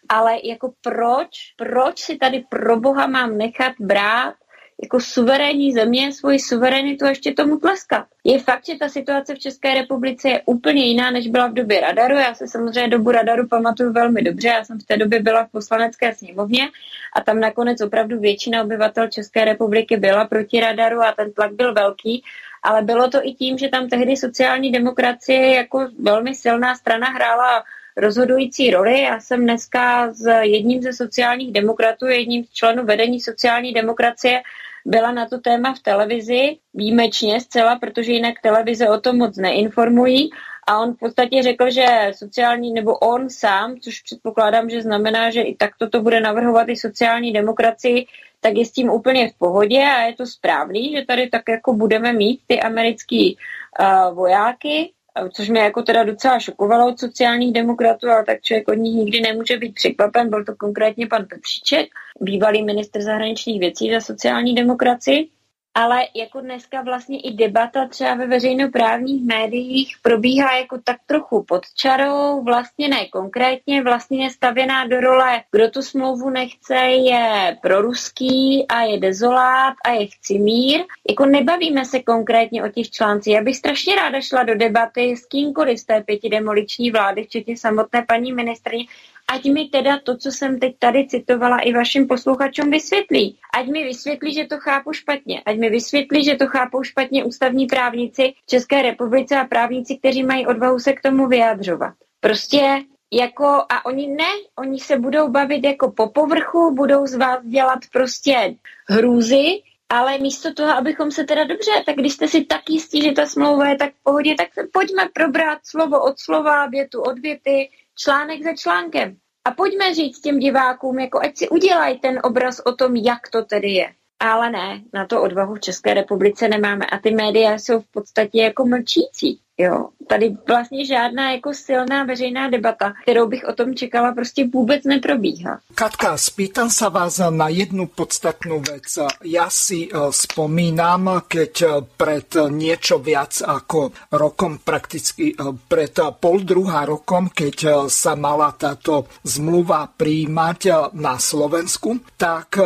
ale 0.10 0.38
jako 0.43 0.74
proč, 0.82 1.54
proč 1.58 1.99
si 1.99 2.18
tady 2.18 2.43
pro 2.49 2.80
boha 2.80 3.08
mám 3.08 3.38
nechat 3.38 3.74
brát 3.80 4.34
jako 4.82 4.99
suverénní 4.99 5.73
země 5.73 6.13
svoji 6.13 6.39
suverenitu 6.39 7.05
ještě 7.05 7.34
tomu 7.34 7.57
tleskat. 7.57 8.05
Je 8.23 8.39
fakt, 8.39 8.65
že 8.65 8.77
ta 8.77 8.89
situace 8.89 9.36
v 9.36 9.39
České 9.39 9.73
republice 9.73 10.29
je 10.29 10.41
úplně 10.45 10.86
jiná, 10.86 11.11
než 11.11 11.27
byla 11.27 11.47
v 11.47 11.53
době 11.53 11.82
radaru. 11.82 12.15
Já 12.15 12.34
se 12.34 12.47
samozřejmě 12.47 12.88
dobu 12.88 13.11
radaru 13.11 13.47
pamatuju 13.47 13.93
velmi 13.93 14.21
dobře. 14.21 14.47
Já 14.47 14.63
jsem 14.63 14.79
v 14.79 14.84
té 14.84 14.97
době 14.97 15.19
byla 15.19 15.45
v 15.45 15.51
poslanecké 15.51 16.15
sněmovně 16.15 16.69
a 17.13 17.21
tam 17.21 17.39
nakonec 17.39 17.82
opravdu 17.82 18.19
většina 18.19 18.63
obyvatel 18.63 19.07
České 19.07 19.45
republiky 19.45 19.97
byla 19.97 20.25
proti 20.25 20.59
radaru 20.59 21.01
a 21.01 21.11
ten 21.11 21.34
tlak 21.34 21.53
byl 21.53 21.73
velký. 21.73 22.23
Ale 22.63 22.82
bylo 22.82 23.09
to 23.09 23.19
i 23.23 23.32
tím, 23.34 23.57
že 23.57 23.69
tam 23.69 23.89
tehdy 23.89 24.17
sociální 24.17 24.71
demokracie 24.71 25.55
jako 25.55 25.88
velmi 25.99 26.36
silná 26.36 26.75
strana 26.75 27.07
hrála 27.07 27.63
rozhodující 27.97 28.71
roli. 28.71 29.01
Já 29.01 29.19
jsem 29.19 29.43
dneska 29.43 30.13
s 30.13 30.25
jedním 30.41 30.82
ze 30.82 30.93
sociálních 30.93 31.51
demokratů, 31.51 32.07
jedním 32.07 32.43
z 32.43 32.53
členů 32.53 32.86
vedení 32.86 33.19
sociální 33.19 33.73
demokracie 33.73 34.41
byla 34.86 35.11
na 35.11 35.25
to 35.25 35.38
téma 35.38 35.73
v 35.73 35.79
televizi, 35.79 36.57
výjimečně 36.73 37.41
zcela, 37.41 37.79
protože 37.79 38.11
jinak 38.11 38.36
televize 38.41 38.89
o 38.89 38.99
tom 38.99 39.17
moc 39.17 39.38
neinformují. 39.38 40.29
A 40.67 40.79
on 40.79 40.93
v 40.93 40.97
podstatě 40.97 41.43
řekl, 41.43 41.69
že 41.69 41.86
sociální, 42.15 42.73
nebo 42.73 42.97
on 42.97 43.29
sám, 43.29 43.79
což 43.79 44.01
předpokládám, 44.01 44.69
že 44.69 44.82
znamená, 44.82 45.32
že 45.32 45.41
i 45.41 45.55
takto 45.55 45.89
to 45.89 46.01
bude 46.01 46.21
navrhovat 46.21 46.69
i 46.69 46.75
sociální 46.75 47.34
demokracii, 47.34 48.05
tak 48.39 48.53
je 48.55 48.65
s 48.65 48.71
tím 48.71 48.89
úplně 48.89 49.29
v 49.29 49.38
pohodě 49.38 49.84
a 49.84 50.01
je 50.01 50.13
to 50.13 50.25
správný, 50.25 50.91
že 50.91 51.05
tady 51.05 51.29
tak 51.29 51.41
jako 51.49 51.73
budeme 51.73 52.13
mít 52.13 52.41
ty 52.47 52.61
americký 52.61 53.38
uh, 53.79 54.15
vojáky, 54.15 54.91
což 55.34 55.49
mě 55.49 55.62
jako 55.62 55.82
teda 55.82 56.03
docela 56.03 56.39
šokovalo 56.39 56.88
od 56.88 56.99
sociálních 56.99 57.53
demokratů, 57.53 58.09
ale 58.09 58.26
tak 58.26 58.41
člověk 58.41 58.68
od 58.68 58.74
nich 58.74 58.95
nikdy 58.95 59.22
nemůže 59.22 59.57
být 59.57 59.76
překvapen. 59.76 60.30
Byl 60.30 60.45
to 60.45 60.55
konkrétně 60.55 61.07
pan 61.07 61.26
Petříček, 61.26 61.89
bývalý 62.22 62.64
ministr 62.64 63.01
zahraničních 63.01 63.59
věcí 63.59 63.91
za 63.91 64.01
sociální 64.01 64.55
demokracii 64.55 65.30
ale 65.74 66.01
jako 66.15 66.41
dneska 66.41 66.82
vlastně 66.82 67.19
i 67.19 67.34
debata 67.34 67.88
třeba 67.88 68.13
ve 68.13 68.28
veřejnoprávních 68.28 69.26
médiích 69.26 69.95
probíhá 70.01 70.57
jako 70.57 70.78
tak 70.84 70.97
trochu 71.05 71.43
pod 71.43 71.61
čarou, 71.76 72.43
vlastně 72.43 72.88
ne 72.88 73.05
konkrétně, 73.05 73.84
vlastně 73.84 74.24
je 74.24 74.30
stavěná 74.30 74.88
do 74.88 74.99
role, 75.01 75.43
kdo 75.51 75.69
tu 75.69 75.82
smlouvu 75.82 76.30
nechce, 76.30 76.76
je 76.76 77.57
proruský 77.61 78.65
a 78.67 78.82
je 78.82 78.99
dezolát 78.99 79.74
a 79.86 79.89
je 79.89 80.07
chci 80.07 80.39
mír. 80.39 80.82
Jako 81.09 81.26
nebavíme 81.26 81.86
se 81.86 81.99
konkrétně 81.99 82.63
o 82.63 82.69
těch 82.69 82.89
článcích. 82.89 83.34
Já 83.34 83.43
bych 83.43 83.57
strašně 83.57 83.95
ráda 83.95 84.22
šla 84.22 84.43
do 84.43 84.55
debaty 84.55 85.17
s 85.17 85.26
kýmkoliv 85.26 85.80
z 85.80 85.86
té 85.86 86.03
pěti 86.03 86.30
demoliční 86.30 86.91
vlády, 86.91 87.24
včetně 87.24 87.57
samotné 87.57 88.05
paní 88.07 88.34
ministrně, 88.34 88.86
ať 89.28 89.45
mi 89.45 89.65
teda 89.65 89.99
to, 90.03 90.17
co 90.17 90.32
jsem 90.32 90.59
teď 90.59 90.76
tady 90.80 91.07
citovala, 91.07 91.59
i 91.59 91.74
vašim 91.74 92.07
posluchačům 92.07 92.72
vysvětlí. 92.72 93.39
Ať 93.57 93.67
mi 93.67 93.84
vysvětlí, 93.84 94.34
že 94.34 94.45
to 94.45 94.57
chápu 94.57 94.93
špatně. 94.93 95.41
Ať 95.45 95.57
mi 95.57 95.69
vysvětlí, 95.69 96.24
že 96.24 96.36
to 96.36 96.47
chápou 96.47 96.84
špatně 96.84 97.24
ústavní 97.24 97.65
právníci 97.65 98.34
v 98.43 98.45
České 98.45 98.82
republice 98.82 99.38
a 99.38 99.45
právníci, 99.45 99.97
kteří 99.97 100.24
mají 100.24 100.47
odvahu 100.47 100.80
se 100.80 100.93
k 100.93 101.01
tomu 101.01 101.28
vyjadřovat. 101.28 101.93
Prostě 102.19 102.84
jako, 103.13 103.45
a 103.45 103.86
oni 103.86 104.07
ne, 104.07 104.32
oni 104.55 104.80
se 104.80 104.99
budou 104.99 105.30
bavit 105.30 105.63
jako 105.63 105.91
po 105.91 106.09
povrchu, 106.09 106.76
budou 106.76 107.07
z 107.07 107.15
vás 107.15 107.45
dělat 107.45 107.80
prostě 107.91 108.55
hrůzy, 108.89 109.45
ale 109.89 110.17
místo 110.17 110.53
toho, 110.53 110.72
abychom 110.72 111.11
se 111.11 111.24
teda 111.24 111.43
dobře, 111.43 111.72
tak 111.86 111.95
když 111.95 112.13
jste 112.13 112.28
si 112.28 112.45
tak 112.45 112.69
jistí, 112.69 113.01
že 113.01 113.11
ta 113.11 113.26
smlouva 113.26 113.69
je 113.69 113.78
tak 113.78 113.93
v 113.93 114.03
pohodě, 114.03 114.36
tak 114.38 114.47
pojďme 114.74 115.09
probrat 115.13 115.59
slovo 115.63 116.03
od 116.03 116.19
slova, 116.19 116.65
větu 116.65 117.01
od 117.01 117.19
věty, 117.19 117.69
článek 117.95 118.43
za 118.43 118.55
článkem. 118.55 119.17
A 119.45 119.51
pojďme 119.51 119.93
říct 119.93 120.21
těm 120.21 120.39
divákům, 120.39 120.99
jako 120.99 121.19
ať 121.19 121.37
si 121.37 121.49
udělají 121.49 121.99
ten 121.99 122.19
obraz 122.23 122.59
o 122.59 122.75
tom, 122.75 122.95
jak 122.95 123.29
to 123.29 123.45
tedy 123.45 123.71
je. 123.71 123.93
Ale 124.19 124.49
ne, 124.49 124.83
na 124.93 125.05
to 125.05 125.21
odvahu 125.21 125.55
v 125.55 125.59
České 125.59 125.93
republice 125.93 126.47
nemáme 126.47 126.85
a 126.85 126.97
ty 126.97 127.11
média 127.11 127.53
jsou 127.53 127.79
v 127.79 127.91
podstatě 127.91 128.41
jako 128.41 128.65
mlčící. 128.65 129.41
Jo, 129.62 129.89
tady 130.07 130.38
vlastně 130.47 130.86
žádná 130.86 131.32
jako 131.32 131.53
silná 131.53 132.03
veřejná 132.03 132.49
debata, 132.49 132.93
kterou 133.03 133.28
bych 133.28 133.43
o 133.47 133.53
tom 133.53 133.76
čekala, 133.76 134.14
prostě 134.14 134.47
vůbec 134.47 134.84
neprobíhá. 134.84 135.59
Katka, 135.76 136.18
spýtam 136.18 136.74
sa 136.74 136.89
vás 136.89 137.22
na 137.30 137.47
jednu 137.53 137.86
podstatnú 137.88 138.59
vec. 138.66 138.97
Ja 139.22 139.47
si 139.53 139.86
e, 139.86 139.89
spomínam, 140.09 141.26
keď 141.30 141.53
e, 141.62 141.68
pred 141.86 142.28
niečo 142.49 142.97
viac 142.97 143.45
ako 143.45 143.93
rokom, 144.12 144.57
prakticky 144.59 145.32
e, 145.32 145.36
pred 145.70 145.93
pol 146.18 146.41
druhá 146.41 146.89
rokom, 146.89 147.30
keď 147.30 147.88
sa 147.88 148.18
mala 148.18 148.51
táto 148.57 149.05
zmluva 149.22 149.86
príjmať 149.86 150.91
na 150.97 151.22
Slovensku, 151.22 152.01
tak 152.18 152.57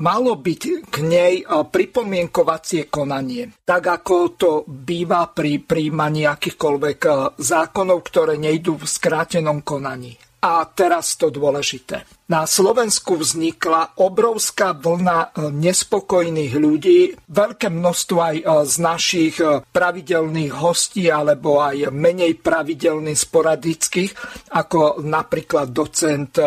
malo 0.00 0.36
byť 0.40 0.62
k 0.88 0.96
nej 1.04 1.34
pripomienkovacie 1.46 2.88
konanie. 2.88 3.52
Tak 3.62 3.82
ako 4.00 4.16
to 4.34 4.50
býva 4.64 5.28
pri 5.28 5.60
príjmaní 5.60 6.24
akýchkoľvek 6.26 7.00
zákonov, 7.36 7.98
ktoré 8.02 8.40
nejdú 8.40 8.80
v 8.80 8.88
skrátenom 8.88 9.60
konaní. 9.60 10.16
A 10.40 10.64
teraz 10.64 11.20
to 11.20 11.28
dôležité. 11.28 12.08
Na 12.32 12.48
Slovensku 12.48 13.20
vznikla 13.20 14.00
obrovská 14.00 14.72
vlna 14.72 15.36
nespokojných 15.52 16.56
ľudí, 16.56 17.12
veľké 17.28 17.68
množstvo 17.68 18.16
aj 18.16 18.36
z 18.64 18.74
našich 18.80 19.36
pravidelných 19.68 20.56
hostí 20.56 21.12
alebo 21.12 21.60
aj 21.60 21.92
menej 21.92 22.40
pravidelných 22.40 23.20
sporadických, 23.20 24.10
ako 24.56 25.04
napríklad 25.04 25.76
docent 25.76 26.40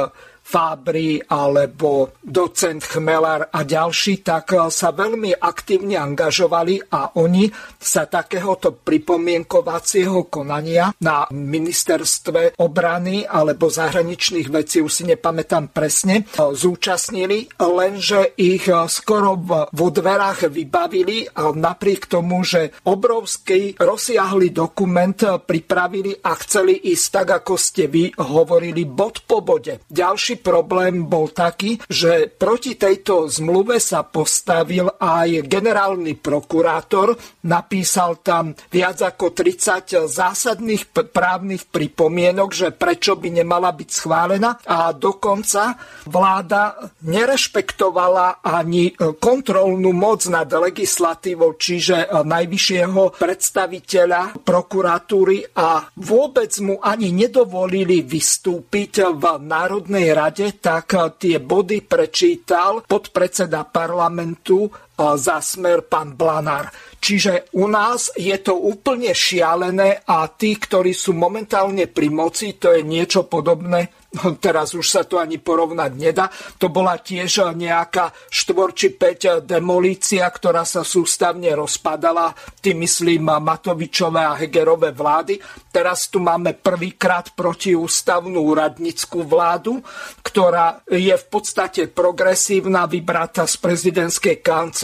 Fábry 0.43 1.23
alebo 1.23 2.13
docent 2.19 2.83
Chmelar 2.83 3.47
a 3.49 3.63
ďalší, 3.63 4.21
tak 4.21 4.53
eh, 4.53 4.67
sa 4.69 4.91
veľmi 4.91 5.39
aktívne 5.39 5.95
angažovali 5.97 6.91
a 6.91 7.15
oni 7.17 7.47
sa 7.79 8.05
takéhoto 8.05 8.75
pripomienkovacieho 8.75 10.27
konania 10.27 10.91
na 10.99 11.25
ministerstve 11.31 12.59
obrany 12.59 13.23
alebo 13.23 13.71
zahraničných 13.71 14.51
vecí, 14.51 14.83
už 14.83 14.91
si 14.91 15.03
nepamätám 15.07 15.71
presne, 15.71 16.27
eh, 16.27 16.37
zúčastnili, 16.37 17.47
lenže 17.57 18.35
ich 18.35 18.67
eh, 18.67 18.85
skoro 18.91 19.39
vo 19.73 19.87
dverách 19.89 20.51
vybavili 20.51 21.25
a 21.33 21.55
napriek 21.55 22.05
tomu, 22.05 22.43
že 22.43 22.75
obrovský 22.83 23.79
rozsiahly 23.79 24.51
dokument 24.51 25.15
pripravili 25.47 26.19
a 26.19 26.35
chceli 26.35 26.75
ísť 26.91 27.05
tak, 27.09 27.27
ako 27.43 27.53
ste 27.55 27.87
vy 27.87 28.11
hovorili, 28.19 28.83
bod 28.83 29.23
po 29.23 29.39
bode. 29.39 29.81
Ďalší 29.87 30.32
problém 30.39 31.05
bol 31.05 31.29
taký, 31.29 31.77
že 31.85 32.31
proti 32.31 32.79
tejto 32.79 33.27
zmluve 33.27 33.77
sa 33.77 34.07
postavil 34.07 34.87
aj 34.97 35.45
generálny 35.45 36.15
prokurátor, 36.17 37.13
napísal 37.45 38.23
tam 38.23 38.55
viac 38.71 39.03
ako 39.03 39.35
30 39.35 40.07
zásadných 40.07 40.95
právnych 41.11 41.67
pripomienok, 41.67 42.49
že 42.55 42.67
prečo 42.71 43.19
by 43.19 43.43
nemala 43.43 43.75
byť 43.75 43.89
schválená. 43.91 44.63
A 44.65 44.95
dokonca 44.95 45.75
vláda 46.07 46.79
nerešpektovala 47.03 48.39
ani 48.41 48.95
kontrolnú 49.19 49.91
moc 49.91 50.23
nad 50.31 50.47
legislatívou, 50.47 51.59
čiže 51.59 52.23
najvyššieho 52.23 53.19
predstaviteľa 53.19 54.39
prokuratúry 54.41 55.57
a 55.59 55.83
vôbec 55.99 56.51
mu 56.63 56.79
ani 56.79 57.11
nedovolili 57.11 57.99
vystúpiť 58.01 59.11
v 59.13 59.23
Národnej 59.43 60.15
rade 60.15 60.22
rade, 60.23 60.55
tak 60.63 60.87
eh, 60.95 61.11
tie 61.19 61.37
body 61.43 61.83
prečítal 61.83 62.83
podpredseda 62.87 63.67
parlamentu 63.67 64.71
za 64.97 65.41
smer 65.41 65.85
pán 65.89 66.13
Blanár. 66.13 66.69
Čiže 67.03 67.51
u 67.59 67.67
nás 67.67 68.15
je 68.15 68.35
to 68.39 68.55
úplne 68.55 69.11
šialené 69.11 70.07
a 70.07 70.23
tí, 70.31 70.55
ktorí 70.55 70.95
sú 70.95 71.11
momentálne 71.11 71.91
pri 71.91 72.07
moci, 72.07 72.55
to 72.55 72.71
je 72.71 72.81
niečo 72.85 73.27
podobné 73.27 74.03
teraz 74.37 74.77
už 74.77 74.85
sa 74.85 75.01
to 75.03 75.17
ani 75.17 75.41
porovnať 75.41 75.91
nedá. 75.97 76.29
To 76.61 76.69
bola 76.69 77.01
tiež 77.01 77.49
nejaká 77.57 78.13
štvor 78.29 78.77
či 78.77 78.93
5 78.93 79.41
demolícia, 79.41 80.29
ktorá 80.29 80.61
sa 80.63 80.85
sústavne 80.85 81.49
rozpadala, 81.57 82.33
tým 82.61 82.85
myslím 82.85 83.25
Matovičové 83.41 84.21
a 84.21 84.37
Hegerové 84.37 84.93
vlády. 84.93 85.41
Teraz 85.73 86.13
tu 86.13 86.21
máme 86.21 86.53
prvýkrát 86.53 87.33
protiústavnú 87.33 88.37
úradnickú 88.37 89.25
vládu, 89.25 89.81
ktorá 90.21 90.85
je 90.85 91.13
v 91.17 91.25
podstate 91.33 91.89
progresívna, 91.89 92.85
vybratá 92.85 93.49
z 93.49 93.57
prezidentskej 93.57 94.45
kancelárie 94.45 94.82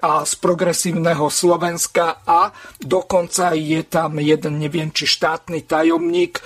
a 0.00 0.24
z 0.24 0.32
progresívneho 0.40 1.28
Slovenska 1.28 2.24
a 2.24 2.52
dokonca 2.80 3.52
je 3.52 3.84
tam 3.84 4.16
jeden, 4.22 4.56
neviem, 4.62 4.88
či 4.88 5.04
štátny 5.04 5.68
tajomník, 5.68 6.40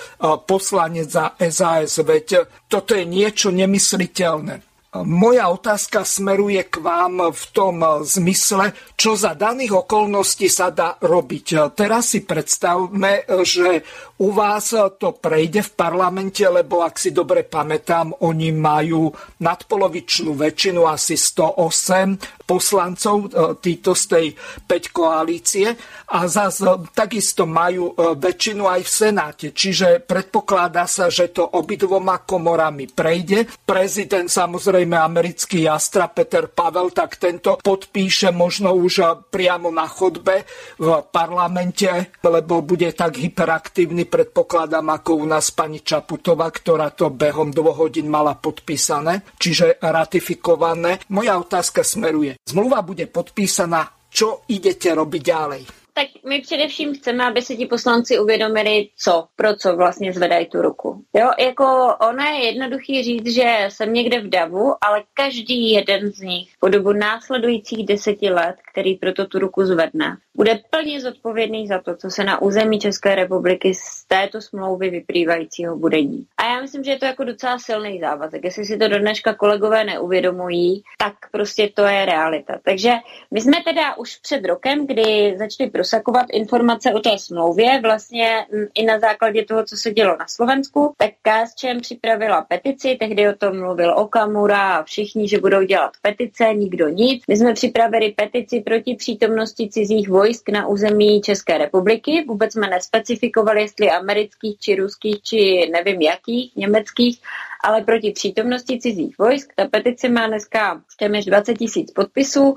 poslanec 0.47 1.07
za 1.07 1.39
SAS 1.39 2.03
veď 2.03 2.49
toto 2.67 2.99
je 2.99 3.07
niečo 3.07 3.55
nemysliteľné. 3.55 4.67
Moja 4.93 5.49
otázka 5.49 6.05
smeruje 6.05 6.69
k 6.69 6.85
vám 6.85 7.33
v 7.33 7.45
tom 7.57 7.81
zmysle, 8.05 8.77
čo 8.93 9.17
za 9.17 9.33
daných 9.33 9.89
okolností 9.89 10.53
sa 10.53 10.69
dá 10.69 11.01
robiť. 11.01 11.73
Teraz 11.73 12.13
si 12.13 12.21
predstavme, 12.21 13.25
že 13.41 13.81
u 14.21 14.37
vás 14.37 14.77
to 15.01 15.17
prejde 15.17 15.65
v 15.65 15.71
parlamente, 15.73 16.45
lebo 16.45 16.85
ak 16.85 17.01
si 17.01 17.09
dobre 17.09 17.41
pamätám, 17.41 18.21
oni 18.21 18.53
majú 18.53 19.09
nadpolovičnú 19.41 20.37
väčšinu, 20.37 20.85
asi 20.85 21.17
108 21.17 22.42
poslancov, 22.53 23.17
e, 23.25 23.57
títo 23.65 23.97
z 23.97 24.05
tej 24.05 24.27
5 24.69 24.93
koalície 24.93 25.73
a 26.13 26.29
zase 26.29 26.69
takisto 26.93 27.49
majú 27.49 27.97
e, 27.97 28.13
väčšinu 28.21 28.69
aj 28.69 28.81
v 28.85 28.91
Senáte. 28.93 29.47
Čiže 29.57 30.05
predpokladá 30.05 30.85
sa, 30.85 31.09
že 31.09 31.33
to 31.33 31.49
obidvoma 31.49 32.21
komorami 32.29 32.93
prejde. 32.93 33.49
Prezident 33.65 34.29
samozrejme 34.29 34.93
americký 35.01 35.65
jastra 35.65 36.13
Peter 36.13 36.53
Pavel, 36.53 36.93
tak 36.93 37.17
tento 37.17 37.57
podpíše 37.57 38.29
možno 38.29 38.77
už 38.77 39.25
priamo 39.33 39.73
na 39.73 39.89
chodbe 39.89 40.45
v 40.77 40.89
parlamente, 41.09 42.13
lebo 42.21 42.61
bude 42.61 42.93
tak 42.93 43.17
hyperaktívny 43.17 44.05
predpokladám, 44.05 44.93
ako 44.93 45.25
u 45.25 45.25
nás 45.25 45.49
pani 45.49 45.81
Čaputová, 45.81 46.53
ktorá 46.53 46.93
to 46.93 47.09
behom 47.09 47.49
dvoch 47.49 47.89
hodín 47.89 48.13
mala 48.13 48.37
podpísané, 48.37 49.25
čiže 49.41 49.81
ratifikované. 49.81 51.01
Moja 51.09 51.39
otázka 51.39 51.81
smeruje. 51.87 52.42
Zmluva 52.49 52.83
bude 52.83 53.07
podpísaná, 53.07 53.87
čo 54.11 54.43
idete 54.51 54.91
robiť 54.95 55.23
ďalej? 55.23 55.63
Tak 55.95 56.07
my 56.25 56.41
především 56.41 56.95
chceme, 56.95 57.25
aby 57.25 57.43
se 57.43 57.57
ti 57.57 57.67
poslanci 57.67 58.19
uvědomili, 58.19 58.89
co, 58.97 59.29
pro 59.37 59.57
co 59.57 59.77
vlastně 59.77 60.13
zvedají 60.13 60.47
tu 60.47 60.63
ruku. 60.63 61.05
Jo, 61.15 61.31
jako 61.39 61.97
ono 62.01 62.25
je 62.25 62.45
jednoduchý 62.45 63.03
říct, 63.03 63.27
že 63.27 63.69
jsem 63.69 63.93
někde 63.93 64.21
v 64.21 64.29
davu, 64.29 64.75
ale 64.85 65.03
každý 65.15 65.71
jeden 65.71 66.13
z 66.13 66.21
nich 66.21 66.51
po 66.61 66.69
dobu 66.69 66.93
následujících 66.93 67.87
deseti 67.87 68.31
let, 68.31 68.57
který 68.73 68.95
proto 68.95 69.27
tu 69.27 69.39
ruku 69.39 69.65
zvedne, 69.65 70.17
bude 70.35 70.61
plně 70.71 71.01
zodpovědný 71.01 71.67
za 71.67 71.79
to, 71.79 71.97
co 71.97 72.11
se 72.11 72.25
na 72.25 72.43
území 72.43 72.79
České 72.79 73.15
republiky 73.15 73.75
z 73.75 74.05
této 74.05 74.41
smlouvy 74.41 74.91
vyplývajícího 74.91 75.77
bude 75.77 76.03
dít. 76.03 76.27
A 76.39 76.45
já 76.45 76.61
myslím, 76.61 76.85
že 76.85 76.91
je 76.91 76.99
to 76.99 77.07
jako 77.07 77.25
docela 77.25 77.59
silný 77.59 78.01
závazek. 78.01 78.45
Jestli 78.45 78.65
si 78.65 78.79
to 78.79 78.89
do 78.89 78.99
dneška 78.99 79.35
kolegové 79.35 79.85
neuvědomují, 79.85 80.83
tak 80.99 81.15
prostě 81.31 81.71
to 81.75 81.83
je 81.83 82.05
realita. 82.05 82.59
Takže 82.65 82.93
my 83.31 83.41
jsme 83.41 83.57
teda 83.65 83.97
už 83.97 84.17
před 84.17 84.45
rokem, 84.45 84.87
kdy 84.87 85.35
začali 85.39 85.71
prosakovat 85.71 86.27
informace 86.33 86.95
o 86.95 87.01
té 87.01 87.19
smlouvě, 87.19 87.81
vlastně 87.83 88.47
mm, 88.53 88.67
i 88.75 88.85
na 88.85 88.99
základě 88.99 89.45
toho, 89.45 89.65
co 89.65 89.77
se 89.77 89.91
dělo 89.91 90.17
na 90.17 90.27
Slovensku, 90.29 90.95
tak 90.97 91.11
KSČM 91.23 91.81
připravila 91.81 92.43
petici, 92.43 92.97
tehdy 93.01 93.29
o 93.29 93.35
tom 93.35 93.61
mluvil 93.61 93.95
Okamura 93.99 94.77
a 94.77 94.83
všichni, 94.83 95.29
že 95.29 95.41
budou 95.41 95.63
dělat 95.63 95.93
petice, 96.03 96.45
nikdo 96.55 96.89
nic. 96.89 97.23
My 97.29 97.37
jsme 97.37 97.55
připravili 97.55 98.15
petici 98.17 98.62
proti 98.63 98.95
přítomnosti 98.95 99.69
cizích 99.69 100.09
vojsk 100.09 100.49
na 100.49 100.67
území 100.67 101.21
České 101.21 101.59
republiky. 101.59 102.25
Vůbec 102.29 102.53
jsme 102.53 102.69
nespecifikovali, 102.69 103.61
jestli 103.61 103.91
amerických, 103.91 104.59
či 104.59 104.75
ruských, 104.75 105.23
či 105.23 105.71
nevím 105.73 106.01
jakých, 106.01 106.57
německých, 106.57 107.21
ale 107.65 107.83
proti 107.83 108.13
přítomnosti 108.13 108.79
cizích 108.79 109.19
vojsk. 109.19 109.53
Ta 109.57 109.65
petice 109.69 110.09
má 110.09 110.27
dneska 110.27 110.83
téměř 110.99 111.25
20 111.25 111.55
tisíc 111.55 111.91
podpisů 111.91 112.55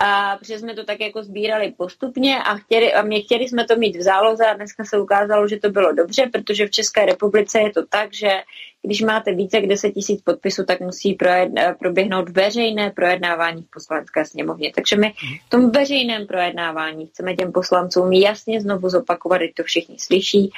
a 0.00 0.36
protože 0.36 0.58
jsme 0.58 0.74
to 0.74 0.84
tak 0.84 1.00
jako 1.00 1.22
sbírali 1.22 1.74
postupně 1.76 2.42
a, 2.42 2.54
chtěli, 2.56 2.94
a 2.94 3.02
mě 3.02 3.20
chtěli 3.20 3.48
jsme 3.48 3.64
to 3.64 3.76
mít 3.76 3.96
v 3.96 4.02
záloze 4.02 4.46
a 4.46 4.54
dneska 4.54 4.84
se 4.84 4.98
ukázalo, 4.98 5.48
že 5.48 5.56
to 5.56 5.70
bylo 5.70 5.92
dobře, 5.92 6.26
protože 6.32 6.66
v 6.66 6.70
České 6.70 7.06
republice 7.06 7.60
je 7.60 7.70
to 7.70 7.86
tak, 7.86 8.14
že 8.14 8.28
když 8.82 9.02
máte 9.02 9.34
více 9.34 9.56
jak 9.56 9.66
10 9.66 9.90
tisíc 9.90 10.22
podpisů, 10.22 10.64
tak 10.64 10.80
musí 10.80 11.14
projedna, 11.14 11.74
proběhnout 11.74 12.28
veřejné 12.28 12.90
projednávání 12.90 13.62
v 13.62 13.70
poslanecké 13.70 14.24
sněmovně. 14.24 14.72
Takže 14.74 14.96
my 14.96 15.14
v 15.46 15.50
tom 15.50 15.70
veřejném 15.70 16.26
projednávání 16.26 17.06
chceme 17.06 17.34
těm 17.34 17.52
poslancům 17.52 18.12
jasně 18.12 18.60
znovu 18.60 18.88
zopakovat, 18.88 19.40
že 19.40 19.48
to 19.56 19.62
všichni 19.62 19.98
slyší, 19.98 20.50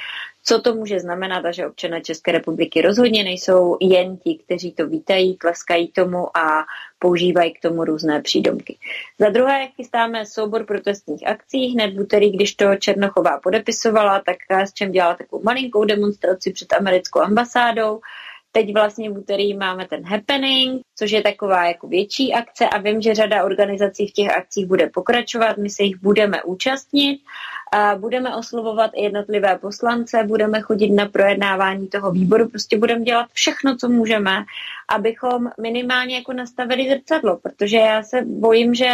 co 0.43 0.61
to 0.61 0.75
může 0.75 0.99
znamenat 0.99 1.45
a 1.45 1.51
že 1.51 1.67
občané 1.67 2.01
České 2.01 2.31
republiky 2.31 2.81
rozhodně 2.81 3.23
nejsou 3.23 3.77
jen 3.81 4.17
ti, 4.17 4.39
kteří 4.45 4.71
to 4.71 4.87
vítají, 4.87 5.37
tleskají 5.37 5.87
tomu 5.87 6.37
a 6.37 6.65
používají 6.99 7.53
k 7.53 7.61
tomu 7.61 7.83
různé 7.83 8.21
přídomky. 8.21 8.77
Za 9.19 9.29
druhé 9.29 9.67
chystáme 9.67 10.25
soubor 10.25 10.65
protestních 10.65 11.27
akcí. 11.27 11.67
Hned 11.67 11.93
v 11.93 11.99
úterý, 11.99 12.31
když 12.31 12.55
to 12.55 12.75
Černochová 12.75 13.39
podepisovala, 13.39 14.21
tak 14.25 14.37
s 14.49 14.73
čem 14.73 14.91
dělala 14.91 15.15
takovou 15.15 15.43
malinkou 15.43 15.85
demonstraci 15.85 16.51
před 16.51 16.73
americkou 16.73 17.19
ambasádou. 17.19 17.99
Teď 18.51 18.73
vlastně 18.73 19.09
v 19.09 19.17
úterý 19.17 19.57
máme 19.57 19.87
ten 19.87 20.05
happening, 20.05 20.81
což 20.95 21.11
je 21.11 21.21
taková 21.21 21.67
jako 21.67 21.87
větší 21.87 22.33
akce 22.33 22.69
a 22.69 22.77
vím, 22.77 23.01
že 23.01 23.15
řada 23.15 23.43
organizací 23.43 24.07
v 24.07 24.11
těch 24.11 24.37
akcích 24.37 24.65
bude 24.65 24.89
pokračovat, 24.89 25.57
my 25.57 25.69
se 25.69 25.83
jich 25.83 25.95
budeme 26.01 26.43
účastnit 26.43 27.19
budeme 27.97 28.35
oslovovat 28.35 28.91
i 28.93 29.03
jednotlivé 29.03 29.57
poslance, 29.57 30.23
budeme 30.23 30.61
chodit 30.61 30.89
na 30.89 31.05
projednávání 31.05 31.87
toho 31.87 32.11
výboru, 32.11 32.49
prostě 32.49 32.77
budeme 32.77 33.01
dělat 33.01 33.27
všechno, 33.33 33.77
co 33.77 33.89
můžeme, 33.89 34.43
abychom 34.87 35.49
minimálně 35.61 36.15
jako 36.15 36.33
nastavili 36.33 36.89
zrcadlo, 36.89 37.37
protože 37.37 37.77
já 37.77 38.03
se 38.03 38.21
bojím, 38.25 38.73
že 38.73 38.89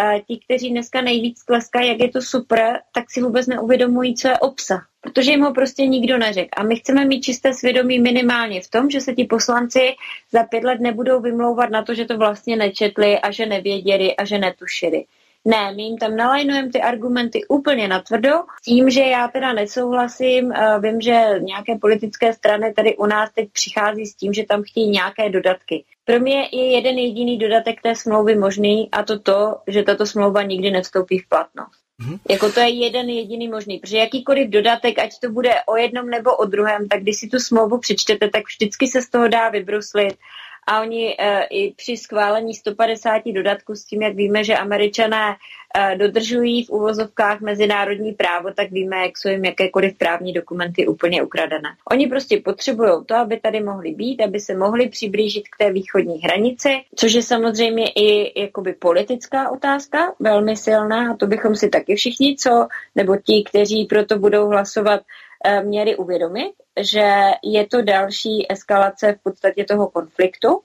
eh, 0.00 0.20
ti, 0.28 0.40
kteří 0.44 0.70
dneska 0.70 1.00
nejvíc 1.00 1.44
tleskají, 1.44 1.88
jak 1.88 2.00
je 2.00 2.08
to 2.08 2.22
super, 2.22 2.80
tak 2.94 3.10
si 3.10 3.22
vůbec 3.22 3.46
neuvědomují, 3.46 4.14
co 4.14 4.28
je 4.28 4.38
obsah 4.38 4.86
protože 5.02 5.30
jim 5.30 5.40
ho 5.40 5.52
prostě 5.52 5.86
nikdo 5.86 6.18
neřekl. 6.18 6.48
A 6.56 6.62
my 6.62 6.76
chceme 6.76 7.04
mít 7.04 7.20
čisté 7.20 7.54
svědomí 7.54 7.98
minimálně 7.98 8.60
v 8.60 8.70
tom, 8.70 8.90
že 8.90 9.00
se 9.00 9.14
ti 9.14 9.24
poslanci 9.24 9.94
za 10.32 10.44
pět 10.44 10.64
let 10.64 10.80
nebudou 10.80 11.20
vymlouvat 11.20 11.70
na 11.70 11.82
to, 11.82 11.94
že 11.94 12.04
to 12.04 12.18
vlastně 12.18 12.56
nečetli 12.56 13.18
a 13.18 13.30
že 13.30 13.46
nevěděli 13.46 14.16
a 14.16 14.24
že 14.24 14.38
netušili. 14.38 15.04
Ne, 15.44 15.72
my 15.74 15.82
jim 15.82 15.98
tam 15.98 16.16
nalajnujeme 16.16 16.68
ty 16.68 16.80
argumenty 16.80 17.44
úplně 17.48 17.88
natvrdo, 17.88 18.30
s 18.60 18.64
tím, 18.64 18.90
že 18.90 19.00
já 19.00 19.28
teda 19.28 19.52
nesouhlasím, 19.52 20.52
vím, 20.80 21.00
že 21.00 21.24
nějaké 21.40 21.78
politické 21.80 22.32
strany 22.32 22.72
tady 22.72 22.96
u 22.96 23.06
nás 23.06 23.30
teď 23.34 23.48
přichází 23.52 24.06
s 24.06 24.14
tím, 24.14 24.32
že 24.32 24.44
tam 24.44 24.62
chtějí 24.62 24.90
nějaké 24.90 25.28
dodatky. 25.28 25.84
Pro 26.04 26.20
mě 26.20 26.48
je 26.52 26.72
jeden 26.72 26.98
jediný 26.98 27.38
dodatek 27.38 27.82
té 27.82 27.94
smlouvy 27.94 28.36
možný 28.36 28.88
a 28.92 29.02
to 29.02 29.18
to, 29.18 29.56
že 29.66 29.82
tato 29.82 30.06
smlouva 30.06 30.42
nikdy 30.42 30.70
nevstoupí 30.70 31.18
v 31.18 31.28
platnost. 31.28 31.82
Mm-hmm. 32.02 32.18
Jako 32.30 32.52
to 32.52 32.60
je 32.60 32.68
jeden 32.68 33.10
jediný 33.10 33.48
možný, 33.48 33.78
protože 33.78 33.98
jakýkoliv 33.98 34.48
dodatek, 34.48 34.98
ať 34.98 35.10
to 35.22 35.30
bude 35.30 35.54
o 35.66 35.76
jednom 35.76 36.10
nebo 36.10 36.36
o 36.36 36.44
druhém, 36.44 36.88
tak 36.88 37.00
když 37.00 37.16
si 37.16 37.28
tu 37.28 37.38
smlouvu 37.38 37.78
přečtete, 37.78 38.28
tak 38.28 38.42
vždycky 38.46 38.86
se 38.86 39.02
z 39.02 39.10
toho 39.10 39.28
dá 39.28 39.48
vybruslit 39.48 40.14
a 40.66 40.80
oni 40.80 41.16
e, 41.18 41.44
i 41.44 41.74
při 41.76 41.96
schválení 41.96 42.54
150 42.54 43.22
dodatků 43.34 43.74
s 43.74 43.84
tím, 43.84 44.02
jak 44.02 44.14
víme, 44.14 44.44
že 44.44 44.56
američané 44.56 45.36
e, 45.74 45.96
dodržují 45.96 46.64
v 46.64 46.70
uvozovkách 46.70 47.40
mezinárodní 47.40 48.12
právo, 48.12 48.48
tak 48.56 48.70
víme, 48.70 48.96
jak 48.96 49.18
jsou 49.18 49.28
jim 49.28 49.44
jakékoliv 49.44 49.98
právní 49.98 50.32
dokumenty 50.32 50.86
úplně 50.86 51.22
ukradené. 51.22 51.68
Oni 51.90 52.06
prostě 52.06 52.40
potřebují 52.44 53.04
to, 53.06 53.14
aby 53.14 53.40
tady 53.40 53.60
mohli 53.60 53.94
být, 53.94 54.20
aby 54.22 54.40
se 54.40 54.56
mohli 54.56 54.88
přiblížit 54.88 55.48
k 55.48 55.56
té 55.58 55.72
východní 55.72 56.18
hranici, 56.18 56.80
což 56.96 57.12
je 57.12 57.22
samozřejmě 57.22 57.84
i 57.96 58.40
jakoby 58.40 58.72
politická 58.72 59.50
otázka, 59.50 60.14
velmi 60.20 60.56
silná 60.56 61.12
a 61.12 61.16
to 61.16 61.26
bychom 61.26 61.56
si 61.56 61.68
taky 61.68 61.94
všichni, 61.94 62.36
co, 62.36 62.66
nebo 62.94 63.16
ti, 63.16 63.44
kteří 63.48 63.84
proto 63.84 64.18
budou 64.18 64.48
hlasovat, 64.48 65.00
měli 65.62 65.96
uvědomit, 65.96 66.52
že 66.80 67.12
je 67.44 67.66
to 67.66 67.82
další 67.82 68.52
eskalace 68.52 69.12
v 69.12 69.22
podstatě 69.22 69.64
toho 69.64 69.90
konfliktu. 69.90 70.48
Uh, 70.48 70.60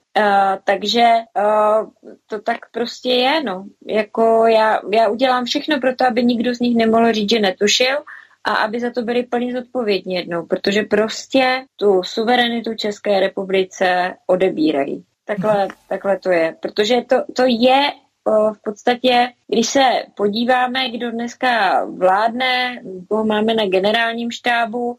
takže 0.64 1.04
uh, 1.36 1.88
to 2.26 2.40
tak 2.40 2.58
prostě 2.72 3.10
je, 3.10 3.42
no. 3.42 3.64
Jako 3.86 4.46
já, 4.46 4.80
já 4.92 5.08
udělám 5.08 5.44
všechno 5.44 5.80
pro 5.80 5.96
to, 5.96 6.06
aby 6.06 6.24
nikdo 6.24 6.54
z 6.54 6.60
nich 6.60 6.76
nemohl 6.76 7.12
říct, 7.12 7.30
že 7.30 7.38
netušil 7.40 7.96
a 8.44 8.54
aby 8.54 8.80
za 8.80 8.90
to 8.90 9.02
byli 9.02 9.22
plně 9.22 9.52
zodpovědní 9.52 10.14
jednou, 10.14 10.46
protože 10.46 10.82
prostě 10.82 11.64
tu 11.76 12.02
suverenitu 12.02 12.74
České 12.74 13.20
republice 13.20 14.14
odebírají. 14.26 15.04
Takhle, 15.24 15.68
takhle 15.88 16.18
to 16.18 16.30
je, 16.30 16.56
protože 16.60 17.00
to, 17.08 17.16
to 17.36 17.42
je 17.46 17.92
v 18.28 18.62
podstatě, 18.64 19.28
když 19.48 19.66
se 19.66 19.84
podíváme, 20.16 20.90
kdo 20.90 21.10
dneska 21.10 21.84
vládne, 21.84 22.82
koho 23.08 23.24
máme 23.24 23.54
na 23.54 23.66
generálním 23.66 24.30
štábu, 24.30 24.96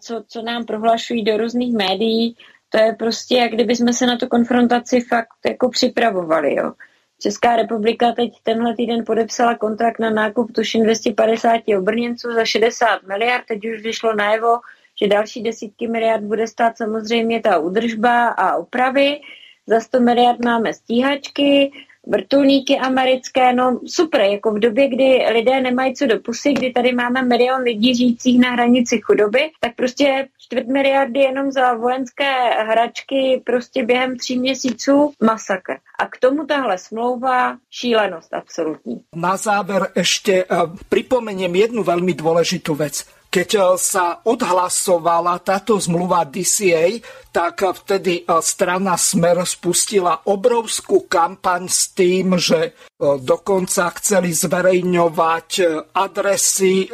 co, 0.00 0.24
co 0.28 0.42
nám 0.42 0.64
prohlašují 0.64 1.24
do 1.24 1.36
různých 1.36 1.74
médií, 1.74 2.36
to 2.68 2.78
je 2.78 2.92
prostě, 2.92 3.36
jak 3.36 3.52
kdyby 3.52 3.76
jsme 3.76 3.92
se 3.92 4.06
na 4.06 4.16
tu 4.16 4.26
konfrontaci 4.26 5.00
fakt 5.00 5.28
jako 5.46 5.68
připravovali, 5.68 6.54
jo. 6.54 6.72
Česká 7.20 7.56
republika 7.56 8.12
teď 8.12 8.32
tenhle 8.42 8.76
týden 8.76 9.04
podepsala 9.06 9.54
kontrakt 9.54 9.98
na 9.98 10.10
nákup 10.10 10.52
tuším 10.52 10.82
250 10.84 11.60
obrněnců 11.78 12.32
za 12.32 12.44
60 12.44 13.02
miliard, 13.02 13.44
teď 13.48 13.58
už 13.74 13.82
vyšlo 13.82 14.14
najevo, 14.14 14.58
že 15.02 15.08
další 15.08 15.42
desítky 15.42 15.88
miliard 15.88 16.22
bude 16.22 16.46
stát 16.46 16.76
samozřejmě 16.76 17.40
ta 17.40 17.58
údržba 17.58 18.28
a 18.28 18.56
opravy. 18.56 19.20
Za 19.66 19.80
100 19.80 20.00
miliard 20.00 20.44
máme 20.44 20.74
stíhačky, 20.74 21.72
vrtulníky 22.06 22.78
americké, 22.78 23.52
no 23.52 23.80
super, 23.86 24.20
jako 24.20 24.50
v 24.50 24.58
době, 24.58 24.88
kdy 24.88 25.26
lidé 25.32 25.60
nemají 25.60 25.94
co 25.94 26.06
do 26.06 26.18
pusy, 26.18 26.52
kdy 26.52 26.72
tady 26.72 26.92
máme 26.92 27.22
milion 27.22 27.62
lidí 27.62 27.94
žijících 27.94 28.40
na 28.40 28.50
hranici 28.50 29.00
chudoby, 29.00 29.50
tak 29.60 29.74
prostě 29.74 30.28
čtvrt 30.38 30.66
miliardy 30.66 31.20
jenom 31.20 31.52
za 31.52 31.74
vojenské 31.74 32.50
hračky 32.50 33.42
prostě 33.44 33.84
během 33.84 34.16
tří 34.16 34.38
měsíců 34.38 35.12
masakr. 35.20 35.72
A 35.98 36.06
k 36.06 36.18
tomu 36.18 36.46
tahle 36.46 36.78
smlouva 36.78 37.56
šílenost 37.70 38.34
absolutní. 38.34 39.00
Na 39.14 39.36
záver 39.36 39.94
ešte 39.94 40.44
uh, 40.44 40.74
pripomeniem 40.90 41.54
jednu 41.54 41.86
veľmi 41.86 42.12
dôležitú 42.18 42.74
vec. 42.74 43.06
Keď 43.34 43.50
e, 43.50 43.60
sa 43.82 44.22
odhlasovala 44.22 45.42
táto 45.42 45.74
zmluva 45.74 46.22
DCA, 46.22 47.02
tak 47.34 47.66
vtedy 47.66 48.22
e, 48.22 48.38
strana 48.38 48.94
Smer 48.94 49.42
spustila 49.42 50.22
obrovskú 50.30 51.10
kampaň 51.10 51.66
s 51.66 51.90
tým, 51.90 52.38
že 52.38 52.70
e, 52.70 52.70
dokonca 53.18 53.90
chceli 53.98 54.30
zverejňovať 54.30 55.50
adresy 55.98 56.86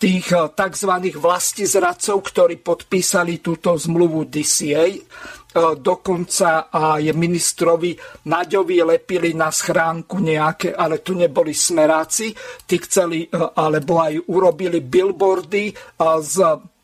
tých 0.00 0.26
tzv. 0.32 0.92
vlastizradcov, 1.12 2.16
ktorí 2.24 2.56
podpísali 2.64 3.44
túto 3.44 3.76
zmluvu 3.76 4.24
DCA 4.32 4.88
E, 4.88 5.41
dokonca 5.76 6.72
aj 6.72 7.12
ministrovi 7.12 7.92
Naďovi 8.28 8.76
lepili 8.80 9.36
na 9.36 9.52
schránku 9.52 10.16
nejaké, 10.18 10.72
ale 10.72 11.04
tu 11.04 11.12
neboli 11.12 11.52
smeráci, 11.52 12.32
tí 12.64 12.76
chceli, 12.80 13.28
e, 13.28 13.36
alebo 13.36 14.00
aj 14.00 14.32
urobili 14.32 14.80
billboardy 14.80 15.64
e, 15.68 15.74
s 16.24 16.36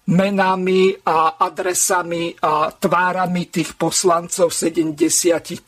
menami 0.09 0.97
a 1.05 1.37
adresami 1.37 2.33
a 2.41 2.73
tvárami 2.73 3.53
tých 3.53 3.77
poslancov 3.77 4.49
70, 4.49 4.97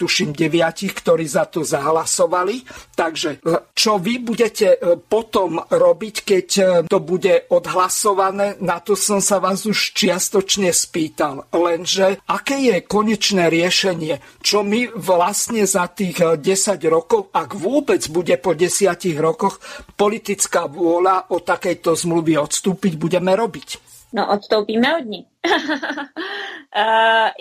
tuším 0.01 0.33
9, 0.33 0.97
ktorí 0.97 1.29
za 1.29 1.45
to 1.45 1.61
zahlasovali. 1.61 2.65
Takže 2.97 3.45
e, 3.45 3.69
čo 3.77 4.01
vy 4.01 4.25
budete 4.25 4.81
e, 4.81 4.97
potom 4.97 5.61
robiť, 5.61 6.15
keď 6.25 6.49
e, 6.57 6.65
to 6.89 6.99
bude 7.05 7.53
odhlasované, 7.53 8.57
na 8.65 8.81
to 8.81 8.97
som 8.97 9.21
sa 9.21 9.37
vás 9.45 9.69
už 9.69 9.93
čiastočne 9.93 10.73
spýtal. 10.73 11.45
Lenže 11.53 12.25
aké 12.25 12.57
je 12.65 12.77
konečné 12.81 13.53
riešenie? 13.53 14.41
Čo 14.41 14.65
my 14.65 14.97
vlastne 14.97 15.69
za 15.69 15.85
tých 15.93 16.41
10 16.41 16.41
rokov, 16.89 17.29
ak 17.37 17.53
vôbec 17.53 18.01
bude 18.09 18.41
po 18.41 18.57
10 18.57 18.89
rokoch 19.21 19.61
politická 20.01 20.65
vôľa 20.65 21.29
o 21.29 21.45
takejto 21.45 21.93
zmluvy 21.93 22.41
odstúpiť, 22.41 22.97
budeme 22.97 23.37
robiť? 23.37 23.90
No, 24.13 24.33
odstoupíme 24.33 24.97
od 24.97 25.05
ní. 25.05 25.27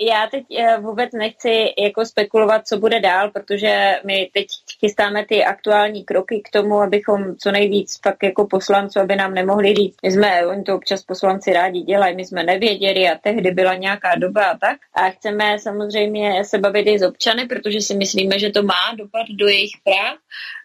Já 0.00 0.26
teď 0.30 0.44
eh, 0.58 0.78
vůbec 0.80 1.12
nechci 1.12 1.66
jako 1.78 2.04
spekulovat, 2.04 2.66
co 2.66 2.78
bude 2.78 3.00
dál, 3.00 3.30
protože 3.30 4.00
my 4.06 4.30
teď 4.34 4.46
chystáme 4.80 5.26
ty 5.26 5.44
aktuální 5.44 6.04
kroky 6.04 6.42
k 6.44 6.50
tomu, 6.50 6.80
abychom 6.80 7.36
co 7.36 7.52
nejvíc 7.52 7.98
pak 7.98 8.22
jako 8.22 8.46
poslanců, 8.46 9.00
aby 9.00 9.16
nám 9.16 9.34
nemohli 9.34 9.74
říct, 9.74 9.96
my 10.02 10.12
jsme, 10.12 10.46
oni 10.46 10.62
to 10.62 10.76
občas 10.76 11.02
poslanci 11.02 11.52
rádi 11.52 11.80
dělají, 11.80 12.16
my 12.16 12.24
jsme 12.24 12.42
nevěděli 12.42 13.08
a 13.08 13.18
tehdy 13.18 13.50
byla 13.50 13.74
nějaká 13.74 14.14
doba 14.14 14.44
a 14.44 14.58
tak. 14.58 14.78
A 14.94 15.10
chceme 15.10 15.58
samozřejmě 15.58 16.44
se 16.44 16.58
bavit 16.58 16.86
i 16.86 16.98
s 16.98 17.02
občany, 17.02 17.46
protože 17.46 17.80
si 17.80 17.96
myslíme, 17.96 18.38
že 18.38 18.50
to 18.50 18.62
má 18.62 18.94
dopad 18.98 19.26
do 19.30 19.48
jejich 19.48 19.72
práv. 19.84 20.16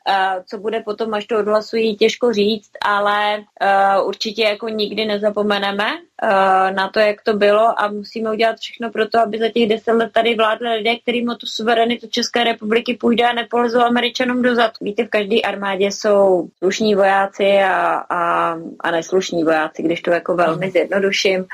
Uh, 0.09 0.43
co 0.45 0.57
bude 0.57 0.79
potom, 0.79 1.13
až 1.13 1.25
to 1.25 1.39
odhlasují, 1.39 1.95
těžko 1.95 2.33
říct, 2.33 2.71
ale 2.85 3.37
uh, 3.37 4.07
určitě 4.07 4.43
jako 4.43 4.69
nikdy 4.69 5.05
nezapomeneme 5.05 5.85
uh, 5.93 6.29
na 6.75 6.89
to, 6.89 6.99
jak 6.99 7.21
to 7.21 7.33
bylo 7.33 7.81
a 7.81 7.87
musíme 7.87 8.31
udělat 8.31 8.57
všechno 8.59 8.89
pro 8.89 9.07
to, 9.07 9.19
aby 9.19 9.39
za 9.39 9.49
těch 9.49 9.69
deset 9.69 9.91
let 9.91 10.11
tady 10.13 10.35
vládli 10.35 10.69
lidé, 10.69 10.95
kterým 10.95 11.29
o 11.29 11.35
tu 11.35 11.47
suverenitu 11.47 12.07
České 12.07 12.43
republiky 12.43 12.93
půjde 12.93 13.25
a 13.25 13.33
nepolezou 13.33 13.79
američanům 13.79 14.41
dozad. 14.41 14.71
Víte, 14.81 15.03
v 15.03 15.09
každé 15.09 15.41
armádě 15.41 15.85
jsou 15.85 16.47
slušní 16.57 16.95
vojáci 16.95 17.57
a, 17.57 18.05
a, 18.09 18.55
a 18.79 18.91
neslušní 18.91 19.43
vojáci, 19.43 19.83
když 19.83 20.01
to 20.01 20.11
jako 20.11 20.35
velmi 20.35 20.71
zjednoduším. 20.71 21.45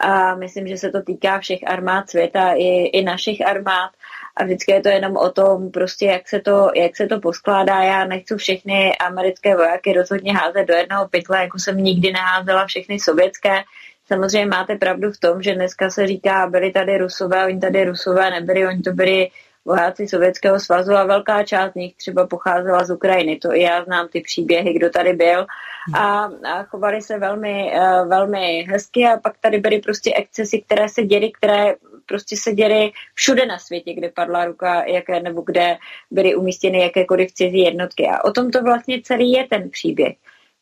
A 0.00 0.34
myslím, 0.34 0.68
že 0.68 0.76
se 0.76 0.90
to 0.90 1.02
týká 1.02 1.38
všech 1.38 1.58
armád 1.66 2.10
světa 2.10 2.52
i, 2.52 2.66
i 2.84 3.02
našich 3.04 3.46
armád 3.46 3.90
a 4.38 4.44
vždycky 4.44 4.72
je 4.72 4.80
to 4.80 4.88
jenom 4.88 5.16
o 5.16 5.30
tom, 5.30 5.70
prostě 5.70 6.06
jak 6.06 6.28
se 6.28 6.40
to, 6.40 6.70
jak 6.74 6.96
se 6.96 7.06
to 7.06 7.20
poskládá. 7.20 7.82
Já 7.82 8.04
nechci 8.04 8.36
všechny 8.36 8.96
americké 8.96 9.56
vojáky 9.56 9.92
rozhodně 9.92 10.32
házet 10.32 10.64
do 10.64 10.74
jednoho 10.74 11.08
pytle, 11.08 11.40
jako 11.40 11.58
jsem 11.58 11.76
nikdy 11.76 12.12
neházela 12.12 12.66
všechny 12.66 13.00
sovětské. 13.00 13.62
Samozřejmě 14.06 14.46
máte 14.46 14.76
pravdu 14.76 15.10
v 15.10 15.20
tom, 15.20 15.42
že 15.42 15.54
dneska 15.54 15.90
se 15.90 16.06
říká, 16.06 16.46
byli 16.46 16.72
tady 16.72 16.98
Rusové, 16.98 17.46
oni 17.46 17.60
tady 17.60 17.84
Rusové 17.84 18.30
nebyli, 18.30 18.66
oni 18.66 18.82
to 18.82 18.92
byli 18.92 19.30
vojáci 19.64 20.08
Sovětského 20.08 20.60
svazu 20.60 20.92
a 20.92 21.04
velká 21.04 21.42
část 21.42 21.72
z 21.72 21.74
nich 21.74 21.96
třeba 21.96 22.26
pocházela 22.26 22.84
z 22.84 22.90
Ukrajiny. 22.90 23.36
To 23.36 23.52
i 23.52 23.62
já 23.62 23.84
znám 23.84 24.08
ty 24.08 24.20
příběhy, 24.20 24.72
kdo 24.72 24.90
tady 24.90 25.12
byl. 25.12 25.46
A, 25.94 26.30
a 26.52 26.62
chovali 26.62 27.02
se 27.02 27.18
velmi, 27.18 27.72
uh, 27.76 28.08
velmi 28.08 28.66
hezky 28.70 29.04
a 29.06 29.16
pak 29.16 29.38
tady 29.40 29.58
byly 29.58 29.78
prostě 29.78 30.12
excesy, 30.16 30.62
které 30.62 30.88
se 30.88 31.02
děly, 31.02 31.32
které 31.32 31.74
prostě 32.08 32.36
se 32.36 32.52
děly 32.52 32.92
všude 33.14 33.46
na 33.46 33.58
světě, 33.58 33.94
kde 33.94 34.10
padla 34.10 34.44
ruka, 34.44 34.84
jaké, 34.84 35.20
nebo 35.20 35.42
kde 35.46 35.78
byly 36.10 36.34
umístěny 36.34 36.80
jakékoliv 36.82 37.32
cizí 37.32 37.58
jednotky. 37.58 38.06
A 38.08 38.24
o 38.24 38.32
tom 38.32 38.50
to 38.50 38.62
vlastně 38.62 39.02
celý 39.02 39.32
je 39.32 39.46
ten 39.46 39.70
příběh. 39.70 40.16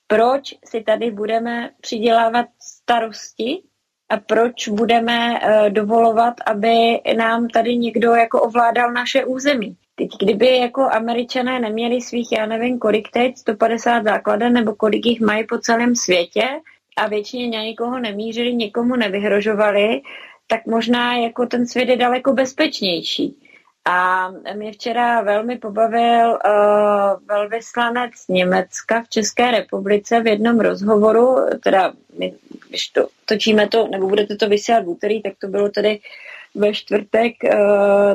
Proč 0.07 0.55
si 0.65 0.83
tady 0.83 1.11
budeme 1.11 1.71
přidělávat 1.81 2.47
starosti 2.61 3.63
a 4.09 4.17
proč 4.17 4.69
budeme 4.69 5.41
uh, 5.41 5.71
dovolovat, 5.71 6.35
aby 6.47 7.01
nám 7.17 7.49
tady 7.49 7.77
někdo 7.77 8.15
jako 8.15 8.41
ovládal 8.41 8.93
naše 8.93 9.25
území. 9.25 9.77
Teď, 9.95 10.09
kdyby 10.21 10.59
jako 10.59 10.83
američané 10.83 11.61
neměli 11.61 12.01
svých, 12.01 12.33
já 12.33 12.47
nevím 12.47 12.79
kolik 12.79 13.11
teď, 13.11 13.37
150 13.37 14.05
základen, 14.05 14.53
nebo 14.53 14.75
kolik 14.75 15.07
jich 15.07 15.21
mají 15.21 15.47
po 15.47 15.59
celém 15.59 15.97
světě 15.97 16.49
a 16.97 17.09
většině 17.09 17.57
na 17.59 17.63
nikoho 17.65 17.99
nemířili, 17.99 18.55
nikomu 18.55 18.97
nevyhrožovali, 18.97 20.01
tak 20.47 20.67
možná 20.67 21.17
jako 21.17 21.47
ten 21.47 21.67
svět 21.67 21.89
je 21.89 21.97
daleko 21.97 22.33
bezpečnější. 22.33 23.37
A 23.89 24.29
mě 24.55 24.73
včera 24.73 25.23
velmi 25.23 25.59
pobavil 25.59 26.29
uh, 26.31 26.39
velvyslanec 27.29 28.13
Německa 28.29 29.03
v 29.03 29.09
České 29.09 29.51
republice 29.51 30.21
v 30.21 30.27
jednom 30.27 30.61
rozhovoru, 30.61 31.37
teda 31.65 31.93
my, 32.19 32.35
když 32.69 32.89
to 32.89 33.09
točíme 33.25 33.69
to, 33.69 33.89
nebo 33.89 34.09
budete 34.09 34.37
to 34.37 34.49
vysílat 34.49 34.85
v 34.85 34.89
úterý, 34.89 35.23
tak 35.23 35.33
to 35.41 35.49
bylo 35.49 35.69
tedy 35.69 36.01
ve 36.55 36.75
čtvrtek 36.75 37.33
uh, 37.45 37.51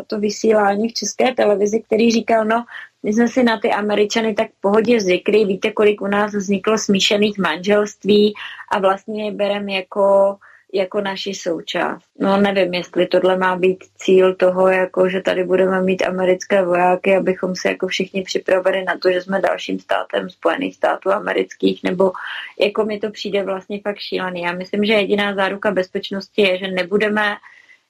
to 0.08 0.20
vysílání 0.20 0.90
v 0.90 0.94
České 0.94 1.34
televizi, 1.34 1.82
který 1.82 2.12
říkal, 2.12 2.46
no, 2.46 2.66
my 3.04 3.14
jsme 3.14 3.28
si 3.28 3.44
na 3.44 3.60
ty 3.60 3.72
Američany 3.72 4.34
tak 4.34 4.48
pohodě 4.62 5.02
zvykli, 5.02 5.46
víte, 5.46 5.72
kolik 5.72 6.02
u 6.02 6.08
nás 6.08 6.34
vzniklo 6.34 6.78
smíšených 6.78 7.38
manželství 7.38 8.34
a 8.72 8.80
vlastně 8.80 9.26
je 9.26 9.32
berem 9.32 9.70
jako 9.70 10.36
jako 10.74 11.02
naši 11.02 11.34
součást. 11.34 12.04
No 12.20 12.38
nevím, 12.38 12.74
jestli 12.74 13.08
tohle 13.08 13.38
má 13.38 13.56
být 13.56 13.84
cíl 13.98 14.36
toho, 14.36 14.68
jako 14.68 15.10
že 15.10 15.22
tady 15.22 15.44
budeme 15.44 15.82
mít 15.82 16.04
americké 16.04 16.66
vojáky, 16.66 17.16
abychom 17.16 17.56
se 17.56 17.70
jako 17.70 17.88
všichni 17.88 18.24
připravili 18.24 18.84
na 18.84 18.98
to, 18.98 19.12
že 19.12 19.22
jsme 19.22 19.42
dalším 19.42 19.80
státem 19.80 20.30
Spojených 20.30 20.76
států 20.76 21.12
amerických, 21.12 21.84
nebo 21.84 22.12
jako 22.60 22.86
mi 22.86 23.00
to 23.00 23.12
přijde 23.12 23.44
vlastně 23.44 23.80
fakt 23.82 24.00
šílený. 24.00 24.42
Já 24.42 24.54
myslím, 24.54 24.86
že 24.86 24.94
jediná 24.94 25.36
záruka 25.36 25.72
bezpečnosti 25.72 26.42
je, 26.42 26.58
že 26.58 26.68
nebudeme 26.68 27.36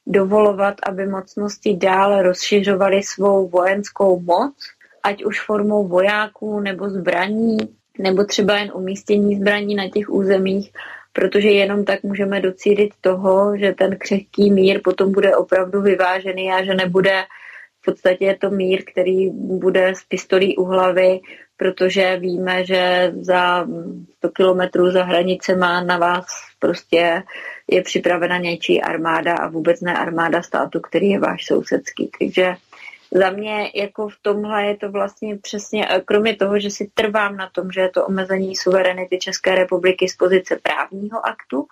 dovolovat, 0.07 0.75
aby 0.83 1.07
mocnosti 1.07 1.75
dále 1.77 2.23
rozšiřovaly 2.23 3.03
svou 3.03 3.47
vojenskou 3.47 4.19
moc, 4.19 4.53
ať 5.03 5.23
už 5.23 5.41
formou 5.41 5.87
vojáků 5.87 6.59
nebo 6.59 6.89
zbraní, 6.89 7.57
nebo 7.99 8.23
třeba 8.23 8.57
jen 8.57 8.71
umístění 8.73 9.35
zbraní 9.35 9.75
na 9.75 9.89
těch 9.89 10.09
územích, 10.09 10.71
protože 11.13 11.49
jenom 11.49 11.85
tak 11.85 12.03
můžeme 12.03 12.41
docílit 12.41 12.93
toho, 13.01 13.57
že 13.57 13.73
ten 13.73 13.97
křehký 13.97 14.51
mír 14.51 14.81
potom 14.83 15.11
bude 15.11 15.35
opravdu 15.35 15.81
vyvážený 15.81 16.51
a 16.51 16.63
že 16.63 16.73
nebude 16.73 17.23
v 17.81 17.85
podstatě 17.85 18.37
to 18.41 18.49
mír, 18.49 18.83
který 18.91 19.29
bude 19.33 19.87
s 19.87 20.03
pistolí 20.03 20.57
u 20.57 20.63
hlavy, 20.63 21.19
protože 21.57 22.17
víme, 22.17 22.65
že 22.65 23.13
za 23.19 23.67
100 24.17 24.29
kilometrů 24.29 24.91
za 24.91 25.03
hranicema 25.03 25.83
na 25.83 25.97
vás 25.97 26.25
prostě 26.59 27.23
je 27.71 27.81
připravena 27.81 28.37
něčí 28.37 28.81
armáda 28.81 29.35
a 29.35 29.49
vůbec 29.49 29.81
ne 29.81 29.97
armáda 29.97 30.41
státu, 30.41 30.79
který 30.79 31.09
je 31.09 31.19
váš 31.19 31.45
sousedský. 31.45 32.09
Takže 32.19 32.53
za 33.11 33.29
mě 33.29 33.71
jako 33.75 34.09
v 34.09 34.15
tomhle 34.21 34.65
je 34.65 34.77
to 34.77 34.91
vlastně 34.91 35.37
přesně, 35.37 35.87
eh, 35.89 36.01
kromě 36.01 36.35
toho, 36.35 36.59
že 36.59 36.69
si 36.69 36.91
trvám 36.93 37.37
na 37.37 37.49
tom, 37.49 37.71
že 37.71 37.81
je 37.81 37.89
to 37.89 38.05
omezení 38.05 38.55
suverenity 38.55 39.19
České 39.19 39.55
republiky 39.55 40.09
z 40.09 40.15
pozice 40.15 40.59
právního 40.63 41.25
aktu, 41.25 41.67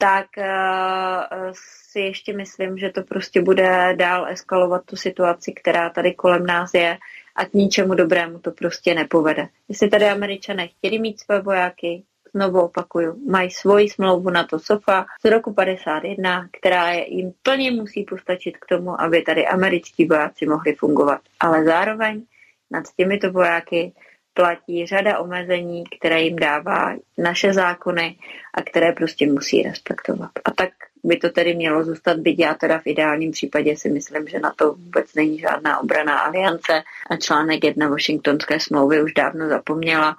tak 0.00 0.26
uh, 0.38 1.50
si 1.52 2.00
ještě 2.00 2.32
myslím, 2.32 2.78
že 2.78 2.90
to 2.90 3.02
prostě 3.02 3.42
bude 3.42 3.94
dál 3.96 4.26
eskalovat 4.26 4.84
tu 4.84 4.96
situaci, 4.96 5.52
která 5.52 5.90
tady 5.90 6.14
kolem 6.14 6.46
nás 6.46 6.74
je 6.74 6.98
a 7.36 7.44
k 7.44 7.54
ničemu 7.54 7.94
dobrému 7.94 8.38
to 8.38 8.50
prostě 8.50 8.94
nepovede. 8.94 9.48
Jestli 9.68 9.88
tady 9.88 10.04
američané 10.04 10.68
chtěli 10.68 10.98
mít 10.98 11.20
své 11.20 11.40
vojáky, 11.40 12.02
znovu 12.38 12.60
opakuju, 12.60 13.16
mají 13.30 13.50
svoji 13.50 13.88
smlouvu 13.88 14.30
na 14.30 14.44
to 14.44 14.58
SOFA 14.58 15.06
z 15.26 15.30
roku 15.30 15.52
51, 15.54 16.48
která 16.52 16.92
jim 16.92 17.32
plně 17.42 17.70
musí 17.70 18.04
postačit 18.04 18.56
k 18.56 18.66
tomu, 18.66 19.00
aby 19.00 19.22
tady 19.22 19.46
američtí 19.46 20.06
vojáci 20.06 20.46
mohli 20.46 20.74
fungovat. 20.74 21.20
Ale 21.40 21.64
zároveň 21.64 22.22
nad 22.70 22.84
těmito 22.96 23.32
vojáky 23.32 23.92
platí 24.34 24.86
řada 24.86 25.18
omezení, 25.18 25.84
které 25.98 26.22
jim 26.22 26.36
dává 26.36 26.94
naše 27.18 27.52
zákony 27.52 28.16
a 28.54 28.62
které 28.62 28.92
prostě 28.92 29.26
musí 29.26 29.62
respektovat. 29.62 30.30
A 30.44 30.50
tak 30.50 30.70
by 31.04 31.16
to 31.16 31.30
tedy 31.30 31.54
mělo 31.54 31.84
zůstat, 31.84 32.18
byť 32.18 32.38
já 32.38 32.54
teda 32.54 32.78
v 32.78 32.86
ideálním 32.86 33.30
případě 33.30 33.76
si 33.76 33.90
myslím, 33.90 34.28
že 34.28 34.38
na 34.38 34.52
to 34.56 34.72
vůbec 34.72 35.14
není 35.14 35.38
žádná 35.38 35.78
obraná 35.78 36.18
aliance 36.18 36.82
a 37.10 37.16
článek 37.16 37.64
jedna 37.64 37.88
Washingtonské 37.88 38.60
smlouvy 38.60 39.02
už 39.02 39.12
dávno 39.12 39.48
zapomněla 39.48 40.16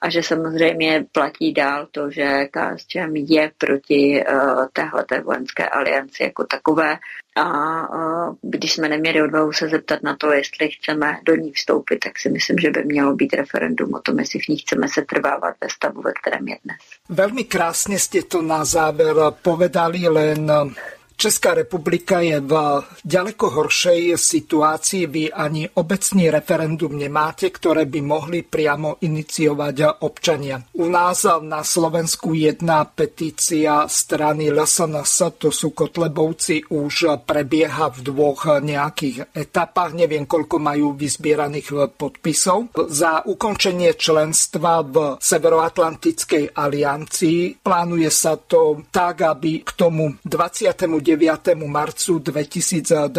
a 0.00 0.10
že 0.10 0.22
samozřejmě 0.22 1.06
platí 1.12 1.52
dál 1.52 1.88
to, 1.90 2.10
že 2.10 2.44
KSČM 2.50 3.16
je 3.16 3.52
proti 3.58 4.24
uh, 4.32 4.66
téhleté 4.72 5.20
vojenské 5.20 5.68
alianci 5.68 6.22
jako 6.22 6.44
takové 6.44 6.98
a 7.36 7.44
uh, 7.88 8.34
když 8.42 8.72
jsme 8.72 8.88
neměli 8.88 9.22
odvahu 9.22 9.52
se 9.52 9.68
zeptat 9.68 10.02
na 10.02 10.16
to, 10.16 10.32
jestli 10.32 10.68
chceme 10.68 11.18
do 11.24 11.34
ní 11.34 11.52
vstoupit, 11.52 11.98
tak 11.98 12.18
si 12.18 12.30
myslím, 12.30 12.58
že 12.58 12.70
by 12.70 12.84
mělo 12.84 13.14
být 13.14 13.34
referendum 13.34 13.94
o 13.94 14.00
tom, 14.00 14.18
jestli 14.18 14.40
v 14.40 14.48
ní 14.48 14.56
chceme 14.58 14.88
se 14.88 15.02
trvávat 15.02 15.54
ve 15.60 15.68
stavu, 15.70 16.02
ve 16.02 16.12
kterém 16.12 16.48
je 16.48 16.58
dnes. 16.64 16.76
Velmi 17.08 17.44
krásně 17.44 17.98
jste 17.98 18.22
to 18.22 18.42
na 18.42 18.64
záver 18.64 19.14
povedali, 19.42 20.08
len 20.08 20.52
Česká 21.20 21.52
republika 21.52 22.24
je 22.24 22.40
v 22.40 22.80
ďaleko 23.04 23.52
horšej 23.52 24.16
situácii. 24.16 25.04
Vy 25.04 25.28
ani 25.28 25.68
obecný 25.68 26.32
referendum 26.32 26.96
nemáte, 26.96 27.52
ktoré 27.52 27.84
by 27.84 28.00
mohli 28.00 28.40
priamo 28.40 28.96
iniciovať 29.04 30.00
občania. 30.00 30.64
U 30.80 30.88
nás 30.88 31.28
na 31.44 31.60
Slovensku 31.60 32.32
jedna 32.32 32.88
petícia 32.88 33.84
strany 33.84 34.48
LSNS, 34.48 35.36
to 35.36 35.52
sú 35.52 35.76
Kotlebovci, 35.76 36.72
už 36.72 37.20
prebieha 37.28 37.92
v 37.92 38.00
dvoch 38.00 38.56
nejakých 38.64 39.28
etapách. 39.36 39.92
Neviem, 39.92 40.24
koľko 40.24 40.56
majú 40.56 40.96
vyzbieraných 40.96 42.00
podpisov. 42.00 42.72
Za 42.88 43.28
ukončenie 43.28 43.92
členstva 43.92 44.80
v 44.88 45.20
Severoatlantickej 45.20 46.56
aliancii 46.56 47.60
plánuje 47.60 48.08
sa 48.08 48.40
to 48.40 48.88
tak, 48.88 49.20
aby 49.20 49.60
k 49.60 49.70
tomu 49.76 50.16
29 50.24 51.09
9. 51.09 51.09
marcu 51.66 52.20
2024 52.20 53.10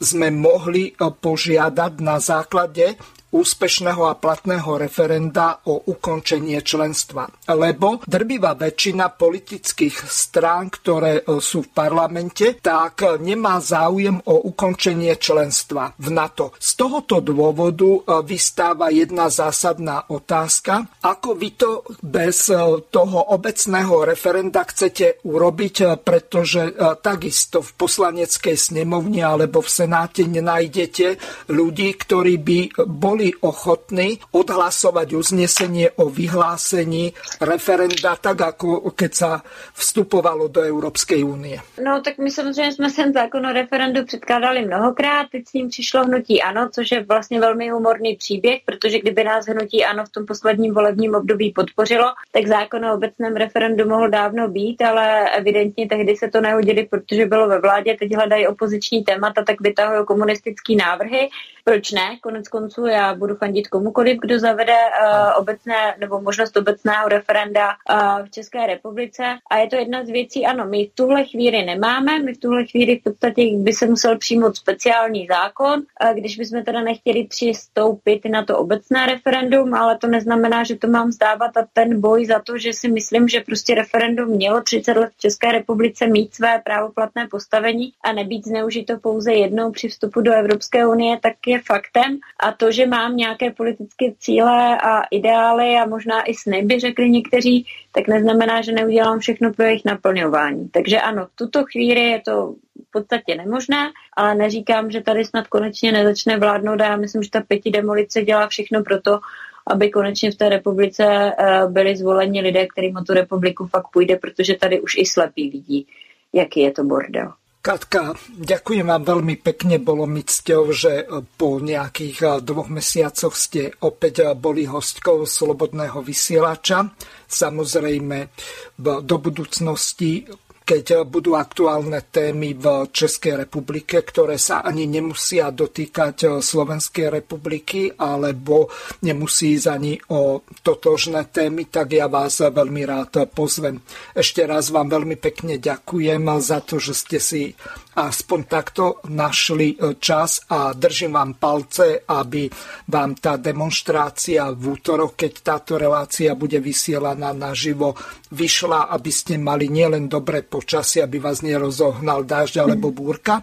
sme 0.00 0.28
mohli 0.32 0.94
požiadať 0.96 1.92
na 2.00 2.16
základe 2.18 2.96
úspešného 3.30 4.10
a 4.10 4.18
platného 4.18 4.74
referenda 4.74 5.62
o 5.70 5.86
ukončenie 5.86 6.58
členstva. 6.66 7.30
Lebo 7.46 8.02
drvivá 8.02 8.58
väčšina 8.58 9.14
politických 9.14 9.96
strán, 10.06 10.70
ktoré 10.70 11.22
e, 11.22 11.38
sú 11.38 11.66
v 11.66 11.70
parlamente, 11.70 12.58
tak 12.58 13.22
nemá 13.22 13.62
záujem 13.62 14.18
o 14.26 14.50
ukončenie 14.50 15.14
členstva 15.16 15.94
v 15.98 16.08
NATO. 16.10 16.54
Z 16.58 16.70
tohoto 16.74 17.22
dôvodu 17.22 17.86
e, 17.86 18.00
vystáva 18.26 18.90
jedna 18.90 19.30
zásadná 19.30 20.10
otázka, 20.10 20.90
ako 21.06 21.28
vy 21.38 21.50
to 21.54 21.70
bez 22.02 22.50
e, 22.50 22.58
toho 22.90 23.30
obecného 23.30 24.02
referenda 24.02 24.66
chcete 24.66 25.22
urobiť, 25.22 26.02
pretože 26.02 26.72
takisto 27.00 27.62
v 27.62 27.70
poslaneckej 27.76 28.56
snemovni 28.56 29.22
alebo 29.22 29.62
v 29.62 29.70
Senáte 29.70 30.26
nenájdete 30.26 31.16
ľudí, 31.52 31.94
ktorí 31.94 32.34
by 32.40 32.58
boli 32.88 33.19
boli 33.20 33.36
ochotní 33.44 34.16
odhlasovať 34.32 35.12
uznesenie 35.12 35.92
o 36.00 36.08
vyhlásení 36.08 37.12
referenda 37.44 38.16
tak, 38.16 38.40
ako 38.40 38.96
keď 38.96 39.12
sa 39.12 39.30
vstupovalo 39.76 40.48
do 40.48 40.64
Európskej 40.64 41.20
únie. 41.20 41.60
No 41.84 42.00
tak 42.00 42.18
my 42.18 42.30
samozřejmě 42.30 42.72
jsme 42.72 42.92
ten 42.92 43.12
zákon 43.12 43.46
o 43.46 43.52
referendu 43.52 44.04
předkládali 44.04 44.66
mnohokrát, 44.66 45.26
teď 45.32 45.48
s 45.48 45.52
ním 45.52 45.68
přišlo 45.68 46.04
hnutí 46.04 46.42
ANO, 46.42 46.68
což 46.72 46.90
je 46.90 47.04
vlastně 47.04 47.40
velmi 47.40 47.70
humorný 47.70 48.16
příběh, 48.16 48.60
protože 48.64 48.98
kdyby 48.98 49.24
nás 49.24 49.46
hnutí 49.46 49.84
ANO 49.84 50.04
v 50.04 50.08
tom 50.08 50.26
posledním 50.26 50.74
volebním 50.74 51.14
období 51.14 51.52
podpořilo, 51.52 52.12
tak 52.32 52.46
zákon 52.46 52.84
o 52.84 52.94
obecném 52.94 53.36
referendu 53.36 53.88
mohl 53.88 54.08
dávno 54.08 54.48
být, 54.48 54.82
ale 54.82 55.30
evidentně 55.30 55.88
tehdy 55.88 56.16
se 56.16 56.28
to 56.28 56.40
nehodili, 56.40 56.86
protože 56.90 57.26
bylo 57.26 57.48
ve 57.48 57.60
vládě, 57.60 57.96
teď 57.98 58.14
hledají 58.14 58.46
opoziční 58.46 59.04
témata, 59.04 59.44
tak 59.44 59.60
vytahují 59.60 60.06
komunistický 60.06 60.76
návrhy. 60.76 61.28
Proč 61.64 61.92
ne? 61.92 62.18
Konec 62.22 62.48
konců 62.48 62.86
já 62.86 63.14
budu 63.14 63.36
fandit 63.36 63.68
komukoliv, 63.68 64.18
kdo 64.20 64.38
zavede 64.38 64.72
uh, 64.72 65.40
obecné 65.40 65.94
nebo 65.98 66.20
možnost 66.20 66.56
obecného 66.56 67.08
referenda 67.08 67.68
uh, 67.68 68.26
v 68.26 68.30
České 68.30 68.66
republice. 68.66 69.22
A 69.50 69.56
je 69.56 69.68
to 69.68 69.76
jedna 69.76 70.04
z 70.04 70.08
věcí, 70.08 70.46
ano, 70.46 70.66
my 70.66 70.86
v 70.86 70.94
tuhle 70.94 71.24
chvíli 71.24 71.62
nemáme, 71.62 72.18
my 72.18 72.34
v 72.34 72.38
tuhle 72.38 72.66
chvíli 72.66 72.98
v 72.98 73.02
podstatě 73.02 73.42
by 73.56 73.72
se 73.72 73.86
musel 73.86 74.18
přijmout 74.18 74.56
speciální 74.56 75.26
zákon, 75.26 75.82
uh, 76.04 76.14
když 76.14 76.36
bychom 76.36 76.64
teda 76.64 76.80
nechtěli 76.80 77.24
přistoupit 77.24 78.24
na 78.30 78.44
to 78.44 78.58
obecné 78.58 79.06
referendum, 79.06 79.74
ale 79.74 79.98
to 79.98 80.06
neznamená, 80.06 80.64
že 80.64 80.76
to 80.76 80.88
mám 80.88 81.12
zdávat 81.12 81.56
a 81.56 81.66
ten 81.72 82.00
boj 82.00 82.26
za 82.26 82.38
to, 82.38 82.58
že 82.58 82.72
si 82.72 82.88
myslím, 82.88 83.28
že 83.28 83.40
prostě 83.40 83.74
referendum 83.74 84.28
mělo 84.28 84.62
30 84.62 84.96
let 84.96 85.10
v 85.16 85.20
České 85.20 85.52
republice 85.52 86.06
mít 86.06 86.34
své 86.34 86.62
právoplatné 86.64 87.28
postavení 87.30 87.92
a 88.04 88.12
nebýt 88.12 88.44
zneužito 88.44 88.98
pouze 88.98 89.32
jednou 89.32 89.72
při 89.72 89.88
vstupu 89.88 90.20
do 90.20 90.32
Evropské 90.32 90.86
unie, 90.86 91.18
tak 91.22 91.34
je 91.50 91.60
faktem. 91.66 92.18
A 92.40 92.52
to, 92.52 92.72
že 92.72 92.86
má 92.86 93.00
mám 93.00 93.16
nějaké 93.16 93.50
politické 93.50 94.06
cíle 94.18 94.78
a 94.78 95.02
ideály 95.10 95.76
a 95.76 95.86
možná 95.86 96.22
i 96.22 96.34
sny, 96.34 96.62
by 96.62 96.80
řekli 96.80 97.10
někteří, 97.10 97.66
tak 97.92 98.08
neznamená, 98.08 98.62
že 98.62 98.72
neudělám 98.72 99.18
všechno 99.18 99.52
pro 99.52 99.64
jejich 99.64 99.84
naplňování. 99.84 100.68
Takže 100.68 101.00
ano, 101.00 101.26
v 101.26 101.36
tuto 101.36 101.64
chvíli 101.64 102.00
je 102.00 102.20
to 102.20 102.54
v 102.88 102.90
podstatě 102.92 103.34
nemožné, 103.34 103.90
ale 104.16 104.34
neříkám, 104.34 104.90
že 104.90 105.00
tady 105.00 105.24
snad 105.24 105.46
konečně 105.46 105.92
nezačne 105.92 106.38
vládnout 106.38 106.80
a 106.80 106.84
já 106.84 106.96
myslím, 106.96 107.22
že 107.22 107.30
ta 107.30 107.40
pěti 107.40 107.70
demolice 107.70 108.22
dělá 108.22 108.48
všechno 108.48 108.82
pro 108.82 109.00
to, 109.00 109.20
aby 109.66 109.90
konečně 109.90 110.30
v 110.30 110.36
té 110.36 110.48
republice 110.48 111.04
eh, 111.04 111.66
byli 111.68 111.96
zvoleni 111.96 112.40
lidé, 112.40 112.66
kterým 112.66 112.96
o 112.96 113.04
tu 113.04 113.12
republiku 113.12 113.66
fakt 113.66 113.88
půjde, 113.92 114.16
protože 114.16 114.54
tady 114.54 114.80
už 114.80 114.94
i 114.96 115.06
slepí 115.06 115.50
vidí, 115.50 115.86
jaký 116.32 116.60
je 116.60 116.72
to 116.72 116.84
bordel. 116.84 117.32
Katka, 117.60 118.16
ďakujem 118.40 118.88
vám 118.88 119.04
veľmi 119.04 119.36
pekne. 119.44 119.76
Bolo 119.76 120.08
mi 120.08 120.24
cťou, 120.24 120.72
že 120.72 121.04
po 121.36 121.60
nejakých 121.60 122.18
eh, 122.24 122.30
dvoch 122.40 122.72
mesiacoch 122.72 123.36
ste 123.36 123.76
opäť 123.84 124.24
eh, 124.24 124.32
boli 124.32 124.64
hostkou 124.64 125.28
Slobodného 125.28 126.00
vysielača. 126.00 126.88
Samozrejme, 127.28 128.32
do 128.80 129.16
budúcnosti 129.20 130.24
keď 130.70 131.02
budú 131.02 131.34
aktuálne 131.34 131.98
témy 131.98 132.54
v 132.54 132.86
Českej 132.94 133.42
republike, 133.42 134.06
ktoré 134.06 134.38
sa 134.38 134.62
ani 134.62 134.86
nemusia 134.86 135.50
dotýkať 135.50 136.16
eh, 136.22 136.30
Slovenskej 136.38 137.10
republiky, 137.10 137.90
alebo 137.90 138.70
nemusí 139.02 139.58
ísť 139.58 139.66
ani 139.66 139.98
o 140.14 140.46
totožné 140.62 141.26
témy, 141.34 141.66
tak 141.66 141.98
ja 141.98 142.06
vás 142.06 142.38
veľmi 142.38 142.86
rád 142.86 143.26
pozvem. 143.34 143.82
Ešte 144.14 144.46
raz 144.46 144.70
vám 144.70 144.86
veľmi 144.86 145.18
pekne 145.18 145.58
ďakujem 145.58 146.22
za 146.38 146.62
to, 146.62 146.78
že 146.78 146.94
ste 146.94 147.18
si 147.18 147.42
aspoň 147.90 148.40
takto 148.46 149.02
našli 149.10 149.74
e, 149.74 149.98
čas 149.98 150.46
a 150.46 150.70
držím 150.70 151.18
vám 151.18 151.32
palce, 151.42 152.06
aby 152.06 152.46
vám 152.86 153.18
tá 153.18 153.34
demonstrácia 153.34 154.46
v 154.54 154.78
útorok, 154.78 155.18
keď 155.18 155.32
táto 155.42 155.74
relácia 155.74 156.38
bude 156.38 156.62
vysielaná 156.62 157.34
naživo, 157.34 157.98
vyšla, 158.30 158.94
aby 158.94 159.10
ste 159.10 159.42
mali 159.42 159.66
nielen 159.66 160.06
dobré 160.06 160.46
počasie, 160.46 161.02
aby 161.02 161.18
vás 161.18 161.42
nerozohnal 161.42 162.22
dážď 162.22 162.62
alebo 162.62 162.94
búrka, 162.94 163.42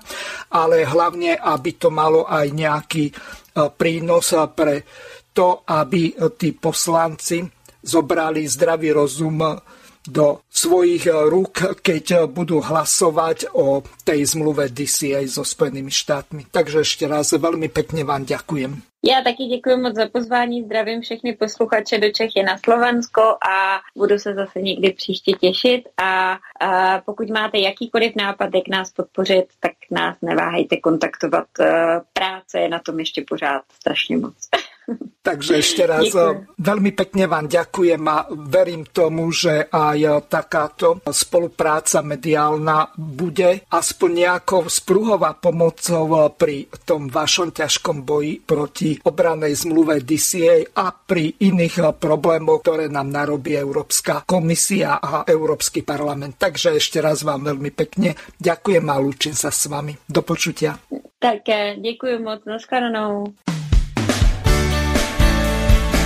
ale 0.55 0.87
hlavne, 0.87 1.35
aby 1.35 1.75
to 1.75 1.91
malo 1.91 2.23
aj 2.23 2.47
nejaký 2.55 3.11
e, 3.11 3.13
prínos 3.75 4.31
pre 4.55 4.87
to, 5.35 5.67
aby 5.67 6.17
tí 6.33 6.55
poslanci 6.55 7.45
zobrali 7.83 8.43
zdravý 8.49 8.89
rozum 8.95 9.43
do 10.07 10.41
svojich 10.49 11.07
eh, 11.07 11.13
rúk, 11.13 11.83
keď 11.83 12.05
eh, 12.11 12.19
budú 12.25 12.63
hlasovať 12.63 13.51
o 13.53 13.83
tej 14.07 14.23
zmluve 14.25 14.71
DCA 14.71 15.21
so 15.27 15.43
Spojenými 15.43 15.91
štátmi. 15.91 16.47
Takže 16.49 16.81
ešte 16.81 17.05
raz 17.05 17.35
veľmi 17.35 17.67
pekne 17.69 18.07
vám 18.07 18.25
ďakujem. 18.25 18.81
Já 19.03 19.21
taky 19.21 19.43
děkuji 19.43 19.77
moc 19.77 19.95
za 19.95 20.07
pozvání, 20.07 20.63
zdravím 20.63 21.01
všechny 21.01 21.33
posluchače 21.33 21.97
do 21.97 22.11
Čechy 22.11 22.43
na 22.43 22.57
Slovensko 22.57 23.21
a 23.21 23.79
budu 23.95 24.19
se 24.19 24.33
zase 24.33 24.61
někdy 24.61 24.93
příště 24.93 25.31
těšit 25.31 25.89
a, 25.97 26.37
a 26.59 27.01
pokud 27.05 27.29
máte 27.29 27.59
jakýkoliv 27.59 28.15
nápad, 28.15 28.49
jak 28.55 28.67
nás 28.67 28.91
podpořit, 28.91 29.45
tak 29.59 29.71
nás 29.91 30.17
neváhejte 30.21 30.77
kontaktovat. 30.77 31.47
Eh, 31.59 32.01
práce 32.13 32.59
je 32.59 32.69
na 32.69 32.79
tom 32.79 32.99
ještě 32.99 33.23
pořád 33.27 33.61
strašně 33.73 34.17
moc. 34.17 34.33
Takže 35.27 35.59
ešte 35.59 35.83
raz 35.83 36.07
Ďakujem. 36.07 36.55
veľmi 36.55 36.91
pekne 36.95 37.25
vám 37.27 37.51
ďakujem 37.51 37.99
a 38.07 38.31
verím 38.47 38.87
tomu, 38.87 39.27
že 39.35 39.67
aj 39.67 40.31
takáto 40.31 41.03
spolupráca 41.03 41.99
mediálna 41.99 42.95
bude 42.95 43.67
aspoň 43.67 44.09
nejakou 44.23 44.71
sprúhová 44.71 45.35
pomocou 45.35 46.31
pri 46.31 46.71
tom 46.87 47.11
vašom 47.11 47.51
ťažkom 47.51 48.07
boji 48.07 48.39
proti 48.39 48.95
obranej 49.03 49.67
zmluve 49.67 49.99
DCA 49.99 50.63
a 50.79 50.95
pri 50.95 51.35
iných 51.43 51.99
problémoch, 51.99 52.63
ktoré 52.63 52.87
nám 52.87 53.11
narobí 53.11 53.59
Európska 53.59 54.23
komisia 54.23 55.03
a 55.03 55.27
Európsky 55.27 55.83
parlament. 55.83 56.39
Takže 56.39 56.79
ešte 56.79 57.03
raz 57.03 57.27
vám 57.27 57.51
veľmi 57.51 57.75
pekne 57.75 58.15
ďakujem 58.39 58.87
a 58.87 58.95
lúčim 58.95 59.35
sa 59.35 59.51
s 59.51 59.67
vami. 59.67 59.91
Do 60.07 60.23
počutia. 60.23 60.79
Tak 61.19 61.43
ďakujem 61.83 62.23
moc. 62.23 62.47
Naschledanou. 62.47 63.35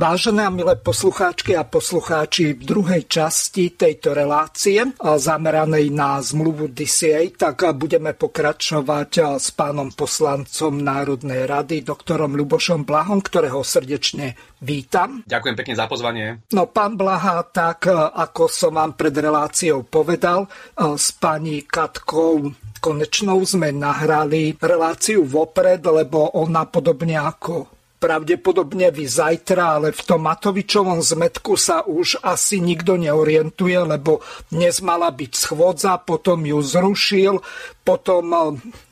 Vážené 0.00 0.48
a 0.48 0.48
milé 0.48 0.80
poslucháčky 0.80 1.52
a 1.52 1.60
poslucháči, 1.60 2.56
v 2.56 2.64
druhej 2.64 3.04
časti 3.04 3.76
tejto 3.76 4.16
relácie 4.16 4.80
zameranej 4.96 5.92
na 5.92 6.16
zmluvu 6.24 6.72
DCA, 6.72 7.28
tak 7.36 7.68
budeme 7.76 8.16
pokračovať 8.16 9.36
s 9.36 9.52
pánom 9.52 9.92
poslancom 9.92 10.80
Národnej 10.80 11.44
rady, 11.44 11.84
doktorom 11.84 12.32
Ľubošom 12.32 12.88
Blahom, 12.88 13.20
ktorého 13.20 13.60
srdečne 13.60 14.40
vítam. 14.64 15.20
Ďakujem 15.28 15.56
pekne 15.60 15.74
za 15.76 15.84
pozvanie. 15.84 16.48
No 16.56 16.64
pán 16.72 16.96
Blaha, 16.96 17.44
tak 17.44 17.84
ako 17.92 18.48
som 18.48 18.80
vám 18.80 18.96
pred 18.96 19.12
reláciou 19.12 19.84
povedal, 19.84 20.48
s 20.80 21.12
pani 21.12 21.68
Katkou 21.68 22.48
konečnou 22.80 23.44
sme 23.44 23.68
nahrali 23.68 24.56
reláciu 24.56 25.28
vopred, 25.28 25.84
lebo 25.84 26.40
ona 26.40 26.64
podobne 26.64 27.20
ako 27.20 27.79
pravdepodobne 28.00 28.88
vy 28.88 29.04
zajtra, 29.04 29.76
ale 29.76 29.92
v 29.92 30.02
tom 30.08 30.24
Matovičovom 30.24 31.04
zmetku 31.04 31.52
sa 31.60 31.84
už 31.84 32.24
asi 32.24 32.56
nikto 32.56 32.96
neorientuje, 32.96 33.76
lebo 33.76 34.24
dnes 34.48 34.80
mala 34.80 35.12
byť 35.12 35.32
schôdza, 35.36 36.00
potom 36.00 36.40
ju 36.48 36.58
zrušil, 36.64 37.44
potom 37.84 38.24
eh, 38.32 38.40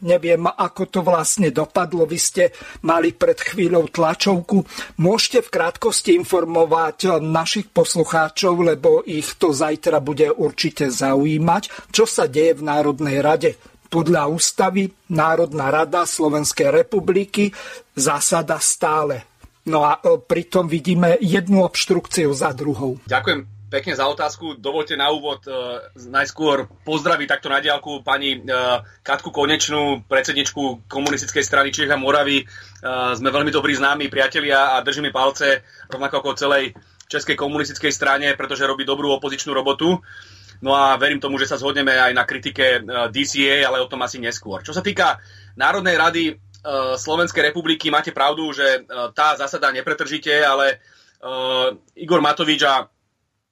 neviem, 0.05 0.45
ako 0.45 0.83
to 0.93 1.01
vlastne 1.01 1.49
dopadlo. 1.49 2.05
Vy 2.05 2.19
ste 2.21 2.45
mali 2.85 3.17
pred 3.17 3.41
chvíľou 3.41 3.89
tlačovku. 3.89 4.69
Môžete 5.01 5.49
v 5.49 5.53
krátkosti 5.57 6.13
informovať 6.21 6.99
eh, 7.09 7.11
našich 7.25 7.73
poslucháčov, 7.73 8.61
lebo 8.61 9.01
ich 9.09 9.41
to 9.41 9.57
zajtra 9.57 10.05
bude 10.05 10.29
určite 10.29 10.93
zaujímať, 10.93 11.91
čo 11.97 12.05
sa 12.05 12.29
deje 12.29 12.61
v 12.61 12.63
Národnej 12.69 13.25
rade 13.25 13.57
podľa 13.89 14.29
ústavy 14.29 14.93
Národná 15.11 15.73
rada 15.73 16.05
Slovenskej 16.05 16.71
republiky 16.71 17.51
zasada 17.97 18.61
stále. 18.61 19.25
No 19.69 19.85
a 19.85 20.01
e, 20.01 20.17
pritom 20.21 20.69
vidíme 20.69 21.21
jednu 21.21 21.65
obštrukciu 21.65 22.33
za 22.33 22.53
druhou. 22.57 23.01
Ďakujem 23.05 23.59
pekne 23.69 23.93
za 23.93 24.09
otázku. 24.09 24.57
Dovolte 24.57 24.97
na 24.97 25.13
úvod 25.13 25.45
e, 25.45 25.53
najskôr 26.09 26.67
pozdraviť 26.89 27.27
takto 27.29 27.49
na 27.53 27.61
diálku 27.61 28.01
pani 28.01 28.41
e, 28.41 28.49
Katku 29.05 29.29
Konečnú, 29.29 30.09
predsedničku 30.09 30.89
komunistickej 30.89 31.45
strany 31.45 31.69
Čech 31.69 31.93
a 31.93 32.01
Moravy. 32.01 32.43
E, 32.43 32.45
sme 33.15 33.29
veľmi 33.29 33.53
dobrí 33.53 33.77
známi 33.77 34.09
priatelia 34.09 34.77
a 34.77 34.81
držíme 34.81 35.13
palce 35.13 35.63
rovnako 35.93 36.25
ako 36.25 36.41
celej 36.41 36.73
Českej 37.09 37.37
komunistickej 37.37 37.93
strane, 37.93 38.33
pretože 38.37 38.69
robí 38.69 38.85
dobrú 38.85 39.13
opozičnú 39.17 39.53
robotu. 39.53 40.01
No 40.59 40.75
a 40.75 40.99
verím 40.99 41.23
tomu, 41.23 41.39
že 41.39 41.47
sa 41.47 41.61
zhodneme 41.61 41.95
aj 41.95 42.13
na 42.15 42.27
kritike 42.27 42.79
e, 42.79 42.81
DCA, 43.15 43.71
ale 43.71 43.79
o 43.79 43.91
tom 43.91 44.03
asi 44.03 44.19
neskôr. 44.19 44.63
Čo 44.67 44.75
sa 44.75 44.83
týka 44.83 45.23
Národnej 45.55 45.95
rady 45.95 46.25
e, 46.31 46.35
Slovenskej 46.99 47.55
republiky, 47.55 47.95
máte 47.95 48.11
pravdu, 48.11 48.51
že 48.51 48.67
e, 48.67 48.81
tá 49.15 49.39
zasada 49.39 49.71
nepretržite, 49.71 50.35
ale 50.43 50.83
Igor 51.99 52.23
Matovič 52.23 52.63
a 52.63 52.87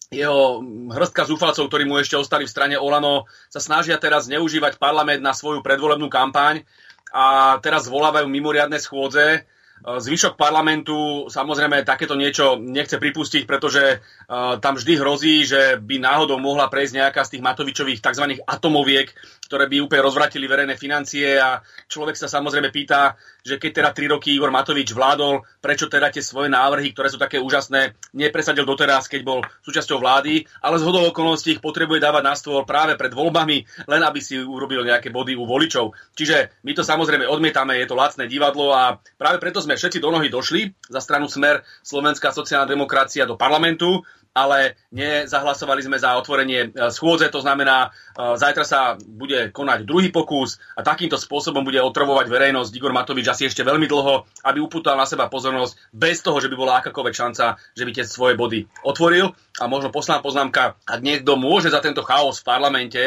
jeho 0.06 0.62
hrstka 0.94 1.26
zúfalcov, 1.26 1.66
ktorí 1.66 1.82
mu 1.82 1.98
ešte 1.98 2.14
ostali 2.14 2.46
v 2.46 2.54
strane 2.54 2.76
Olano, 2.78 3.26
sa 3.50 3.58
snažia 3.58 3.98
teraz 3.98 4.30
zneužívať 4.30 4.78
parlament 4.78 5.18
na 5.18 5.34
svoju 5.34 5.66
predvolebnú 5.66 6.06
kampaň 6.06 6.62
a 7.10 7.58
teraz 7.58 7.90
zvolávajú 7.90 8.30
mimoriadne 8.30 8.78
schôdze, 8.78 9.42
Zvyšok 9.86 10.34
parlamentu 10.34 11.30
samozrejme 11.30 11.86
takéto 11.86 12.18
niečo 12.18 12.58
nechce 12.58 12.98
pripustiť, 12.98 13.46
pretože 13.46 14.02
uh, 14.02 14.58
tam 14.58 14.74
vždy 14.74 14.98
hrozí, 14.98 15.46
že 15.46 15.78
by 15.78 16.02
náhodou 16.02 16.42
mohla 16.42 16.66
prejsť 16.66 16.92
nejaká 16.98 17.22
z 17.22 17.38
tých 17.38 17.46
Matovičových 17.46 18.02
tzv. 18.02 18.42
atomoviek, 18.42 19.14
ktoré 19.46 19.70
by 19.70 19.86
úplne 19.86 20.02
rozvratili 20.04 20.50
verejné 20.50 20.74
financie 20.74 21.38
a 21.38 21.62
človek 21.86 22.18
sa 22.18 22.26
samozrejme 22.26 22.68
pýta, 22.74 23.14
že 23.46 23.62
keď 23.62 23.70
teda 23.72 23.90
3 23.94 24.12
roky 24.18 24.34
Igor 24.34 24.50
Matovič 24.50 24.90
vládol, 24.90 25.46
prečo 25.62 25.86
teda 25.86 26.10
tie 26.10 26.20
svoje 26.20 26.50
návrhy, 26.50 26.90
ktoré 26.90 27.08
sú 27.08 27.16
také 27.16 27.38
úžasné, 27.38 27.94
nepresadil 28.12 28.66
doteraz, 28.66 29.06
keď 29.06 29.22
bol 29.22 29.38
súčasťou 29.62 30.02
vlády, 30.02 30.42
ale 30.60 30.82
z 30.82 30.84
okolností 30.84 31.56
ich 31.56 31.62
potrebuje 31.62 32.02
dávať 32.02 32.22
na 32.26 32.34
stôl 32.34 32.66
práve 32.66 32.98
pred 32.98 33.14
voľbami, 33.14 33.86
len 33.86 34.02
aby 34.02 34.18
si 34.18 34.34
urobil 34.36 34.82
nejaké 34.82 35.14
body 35.14 35.38
u 35.38 35.46
voličov. 35.46 35.94
Čiže 36.18 36.60
my 36.66 36.72
to 36.74 36.82
samozrejme 36.82 37.30
odmietame, 37.30 37.78
je 37.78 37.86
to 37.86 37.94
lacné 37.94 38.26
divadlo 38.26 38.74
a 38.74 38.98
práve 39.14 39.38
preto 39.38 39.62
sme 39.62 39.78
všetci 39.78 40.02
do 40.02 40.10
nohy 40.10 40.26
došli 40.26 40.74
za 40.90 40.98
stranu 40.98 41.30
Smer 41.30 41.62
Slovenská 41.86 42.34
sociálna 42.34 42.66
demokracia 42.66 43.28
do 43.28 43.38
parlamentu 43.38 44.02
ale 44.36 44.76
nezahlasovali 44.92 45.80
sme 45.80 45.96
za 45.96 46.12
otvorenie 46.20 46.68
e, 46.68 46.92
schôdze, 46.92 47.32
to 47.32 47.40
znamená, 47.40 47.88
e, 47.88 48.36
zajtra 48.36 48.64
sa 48.68 48.80
bude 49.00 49.48
konať 49.48 49.88
druhý 49.88 50.12
pokus 50.12 50.60
a 50.76 50.84
takýmto 50.84 51.16
spôsobom 51.16 51.64
bude 51.64 51.80
otravovať 51.80 52.28
verejnosť 52.28 52.76
Igor 52.76 52.92
Matovič 52.92 53.32
asi 53.32 53.48
ešte 53.48 53.64
veľmi 53.64 53.88
dlho, 53.88 54.28
aby 54.44 54.60
uputal 54.60 55.00
na 55.00 55.08
seba 55.08 55.32
pozornosť 55.32 55.88
bez 55.96 56.20
toho, 56.20 56.36
že 56.36 56.52
by 56.52 56.56
bola 56.60 56.84
akákoľvek 56.84 57.14
šanca, 57.16 57.56
že 57.72 57.84
by 57.88 57.90
tie 57.96 58.04
svoje 58.04 58.36
body 58.36 58.68
otvoril. 58.84 59.32
A 59.56 59.64
možno 59.72 59.88
posledná 59.88 60.20
poznámka, 60.20 60.76
ak 60.84 61.00
niekto 61.00 61.40
môže 61.40 61.72
za 61.72 61.80
tento 61.80 62.04
chaos 62.04 62.44
v 62.44 62.48
parlamente, 62.52 63.02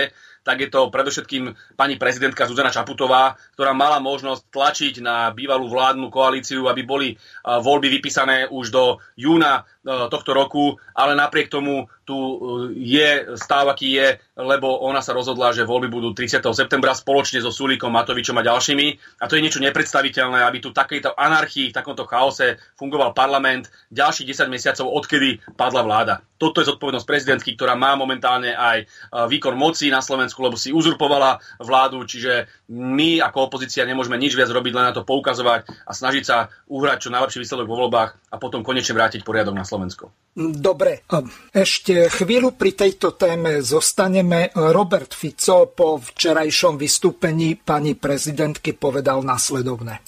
tak 0.50 0.66
je 0.66 0.74
to 0.74 0.90
predovšetkým 0.90 1.54
pani 1.78 2.02
prezidentka 2.02 2.50
Zuzana 2.50 2.74
Čaputová, 2.74 3.38
ktorá 3.54 3.70
mala 3.78 4.02
možnosť 4.02 4.50
tlačiť 4.50 4.94
na 5.06 5.30
bývalú 5.30 5.70
vládnu 5.70 6.10
koalíciu, 6.10 6.66
aby 6.66 6.82
boli 6.82 7.08
voľby 7.46 8.02
vypísané 8.02 8.50
už 8.50 8.74
do 8.74 8.98
júna 9.14 9.70
tohto 9.86 10.34
roku, 10.34 10.82
ale 10.98 11.14
napriek 11.14 11.54
tomu 11.54 11.86
tu 12.10 12.18
e, 12.18 12.36
je 12.74 13.38
stav, 13.38 13.70
aký 13.70 13.94
je, 13.94 14.18
lebo 14.34 14.82
ona 14.82 15.06
sa 15.06 15.14
rozhodla, 15.14 15.54
že 15.54 15.70
voľby 15.70 15.94
budú 15.94 16.18
30. 16.18 16.42
septembra 16.58 16.98
spoločne 16.98 17.38
so 17.46 17.54
Sulíkom, 17.54 17.94
Matovičom 17.94 18.34
a 18.42 18.48
ďalšími. 18.50 18.88
A 19.22 19.30
to 19.30 19.38
je 19.38 19.46
niečo 19.46 19.62
nepredstaviteľné, 19.62 20.42
aby 20.42 20.58
tu 20.58 20.74
takejto 20.74 21.14
anarchii, 21.14 21.70
v 21.70 21.78
takomto 21.78 22.10
chaose 22.10 22.58
fungoval 22.74 23.14
parlament 23.14 23.70
ďalších 23.94 24.34
10 24.34 24.50
mesiacov, 24.50 24.90
odkedy 24.90 25.38
padla 25.54 25.86
vláda. 25.86 26.26
Toto 26.42 26.64
je 26.64 26.72
zodpovednosť 26.72 27.06
prezidentky, 27.06 27.54
ktorá 27.54 27.78
má 27.78 27.94
momentálne 27.94 28.58
aj 28.58 28.78
e, 28.82 28.86
výkon 29.30 29.54
moci 29.54 29.94
na 29.94 30.02
Slovensku, 30.02 30.42
lebo 30.42 30.58
si 30.58 30.74
uzurpovala 30.74 31.38
vládu, 31.62 32.02
čiže 32.10 32.50
my 32.74 33.22
ako 33.22 33.54
opozícia 33.54 33.86
nemôžeme 33.86 34.18
nič 34.18 34.34
viac 34.34 34.50
robiť, 34.50 34.74
len 34.74 34.90
na 34.90 34.96
to 34.96 35.06
poukazovať 35.06 35.70
a 35.86 35.92
snažiť 35.94 36.24
sa 36.26 36.50
uhrať 36.72 37.06
čo 37.06 37.14
najlepší 37.14 37.38
výsledok 37.44 37.70
vo 37.70 37.86
voľbách 37.86 38.34
a 38.34 38.36
potom 38.42 38.66
konečne 38.66 38.98
vrátiť 38.98 39.22
poriadok 39.22 39.54
na 39.54 39.68
Slovensko. 39.68 40.10
Dobre, 40.40 41.04
ešte 41.52 42.08
chvíľu 42.08 42.56
pri 42.56 42.72
tejto 42.72 43.20
téme 43.20 43.60
zostaneme. 43.60 44.48
Robert 44.56 45.12
Fico 45.12 45.68
po 45.68 46.00
včerajšom 46.00 46.80
vystúpení 46.80 47.60
pani 47.60 47.92
prezidentky 48.00 48.72
povedal 48.72 49.20
následovné. 49.20 50.00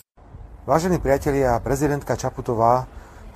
Vážení 0.63 1.03
priatelia, 1.03 1.59
prezidentka 1.59 2.15
Čaputová 2.15 2.87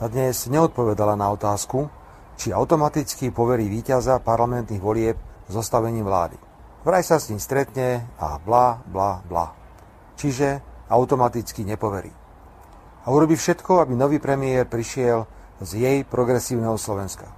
dnes 0.07 0.47
neodpovedala 0.47 1.19
na 1.19 1.35
otázku, 1.35 1.91
či 2.39 2.55
automaticky 2.55 3.27
poverí 3.27 3.67
víťaza 3.67 4.23
parlamentných 4.23 4.79
volieb 4.79 5.19
zostavením 5.51 6.07
vlády. 6.07 6.39
Vraj 6.87 7.03
sa 7.03 7.19
s 7.19 7.27
ním 7.27 7.43
stretne 7.43 8.07
a 8.15 8.39
bla, 8.39 8.79
bla, 8.87 9.19
bla. 9.27 9.51
Čiže 10.15 10.63
automaticky 10.87 11.67
nepoverí. 11.67 12.15
A 13.03 13.11
urobí 13.11 13.35
všetko, 13.35 13.83
aby 13.83 13.99
nový 13.99 14.23
premiér 14.23 14.63
prišiel 14.71 15.34
z 15.61 15.71
jej 15.79 15.97
progresívneho 16.03 16.75
Slovenska. 16.75 17.31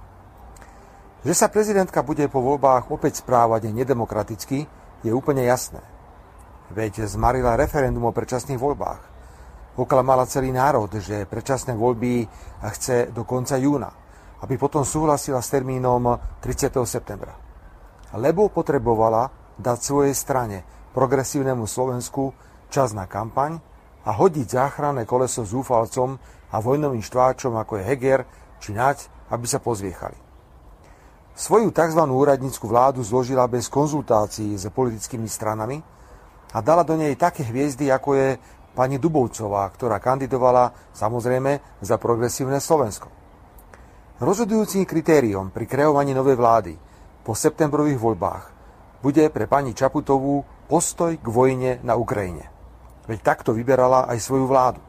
Že 1.26 1.34
sa 1.34 1.50
prezidentka 1.50 2.02
bude 2.06 2.26
po 2.30 2.38
voľbách 2.42 2.94
opäť 2.94 3.22
správať 3.22 3.74
nedemokraticky, 3.74 4.70
je 5.02 5.10
úplne 5.10 5.42
jasné. 5.46 5.82
Veď 6.70 7.06
zmarila 7.06 7.58
referendum 7.58 8.06
o 8.06 8.14
predčasných 8.14 8.60
voľbách. 8.60 9.02
Oklamala 9.78 10.26
celý 10.26 10.50
národ, 10.50 10.90
že 10.90 11.26
predčasné 11.26 11.78
voľby 11.78 12.26
chce 12.74 13.14
do 13.14 13.22
konca 13.22 13.54
júna, 13.58 13.90
aby 14.42 14.58
potom 14.58 14.82
súhlasila 14.82 15.38
s 15.38 15.54
termínom 15.54 16.18
30. 16.42 16.74
septembra. 16.82 17.34
Lebo 18.18 18.50
potrebovala 18.50 19.30
dať 19.58 19.78
svojej 19.78 20.14
strane, 20.14 20.62
progresívnemu 20.94 21.66
Slovensku, 21.66 22.34
čas 22.70 22.94
na 22.94 23.06
kampaň 23.06 23.58
a 24.06 24.10
hodiť 24.14 24.46
záchranné 24.50 25.02
koleso 25.06 25.42
zúfalcom, 25.42 26.18
a 26.52 26.56
vojnovým 26.60 27.04
štváčom 27.04 27.56
ako 27.56 27.80
je 27.80 27.86
Heger 27.86 28.20
či 28.58 28.72
Nať, 28.72 29.06
aby 29.28 29.44
sa 29.44 29.60
pozviechali. 29.60 30.16
Svoju 31.38 31.70
tzv. 31.70 32.02
úradnícku 32.02 32.66
vládu 32.66 32.98
zložila 33.06 33.46
bez 33.46 33.70
konzultácií 33.70 34.58
s 34.58 34.66
politickými 34.66 35.30
stranami 35.30 35.78
a 36.50 36.58
dala 36.58 36.82
do 36.82 36.98
nej 36.98 37.14
také 37.14 37.46
hviezdy, 37.46 37.92
ako 37.94 38.10
je 38.18 38.28
pani 38.74 38.98
Dubovcová, 38.98 39.70
ktorá 39.70 40.02
kandidovala 40.02 40.74
samozrejme 40.90 41.78
za 41.78 41.94
progresívne 41.94 42.58
Slovensko. 42.58 43.06
Rozhodujúcim 44.18 44.82
kritériom 44.82 45.54
pri 45.54 45.70
kreovaní 45.70 46.10
novej 46.10 46.34
vlády 46.34 46.74
po 47.22 47.38
septembrových 47.38 48.02
voľbách 48.02 48.44
bude 48.98 49.30
pre 49.30 49.46
pani 49.46 49.78
Čaputovú 49.78 50.42
postoj 50.66 51.14
k 51.14 51.26
vojne 51.30 51.78
na 51.86 51.94
Ukrajine. 51.94 52.50
Veď 53.06 53.18
takto 53.22 53.54
vyberala 53.54 54.10
aj 54.10 54.18
svoju 54.18 54.50
vládu. 54.50 54.82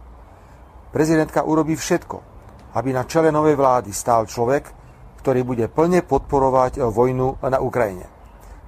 Prezidentka 0.90 1.46
urobí 1.46 1.78
všetko, 1.78 2.18
aby 2.74 2.90
na 2.90 3.06
čele 3.06 3.30
novej 3.30 3.54
vlády 3.54 3.94
stál 3.94 4.26
človek, 4.26 4.74
ktorý 5.22 5.46
bude 5.46 5.70
plne 5.70 6.02
podporovať 6.02 6.82
vojnu 6.82 7.46
na 7.46 7.62
Ukrajine. 7.62 8.10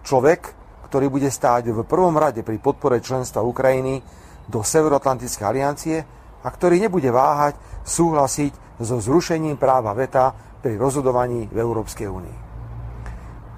Človek, 0.05 0.53
ktorý 0.85 1.09
bude 1.09 1.33
stáť 1.33 1.73
v 1.73 1.81
prvom 1.81 2.13
rade 2.19 2.45
pri 2.45 2.61
podpore 2.61 3.01
členstva 3.01 3.41
Ukrajiny 3.41 4.05
do 4.45 4.61
Severoatlantickej 4.61 5.45
aliancie 5.47 5.97
a 6.43 6.47
ktorý 6.51 6.77
nebude 6.77 7.09
váhať 7.09 7.57
súhlasiť 7.87 8.77
so 8.77 9.01
zrušením 9.01 9.57
práva 9.57 9.97
VETA 9.97 10.33
pri 10.61 10.77
rozhodovaní 10.77 11.49
v 11.49 11.57
Európskej 11.57 12.05
únii. 12.05 12.37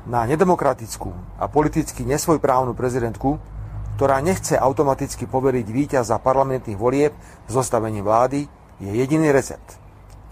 Na 0.08 0.24
nedemokratickú 0.28 1.40
a 1.40 1.48
politicky 1.52 2.08
nesvojprávnu 2.08 2.76
prezidentku, 2.76 3.40
ktorá 3.96 4.20
nechce 4.20 4.58
automaticky 4.58 5.30
poveriť 5.30 5.68
víťaza 5.70 6.22
parlamentných 6.22 6.80
volieb 6.80 7.14
zostavením 7.46 8.06
vlády, 8.06 8.46
je 8.82 8.92
jediný 8.92 9.30
recept. 9.30 9.80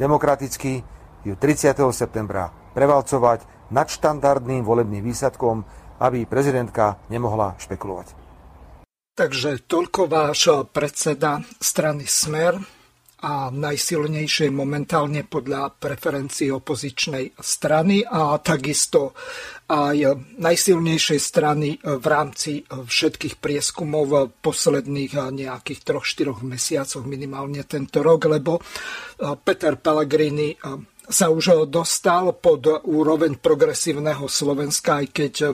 Demokraticky 0.01 0.81
ju 1.23 1.33
30. 1.37 1.77
septembra 1.93 2.49
prevalcovať 2.73 3.69
nad 3.69 3.87
štandardným 3.87 4.65
volebným 4.65 5.05
výsledkom 5.05 5.63
aby 6.01 6.25
prezidentka 6.25 6.97
nemohla 7.13 7.53
špekulovať. 7.61 8.17
Takže 9.13 9.69
toľko 9.69 10.09
váš 10.09 10.49
predseda 10.73 11.45
strany 11.61 12.09
Smer 12.09 12.57
a 13.21 13.53
najsilnejšej 13.53 14.49
momentálne 14.49 15.21
podľa 15.23 15.77
preferencií 15.77 16.49
opozičnej 16.49 17.37
strany 17.37 18.01
a 18.01 18.41
takisto 18.41 19.13
aj 19.69 20.19
najsilnejšej 20.41 21.19
strany 21.21 21.77
v 21.79 22.05
rámci 22.05 22.65
všetkých 22.67 23.39
prieskumov 23.39 24.35
posledných 24.43 25.15
nejakých 25.31 25.79
3-4 25.85 26.43
mesiacoch 26.43 27.05
minimálne 27.07 27.63
tento 27.63 28.03
rok, 28.03 28.27
lebo 28.27 28.59
Peter 29.45 29.79
Pellegrini 29.79 30.57
sa 31.11 31.27
už 31.27 31.67
dostal 31.67 32.31
pod 32.39 32.63
úroveň 32.87 33.37
progresívneho 33.37 34.31
Slovenska, 34.31 35.03
aj 35.03 35.07
keď, 35.11 35.33
eh, 35.43 35.51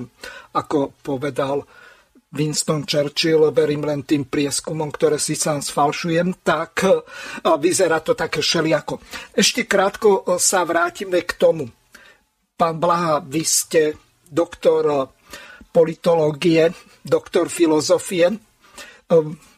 ako 0.53 0.93
povedal 1.01 1.65
Winston 2.27 2.83
Churchill, 2.83 3.51
verím 3.55 3.87
len 3.87 4.03
tým 4.03 4.27
prieskumom, 4.27 4.91
ktoré 4.91 5.15
si 5.15 5.39
sám 5.39 5.63
sfalšujem, 5.63 6.43
tak 6.43 6.83
eh, 6.83 6.99
vyzerá 7.43 8.03
to 8.03 8.17
také 8.17 8.43
šeliako. 8.43 8.99
Ešte 9.31 9.63
krátko 9.63 10.23
eh, 10.23 10.39
sa 10.41 10.67
vrátime 10.67 11.23
k 11.23 11.31
tomu. 11.39 11.65
Pán 12.57 12.81
Blaha, 12.81 13.21
vy 13.21 13.45
ste 13.45 13.93
doktor 14.25 15.13
politológie, 15.69 16.73
doktor 17.05 17.53
filozofie. 17.53 18.33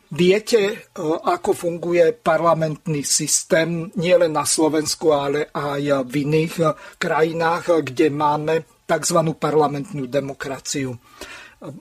Viete, 0.10 0.62
e, 0.74 0.76
ako 1.22 1.54
funguje 1.54 2.18
parlamentný 2.18 3.06
systém 3.06 3.94
nielen 3.94 4.34
na 4.34 4.42
Slovensku, 4.42 5.14
ale 5.14 5.54
aj 5.54 6.10
v 6.10 6.14
iných 6.26 6.54
e, 6.60 6.66
krajinách, 6.98 7.86
kde 7.86 8.10
máme 8.10 8.66
tzv. 8.90 9.20
parlamentnú 9.38 10.10
demokraciu. 10.10 10.98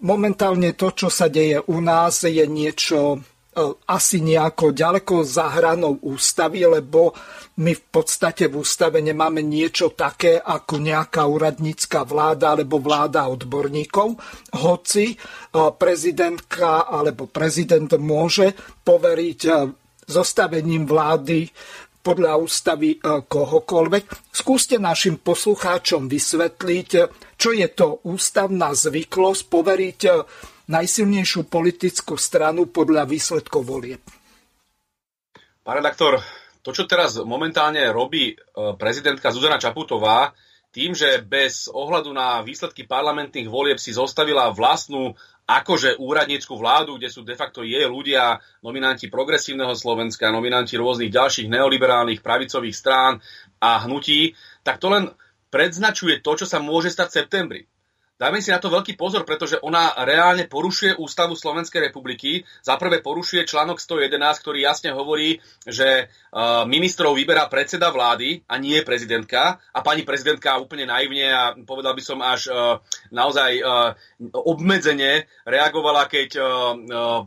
Momentálne 0.02 0.74
to, 0.74 0.90
čo 0.90 1.06
sa 1.06 1.30
deje 1.30 1.62
u 1.70 1.78
nás, 1.78 2.26
je 2.26 2.42
niečo 2.46 3.22
E, 3.58 3.62
asi 3.90 4.22
nejako 4.22 4.70
ďaleko 4.70 5.26
za 5.26 5.50
hranou 5.50 5.98
ústavy, 6.06 6.62
lebo 6.62 7.10
my 7.58 7.72
v 7.74 7.84
podstate 7.90 8.46
v 8.46 8.62
ústave 8.62 9.02
nemáme 9.02 9.42
niečo 9.42 9.90
také 9.98 10.38
ako 10.38 10.78
nejaká 10.78 11.26
úradnícka 11.26 12.06
vláda 12.06 12.54
alebo 12.54 12.78
vláda 12.78 13.26
odborníkov, 13.26 14.14
hoci 14.62 15.10
e, 15.10 15.16
prezidentka 15.74 16.86
alebo 16.86 17.26
prezident 17.26 17.90
môže 17.98 18.54
poveriť 18.86 19.40
e, 19.48 19.52
zostavením 20.06 20.86
vlády 20.86 21.50
podľa 21.98 22.40
ústavy 22.40 22.96
kohokoľvek. 23.04 24.32
Skúste 24.32 24.80
našim 24.80 25.20
poslucháčom 25.20 26.08
vysvetliť, 26.08 26.90
čo 27.38 27.54
je 27.54 27.70
to 27.70 28.02
ústavná 28.02 28.74
zvyklosť 28.74 29.42
poveriť 29.46 30.00
najsilnejšiu 30.68 31.48
politickú 31.48 32.18
stranu 32.18 32.68
podľa 32.68 33.08
výsledkov 33.08 33.62
volieb. 33.64 34.02
Pán 35.64 35.80
redaktor, 35.80 36.20
to, 36.60 36.74
čo 36.74 36.84
teraz 36.84 37.16
momentálne 37.22 37.80
robí 37.88 38.32
e, 38.32 38.34
prezidentka 38.76 39.32
Zuzana 39.32 39.60
Čaputová, 39.60 40.32
tým, 40.68 40.92
že 40.92 41.24
bez 41.24 41.72
ohľadu 41.72 42.12
na 42.12 42.44
výsledky 42.44 42.84
parlamentných 42.84 43.48
volieb 43.48 43.80
si 43.80 43.96
zostavila 43.96 44.52
vlastnú 44.52 45.16
akože 45.48 45.96
úradnícku 45.96 46.52
vládu, 46.60 47.00
kde 47.00 47.08
sú 47.08 47.24
de 47.24 47.32
facto 47.32 47.64
jej 47.64 47.88
ľudia, 47.88 48.36
nominanti 48.60 49.08
progresívneho 49.08 49.72
Slovenska, 49.72 50.28
nominanti 50.28 50.76
rôznych 50.76 51.08
ďalších 51.08 51.48
neoliberálnych 51.48 52.20
pravicových 52.20 52.76
strán 52.76 53.24
a 53.56 53.80
hnutí, 53.88 54.36
tak 54.60 54.76
to 54.76 54.92
len 54.92 55.08
predznačuje 55.48 56.20
to, 56.20 56.44
čo 56.44 56.46
sa 56.48 56.58
môže 56.60 56.92
stať 56.92 57.08
v 57.08 57.16
septembri. 57.20 57.60
Dajme 58.18 58.42
si 58.42 58.50
na 58.50 58.58
to 58.58 58.66
veľký 58.66 58.98
pozor, 58.98 59.22
pretože 59.22 59.62
ona 59.62 59.94
reálne 60.02 60.50
porušuje 60.50 60.98
ústavu 60.98 61.38
Slovenskej 61.38 61.86
republiky. 61.86 62.42
Za 62.66 62.74
prvé 62.74 62.98
porušuje 62.98 63.46
článok 63.46 63.78
111, 63.78 64.42
ktorý 64.42 64.58
jasne 64.66 64.90
hovorí, 64.90 65.38
že 65.62 66.10
uh, 66.10 66.66
ministrov 66.66 67.14
vyberá 67.14 67.46
predseda 67.46 67.94
vlády 67.94 68.42
a 68.50 68.58
nie 68.58 68.82
prezidentka. 68.82 69.62
A 69.70 69.78
pani 69.86 70.02
prezidentka 70.02 70.58
úplne 70.58 70.90
naivne 70.90 71.30
a 71.30 71.54
povedal 71.62 71.94
by 71.94 72.02
som 72.02 72.18
až 72.18 72.50
uh, 72.50 72.82
naozaj 73.14 73.62
uh, 73.62 73.94
obmedzene 74.34 75.30
reagovala, 75.46 76.10
keď 76.10 76.30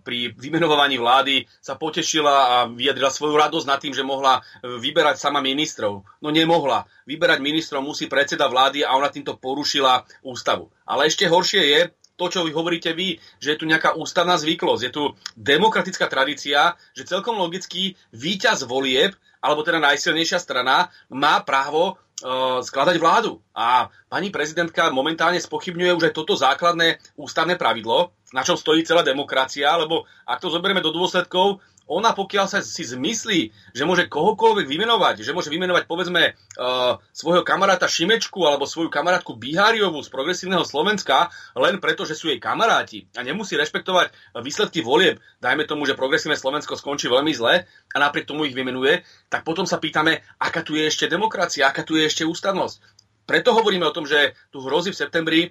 pri 0.03 0.35
vymenovaní 0.35 0.99
vlády 0.99 1.47
sa 1.63 1.79
potešila 1.79 2.35
a 2.35 2.55
vyjadrila 2.67 3.07
svoju 3.07 3.35
radosť 3.39 3.67
nad 3.67 3.79
tým, 3.79 3.95
že 3.95 4.03
mohla 4.03 4.43
vyberať 4.59 5.15
sama 5.15 5.39
ministrov. 5.39 6.03
No 6.19 6.29
nemohla. 6.29 6.83
Vyberať 7.07 7.39
ministrov 7.39 7.79
musí 7.79 8.11
predseda 8.11 8.51
vlády 8.51 8.83
a 8.83 8.93
ona 8.99 9.07
týmto 9.07 9.39
porušila 9.39 10.03
ústavu. 10.27 10.67
Ale 10.91 11.07
ešte 11.07 11.31
horšie 11.31 11.63
je 11.63 11.81
to, 12.19 12.27
čo 12.27 12.43
vy 12.43 12.51
hovoríte 12.51 12.91
vy, 12.91 13.15
že 13.39 13.55
je 13.55 13.59
tu 13.63 13.65
nejaká 13.65 13.95
ústavná 13.95 14.35
zvyklosť, 14.35 14.83
je 14.83 14.91
tu 14.91 15.03
demokratická 15.39 16.11
tradícia, 16.11 16.75
že 16.91 17.07
celkom 17.07 17.39
logicky 17.39 17.95
víťaz 18.11 18.67
volieb, 18.67 19.15
alebo 19.41 19.65
teda 19.65 19.81
najsilnejšia 19.81 20.37
strana, 20.37 20.93
má 21.09 21.41
právo 21.41 21.95
uh, 21.95 22.61
skladať 22.61 23.01
vládu. 23.01 23.41
A 23.57 23.89
pani 24.05 24.29
prezidentka 24.29 24.93
momentálne 24.93 25.41
spochybňuje 25.41 25.97
už 25.97 26.03
aj 26.11 26.13
toto 26.13 26.37
základné 26.37 27.01
ústavné 27.17 27.57
pravidlo, 27.57 28.13
na 28.35 28.45
čom 28.45 28.53
stojí 28.53 28.85
celá 28.85 29.01
demokracia, 29.01 29.73
lebo 29.81 30.05
ak 30.29 30.45
to 30.45 30.53
zoberieme 30.53 30.85
do 30.85 30.93
dôsledkov, 30.93 31.57
ona 31.91 32.15
pokiaľ 32.15 32.47
sa 32.47 32.63
si 32.63 32.87
zmyslí, 32.87 33.51
že 33.75 33.83
môže 33.83 34.07
kohokoľvek 34.07 34.63
vymenovať, 34.63 35.27
že 35.27 35.35
môže 35.35 35.51
vymenovať 35.51 35.83
povedzme 35.91 36.31
uh, 36.31 36.95
svojho 37.11 37.43
kamaráta 37.43 37.91
Šimečku 37.91 38.47
alebo 38.47 38.63
svoju 38.63 38.87
kamarátku 38.87 39.35
Biháriovú 39.35 39.99
z 39.99 40.07
progresívneho 40.07 40.63
Slovenska 40.63 41.27
len 41.59 41.83
preto, 41.83 42.07
že 42.07 42.15
sú 42.15 42.31
jej 42.31 42.39
kamaráti 42.39 43.11
a 43.19 43.27
nemusí 43.27 43.59
rešpektovať 43.59 44.39
výsledky 44.39 44.79
volieb, 44.79 45.19
dajme 45.43 45.67
tomu, 45.67 45.83
že 45.83 45.99
progresívne 45.99 46.39
Slovensko 46.39 46.79
skončí 46.79 47.11
veľmi 47.11 47.35
zle 47.35 47.67
a 47.67 47.97
napriek 47.99 48.23
tomu 48.23 48.47
ich 48.47 48.55
vymenuje, 48.55 49.03
tak 49.27 49.43
potom 49.43 49.67
sa 49.67 49.75
pýtame, 49.75 50.23
aká 50.39 50.63
tu 50.63 50.79
je 50.79 50.87
ešte 50.87 51.11
demokracia, 51.11 51.67
aká 51.67 51.83
tu 51.83 51.99
je 51.99 52.07
ešte 52.07 52.23
ústavnosť. 52.23 52.79
Preto 53.27 53.53
hovoríme 53.53 53.85
o 53.85 53.95
tom, 53.95 54.07
že 54.07 54.33
tu 54.49 54.63
hrozí 54.63 54.91
v 54.91 54.99
septembri 54.99 55.41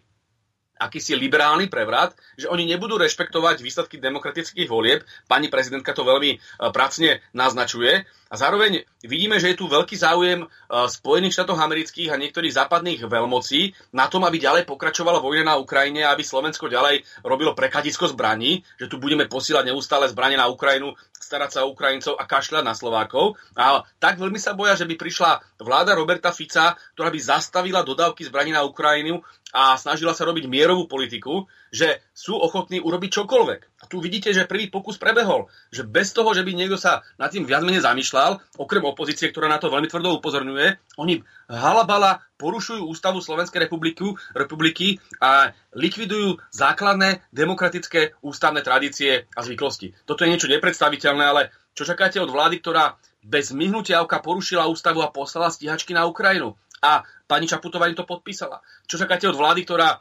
akýsi 0.81 1.13
liberálny 1.13 1.69
prevrat, 1.69 2.17
že 2.41 2.49
oni 2.49 2.65
nebudú 2.65 2.97
rešpektovať 2.97 3.61
výsledky 3.61 4.01
demokratických 4.01 4.65
volieb. 4.65 5.05
Pani 5.29 5.53
prezidentka 5.53 5.93
to 5.93 6.09
veľmi 6.09 6.31
e, 6.33 6.39
pracne 6.73 7.21
naznačuje. 7.37 8.09
A 8.31 8.35
zároveň 8.39 8.87
vidíme, 9.05 9.43
že 9.43 9.53
je 9.53 9.61
tu 9.61 9.69
veľký 9.69 10.01
záujem 10.01 10.41
e, 10.43 10.47
Spojených 10.89 11.37
štátov 11.37 11.61
amerických 11.61 12.15
a 12.15 12.21
niektorých 12.21 12.57
západných 12.57 13.05
veľmocí 13.05 13.93
na 13.93 14.09
tom, 14.09 14.25
aby 14.25 14.41
ďalej 14.41 14.65
pokračovala 14.65 15.21
vojna 15.21 15.53
na 15.53 15.61
Ukrajine, 15.61 16.09
aby 16.09 16.25
Slovensko 16.25 16.73
ďalej 16.73 17.05
robilo 17.21 17.53
prekladisko 17.53 18.09
zbraní, 18.09 18.65
že 18.81 18.89
tu 18.89 18.97
budeme 18.97 19.29
posielať 19.29 19.69
neustále 19.69 20.09
zbranie 20.09 20.41
na 20.41 20.49
Ukrajinu, 20.49 20.97
starať 21.31 21.51
sa 21.55 21.61
o 21.63 21.71
Ukrajincov 21.71 22.19
a 22.19 22.27
kašľať 22.27 22.67
na 22.67 22.75
Slovákov. 22.75 23.39
A 23.55 23.87
tak 24.03 24.19
veľmi 24.19 24.43
sa 24.43 24.59
boja, 24.59 24.75
že 24.75 24.83
by 24.91 24.99
prišla 24.99 25.63
vláda 25.63 25.95
Roberta 25.95 26.35
Fica, 26.35 26.75
ktorá 26.99 27.15
by 27.15 27.21
zastavila 27.23 27.87
dodávky 27.87 28.27
zbraní 28.27 28.51
na 28.51 28.67
Ukrajinu 28.67 29.23
a 29.55 29.79
snažila 29.79 30.11
sa 30.11 30.27
robiť 30.27 30.51
mierovú 30.51 30.91
politiku, 30.91 31.47
že 31.71 32.03
sú 32.11 32.37
ochotní 32.37 32.83
urobiť 32.83 33.11
čokoľvek. 33.23 33.61
A 33.81 33.85
tu 33.87 34.03
vidíte, 34.03 34.35
že 34.35 34.51
prvý 34.51 34.69
pokus 34.69 34.99
prebehol. 34.99 35.47
Že 35.71 35.87
bez 35.87 36.13
toho, 36.13 36.31
že 36.35 36.43
by 36.43 36.53
niekto 36.53 36.77
sa 36.77 37.01
nad 37.17 37.31
tým 37.31 37.47
viac 37.47 37.63
menej 37.63 37.87
zamýšľal, 37.87 38.43
okrem 38.59 38.85
opozície, 38.85 39.31
ktorá 39.31 39.47
na 39.47 39.63
to 39.63 39.71
veľmi 39.71 39.87
tvrdo 39.87 40.19
upozorňuje, 40.19 40.99
oni 40.99 41.23
halabala 41.49 42.21
porušujú 42.37 42.85
ústavu 42.85 43.23
Slovenskej 43.23 43.71
republiky, 43.71 44.15
republiky 44.35 44.99
a 45.23 45.55
likvidujú 45.73 46.43
základné 46.51 47.25
demokratické 47.31 48.19
ústavné 48.21 48.61
tradície 48.67 49.31
a 49.33 49.41
zvyklosti. 49.41 49.95
Toto 50.05 50.27
je 50.27 50.33
niečo 50.33 50.51
nepredstaviteľné, 50.51 51.25
ale 51.25 51.43
čo 51.77 51.87
čakáte 51.87 52.19
od 52.19 52.33
vlády, 52.33 52.61
ktorá 52.61 52.99
bez 53.21 53.53
myhnutia 53.53 54.01
oka 54.01 54.19
porušila 54.19 54.67
ústavu 54.67 55.05
a 55.05 55.13
poslala 55.13 55.53
stíhačky 55.53 55.93
na 55.93 56.09
Ukrajinu? 56.09 56.57
A 56.81 57.05
pani 57.29 57.45
Čaputová 57.45 57.93
im 57.93 57.97
to 57.97 58.09
podpísala. 58.09 58.65
Čo 58.89 58.97
čakáte 58.97 59.29
od 59.29 59.37
vlády, 59.37 59.69
ktorá 59.69 60.01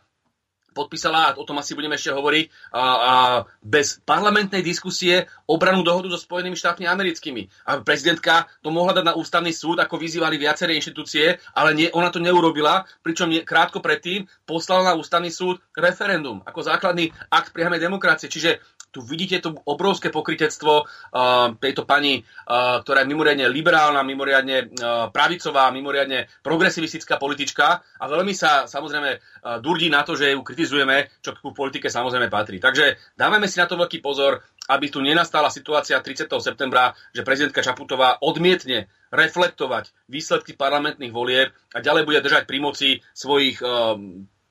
podpísala, 0.79 1.19
a 1.19 1.35
o 1.35 1.43
tom 1.43 1.59
asi 1.59 1.75
budeme 1.75 1.99
ešte 1.99 2.15
hovoriť, 2.15 2.45
a, 2.71 2.79
a 2.79 3.13
bez 3.59 3.99
parlamentnej 4.07 4.63
diskusie 4.63 5.27
obranú 5.43 5.83
dohodu 5.83 6.07
so 6.15 6.19
Spojenými 6.19 6.55
štátmi 6.55 6.87
americkými. 6.87 7.67
A 7.67 7.83
prezidentka 7.83 8.47
to 8.63 8.71
mohla 8.71 8.95
dať 8.95 9.05
na 9.11 9.17
ústavný 9.19 9.51
súd, 9.51 9.83
ako 9.83 9.99
vyzývali 9.99 10.39
viaceré 10.39 10.77
inštitúcie, 10.79 11.35
ale 11.51 11.75
nie, 11.75 11.87
ona 11.91 12.07
to 12.07 12.23
neurobila, 12.23 12.87
pričom 13.03 13.27
nie, 13.27 13.43
krátko 13.43 13.83
predtým 13.83 14.29
poslala 14.47 14.93
na 14.93 14.93
ústavný 14.95 15.27
súd 15.27 15.59
referendum 15.75 16.39
ako 16.45 16.63
základný 16.63 17.11
akt 17.33 17.51
priamej 17.51 17.81
demokracie. 17.83 18.31
Čiže 18.31 18.61
tu 18.89 19.05
vidíte 19.05 19.39
to 19.39 19.49
obrovské 19.69 20.09
pokritectvo 20.09 20.73
uh, 20.81 21.53
tejto 21.61 21.85
pani, 21.85 22.21
uh, 22.21 22.81
ktorá 22.81 23.05
je 23.05 23.11
mimoriadne 23.11 23.45
liberálna, 23.49 24.01
mimoriadne 24.01 24.57
uh, 24.65 25.07
pravicová, 25.13 25.69
mimoriadne 25.69 26.25
progresivistická 26.41 27.21
politička 27.21 27.81
a 27.81 28.05
veľmi 28.09 28.33
sa 28.33 28.65
samozrejme 28.65 29.21
durdí 29.61 29.87
na 29.87 30.03
to, 30.03 30.17
že 30.17 30.33
ju 30.35 30.41
kritizujeme, 30.41 31.09
čo 31.23 31.37
ku 31.37 31.55
politike 31.55 31.87
samozrejme 31.87 32.27
patrí. 32.27 32.57
Takže 32.59 32.97
dávame 33.15 33.47
si 33.47 33.61
na 33.61 33.69
to 33.69 33.79
veľký 33.79 34.03
pozor, 34.03 34.43
aby 34.69 34.85
tu 34.93 35.01
nenastala 35.01 35.49
situácia 35.49 35.97
30. 35.97 36.29
septembra, 36.41 36.93
že 37.09 37.25
prezidentka 37.25 37.65
Čaputová 37.65 38.21
odmietne 38.21 38.89
reflektovať 39.09 39.89
výsledky 40.05 40.53
parlamentných 40.53 41.13
volieb 41.13 41.49
a 41.73 41.81
ďalej 41.81 42.03
bude 42.05 42.21
držať 42.21 42.43
pri 42.45 42.57
moci 42.61 42.89
svojich 43.17 43.57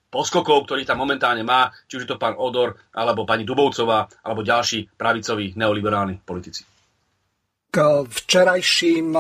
poskokov, 0.08 0.64
ktorých 0.64 0.88
tam 0.88 1.04
momentálne 1.04 1.44
má, 1.44 1.68
či 1.84 2.00
už 2.00 2.04
je 2.04 2.10
to 2.12 2.20
pán 2.20 2.34
Odor, 2.36 2.76
alebo 2.96 3.28
pani 3.28 3.44
Dubovcová, 3.44 4.08
alebo 4.24 4.40
ďalší 4.44 4.96
pravicoví 4.96 5.52
neoliberálni 5.56 6.24
politici. 6.24 6.64
K 7.68 7.76
včerajším 8.08 9.12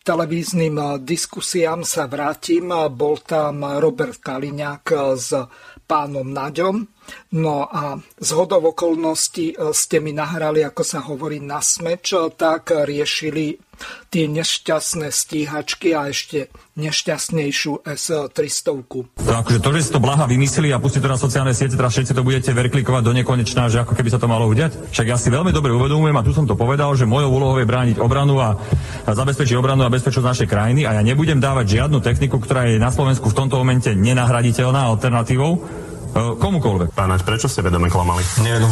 televíznym 0.00 1.04
diskusiám 1.04 1.84
sa 1.84 2.08
vrátim. 2.08 2.72
Bol 2.72 3.20
tam 3.20 3.60
Robert 3.76 4.16
Kaliňák 4.24 4.86
s 5.20 5.36
pánom 5.84 6.24
Naďom. 6.32 6.97
No 7.32 7.68
a 7.68 8.00
z 8.16 8.30
hodov 8.32 8.72
okolností 8.72 9.56
ste 9.76 10.00
mi 10.00 10.16
nahrali, 10.16 10.64
ako 10.64 10.82
sa 10.84 11.04
hovorí 11.04 11.40
na 11.44 11.60
smeč, 11.60 12.16
tak 12.36 12.72
riešili 12.72 13.60
tie 14.08 14.26
nešťastné 14.26 15.08
stíhačky 15.12 15.94
a 15.94 16.10
ešte 16.10 16.50
nešťastnejšiu 16.74 17.86
S-300. 17.86 19.22
To 19.22 19.32
akože 19.38 19.58
to, 19.62 19.70
že 19.74 19.80
si 19.86 19.90
to 19.94 20.02
blaha 20.02 20.26
vymysleli 20.26 20.74
a 20.74 20.82
pustili 20.82 21.06
to 21.06 21.14
na 21.14 21.20
sociálne 21.20 21.54
siete, 21.54 21.78
teraz 21.78 21.94
všetci 21.94 22.14
to 22.14 22.26
budete 22.26 22.50
verklikovať 22.50 23.02
do 23.06 23.12
nekonečná, 23.14 23.70
že 23.70 23.82
ako 23.82 23.94
keby 23.94 24.10
sa 24.10 24.18
to 24.18 24.30
malo 24.30 24.50
udiať. 24.50 24.90
Však 24.90 25.06
ja 25.06 25.16
si 25.18 25.30
veľmi 25.30 25.54
dobre 25.54 25.70
uvedomujem 25.74 26.16
a 26.16 26.26
tu 26.26 26.34
som 26.34 26.46
to 26.46 26.58
povedal, 26.58 26.94
že 26.98 27.06
mojou 27.06 27.30
úlohou 27.30 27.58
je 27.58 27.70
brániť 27.70 27.96
obranu 28.02 28.42
a, 28.42 28.58
a 29.06 29.10
zabezpečiť 29.14 29.54
obranu 29.54 29.86
a 29.86 29.92
bezpečnosť 29.92 30.26
našej 30.26 30.48
krajiny 30.50 30.82
a 30.82 30.98
ja 30.98 31.02
nebudem 31.06 31.38
dávať 31.38 31.78
žiadnu 31.78 31.98
techniku, 32.02 32.42
ktorá 32.42 32.66
je 32.66 32.82
na 32.82 32.90
Slovensku 32.90 33.30
v 33.30 33.36
tomto 33.36 33.58
momente 33.62 33.94
nenahraditeľná 33.94 34.90
alternatívou 34.90 35.86
komukoľvek. 36.14 36.94
Pánač, 36.94 37.20
prečo 37.26 37.46
ste 37.50 37.60
vedome 37.60 37.92
klamali? 37.92 38.22
Nie, 38.40 38.60
no, 38.62 38.68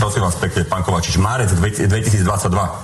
prosím 0.00 0.22
vás 0.24 0.36
pekne, 0.38 0.64
pán 0.64 0.82
Kovačič, 0.86 1.18
marec 1.20 1.52
2022 1.52 2.24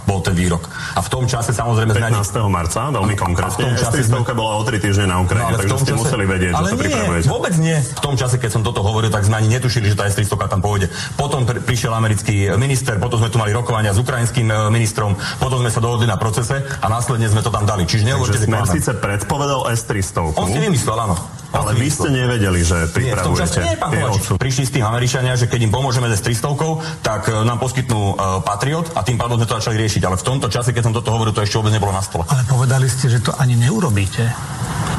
bol 0.05 0.20
ten 0.20 0.35
výrok. 0.35 0.66
A 0.94 1.01
v 1.01 1.09
tom 1.09 1.24
čase 1.24 1.55
samozrejme... 1.55 1.94
15. 1.94 2.20
Sme... 2.20 2.51
marca, 2.51 2.90
veľmi 2.93 3.15
konkrétne. 3.16 3.77
S 3.78 3.89
sme... 4.09 4.20
bola 4.35 4.59
o 4.59 4.62
3 4.62 4.78
týždne 4.78 5.06
na 5.09 5.23
Ukrajine, 5.23 5.55
no, 5.55 5.59
takže 5.59 5.77
ste 5.85 5.94
čase... 5.94 6.01
museli 6.01 6.24
vedieť, 6.27 6.52
ale 6.55 6.69
že 6.69 6.73
sa 6.73 6.78
pripravujete. 6.81 7.27
vôbec 7.28 7.55
nie. 7.60 7.77
V 7.78 8.02
tom 8.02 8.15
čase, 8.16 8.36
keď 8.40 8.51
som 8.51 8.62
toto 8.65 8.81
hovoril, 8.82 9.12
tak 9.12 9.24
sme 9.24 9.40
ani 9.40 9.48
netušili, 9.52 9.93
že 9.93 9.97
tá 9.97 10.06
S-300 10.09 10.48
tam 10.48 10.60
pôjde. 10.60 10.89
Potom 11.15 11.44
pr- 11.44 11.60
prišiel 11.62 11.93
americký 11.93 12.52
minister, 12.56 12.97
potom 12.97 13.20
sme 13.20 13.31
tu 13.32 13.36
mali 13.36 13.52
rokovania 13.52 13.93
s 13.93 13.98
ukrajinským 14.01 14.48
e, 14.48 14.55
ministrom, 14.73 15.16
potom 15.43 15.60
sme 15.60 15.70
sa 15.73 15.81
dohodli 15.82 16.06
na 16.09 16.16
procese 16.16 16.60
a 16.60 16.86
následne 16.86 17.28
sme 17.28 17.44
to 17.44 17.52
tam 17.52 17.69
dali. 17.69 17.85
Čiže 17.85 18.15
nehovorte 18.15 18.39
si 18.39 18.48
síce 18.78 18.94
predpovedal 18.94 19.69
S-300. 19.74 20.39
On 20.39 20.47
si 20.47 20.59
vymyslel, 20.62 20.97
áno. 20.97 21.16
Ale 21.49 21.73
vy 21.73 21.89
ste 21.89 22.09
nevedeli, 22.12 22.61
že 22.61 22.93
pripravujete. 22.93 23.61
Nie, 23.65 23.81
pán 23.81 23.93
Prišli 24.37 24.65
s 24.69 24.73
tým 24.73 24.85
Američania, 24.85 25.33
že 25.33 25.49
keď 25.49 25.69
im 25.69 25.73
pomôžeme 25.73 26.09
s 26.12 26.20
300, 26.20 27.01
tak 27.01 27.29
e, 27.29 27.41
nám 27.45 27.57
poskytnú 27.57 28.01
uh, 28.15 28.45
Patriot 28.45 28.93
a 28.93 29.01
tým 29.01 29.16
pádom 29.16 29.41
sme 29.41 29.49
to 29.49 29.57
začali 29.57 29.77
riešiť. 29.81 30.03
Ale 30.05 30.20
v 30.20 30.25
tomto 30.25 30.53
čase, 30.53 30.77
keď 30.77 30.83
som 30.91 30.95
toto 30.95 31.09
hovoril, 31.09 31.33
to 31.33 31.41
ešte 31.41 31.57
vôbec 31.57 31.73
nebolo 31.73 31.93
na 31.97 32.05
stole. 32.05 32.29
Ale 32.29 32.45
povedali 32.45 32.87
ste, 32.91 33.09
že 33.09 33.25
to 33.25 33.33
ani 33.41 33.57
neurobíte. 33.57 34.29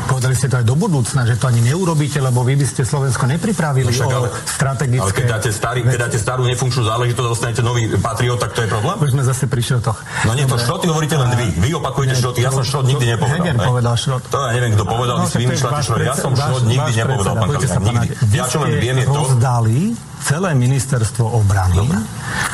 Povedali 0.09 0.34
ste 0.34 0.49
to 0.49 0.57
aj 0.57 0.65
do 0.65 0.73
budúcna, 0.73 1.21
že 1.21 1.38
to 1.38 1.45
ani 1.45 1.61
neurobíte, 1.61 2.17
lebo 2.17 2.41
vy 2.41 2.57
by 2.57 2.65
ste 2.65 2.81
Slovensko 2.81 3.30
nepripravili 3.30 3.85
no 3.85 3.93
však, 3.93 4.09
ale, 4.09 4.27
o 4.27 4.41
strategické... 4.41 5.05
Ale 5.05 5.13
keď 5.13 5.26
dáte, 5.38 5.49
starý, 5.53 5.80
keď 5.85 5.99
dáte 6.09 6.17
starú 6.17 6.43
nefunkčnú 6.49 6.81
záležitosť 6.81 7.27
a 7.30 7.31
dostanete 7.38 7.61
nový 7.61 7.93
Patriot, 7.93 8.41
tak 8.41 8.57
to 8.57 8.65
je 8.65 8.69
problém? 8.73 8.97
Už 8.97 9.13
sme 9.13 9.21
zase 9.21 9.45
pri 9.45 9.61
šrotoch. 9.61 10.01
No 10.26 10.34
nie, 10.34 10.49
to 10.49 10.57
šroty 10.57 10.89
hovoríte 10.89 11.13
len 11.13 11.30
vy. 11.38 11.47
Vy 11.61 11.69
opakujete 11.77 12.17
šroty. 12.17 12.41
Ja 12.41 12.49
som 12.49 12.65
šrot 12.65 12.89
nikdy 12.89 13.05
nepovedal. 13.05 13.38
Heger 13.38 13.57
povedal 13.61 13.95
šrot. 14.01 14.23
To 14.34 14.38
ja 14.49 14.51
neviem, 14.57 14.73
kto 14.73 14.84
povedal, 14.89 15.15
no, 15.21 15.23
vy 15.23 15.27
si 15.30 15.38
vymýšľate 15.45 15.81
šrot. 15.85 15.99
Ja 16.01 16.15
som 16.17 16.34
šrot 16.39 16.63
nikdy 16.63 16.91
nepovedal, 16.95 17.33
pán 17.35 17.49
Kaliňák. 17.51 18.09
Nikdy. 18.15 18.35
Ja 18.35 18.45
čo 18.47 18.57
len 18.63 18.71
viem 18.79 18.97
je 19.03 19.05
to... 19.05 19.19
Rozdali 19.19 19.79
celé 20.19 20.51
ministerstvo 20.55 21.25
obrany. 21.25 21.79
Dobre. 21.79 21.99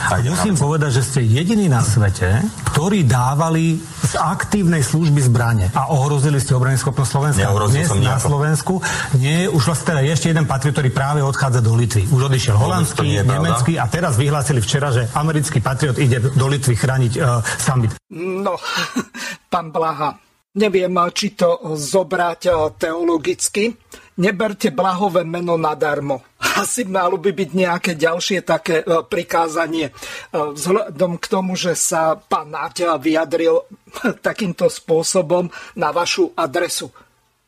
A 0.06 0.22
musím 0.22 0.54
povedať, 0.54 1.02
že 1.02 1.04
ste 1.04 1.20
jediní 1.26 1.66
na 1.66 1.82
svete, 1.82 2.46
ktorí 2.72 3.10
dávali 3.10 3.82
z 4.06 4.14
aktívnej 4.22 4.86
služby 4.86 5.18
zbrane 5.26 5.74
a 5.74 5.90
ohrozili 5.90 6.38
ste 6.38 6.54
obrany 6.54 6.78
schopnosť 6.78 7.10
Slovenska. 7.10 7.50
Dnes 7.74 7.90
na 8.06 8.22
Slovensku 8.22 8.86
nie, 9.18 9.50
už 9.50 9.66
vlastne 9.66 9.98
teda 9.98 10.02
ešte 10.06 10.30
jeden 10.30 10.46
patriot, 10.46 10.78
ktorý 10.78 10.90
práve 10.94 11.20
odchádza 11.26 11.66
do 11.66 11.74
Litvy. 11.74 12.06
Už 12.06 12.30
odišiel 12.30 12.54
holandský, 12.54 13.26
nemecký 13.26 13.82
a 13.82 13.90
teraz 13.90 14.14
vyhlásili 14.16 14.62
včera, 14.62 14.94
že 14.94 15.10
americký 15.18 15.58
patriot 15.60 15.98
ide 15.98 16.22
do 16.22 16.46
Litvy 16.46 16.78
chrániť 16.78 17.14
uh, 17.18 17.42
summit. 17.58 17.98
No, 18.14 18.62
pán 19.54 19.74
Blaha, 19.74 20.14
neviem, 20.56 20.96
či 21.12 21.36
to 21.36 21.76
zobrať 21.76 22.74
teologicky 22.80 23.76
neberte 24.16 24.72
blahové 24.72 25.28
meno 25.28 25.60
nadarmo. 25.60 26.24
Asi 26.62 26.88
malo 26.88 27.20
by 27.20 27.32
byť 27.36 27.50
nejaké 27.52 27.92
ďalšie 28.00 28.40
také 28.48 28.82
e, 28.82 29.04
prikázanie. 29.04 29.92
E, 29.92 29.94
vzhľadom 30.32 31.20
k 31.20 31.26
tomu, 31.28 31.60
že 31.60 31.76
sa 31.76 32.16
pán 32.16 32.52
Náťa 32.52 32.96
vyjadril 33.00 33.60
takýmto 34.28 34.72
spôsobom 34.72 35.52
na 35.76 35.92
vašu 35.92 36.32
adresu. 36.36 36.92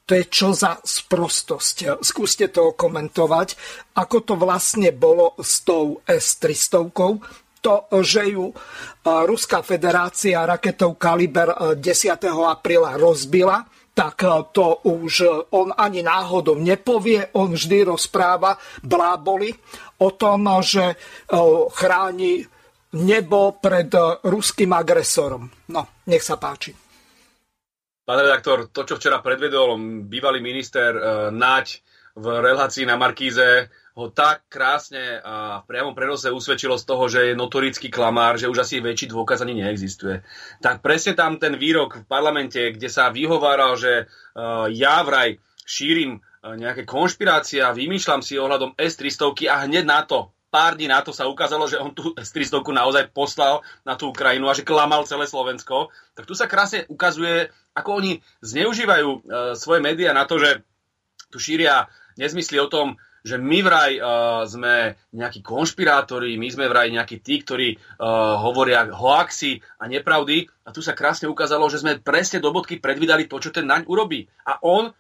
To 0.08 0.16
je 0.16 0.24
čo 0.32 0.56
za 0.56 0.80
sprostosť. 0.80 2.00
Skúste 2.00 2.48
to 2.48 2.72
komentovať. 2.72 3.60
Ako 4.00 4.24
to 4.24 4.40
vlastne 4.40 4.96
bolo 4.96 5.36
s 5.36 5.60
tou 5.68 6.00
S-300? 6.08 6.88
To, 7.62 7.90
že 8.06 8.30
ju 8.30 8.50
e, 8.50 8.56
Ruská 9.04 9.66
federácia 9.66 10.46
raketou 10.46 10.94
Kaliber 10.94 11.76
10. 11.76 12.22
apríla 12.30 12.96
rozbila, 12.96 13.66
tak 13.98 14.22
eh, 14.22 14.30
to 14.54 14.86
už 14.86 15.14
on 15.50 15.74
ani 15.74 16.06
náhodou 16.06 16.62
nepovie. 16.62 17.34
On 17.34 17.50
vždy 17.50 17.90
rozpráva 17.90 18.54
bláboli 18.86 19.50
o 19.98 20.14
tom, 20.14 20.46
že 20.62 20.94
chráni 21.74 22.46
nebo 23.02 23.58
pred 23.58 23.90
ruským 24.22 24.70
agresorom. 24.78 25.50
No, 25.74 26.06
nech 26.06 26.22
sa 26.22 26.38
páči. 26.38 26.78
Pán 28.06 28.22
redaktor, 28.22 28.70
to, 28.70 28.86
čo 28.86 28.96
včera 29.02 29.20
predvedol 29.20 29.76
bývalý 30.06 30.40
minister 30.40 30.96
Naď 31.34 31.82
v 32.16 32.26
relácii 32.40 32.86
na 32.86 32.96
Markíze, 32.96 33.68
ho 33.98 34.14
tak 34.14 34.46
krásne 34.46 35.18
a 35.26 35.66
v 35.66 35.74
priamom 35.74 35.98
prenose 35.98 36.30
usvedčilo 36.30 36.78
z 36.78 36.86
toho, 36.86 37.10
že 37.10 37.34
je 37.34 37.34
notorický 37.34 37.90
klamár, 37.90 38.38
že 38.38 38.46
už 38.46 38.62
asi 38.62 38.78
väčší 38.78 39.10
dôkaz 39.10 39.42
ani 39.42 39.58
neexistuje. 39.58 40.22
Tak 40.62 40.86
presne 40.86 41.18
tam 41.18 41.42
ten 41.42 41.58
výrok 41.58 42.06
v 42.06 42.06
parlamente, 42.06 42.62
kde 42.78 42.94
sa 42.94 43.10
vyhováral, 43.10 43.74
že 43.74 44.06
uh, 44.06 44.70
ja 44.70 45.02
vraj 45.02 45.42
šírim 45.66 46.22
uh, 46.22 46.54
nejaké 46.54 46.86
konšpirácie 46.86 47.66
a 47.66 47.74
vymýšľam 47.74 48.22
si 48.22 48.38
ohľadom 48.38 48.78
S-300 48.78 49.34
a 49.50 49.66
hneď 49.66 49.90
na 49.90 50.06
to, 50.06 50.30
pár 50.54 50.78
dní 50.78 50.94
na 50.94 51.02
to 51.02 51.10
sa 51.10 51.26
ukázalo, 51.26 51.66
že 51.66 51.82
on 51.82 51.90
tú 51.98 52.14
S-300 52.14 52.62
naozaj 52.70 53.10
poslal 53.10 53.66
na 53.82 53.98
tú 53.98 54.14
Ukrajinu 54.14 54.46
a 54.46 54.54
že 54.54 54.62
klamal 54.62 55.10
celé 55.10 55.26
Slovensko, 55.26 55.90
tak 56.14 56.30
tu 56.30 56.38
sa 56.38 56.46
krásne 56.46 56.86
ukazuje, 56.86 57.50
ako 57.74 57.98
oni 57.98 58.22
zneužívajú 58.46 59.10
uh, 59.10 59.22
svoje 59.58 59.82
médiá 59.82 60.14
na 60.14 60.30
to, 60.30 60.38
že 60.38 60.62
tu 61.34 61.42
šíria 61.42 61.90
nezmysly 62.22 62.62
o 62.62 62.70
tom, 62.70 63.02
že 63.28 63.36
my 63.36 63.60
vraj 63.60 63.92
uh, 64.00 64.48
sme 64.48 64.96
nejakí 65.12 65.44
konšpirátori, 65.44 66.40
my 66.40 66.48
sme 66.48 66.72
vraj 66.72 66.88
nejakí 66.88 67.20
tí, 67.20 67.44
ktorí 67.44 67.76
uh, 67.76 68.40
hovoria 68.40 68.88
hoaxy 68.88 69.60
a 69.84 69.92
nepravdy. 69.92 70.48
A 70.64 70.72
tu 70.72 70.80
sa 70.80 70.96
krásne 70.96 71.28
ukázalo, 71.28 71.68
že 71.68 71.84
sme 71.84 72.00
presne 72.00 72.40
do 72.40 72.56
bodky 72.56 72.80
predvídali 72.80 73.28
to, 73.28 73.44
čo 73.44 73.52
ten 73.52 73.68
naň 73.68 73.84
urobí. 73.92 74.32
A 74.48 74.64
on 74.64 74.96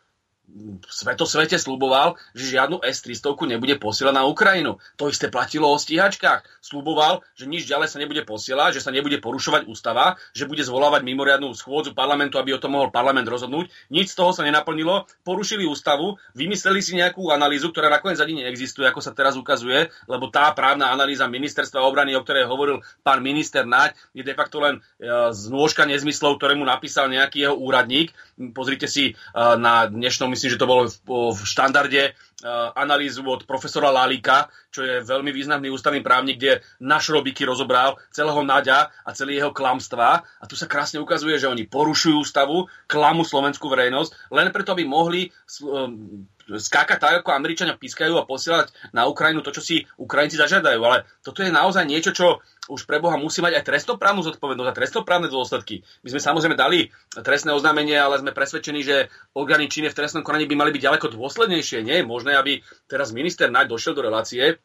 svetosvete 0.88 1.60
sluboval, 1.60 2.16
že 2.32 2.56
žiadnu 2.56 2.80
S-300 2.80 3.36
nebude 3.52 3.76
posielať 3.76 4.16
na 4.16 4.24
Ukrajinu. 4.26 4.80
To 4.96 5.12
isté 5.12 5.28
platilo 5.28 5.68
o 5.68 5.76
stíhačkách. 5.76 6.48
Sluboval, 6.64 7.22
že 7.36 7.52
nič 7.52 7.68
ďalej 7.68 7.92
sa 7.92 8.00
nebude 8.00 8.24
posielať, 8.24 8.80
že 8.80 8.84
sa 8.84 8.92
nebude 8.96 9.20
porušovať 9.20 9.68
ústava, 9.68 10.16
že 10.32 10.48
bude 10.48 10.64
zvolávať 10.64 11.04
mimoriadnú 11.04 11.52
schôdzu 11.52 11.92
parlamentu, 11.92 12.40
aby 12.40 12.56
o 12.56 12.62
tom 12.64 12.80
mohol 12.80 12.96
parlament 12.96 13.28
rozhodnúť. 13.28 13.68
Nič 13.92 14.16
z 14.16 14.18
toho 14.18 14.32
sa 14.32 14.48
nenaplnilo. 14.48 15.04
Porušili 15.28 15.68
ústavu, 15.68 16.16
vymysleli 16.32 16.80
si 16.80 16.96
nejakú 16.96 17.28
analýzu, 17.30 17.76
ktorá 17.76 17.92
nakoniec 17.92 18.20
ani 18.24 18.48
neexistuje, 18.48 18.88
ako 18.88 19.04
sa 19.04 19.12
teraz 19.12 19.36
ukazuje, 19.36 19.92
lebo 20.08 20.32
tá 20.32 20.48
právna 20.56 20.96
analýza 20.96 21.28
ministerstva 21.28 21.84
obrany, 21.84 22.16
o 22.16 22.24
ktorej 22.24 22.48
hovoril 22.48 22.80
pán 23.04 23.20
minister 23.20 23.68
Naď, 23.68 24.00
je 24.16 24.24
de 24.24 24.32
facto 24.32 24.64
len 24.64 24.80
e, 24.80 25.12
znôžka 25.36 25.84
nezmyslov, 25.84 26.40
ktoré 26.40 26.56
mu 26.56 26.64
napísal 26.64 27.12
nejaký 27.12 27.48
jeho 27.48 27.56
úradník. 27.60 28.16
Pozrite 28.56 28.88
si 28.88 29.12
e, 29.12 29.14
na 29.36 29.92
dnešnom 29.92 30.37
myslím, 30.38 30.54
že 30.54 30.62
to 30.62 30.70
bolo 30.70 30.86
v, 30.86 31.42
štandarde 31.42 32.14
uh, 32.14 32.70
analýzu 32.78 33.26
od 33.26 33.50
profesora 33.50 33.90
Lalika, 33.90 34.54
čo 34.70 34.86
je 34.86 35.02
veľmi 35.02 35.34
významný 35.34 35.74
ústavný 35.74 36.06
právnik, 36.06 36.38
kde 36.38 36.62
na 36.86 37.02
šrobiky 37.02 37.42
rozobral 37.42 37.98
celého 38.14 38.38
Naďa 38.46 38.94
a 39.02 39.10
celý 39.18 39.42
jeho 39.42 39.50
klamstva. 39.50 40.22
A 40.22 40.46
tu 40.46 40.54
sa 40.54 40.70
krásne 40.70 41.02
ukazuje, 41.02 41.42
že 41.42 41.50
oni 41.50 41.66
porušujú 41.66 42.22
ústavu, 42.22 42.70
klamu 42.86 43.26
slovenskú 43.26 43.66
verejnosť, 43.66 44.30
len 44.30 44.54
preto, 44.54 44.78
aby 44.78 44.86
mohli 44.86 45.34
um, 45.66 46.30
skákať 46.48 46.98
tak, 47.02 47.14
ako 47.26 47.36
Američania 47.36 47.76
pískajú 47.76 48.16
a 48.16 48.24
posielať 48.24 48.72
na 48.96 49.04
Ukrajinu 49.10 49.44
to, 49.44 49.52
čo 49.52 49.60
si 49.60 49.84
Ukrajinci 50.00 50.40
zažiadajú. 50.40 50.80
Ale 50.80 51.04
toto 51.20 51.44
je 51.44 51.52
naozaj 51.52 51.84
niečo, 51.84 52.16
čo 52.16 52.40
už 52.68 52.84
pre 52.84 53.00
Boha 53.00 53.16
musí 53.16 53.40
mať 53.40 53.60
aj 53.60 53.68
trestnoprávnu 53.68 54.22
zodpovednosť 54.28 54.70
a 54.70 54.78
trestnoprávne 54.78 55.28
dôsledky. 55.32 55.82
My 56.04 56.10
sme 56.12 56.22
samozrejme 56.22 56.56
dali 56.60 56.92
trestné 57.16 57.56
oznámenie, 57.56 57.96
ale 57.96 58.20
sme 58.20 58.36
presvedčení, 58.36 58.84
že 58.84 59.08
orgány 59.36 59.72
činné 59.72 59.92
v 59.92 59.98
trestnom 59.98 60.24
konaní 60.24 60.46
by 60.46 60.56
mali 60.60 60.72
byť 60.76 60.84
ďaleko 60.84 61.08
dôslednejšie. 61.16 61.84
Nie 61.84 62.04
je 62.04 62.06
možné, 62.06 62.36
aby 62.36 62.60
teraz 62.86 63.16
minister 63.16 63.48
Naď 63.48 63.72
došiel 63.72 63.96
do 63.96 64.04
relácie 64.04 64.60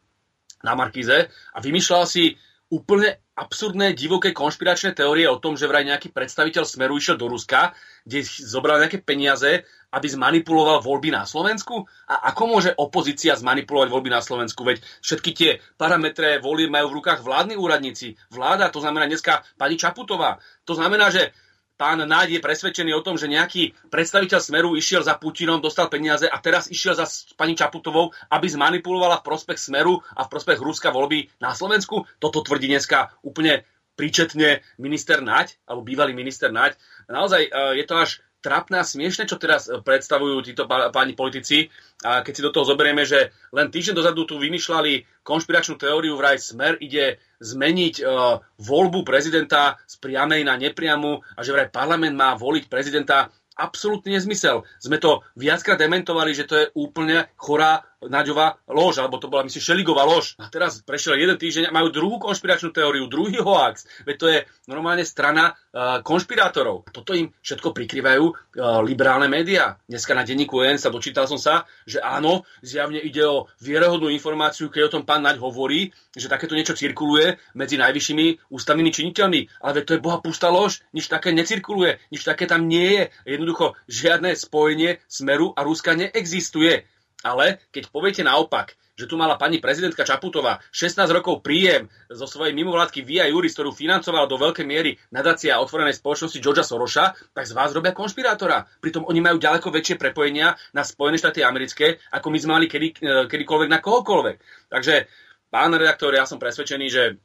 na 0.63 0.75
Markize 0.75 1.27
a 1.51 1.57
vymýšľal 1.59 2.03
si 2.07 2.35
úplne 2.73 3.21
absurdné, 3.37 3.93
divoké 3.93 4.33
konšpiračné 4.33 4.97
teórie 4.97 5.29
o 5.29 5.37
tom, 5.37 5.53
že 5.53 5.69
vraj 5.69 5.85
nejaký 5.85 6.09
predstaviteľ 6.09 6.65
Smeru 6.65 6.97
išiel 6.97 7.17
do 7.17 7.29
Ruska, 7.29 7.77
kde 8.01 8.25
zobral 8.25 8.81
nejaké 8.81 9.01
peniaze, 9.05 9.65
aby 9.93 10.07
zmanipuloval 10.09 10.81
voľby 10.81 11.13
na 11.13 11.29
Slovensku? 11.29 11.85
A 12.09 12.33
ako 12.33 12.43
môže 12.49 12.71
opozícia 12.73 13.37
zmanipulovať 13.37 13.89
voľby 13.93 14.09
na 14.09 14.21
Slovensku? 14.25 14.65
Veď 14.65 14.81
všetky 15.05 15.31
tie 15.37 15.51
parametre 15.77 16.41
volieb 16.41 16.73
majú 16.73 16.93
v 16.93 16.97
rukách 17.01 17.21
vládni 17.21 17.57
úradníci. 17.57 18.17
Vláda, 18.33 18.73
to 18.73 18.81
znamená 18.81 19.05
dneska 19.05 19.45
pani 19.57 19.77
Čaputová. 19.77 20.41
To 20.65 20.73
znamená, 20.73 21.13
že 21.13 21.33
pán 21.77 21.99
Náď 22.03 22.37
je 22.37 22.45
presvedčený 22.45 22.91
o 22.93 23.05
tom, 23.05 23.17
že 23.17 23.31
nejaký 23.31 23.73
predstaviteľ 23.89 24.39
Smeru 24.39 24.69
išiel 24.77 25.01
za 25.01 25.17
Putinom, 25.17 25.59
dostal 25.59 25.89
peniaze 25.89 26.29
a 26.29 26.37
teraz 26.39 26.69
išiel 26.69 26.93
za 26.95 27.05
pani 27.35 27.57
Čaputovou, 27.57 28.13
aby 28.29 28.47
zmanipulovala 28.49 29.21
v 29.21 29.27
prospech 29.27 29.59
Smeru 29.59 29.99
a 30.13 30.25
v 30.25 30.31
prospech 30.31 30.59
Ruska 30.61 30.93
voľby 30.93 31.29
na 31.41 31.57
Slovensku. 31.57 32.05
Toto 32.21 32.45
tvrdí 32.45 32.69
dneska 32.69 33.13
úplne 33.25 33.65
príčetne 33.93 34.65
minister 34.81 35.21
Naď, 35.21 35.53
alebo 35.69 35.85
bývalý 35.85 36.17
minister 36.17 36.49
Naď. 36.49 36.77
Naozaj 37.05 37.41
e, 37.45 37.49
je 37.77 37.85
to 37.85 37.95
až 37.97 38.09
trapné 38.43 38.83
a 38.83 38.85
smiešne, 38.85 39.23
čo 39.23 39.39
teraz 39.39 39.71
e, 39.71 39.79
predstavujú 39.79 40.43
títo 40.43 40.67
páni 40.67 41.15
politici. 41.15 41.71
A 42.03 42.19
keď 42.19 42.33
si 42.35 42.45
do 42.45 42.51
toho 42.51 42.67
zoberieme, 42.67 43.07
že 43.07 43.31
len 43.55 43.71
týždeň 43.71 43.95
dozadu 43.95 44.27
tu 44.27 44.35
vymýšľali 44.35 45.23
konšpiračnú 45.23 45.79
teóriu, 45.79 46.19
vraj 46.19 46.35
Smer 46.43 46.75
ide 46.83 47.23
zmeniť 47.39 47.95
uh, 48.03 48.39
voľbu 48.59 49.07
prezidenta 49.07 49.79
z 49.87 49.95
priamej 49.99 50.43
na 50.43 50.59
nepriamu 50.59 51.23
a 51.35 51.39
že 51.43 51.55
vraj 51.55 51.71
parlament 51.71 52.15
má 52.15 52.35
voliť 52.35 52.67
prezidenta 52.67 53.31
absolútny 53.55 54.17
nezmysel. 54.17 54.65
Sme 54.81 54.97
to 54.97 55.21
viackrát 55.37 55.77
dementovali, 55.77 56.33
že 56.33 56.49
to 56.49 56.55
je 56.57 56.69
úplne 56.73 57.29
chorá 57.37 57.85
Naďová 58.07 58.59
lož, 58.67 58.99
alebo 58.99 59.19
to 59.19 59.27
bola, 59.27 59.45
myslím, 59.47 59.61
Šeligová 59.61 60.03
lož. 60.03 60.35
A 60.39 60.49
teraz 60.49 60.81
prešiel 60.83 61.19
jeden 61.19 61.37
týždeň 61.37 61.69
a 61.69 61.75
majú 61.75 61.91
druhú 61.91 62.17
konšpiračnú 62.19 62.73
teóriu, 62.75 63.07
druhý 63.11 63.39
hoax. 63.39 63.87
Veď 64.07 64.15
to 64.19 64.27
je 64.27 64.39
normálne 64.67 65.03
strana 65.03 65.53
uh, 65.53 65.99
konšpirátorov. 66.05 66.87
Toto 66.91 67.11
im 67.15 67.31
všetko 67.43 67.75
prikrývajú 67.75 68.23
uh, 68.23 68.35
liberálne 68.83 69.27
médiá. 69.27 69.79
Dneska 69.87 70.15
na 70.15 70.23
denníku 70.23 70.63
N 70.63 70.79
sa 70.79 70.91
dočítal 70.91 71.27
som 71.27 71.39
sa, 71.39 71.67
že 71.83 71.99
áno, 71.99 72.47
zjavne 72.63 72.99
ide 72.99 73.23
o 73.23 73.51
vierohodnú 73.59 74.11
informáciu, 74.11 74.71
keď 74.71 74.81
o 74.87 74.93
tom 74.99 75.03
pán 75.03 75.23
Naď 75.23 75.39
hovorí, 75.39 75.91
že 76.15 76.31
takéto 76.31 76.55
niečo 76.55 76.77
cirkuluje 76.77 77.39
medzi 77.57 77.75
najvyššími 77.79 78.51
ústavnými 78.51 78.91
činiteľmi. 78.91 79.63
Ale 79.63 79.71
veď 79.79 79.83
to 79.83 79.93
je 79.95 80.03
boha 80.03 80.17
pustá 80.19 80.47
lož, 80.51 80.83
nič 80.95 81.09
také 81.09 81.31
necirkuluje, 81.35 81.99
nič 82.13 82.21
také 82.23 82.45
tam 82.45 82.67
nie 82.67 82.87
je. 82.97 83.03
Jednoducho 83.37 83.75
žiadne 83.89 84.35
spojenie 84.35 85.01
Smeru 85.07 85.51
a 85.55 85.63
Ruska 85.65 85.95
neexistuje. 85.97 86.85
Ale 87.23 87.63
keď 87.71 87.89
poviete 87.89 88.21
naopak, 88.21 88.75
že 88.93 89.09
tu 89.09 89.17
mala 89.17 89.41
pani 89.41 89.57
prezidentka 89.57 90.05
Čaputová 90.05 90.61
16 90.69 91.01
rokov 91.09 91.41
príjem 91.41 91.89
zo 92.13 92.29
svojej 92.29 92.53
mimovládky 92.53 93.01
Via 93.01 93.25
Juris, 93.25 93.57
ktorú 93.57 93.73
financovala 93.73 94.29
do 94.29 94.37
veľkej 94.37 94.65
miery 94.67 95.01
nadácia 95.09 95.57
otvorenej 95.57 95.97
spoločnosti 95.97 96.37
Georgia 96.37 96.61
Soroša, 96.61 97.33
tak 97.33 97.45
z 97.49 97.57
vás 97.57 97.73
robia 97.73 97.95
konšpirátora. 97.95 98.69
Pritom 98.77 99.09
oni 99.09 99.17
majú 99.17 99.41
ďaleko 99.41 99.73
väčšie 99.73 99.97
prepojenia 99.97 100.53
na 100.77 100.85
Spojené 100.85 101.17
štáty 101.17 101.41
americké, 101.41 101.97
ako 102.13 102.27
my 102.29 102.37
sme 102.37 102.51
mali 102.61 102.67
kedy, 102.69 102.87
eh, 103.01 103.25
kedykoľvek 103.25 103.69
na 103.73 103.81
kohokoľvek. 103.81 104.37
Takže, 104.69 105.09
pán 105.49 105.73
redaktor, 105.73 106.13
ja 106.13 106.29
som 106.29 106.37
presvedčený, 106.37 106.87
že 106.93 107.17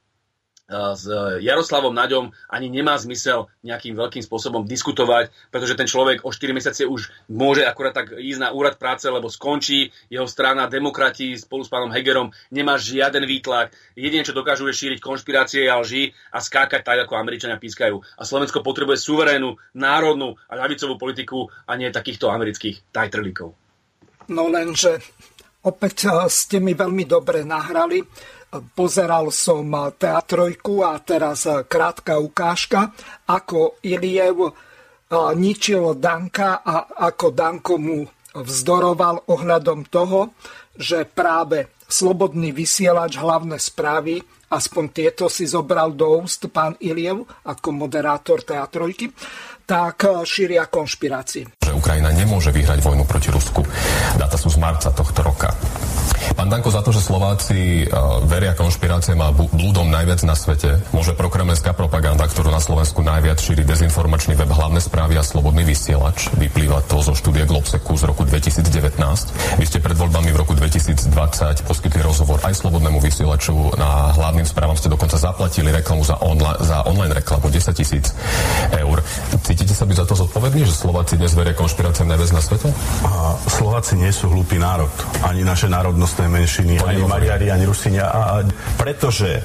s 0.69 1.09
Jaroslavom 1.41 1.97
Naďom 1.97 2.29
ani 2.53 2.69
nemá 2.69 3.01
zmysel 3.01 3.49
nejakým 3.65 3.97
veľkým 3.97 4.21
spôsobom 4.21 4.69
diskutovať, 4.69 5.33
pretože 5.49 5.73
ten 5.73 5.89
človek 5.89 6.29
o 6.29 6.31
4 6.31 6.53
mesiace 6.53 6.85
už 6.85 7.09
môže 7.33 7.65
akurát 7.65 7.97
tak 7.97 8.13
ísť 8.13 8.41
na 8.45 8.53
úrad 8.53 8.77
práce, 8.77 9.09
lebo 9.09 9.33
skončí 9.33 9.89
jeho 10.13 10.29
strana 10.29 10.69
demokrati 10.69 11.33
spolu 11.41 11.65
s 11.65 11.73
pánom 11.73 11.89
Hegerom, 11.89 12.29
nemá 12.53 12.77
žiaden 12.77 13.25
výtlak. 13.25 13.73
Jediné, 13.97 14.29
čo 14.29 14.37
dokážu, 14.37 14.69
je 14.69 14.77
šíriť 14.77 15.01
konšpirácie 15.01 15.65
a 15.73 15.81
lži 15.81 16.13
a 16.37 16.39
skákať 16.45 16.85
tak, 16.85 17.09
ako 17.09 17.17
Američania 17.17 17.57
pískajú. 17.57 18.21
A 18.21 18.23
Slovensko 18.29 18.61
potrebuje 18.61 19.01
suverénnu, 19.01 19.57
národnú 19.73 20.37
a 20.53 20.53
ľavicovú 20.61 21.01
politiku 21.01 21.49
a 21.65 21.81
nie 21.81 21.89
takýchto 21.89 22.29
amerických 22.29 22.93
tajtrlíkov. 22.93 23.57
No 24.29 24.53
lenže 24.53 25.01
opäť 25.65 26.13
eh, 26.13 26.29
ste 26.29 26.61
mi 26.61 26.77
veľmi 26.77 27.09
dobre 27.09 27.41
nahrali 27.41 28.05
Pozeral 28.49 29.29
som 29.29 29.69
teatrojku 29.93 30.81
a 30.81 30.97
teraz 31.05 31.45
krátka 31.69 32.17
ukážka, 32.17 32.97
ako 33.29 33.77
Iliev 33.85 34.57
ničil 35.37 35.93
Danka 36.01 36.65
a 36.65 36.97
ako 37.13 37.27
Danko 37.37 37.75
mu 37.77 38.09
vzdoroval 38.33 39.29
ohľadom 39.29 39.85
toho, 39.93 40.33
že 40.73 41.05
práve 41.05 41.77
slobodný 41.85 42.53
vysielač 42.57 43.21
hlavné 43.21 43.61
správy, 43.61 44.21
aspoň 44.49 44.85
tieto 44.97 45.29
si 45.29 45.45
zobral 45.45 45.93
do 45.93 46.21
úst 46.21 46.49
pán 46.49 46.73
Iliev 46.81 47.29
ako 47.45 47.69
moderátor 47.73 48.49
teatrojky, 48.49 49.13
tak 49.69 50.09
šíria 50.25 50.73
konšpirácie. 50.73 51.61
Že 51.61 51.77
Ukrajina 51.77 52.09
nemôže 52.17 52.49
vyhrať 52.49 52.81
vojnu 52.81 53.05
proti 53.05 53.29
Rusku. 53.29 53.61
Dáta 54.17 54.41
sú 54.41 54.49
z 54.49 54.57
marca 54.57 54.89
tohto 54.89 55.21
roka. 55.21 55.53
Pán 56.39 56.55
Danko, 56.55 56.71
za 56.71 56.87
to, 56.87 56.95
že 56.95 57.03
Slováci 57.03 57.83
uh, 57.83 58.23
veria 58.23 58.55
konšpiráciám 58.55 59.27
a 59.27 59.35
blúdom 59.35 59.91
najviac 59.91 60.23
na 60.23 60.39
svete, 60.39 60.79
môže 60.95 61.11
prokremelská 61.19 61.75
propaganda, 61.75 62.31
ktorú 62.31 62.55
na 62.55 62.63
Slovensku 62.63 63.03
najviac 63.03 63.43
šíri 63.43 63.67
dezinformačný 63.67 64.39
web 64.39 64.47
hlavné 64.47 64.79
správy 64.79 65.19
a 65.19 65.27
slobodný 65.27 65.67
vysielač. 65.67 66.31
Vyplýva 66.39 66.87
to 66.87 67.03
zo 67.03 67.19
štúdie 67.19 67.43
Globseku 67.43 67.99
z 67.99 68.07
roku 68.07 68.23
2019. 68.23 68.71
Vy 69.59 69.65
ste 69.67 69.83
pred 69.83 69.99
voľbami 69.99 70.31
v 70.31 70.39
roku 70.39 70.55
2020 70.55 71.11
poskytli 71.67 72.07
rozhovor 72.07 72.39
aj 72.47 72.55
slobodnému 72.55 73.03
vysielaču. 73.03 73.75
Na 73.75 74.15
hlavným 74.15 74.47
správam 74.47 74.79
ste 74.79 74.87
dokonca 74.87 75.19
zaplatili 75.19 75.75
reklamu 75.75 76.07
za, 76.07 76.23
onla- 76.23 76.63
za 76.63 76.87
online 76.87 77.19
reklamu 77.19 77.51
10 77.51 77.75
tisíc 77.75 78.15
eur. 78.79 79.03
Cítite 79.43 79.75
sa 79.75 79.83
byť 79.91 79.97
za 79.99 80.07
to 80.07 80.15
zodpovední, 80.15 80.63
že 80.71 80.87
Slováci 80.87 81.19
dnes 81.19 81.35
veria 81.35 81.59
konšpiráciám 81.59 82.15
najviac 82.15 82.31
na 82.31 82.43
svete? 82.47 82.71
A 83.03 83.35
Slováci 83.51 83.99
nie 83.99 84.15
sú 84.15 84.31
hlupý 84.31 84.63
národ. 84.63 84.95
Ani 85.27 85.43
naše 85.43 85.67
národnostné 85.67 86.28
menšiny, 86.29 86.81
ani 86.85 87.03
Maďari, 87.05 87.51
ani 87.51 87.65
Rusinia. 87.65 88.09
A, 88.09 88.21
a 88.21 88.35
pretože 88.77 89.41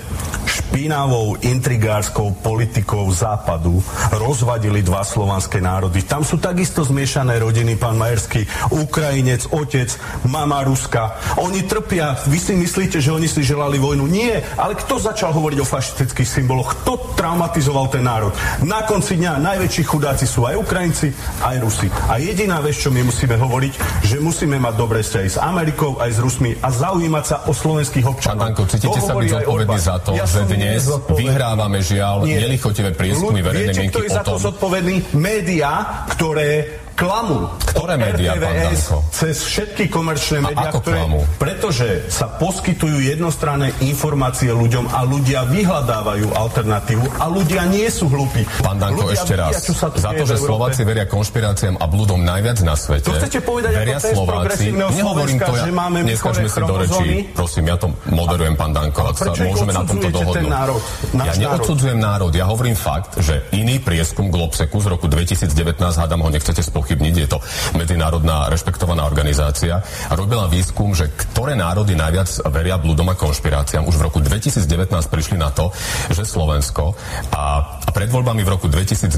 špinavou 0.54 1.38
intrigárskou 1.42 2.34
politikou 2.42 3.06
západu 3.14 3.82
rozvadili 4.14 4.82
dva 4.86 5.06
slovanské 5.06 5.62
národy. 5.62 6.02
Tam 6.06 6.22
sú 6.26 6.38
takisto 6.38 6.82
zmiešané 6.86 7.42
rodiny, 7.42 7.78
pán 7.78 7.98
Majerský, 7.98 8.46
Ukrajinec, 8.74 9.50
otec, 9.54 9.90
mama 10.30 10.62
Ruska. 10.66 11.18
Oni 11.42 11.66
trpia. 11.66 12.18
Vy 12.26 12.38
si 12.42 12.54
myslíte, 12.58 12.98
že 13.02 13.14
oni 13.14 13.30
si 13.30 13.46
želali 13.46 13.78
vojnu? 13.78 14.10
Nie. 14.10 14.42
Ale 14.58 14.74
kto 14.78 14.98
začal 14.98 15.30
hovoriť 15.34 15.58
o 15.62 15.70
fašistických 15.70 16.26
symboloch? 16.26 16.74
Kto 16.82 17.14
traumatizoval 17.18 17.94
ten 17.94 18.06
národ? 18.06 18.34
Na 18.66 18.82
konci 18.86 19.22
dňa 19.22 19.42
najväčší 19.42 19.84
chudáci 19.86 20.26
sú 20.26 20.50
aj 20.50 20.58
Ukrajinci, 20.58 21.14
aj 21.46 21.56
Rusi. 21.62 21.88
A 22.10 22.18
jediná 22.18 22.58
vec, 22.66 22.78
čo 22.78 22.90
my 22.90 23.06
musíme 23.06 23.38
hovoriť, 23.38 23.74
že 24.10 24.18
musíme 24.18 24.58
mať 24.58 24.74
dobré 24.74 25.06
vzťahy 25.06 25.30
s 25.30 25.38
Amerikou, 25.38 26.02
aj 26.02 26.18
s 26.18 26.20
Rusmi 26.20 26.58
a 26.58 26.73
zaujímať 26.74 27.24
sa 27.24 27.36
o 27.48 27.54
slovenských 27.54 28.06
občanov. 28.06 28.36
Pán 28.36 28.52
Danko, 28.52 28.64
cítite 28.68 29.00
sa 29.00 29.14
byť 29.16 29.30
zodpovedný 29.30 29.80
za 29.80 29.96
to, 30.04 30.12
ja 30.18 30.26
že 30.28 30.42
dnes 30.50 30.82
vyhrávame 31.14 31.80
žiaľ 31.80 32.28
nelichotivé 32.28 32.92
prieskumy 32.92 33.40
verejnej 33.40 33.76
mienky 33.78 33.94
kto 33.94 34.04
je 34.04 34.12
za 34.12 34.24
to 34.26 34.36
zodpovedný? 34.42 35.16
Média, 35.16 36.04
ktoré 36.12 36.83
klamu. 36.94 37.50
Ktoré 37.74 37.98
médiá, 37.98 38.38
pán 38.38 38.54
Danko? 38.54 38.98
Cez 39.10 39.36
všetky 39.44 39.90
komerčné 39.90 40.46
médiá, 40.46 40.70
ktoré... 40.70 41.04
Klamu? 41.04 41.22
Pretože 41.42 42.08
sa 42.08 42.30
poskytujú 42.30 43.02
jednostranné 43.04 43.74
informácie 43.84 44.54
ľuďom 44.54 44.94
a 44.94 45.04
ľudia 45.04 45.46
vyhľadávajú 45.50 46.38
alternatívu 46.38 47.06
a 47.18 47.26
ľudia 47.30 47.66
nie 47.68 47.90
sú 47.90 48.08
hlúpi. 48.08 48.46
Pán 48.62 48.78
Danko, 48.78 49.10
ľudia 49.10 49.18
ešte 49.18 49.34
raz. 49.34 49.54
Vidia, 49.60 49.90
za 50.00 50.12
to, 50.14 50.24
že 50.24 50.36
Slováci 50.38 50.82
veria 50.86 51.06
konšpiráciám 51.10 51.82
a 51.82 51.86
blúdom 51.90 52.22
najviac 52.22 52.62
na 52.62 52.78
svete. 52.78 53.10
To 53.10 53.18
chcete 53.18 53.40
povedať 53.42 53.74
veria 53.74 53.98
ako 53.98 54.10
Slováci. 54.14 54.66
Nehovorím 54.74 55.38
to 55.42 55.54
ja. 55.58 55.64
Že 55.64 55.72
máme 55.74 55.98
Neskačme 56.06 56.48
si 56.50 56.60
do 56.62 56.76
rečí. 56.78 57.08
Prosím, 57.34 57.64
ja 57.70 57.76
to 57.80 57.88
moderujem, 58.10 58.56
pán 58.56 58.72
Danko, 58.72 59.12
ak 59.12 59.18
sa 59.18 59.32
môžeme 59.34 59.74
na 59.74 59.84
tomto 59.84 60.08
dohodnúť. 60.14 60.52
Národ, 60.52 60.82
ja 61.18 61.34
neodsudzujem 61.40 61.98
národ, 61.98 62.32
ja 62.36 62.46
hovorím 62.46 62.78
fakt, 62.78 63.18
že 63.20 63.48
iný 63.56 63.82
prieskum 63.82 64.30
Globseku 64.30 64.78
z 64.84 64.88
roku 64.92 65.06
2019, 65.10 65.54
hádam 65.80 66.22
ho 66.22 66.30
nechcete 66.30 66.62
spochybniť, 66.84 67.16
je 67.16 67.30
to 67.32 67.40
medzinárodná 67.80 68.52
rešpektovaná 68.52 69.08
organizácia, 69.08 69.80
robila 70.12 70.52
výskum, 70.52 70.92
že 70.92 71.08
ktoré 71.16 71.56
národy 71.56 71.96
najviac 71.96 72.28
veria 72.52 72.76
blúdom 72.76 73.08
a 73.08 73.16
konšpiráciám. 73.16 73.88
Už 73.88 73.96
v 73.96 74.12
roku 74.12 74.20
2019 74.20 74.92
prišli 75.08 75.40
na 75.40 75.48
to, 75.56 75.72
že 76.12 76.28
Slovensko 76.28 77.00
a, 77.32 77.80
a 77.88 77.90
pred 77.96 78.12
voľbami 78.12 78.44
v 78.44 78.50
roku 78.52 78.68
2020, 78.68 79.16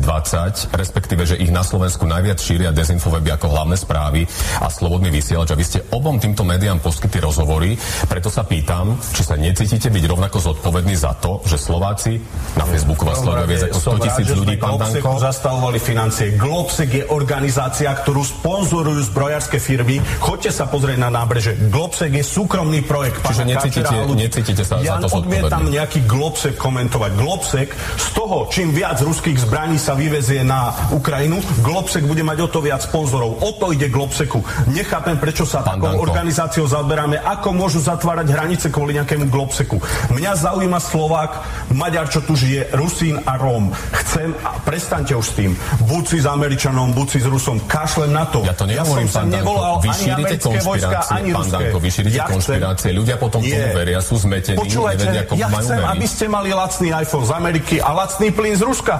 respektíve, 0.77 1.25
že 1.25 1.41
ich 1.41 1.49
na 1.49 1.65
Slovensku 1.65 2.05
najviac 2.05 2.37
šíria 2.37 2.69
dezinfoweby 2.69 3.33
ako 3.33 3.49
hlavné 3.49 3.81
správy 3.81 4.29
a 4.61 4.69
slobodný 4.69 5.09
vysielač. 5.09 5.49
A 5.49 5.57
vy 5.57 5.65
ste 5.65 5.81
obom 5.89 6.21
týmto 6.21 6.45
médiám 6.45 6.77
poskytli 6.85 7.17
rozhovory, 7.17 7.73
preto 8.05 8.29
sa 8.29 8.45
pýtam, 8.45 8.93
či 9.01 9.25
sa 9.25 9.33
necítite 9.33 9.89
byť 9.89 10.03
rovnako 10.05 10.37
zodpovední 10.37 10.93
za 10.93 11.17
to, 11.17 11.41
že 11.49 11.57
Slováci 11.57 12.21
na 12.53 12.69
Facebooku 12.69 13.09
vás 13.09 13.25
sledujú 13.25 13.49
viac 13.49 13.63
ako 13.73 13.79
100 13.81 14.05
tisíc 14.05 14.27
ľudí, 14.37 14.55
pán 14.61 14.77
Danko. 14.77 15.17
zastavovali 15.17 15.79
financie. 15.81 16.37
Globsek 16.37 16.89
je 16.91 17.03
organizácia, 17.07 17.54
ktorú 17.55 18.21
sponzorujú 18.25 19.01
zbrojárske 19.07 19.61
firmy. 19.61 20.03
Choďte 20.19 20.51
sa 20.51 20.65
pozrieť 20.67 20.99
na 20.99 21.09
nábreže. 21.13 21.55
Globsek 21.71 22.11
je 22.19 22.25
súkromný 22.25 22.81
projekt. 22.83 23.23
Čiže 23.23 23.43
necítite, 23.45 23.95
necítite 24.11 24.63
sa 24.65 24.81
ja 24.81 24.97
za 24.99 25.07
to 25.07 25.21
odmietam 25.21 25.69
nejaký 25.69 26.03
Globsek 26.09 26.57
komentovať. 26.57 27.11
Globsek 27.15 27.69
z 27.77 28.07
toho, 28.17 28.49
čím 28.49 28.73
viac 28.73 28.99
ruských 28.99 29.37
zbraní 29.37 29.77
sa 29.77 29.93
vyvezie 29.93 30.41
na 30.41 30.73
Ukrajinu, 30.91 31.39
Globsek 31.61 32.03
bude 32.03 32.25
mať 32.25 32.37
o 32.41 32.47
to 32.49 32.59
viac 32.65 32.81
sponzorov. 32.81 33.45
O 33.45 33.53
to 33.55 33.69
ide 33.71 33.93
Globseku. 33.93 34.41
Nechápem, 34.73 35.21
prečo 35.21 35.45
sa 35.45 35.61
Pán 35.61 35.77
takou 35.77 35.93
Danko. 35.93 36.05
organizáciou 36.09 36.65
zaberáme, 36.65 37.21
ako 37.21 37.53
môžu 37.53 37.79
zatvárať 37.85 38.33
hranice 38.33 38.67
kvôli 38.73 38.97
nejakému 38.97 39.29
Globseku. 39.29 39.77
Mňa 40.09 40.31
zaujíma 40.33 40.81
Slovák, 40.81 41.31
Maďar, 41.71 42.09
čo 42.09 42.25
tu 42.25 42.33
žije, 42.33 42.73
Rusín 42.73 43.21
a 43.21 43.37
Róm. 43.37 43.69
Chcem, 43.93 44.33
a 44.41 44.57
prestaňte 44.65 45.13
už 45.13 45.25
s 45.25 45.33
tým, 45.37 45.51
buď 45.85 46.03
si 46.09 46.17
s 46.23 46.27
Američanom, 46.27 46.97
buď 46.97 47.07
si 47.13 47.19
s 47.21 47.27
Rusom, 47.29 47.44
kašlem 47.69 48.09
na 48.09 48.25
to. 48.25 48.41
Ja 48.41 48.57
to 48.57 48.65
nehovorím, 48.65 49.05
ja 49.05 49.13
som 49.13 49.29
sa 49.29 49.37
nevolal 49.37 49.77
vy 49.77 49.89
šírite 49.93 50.35
konšpirácie, 50.41 51.13
ani 51.13 51.29
pán 51.29 51.47
Danko, 51.53 51.77
vy 51.77 51.89
šírite 51.93 52.17
ja 52.17 52.25
konšpirácie, 52.25 52.89
ľudia 52.89 53.15
potom 53.21 53.41
nie. 53.45 53.53
tomu 53.53 53.67
veria, 53.77 53.99
sú 54.01 54.17
zmetení, 54.17 54.57
Počúvajte, 54.57 55.05
nevedia, 55.05 55.21
ako 55.29 55.33
ja 55.37 55.47
majú 55.53 55.67
chcem, 55.69 55.77
veriť. 55.77 55.93
aby 55.93 56.05
ste 56.09 56.25
mali 56.25 56.49
lacný 56.49 56.89
iPhone 56.97 57.25
z 57.29 57.31
Ameriky 57.37 57.75
a 57.77 57.89
lacný 57.93 58.27
plyn 58.33 58.55
z 58.57 58.63
Ruska. 58.65 58.95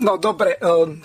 No 0.00 0.12
dobre, 0.16 0.56
um, 0.60 0.96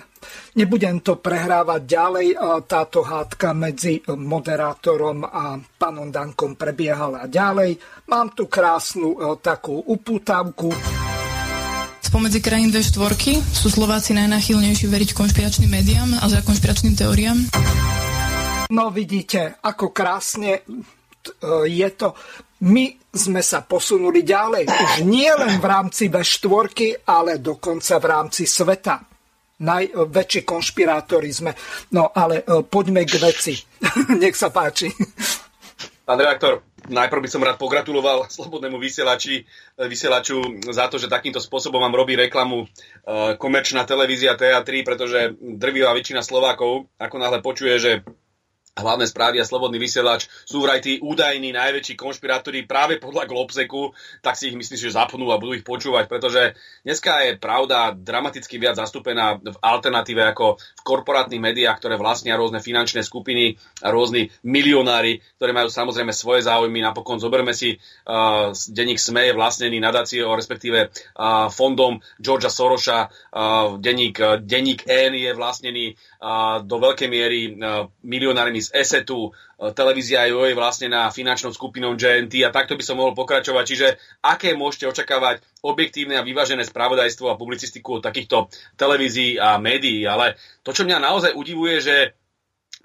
nebudem 0.56 1.00
to 1.00 1.20
prehrávať 1.20 1.80
ďalej. 1.84 2.26
Táto 2.68 3.00
hádka 3.04 3.52
medzi 3.56 4.00
moderátorom 4.08 5.24
a 5.24 5.56
pánom 5.76 6.08
Dankom 6.08 6.56
prebiehala 6.56 7.28
ďalej. 7.28 7.76
Mám 8.08 8.36
tu 8.36 8.48
krásnu 8.48 9.16
takú 9.40 9.80
upútavku. 9.80 11.11
Spomedzi 12.12 12.44
krajín 12.44 12.68
V4 12.68 13.40
sú 13.40 13.72
Slováci 13.72 14.12
najnáchylnejší 14.12 14.84
veriť 14.84 15.16
konšpiračným 15.16 15.72
médiám 15.72 16.20
a 16.20 16.28
za 16.28 16.44
konšpiračným 16.44 16.92
teóriám? 16.92 17.48
No 18.68 18.92
vidíte, 18.92 19.56
ako 19.64 19.96
krásne 19.96 20.60
je 21.64 21.88
to. 21.96 22.12
My 22.68 22.92
sme 23.16 23.40
sa 23.40 23.64
posunuli 23.64 24.28
ďalej. 24.28 24.68
Už 24.68 25.08
nie 25.08 25.32
len 25.32 25.56
v 25.56 25.64
rámci 25.64 26.12
V4, 26.12 27.08
ale 27.08 27.40
dokonca 27.40 27.96
v 27.96 28.04
rámci 28.04 28.44
sveta. 28.44 29.00
Najväčší 29.64 30.44
konšpirátori 30.44 31.32
sme. 31.32 31.56
No 31.96 32.12
ale 32.12 32.44
e, 32.44 32.60
poďme 32.60 33.08
k 33.08 33.16
veci. 33.24 33.56
Nech 34.20 34.36
sa 34.36 34.52
páči. 34.52 34.92
Pán 36.12 36.20
redaktor, 36.20 36.60
najprv 36.92 37.24
by 37.24 37.30
som 37.32 37.40
rád 37.40 37.56
pogratuloval 37.56 38.28
slobodnému 38.36 38.76
vysielači, 38.76 39.48
vysielaču 39.80 40.60
za 40.68 40.84
to, 40.92 41.00
že 41.00 41.08
takýmto 41.08 41.40
spôsobom 41.40 41.80
vám 41.80 41.96
robí 41.96 42.20
reklamu 42.20 42.68
e, 42.68 43.32
komerčná 43.40 43.88
televízia 43.88 44.36
TA3, 44.36 44.84
pretože 44.84 45.32
drvivá 45.40 45.96
väčšina 45.96 46.20
Slovákov, 46.20 46.92
ako 47.00 47.16
náhle 47.16 47.40
počuje, 47.40 47.80
že 47.80 47.92
hlavné 48.72 49.04
správy 49.04 49.36
a 49.36 49.44
slobodný 49.44 49.76
vysielač 49.76 50.32
sú 50.48 50.64
vraj 50.64 50.80
tí 50.80 50.96
údajní 50.96 51.52
najväčší 51.52 51.92
konšpirátori 51.92 52.64
práve 52.64 52.96
podľa 52.96 53.28
Globseku, 53.28 53.92
tak 54.24 54.40
si 54.40 54.48
ich 54.48 54.56
myslím, 54.56 54.80
že 54.80 54.96
zapnú 54.96 55.28
a 55.28 55.36
budú 55.36 55.52
ich 55.52 55.66
počúvať, 55.66 56.08
pretože 56.08 56.56
dneska 56.80 57.20
je 57.28 57.36
pravda 57.36 57.92
dramaticky 57.92 58.56
viac 58.56 58.80
zastúpená 58.80 59.36
v 59.36 59.56
alternatíve 59.60 60.24
ako 60.24 60.56
v 60.56 60.82
korporátnych 60.88 61.44
médiách, 61.44 61.84
ktoré 61.84 62.00
vlastnia 62.00 62.40
rôzne 62.40 62.64
finančné 62.64 63.04
skupiny 63.04 63.60
a 63.84 63.92
rôzni 63.92 64.32
milionári, 64.40 65.20
ktorí 65.36 65.52
majú 65.52 65.68
samozrejme 65.68 66.16
svoje 66.16 66.48
záujmy. 66.48 66.80
Napokon 66.80 67.20
zoberme 67.20 67.52
si 67.52 67.76
uh, 67.76 68.56
denník 68.72 68.96
SME 68.96 69.28
je 69.28 69.36
vlastnený 69.36 69.84
nadáciou, 69.84 70.32
respektíve 70.32 70.88
uh, 70.88 71.52
fondom 71.52 72.00
Georgia 72.16 72.48
Sorosa, 72.48 73.12
uh, 73.12 73.76
denník, 73.76 74.16
uh, 74.16 74.40
denník 74.40 74.88
N 74.88 75.12
je 75.12 75.30
vlastnený 75.36 75.92
do 76.62 76.76
veľkej 76.78 77.08
miery 77.10 77.58
uh, 77.58 77.90
milionármi 78.06 78.62
z 78.62 78.70
ESETu, 78.70 79.26
e, 79.26 79.30
televízia 79.74 80.30
Jo 80.30 80.46
je 80.46 80.54
vlastne 80.54 80.86
na 80.86 81.10
finančnou 81.10 81.50
skupinou 81.50 81.98
GNT 81.98 82.46
a 82.46 82.54
takto 82.54 82.78
by 82.78 82.84
som 82.86 83.02
mohol 83.02 83.10
pokračovať. 83.10 83.64
Čiže 83.66 83.88
aké 84.22 84.54
môžete 84.54 84.86
očakávať 84.86 85.42
objektívne 85.66 86.14
a 86.14 86.22
vyvážené 86.22 86.62
spravodajstvo 86.62 87.26
a 87.26 87.34
publicistiku 87.34 87.98
od 87.98 88.06
takýchto 88.06 88.46
televízií 88.78 89.34
a 89.34 89.58
médií. 89.58 90.06
Ale 90.06 90.38
to, 90.62 90.70
čo 90.70 90.86
mňa 90.86 91.02
naozaj 91.02 91.34
udivuje, 91.34 91.82
že 91.82 91.96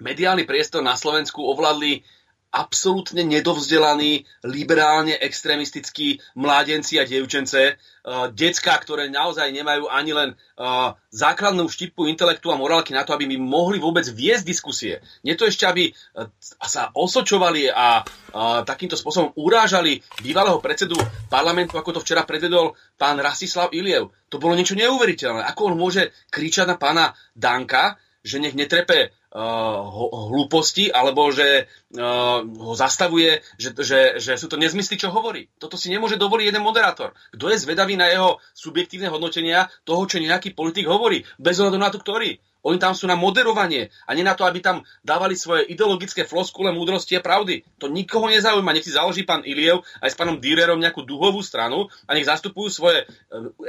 mediálny 0.02 0.42
priestor 0.42 0.82
na 0.82 0.98
Slovensku 0.98 1.38
ovládli 1.38 2.02
absolútne 2.48 3.22
nedovzdelaní, 3.28 4.24
liberálne 4.48 5.14
extrémistickí 5.20 6.18
mládenci 6.32 6.96
a 6.96 7.04
dievčence, 7.04 7.76
uh, 7.76 8.32
decka, 8.32 8.72
ktoré 8.80 9.12
naozaj 9.12 9.52
nemajú 9.52 9.86
ani 9.92 10.12
len 10.16 10.30
uh, 10.32 10.96
základnú 11.12 11.68
štipku 11.68 12.08
intelektu 12.08 12.48
a 12.48 12.56
morálky 12.56 12.96
na 12.96 13.04
to, 13.04 13.12
aby 13.12 13.28
mi 13.28 13.36
mohli 13.36 13.76
vôbec 13.76 14.08
viesť 14.08 14.44
diskusie. 14.48 15.04
Nie 15.22 15.36
to 15.36 15.44
ešte, 15.44 15.68
aby 15.68 15.92
uh, 15.92 16.28
sa 16.64 16.88
osočovali 16.96 17.68
a 17.68 18.00
uh, 18.00 18.64
takýmto 18.64 18.96
spôsobom 18.96 19.36
urážali 19.36 20.00
bývalého 20.24 20.58
predsedu 20.64 20.96
parlamentu, 21.28 21.76
ako 21.76 22.00
to 22.00 22.04
včera 22.04 22.24
predvedol 22.24 22.72
pán 22.96 23.20
Rasislav 23.20 23.76
Iliev. 23.76 24.08
To 24.32 24.40
bolo 24.40 24.56
niečo 24.56 24.76
neuveriteľné. 24.76 25.44
Ako 25.52 25.72
on 25.72 25.76
môže 25.76 26.16
kričať 26.32 26.64
na 26.64 26.76
pána 26.80 27.12
Danka, 27.36 28.00
že 28.24 28.42
nech 28.42 28.56
netrepe 28.56 29.14
hlúposti, 29.28 30.88
alebo 30.88 31.28
že 31.28 31.68
uh, 31.68 32.40
ho 32.40 32.72
zastavuje, 32.72 33.44
že, 33.60 33.76
že, 33.76 34.00
že 34.16 34.32
sú 34.40 34.48
to 34.48 34.56
nezmysly, 34.56 34.96
čo 34.96 35.12
hovorí. 35.12 35.52
Toto 35.60 35.76
si 35.76 35.92
nemôže 35.92 36.16
dovoliť 36.16 36.48
jeden 36.48 36.64
moderátor. 36.64 37.12
Kto 37.36 37.52
je 37.52 37.60
zvedavý 37.60 38.00
na 38.00 38.08
jeho 38.08 38.40
subjektívne 38.56 39.12
hodnotenia 39.12 39.68
toho, 39.84 40.00
čo 40.08 40.16
nejaký 40.16 40.56
politik 40.56 40.88
hovorí, 40.88 41.28
bez 41.36 41.60
ohľadu 41.60 41.76
na 41.76 41.92
to, 41.92 42.00
ktorý. 42.00 42.40
Oni 42.66 42.78
tam 42.82 42.90
sú 42.92 43.06
na 43.06 43.14
moderovanie 43.14 43.94
a 44.04 44.14
nie 44.18 44.26
na 44.26 44.34
to, 44.34 44.42
aby 44.42 44.58
tam 44.58 44.82
dávali 45.06 45.38
svoje 45.38 45.70
ideologické 45.70 46.26
floskule 46.26 46.74
múdrosti 46.74 47.14
a 47.14 47.22
pravdy. 47.22 47.62
To 47.78 47.86
nikoho 47.86 48.26
nezaujíma. 48.26 48.74
Nech 48.74 48.86
si 48.86 48.92
založí 48.92 49.22
pán 49.22 49.46
Iliev 49.46 49.86
aj 50.02 50.10
s 50.10 50.18
pánom 50.18 50.42
Dürerom 50.42 50.82
nejakú 50.82 51.06
duhovú 51.06 51.38
stranu 51.40 51.86
a 52.04 52.14
nech 52.18 52.26
zastupujú 52.26 52.68
svoje 52.68 53.04
e, 53.04 53.06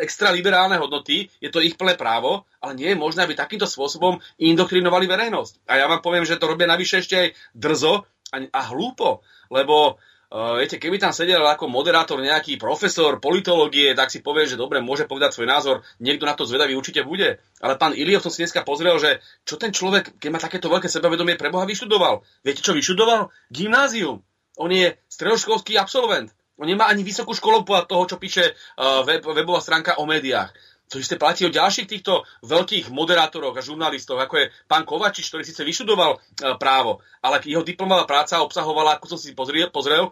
extraliberálne 0.01 0.81
hodnoty. 0.81 1.29
Je 1.37 1.53
to 1.53 1.61
ich 1.61 1.77
plné 1.77 1.93
právo, 1.93 2.49
ale 2.57 2.73
nie 2.73 2.89
je 2.91 2.97
možné, 2.97 3.29
aby 3.29 3.37
takýmto 3.37 3.69
spôsobom 3.69 4.17
indoktrinovali 4.41 5.05
verejnosť. 5.05 5.69
A 5.69 5.77
ja 5.77 5.85
vám 5.85 6.01
poviem, 6.01 6.25
že 6.25 6.41
to 6.41 6.49
robia 6.49 6.65
navyše 6.65 7.05
ešte 7.05 7.15
aj 7.15 7.27
drzo 7.53 8.09
a, 8.33 8.37
a 8.41 8.61
hlúpo, 8.73 9.21
lebo 9.53 10.01
viete, 10.29 10.77
keby 10.77 11.01
tam 11.01 11.09
sedel 11.09 11.41
ako 11.41 11.65
moderátor 11.65 12.21
nejaký 12.21 12.61
profesor 12.61 13.17
politológie, 13.17 13.97
tak 13.97 14.13
si 14.13 14.21
povie, 14.21 14.45
že 14.45 14.61
dobre, 14.61 14.77
môže 14.77 15.09
povedať 15.09 15.33
svoj 15.33 15.49
názor, 15.49 15.75
niekto 15.97 16.29
na 16.29 16.37
to 16.37 16.45
zvedavý 16.45 16.77
určite 16.77 17.01
bude. 17.01 17.41
Ale 17.57 17.81
pán 17.81 17.97
Iliov 17.97 18.21
som 18.21 18.29
si 18.29 18.45
dneska 18.45 18.61
pozrel, 18.61 18.93
že 19.01 19.25
čo 19.41 19.57
ten 19.57 19.73
človek, 19.73 20.21
keď 20.21 20.29
má 20.29 20.37
takéto 20.37 20.69
veľké 20.69 20.85
sebavedomie, 20.85 21.33
preboha 21.33 21.65
vyštudoval. 21.65 22.21
Viete, 22.45 22.61
čo 22.61 22.77
vyštudoval? 22.77 23.33
Gymnázium. 23.49 24.21
On 24.61 24.69
je 24.69 24.93
stredoškolský 25.09 25.81
absolvent. 25.81 26.29
On 26.59 26.67
nemá 26.67 26.91
ani 26.91 27.07
vysokú 27.07 27.31
školu 27.31 27.63
podľa 27.63 27.87
toho, 27.87 28.03
čo 28.03 28.17
píše 28.19 28.51
uh, 28.51 29.07
web, 29.07 29.23
webová 29.23 29.63
stránka 29.63 29.95
o 29.95 30.03
médiách. 30.03 30.51
To 30.89 30.97
isté 30.97 31.21
platí 31.21 31.45
o 31.45 31.53
ďalších 31.53 31.85
týchto 31.85 32.25
veľkých 32.41 32.89
moderátoroch 32.89 33.53
a 33.53 33.61
žurnalistov, 33.61 34.17
ako 34.17 34.41
je 34.41 34.45
pán 34.65 34.89
Kovačič, 34.89 35.29
ktorý 35.29 35.45
síce 35.45 35.61
vyštudoval 35.61 36.17
uh, 36.17 36.21
právo, 36.57 37.05
ale 37.21 37.45
jeho 37.45 37.61
diplomová 37.61 38.09
práca 38.09 38.41
obsahovala, 38.41 38.97
ako 38.97 39.13
som 39.13 39.19
si 39.21 39.37
pozrel, 39.37 39.69
pozrel 39.69 40.09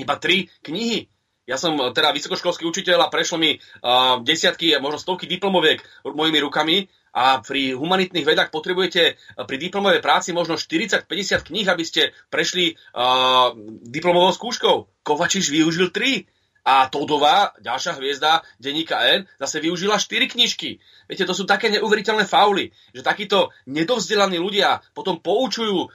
iba 0.00 0.16
tri 0.16 0.48
knihy. 0.64 1.12
Ja 1.48 1.56
som 1.56 1.80
e, 1.80 1.96
teda 1.96 2.12
vysokoškolský 2.12 2.68
učiteľ 2.68 3.08
a 3.08 3.12
prešlo 3.12 3.40
mi 3.40 3.56
uh, 3.56 4.20
desiatky, 4.20 4.76
možno 4.84 5.00
stovky 5.00 5.24
diplomoviek 5.24 5.80
mojimi 6.04 6.44
rukami 6.44 6.76
a 7.16 7.40
pri 7.40 7.72
humanitných 7.72 8.28
vedách 8.28 8.52
potrebujete 8.52 9.16
pri 9.48 9.56
diplomovej 9.56 10.04
práci 10.04 10.36
možno 10.36 10.60
40-50 10.60 11.48
kníh, 11.48 11.64
aby 11.64 11.84
ste 11.88 12.12
prešli 12.28 12.76
uh, 12.76 13.56
diplomovou 13.80 14.28
skúškou. 14.36 15.02
Kovačiš 15.02 15.48
využil 15.48 15.88
3 15.88 16.37
a 16.68 16.84
Todová, 16.92 17.56
ďalšia 17.64 17.96
hviezda 17.96 18.44
denníka 18.60 19.00
N, 19.16 19.24
zase 19.40 19.64
využila 19.64 19.96
4 19.96 20.28
knižky. 20.28 20.76
Viete, 21.08 21.24
to 21.24 21.32
sú 21.32 21.48
také 21.48 21.72
neuveriteľné 21.72 22.28
fauly, 22.28 22.76
že 22.92 23.00
takíto 23.00 23.48
nedovzdelaní 23.64 24.36
ľudia 24.36 24.84
potom 24.92 25.16
poučujú 25.16 25.78
e, 25.80 25.88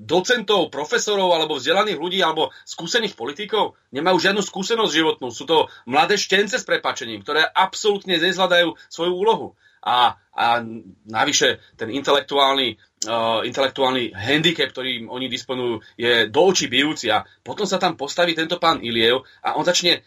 docentov, 0.00 0.72
profesorov 0.72 1.36
alebo 1.36 1.60
vzdelaných 1.60 2.00
ľudí 2.00 2.24
alebo 2.24 2.48
skúsených 2.64 3.12
politikov. 3.12 3.76
Nemajú 3.92 4.16
žiadnu 4.16 4.40
skúsenosť 4.40 4.96
životnú. 4.96 5.28
Sú 5.28 5.44
to 5.44 5.68
mladé 5.84 6.16
štence 6.16 6.56
s 6.56 6.64
prepačením, 6.64 7.20
ktoré 7.20 7.44
absolútne 7.44 8.16
nezvládajú 8.16 8.72
svoju 8.88 9.12
úlohu. 9.12 9.48
A, 9.84 10.16
a 10.32 10.64
navyše 11.06 11.60
ten 11.76 11.92
intelektuálny 11.92 12.80
uh, 13.04 13.44
intelektuálny 13.44 14.16
handicap, 14.16 14.72
ktorým 14.72 15.12
oni 15.12 15.28
disponujú, 15.28 15.84
je 16.00 16.32
do 16.32 16.40
očí 16.40 16.72
bijúci 16.72 17.12
a 17.12 17.20
potom 17.44 17.68
sa 17.68 17.76
tam 17.76 17.98
postaví 17.98 18.32
tento 18.32 18.56
pán 18.56 18.80
Iliev 18.80 19.20
a 19.44 19.60
on 19.60 19.64
začne 19.68 20.00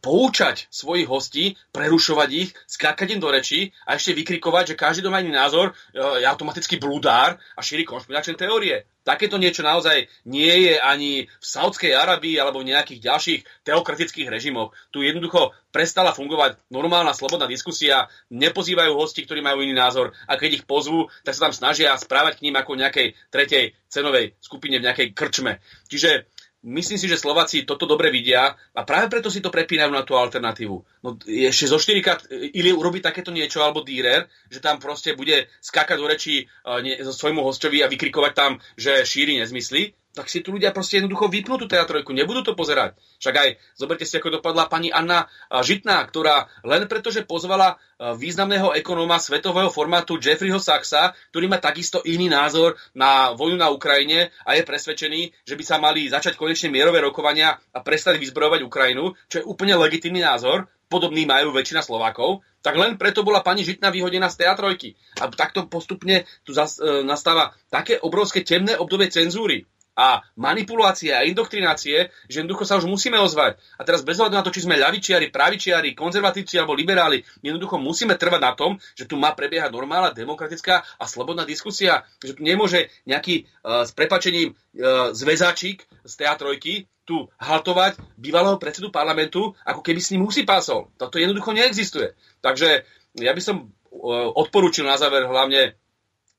poučať 0.00 0.64
svojich 0.72 1.04
hostí, 1.04 1.44
prerušovať 1.76 2.28
ich, 2.32 2.50
skákať 2.64 3.16
im 3.16 3.20
do 3.20 3.28
rečí 3.28 3.68
a 3.84 4.00
ešte 4.00 4.16
vykrikovať, 4.16 4.72
že 4.72 4.80
každý 4.80 5.04
iný 5.04 5.28
názor 5.28 5.76
uh, 5.76 6.16
je 6.16 6.24
automaticky 6.24 6.80
blúdár 6.80 7.36
a 7.36 7.60
šíri 7.60 7.84
konšpiračné 7.84 8.40
teórie. 8.40 8.88
Takéto 9.02 9.34
niečo 9.34 9.66
naozaj 9.66 10.06
nie 10.30 10.70
je 10.70 10.78
ani 10.78 11.26
v 11.26 11.44
Saudskej 11.44 11.90
Arabii 11.90 12.38
alebo 12.38 12.62
v 12.62 12.70
nejakých 12.70 13.02
ďalších 13.02 13.40
teokratických 13.66 14.30
režimoch. 14.30 14.72
Tu 14.94 15.02
jednoducho 15.02 15.52
prestala 15.74 16.14
fungovať 16.14 16.62
normálna 16.70 17.10
slobodná 17.10 17.50
diskusia, 17.50 18.06
nepozývajú 18.30 18.94
hosti, 18.94 19.26
ktorí 19.26 19.42
majú 19.42 19.66
iný 19.66 19.74
názor 19.74 20.14
a 20.30 20.38
keď 20.38 20.62
ich 20.62 20.64
pozvú, 20.70 21.10
tak 21.26 21.34
sa 21.34 21.50
tam 21.50 21.52
snažia 21.52 21.98
správať 21.98 22.40
k 22.40 22.44
ním 22.48 22.56
ako 22.56 22.78
nejakej 22.78 23.18
tretej 23.28 23.74
cenovej 23.90 24.38
skupine 24.38 24.78
v 24.78 24.86
nejakej 24.86 25.08
krčme. 25.18 25.58
Čiže 25.90 26.30
myslím 26.62 26.98
si, 26.98 27.10
že 27.10 27.18
Slováci 27.18 27.66
toto 27.66 27.86
dobre 27.86 28.14
vidia 28.14 28.54
a 28.54 28.80
práve 28.86 29.10
preto 29.10 29.28
si 29.30 29.42
to 29.42 29.50
prepínajú 29.50 29.90
na 29.90 30.06
tú 30.06 30.14
alternatívu. 30.14 30.76
No 31.02 31.08
ešte 31.26 31.66
zo 31.66 31.78
4 31.78 31.98
krát 32.02 32.22
ili 32.30 32.70
urobiť 32.70 33.02
takéto 33.02 33.34
niečo, 33.34 33.62
alebo 33.62 33.82
Dürer, 33.82 34.30
že 34.46 34.62
tam 34.62 34.78
proste 34.78 35.18
bude 35.18 35.50
skákať 35.58 35.96
do 35.98 36.06
rečí 36.06 36.46
uh, 36.46 36.78
ne, 36.78 36.98
so 37.02 37.12
svojmu 37.12 37.42
hostovi 37.42 37.82
a 37.82 37.90
vykrikovať 37.90 38.32
tam, 38.32 38.62
že 38.78 39.02
šíri 39.02 39.42
nezmysly, 39.42 39.94
tak 40.12 40.28
si 40.28 40.44
tu 40.44 40.52
ľudia 40.52 40.76
proste 40.76 41.00
jednoducho 41.00 41.32
vypnú 41.32 41.56
tú 41.56 41.64
teatrojku, 41.64 42.12
nebudú 42.12 42.44
to 42.44 42.52
pozerať. 42.52 42.96
Však 43.18 43.34
aj, 43.34 43.48
zoberte 43.80 44.04
si, 44.04 44.14
ako 44.20 44.40
dopadla 44.40 44.68
pani 44.68 44.92
Anna 44.92 45.24
Žitná, 45.48 46.04
ktorá 46.04 46.52
len 46.64 46.84
preto, 46.84 47.08
že 47.08 47.24
pozvala 47.24 47.80
významného 47.96 48.76
ekonóma 48.76 49.16
svetového 49.16 49.72
formátu 49.72 50.20
Jeffreyho 50.20 50.60
Saxa, 50.60 51.16
ktorý 51.32 51.48
má 51.48 51.58
takisto 51.62 52.04
iný 52.04 52.28
názor 52.28 52.76
na 52.92 53.32
vojnu 53.32 53.56
na 53.56 53.72
Ukrajine 53.72 54.34
a 54.44 54.52
je 54.52 54.66
presvedčený, 54.66 55.20
že 55.48 55.54
by 55.56 55.64
sa 55.64 55.76
mali 55.80 56.10
začať 56.12 56.36
konečne 56.36 56.68
mierové 56.68 57.00
rokovania 57.00 57.56
a 57.72 57.80
prestať 57.80 58.20
vyzbrojovať 58.20 58.60
Ukrajinu, 58.66 59.16
čo 59.32 59.40
je 59.40 59.48
úplne 59.48 59.78
legitímny 59.80 60.20
názor, 60.20 60.68
podobný 60.92 61.24
majú 61.24 61.56
väčšina 61.56 61.80
Slovákov, 61.80 62.44
tak 62.60 62.76
len 62.76 63.00
preto 63.00 63.24
bola 63.24 63.40
pani 63.40 63.64
Žitná 63.64 63.88
vyhodená 63.88 64.28
z 64.28 64.44
teatrojky. 64.44 64.92
A 65.24 65.32
takto 65.32 65.64
postupne 65.64 66.28
tu 66.44 66.52
zas, 66.52 66.76
e, 66.76 67.00
nastáva 67.00 67.56
také 67.72 67.96
obrovské 67.96 68.44
temné 68.44 68.76
obdobie 68.76 69.08
cenzúry 69.08 69.64
a 69.92 70.24
manipulácie 70.40 71.12
a 71.12 71.24
indoktrinácie, 71.28 72.08
že 72.28 72.36
jednoducho 72.40 72.64
sa 72.64 72.80
už 72.80 72.88
musíme 72.88 73.20
ozvať. 73.20 73.60
A 73.76 73.84
teraz 73.84 74.00
bez 74.00 74.16
hľadu 74.16 74.32
na 74.32 74.44
to, 74.44 74.54
či 74.54 74.64
sme 74.64 74.80
ľavičiari, 74.80 75.28
pravičiari, 75.28 75.92
konzervatívci 75.92 76.56
alebo 76.56 76.72
liberáli, 76.72 77.20
jednoducho 77.44 77.76
musíme 77.76 78.16
trvať 78.16 78.40
na 78.40 78.52
tom, 78.56 78.80
že 78.96 79.04
tu 79.04 79.20
má 79.20 79.36
prebiehať 79.36 79.68
normálna, 79.68 80.16
demokratická 80.16 80.80
a 80.96 81.04
slobodná 81.04 81.44
diskusia. 81.44 82.08
Že 82.24 82.40
tu 82.40 82.42
nemôže 82.44 82.88
nejaký 83.04 83.44
uh, 83.44 83.84
s 83.84 83.92
prepačením 83.92 84.56
uh, 84.56 85.12
zväzáčik 85.12 85.84
z 85.84 86.12
teatrojky 86.16 86.88
tu 87.02 87.28
haltovať 87.36 87.98
bývalého 88.14 88.56
predsedu 88.62 88.94
parlamentu, 88.94 89.52
ako 89.66 89.82
keby 89.82 90.00
s 90.00 90.14
ním 90.14 90.22
husí 90.22 90.46
pásol. 90.46 90.88
Toto 90.96 91.18
jednoducho 91.18 91.50
neexistuje. 91.52 92.14
Takže 92.40 92.86
ja 93.20 93.32
by 93.34 93.42
som 93.42 93.68
uh, 93.68 94.30
odporúčil 94.32 94.88
na 94.88 94.96
záver 94.96 95.28
hlavne 95.28 95.76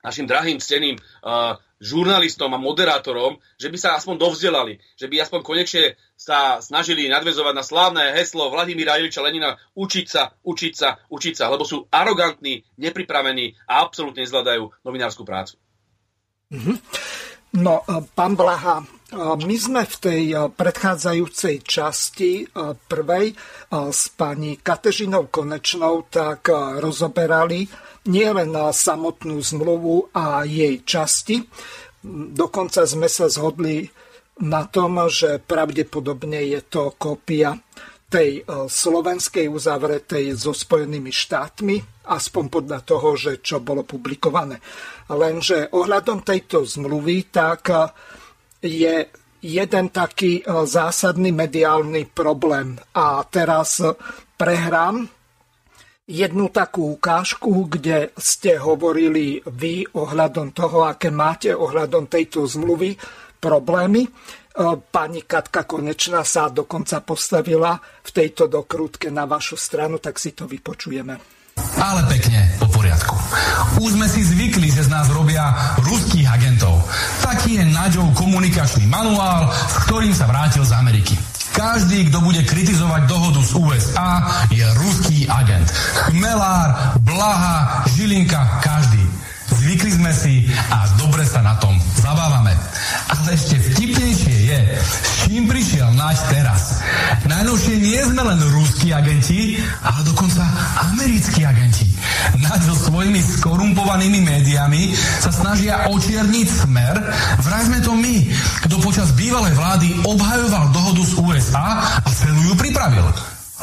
našim 0.04 0.28
drahým, 0.28 0.60
steným 0.60 1.00
uh, 1.00 1.56
žurnalistom 1.84 2.52
a 2.56 2.60
moderátorom, 2.60 3.40
že 3.60 3.68
by 3.68 3.78
sa 3.80 3.90
aspoň 4.00 4.16
dovzdelali, 4.16 4.80
že 4.96 5.12
by 5.12 5.20
aspoň 5.20 5.40
konečne 5.44 6.00
sa 6.16 6.64
snažili 6.64 7.12
nadvezovať 7.12 7.54
na 7.56 7.64
slávne 7.64 8.04
heslo 8.16 8.48
Vladimíra 8.48 8.96
Iliča 9.00 9.20
Lenina 9.20 9.60
učiť 9.76 10.06
sa, 10.08 10.32
učiť 10.44 10.74
sa, 10.76 10.96
učiť 11.12 11.34
sa, 11.36 11.52
lebo 11.52 11.68
sú 11.68 11.84
arogantní, 11.92 12.64
nepripravení 12.80 13.56
a 13.68 13.84
absolútne 13.84 14.24
nezvládajú 14.24 14.72
novinárskú 14.88 15.28
prácu. 15.28 15.60
Mm-hmm. 16.56 16.78
No, 17.60 17.84
e, 17.84 18.02
pán 18.16 18.34
Blaha, 18.40 18.80
e, 18.80 18.86
my 19.44 19.56
sme 19.60 19.84
v 19.84 19.96
tej 20.00 20.24
predchádzajúcej 20.56 21.68
časti 21.68 22.48
prvej 22.88 23.36
s 23.70 24.02
pani 24.16 24.56
Katežinou 24.58 25.28
Konečnou 25.28 26.08
tak 26.08 26.48
rozoberali 26.80 27.68
nielen 28.08 28.52
na 28.52 28.72
samotnú 28.72 29.40
zmluvu 29.40 30.12
a 30.12 30.44
jej 30.44 30.84
časti. 30.84 31.48
Dokonca 32.34 32.84
sme 32.84 33.08
sa 33.08 33.32
zhodli 33.32 33.88
na 34.44 34.66
tom, 34.68 35.00
že 35.08 35.40
pravdepodobne 35.40 36.42
je 36.52 36.62
to 36.66 36.92
kópia 36.98 37.56
tej 38.14 38.42
e, 38.42 38.70
slovenskej 38.70 39.50
uzavretej 39.50 40.38
so 40.38 40.54
Spojenými 40.54 41.10
štátmi, 41.10 42.06
aspoň 42.06 42.44
podľa 42.50 42.80
toho, 42.86 43.18
že 43.18 43.42
čo 43.42 43.58
bolo 43.58 43.82
publikované. 43.82 44.62
Lenže 45.10 45.74
ohľadom 45.74 46.22
tejto 46.22 46.62
zmluvy 46.62 47.34
tak 47.34 47.74
e, 47.74 47.78
je 48.62 48.96
jeden 49.42 49.86
taký 49.90 50.42
e, 50.42 50.44
zásadný 50.46 51.34
mediálny 51.34 52.06
problém. 52.14 52.78
A 52.94 53.26
teraz 53.26 53.82
prehrám 54.38 55.10
jednu 56.08 56.52
takú 56.52 57.00
ukážku, 57.00 57.68
kde 57.72 58.12
ste 58.20 58.60
hovorili 58.60 59.40
vy 59.48 59.88
ohľadom 59.96 60.52
toho, 60.52 60.84
aké 60.84 61.08
máte 61.08 61.56
ohľadom 61.56 62.12
tejto 62.12 62.44
zmluvy 62.44 63.00
problémy. 63.40 64.04
E, 64.04 64.10
pani 64.92 65.24
Katka 65.24 65.64
Konečná 65.64 66.28
sa 66.28 66.52
dokonca 66.52 67.00
postavila 67.00 67.80
v 67.80 68.10
tejto 68.12 68.52
dokrutke 68.52 69.08
na 69.12 69.24
vašu 69.24 69.56
stranu, 69.56 70.00
tak 70.04 70.20
si 70.20 70.36
to 70.36 70.44
vypočujeme. 70.44 71.16
Ale 71.78 72.02
pekne, 72.10 72.50
po 72.58 72.66
poriadku. 72.66 73.14
Už 73.78 73.94
sme 73.94 74.10
si 74.10 74.26
zvykli, 74.26 74.74
že 74.74 74.90
z 74.90 74.90
nás 74.90 75.06
robia 75.14 75.54
ruských 75.86 76.26
agentov. 76.26 76.82
Taký 77.22 77.62
je 77.62 77.66
Naďov 77.70 78.10
komunikačný 78.18 78.90
manuál, 78.90 79.54
s 79.54 79.76
ktorým 79.86 80.18
sa 80.18 80.26
vrátil 80.26 80.66
z 80.66 80.74
Ameriky. 80.74 81.16
Každý, 81.54 82.10
kto 82.10 82.26
bude 82.26 82.42
kritizovať 82.42 83.06
dohodu 83.06 83.38
z 83.46 83.52
USA, 83.62 84.26
je 84.50 84.66
ruský 84.74 85.30
agent. 85.30 85.70
Chmelár, 86.10 86.98
Blaha, 87.06 87.86
Žilinka, 87.94 88.60
každý. 88.66 89.06
Zvykli 89.64 89.96
sme 89.96 90.12
si 90.12 90.44
a 90.76 90.92
dobre 91.00 91.24
sa 91.24 91.40
na 91.40 91.56
tom 91.56 91.72
zabávame. 92.04 92.52
Ale 93.08 93.32
ešte 93.32 93.56
vtipnejšie 93.64 94.36
je, 94.52 94.60
s 94.76 95.24
čím 95.24 95.48
prišiel 95.48 95.88
náš 95.96 96.20
teraz. 96.28 96.84
Najnovšie 97.24 97.80
nie 97.80 97.96
sme 98.04 98.28
len 98.28 98.44
ruskí 98.52 98.92
agenti, 98.92 99.56
ale 99.80 100.04
dokonca 100.04 100.44
americkí 100.92 101.48
agenti. 101.48 101.88
Naď 102.44 102.60
so 102.60 102.92
svojimi 102.92 103.24
skorumpovanými 103.24 104.20
médiami 104.20 104.92
sa 105.24 105.32
snažia 105.32 105.88
očierniť 105.88 106.48
smer, 106.68 107.00
vraj 107.48 107.64
sme 107.64 107.80
to 107.80 107.96
my, 107.96 108.20
kto 108.68 108.76
počas 108.84 109.16
bývalej 109.16 109.56
vlády 109.56 109.96
obhajoval 110.04 110.76
dohodu 110.76 111.08
z 111.08 111.14
USA 111.24 111.68
a 112.04 112.10
celú 112.12 112.52
ju 112.52 112.54
pripravil. 112.60 113.08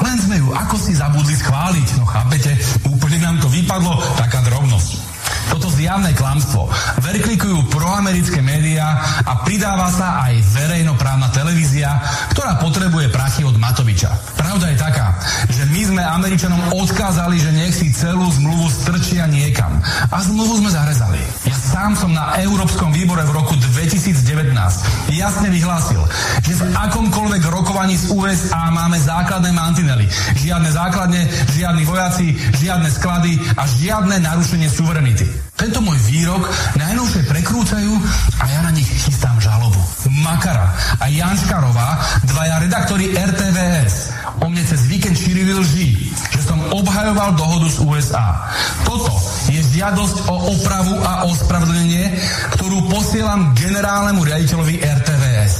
Len 0.00 0.16
sme 0.16 0.40
ju 0.40 0.48
ako 0.48 0.80
si 0.80 0.96
zabudli 0.96 1.36
schváliť. 1.36 1.88
No 2.00 2.08
chápete, 2.08 2.56
úplne 2.88 3.20
nám 3.20 3.36
to 3.44 3.52
vypadlo, 3.52 4.00
taká 4.16 4.40
drobnosť. 4.48 5.09
Toto 5.50 5.66
zjavné 5.66 6.14
klamstvo. 6.14 6.70
Verklikujú 7.02 7.66
proamerické 7.66 8.38
médiá 8.38 9.02
a 9.26 9.42
pridáva 9.42 9.90
sa 9.90 10.30
aj 10.30 10.46
verejnoprávna 10.54 11.34
televízia, 11.34 11.98
ktorá 12.30 12.54
potrebuje 12.62 13.10
prachy 13.10 13.42
od 13.42 13.58
Odkázali, 17.00 17.40
že 17.40 17.56
nech 17.56 17.72
si 17.72 17.88
celú 17.96 18.28
zmluvu 18.28 18.68
strčia 18.68 19.24
niekam. 19.24 19.72
A 20.12 20.20
zmluvu 20.20 20.60
sme 20.60 20.68
zarezali. 20.68 21.16
Ja 21.48 21.56
sám 21.56 21.96
som 21.96 22.12
na 22.12 22.36
Európskom 22.44 22.92
výbore 22.92 23.24
v 23.24 23.40
roku 23.40 23.56
2019 23.56 24.20
jasne 25.08 25.48
vyhlásil, 25.48 25.96
že 26.44 26.60
v 26.60 26.62
akomkoľvek 26.76 27.40
rokovaní 27.48 27.96
z 27.96 28.12
USA 28.12 28.68
máme 28.68 29.00
základné 29.00 29.48
mantinely. 29.48 30.12
Žiadne 30.44 30.68
základne, 30.76 31.24
žiadni 31.56 31.88
vojaci, 31.88 32.36
žiadne 32.60 32.92
sklady 32.92 33.40
a 33.56 33.64
žiadne 33.80 34.20
narušenie 34.20 34.68
suverenity. 34.68 35.24
Tento 35.56 35.80
môj 35.80 35.96
výrok 36.04 36.52
najnovšie 36.76 37.24
prekrúcajú 37.32 37.96
a 38.40 38.44
ja 38.44 38.60
na 38.60 38.76
nich 38.76 38.88
chystám 38.92 39.40
žalobu. 39.40 39.80
Makara 40.20 40.68
a 41.00 41.08
Janškarová, 41.08 41.96
dvaja 42.28 42.60
redaktori 42.60 43.08
RTVS, 43.16 44.09
o 44.38 44.46
mne 44.46 44.62
cez 44.62 44.86
víkend 44.86 45.18
šírili 45.18 45.54
lži, 45.58 45.88
že 46.30 46.40
som 46.46 46.58
obhajoval 46.70 47.34
dohodu 47.34 47.66
z 47.66 47.78
USA. 47.82 48.46
Toto 48.86 49.10
je 49.50 49.58
žiadosť 49.58 50.30
o 50.30 50.36
opravu 50.54 50.94
a 51.02 51.26
ospravedlnenie, 51.26 52.14
ktorú 52.58 52.86
posielam 52.86 53.50
generálnemu 53.58 54.20
riaditeľovi 54.22 54.74
RTVS. 54.78 55.54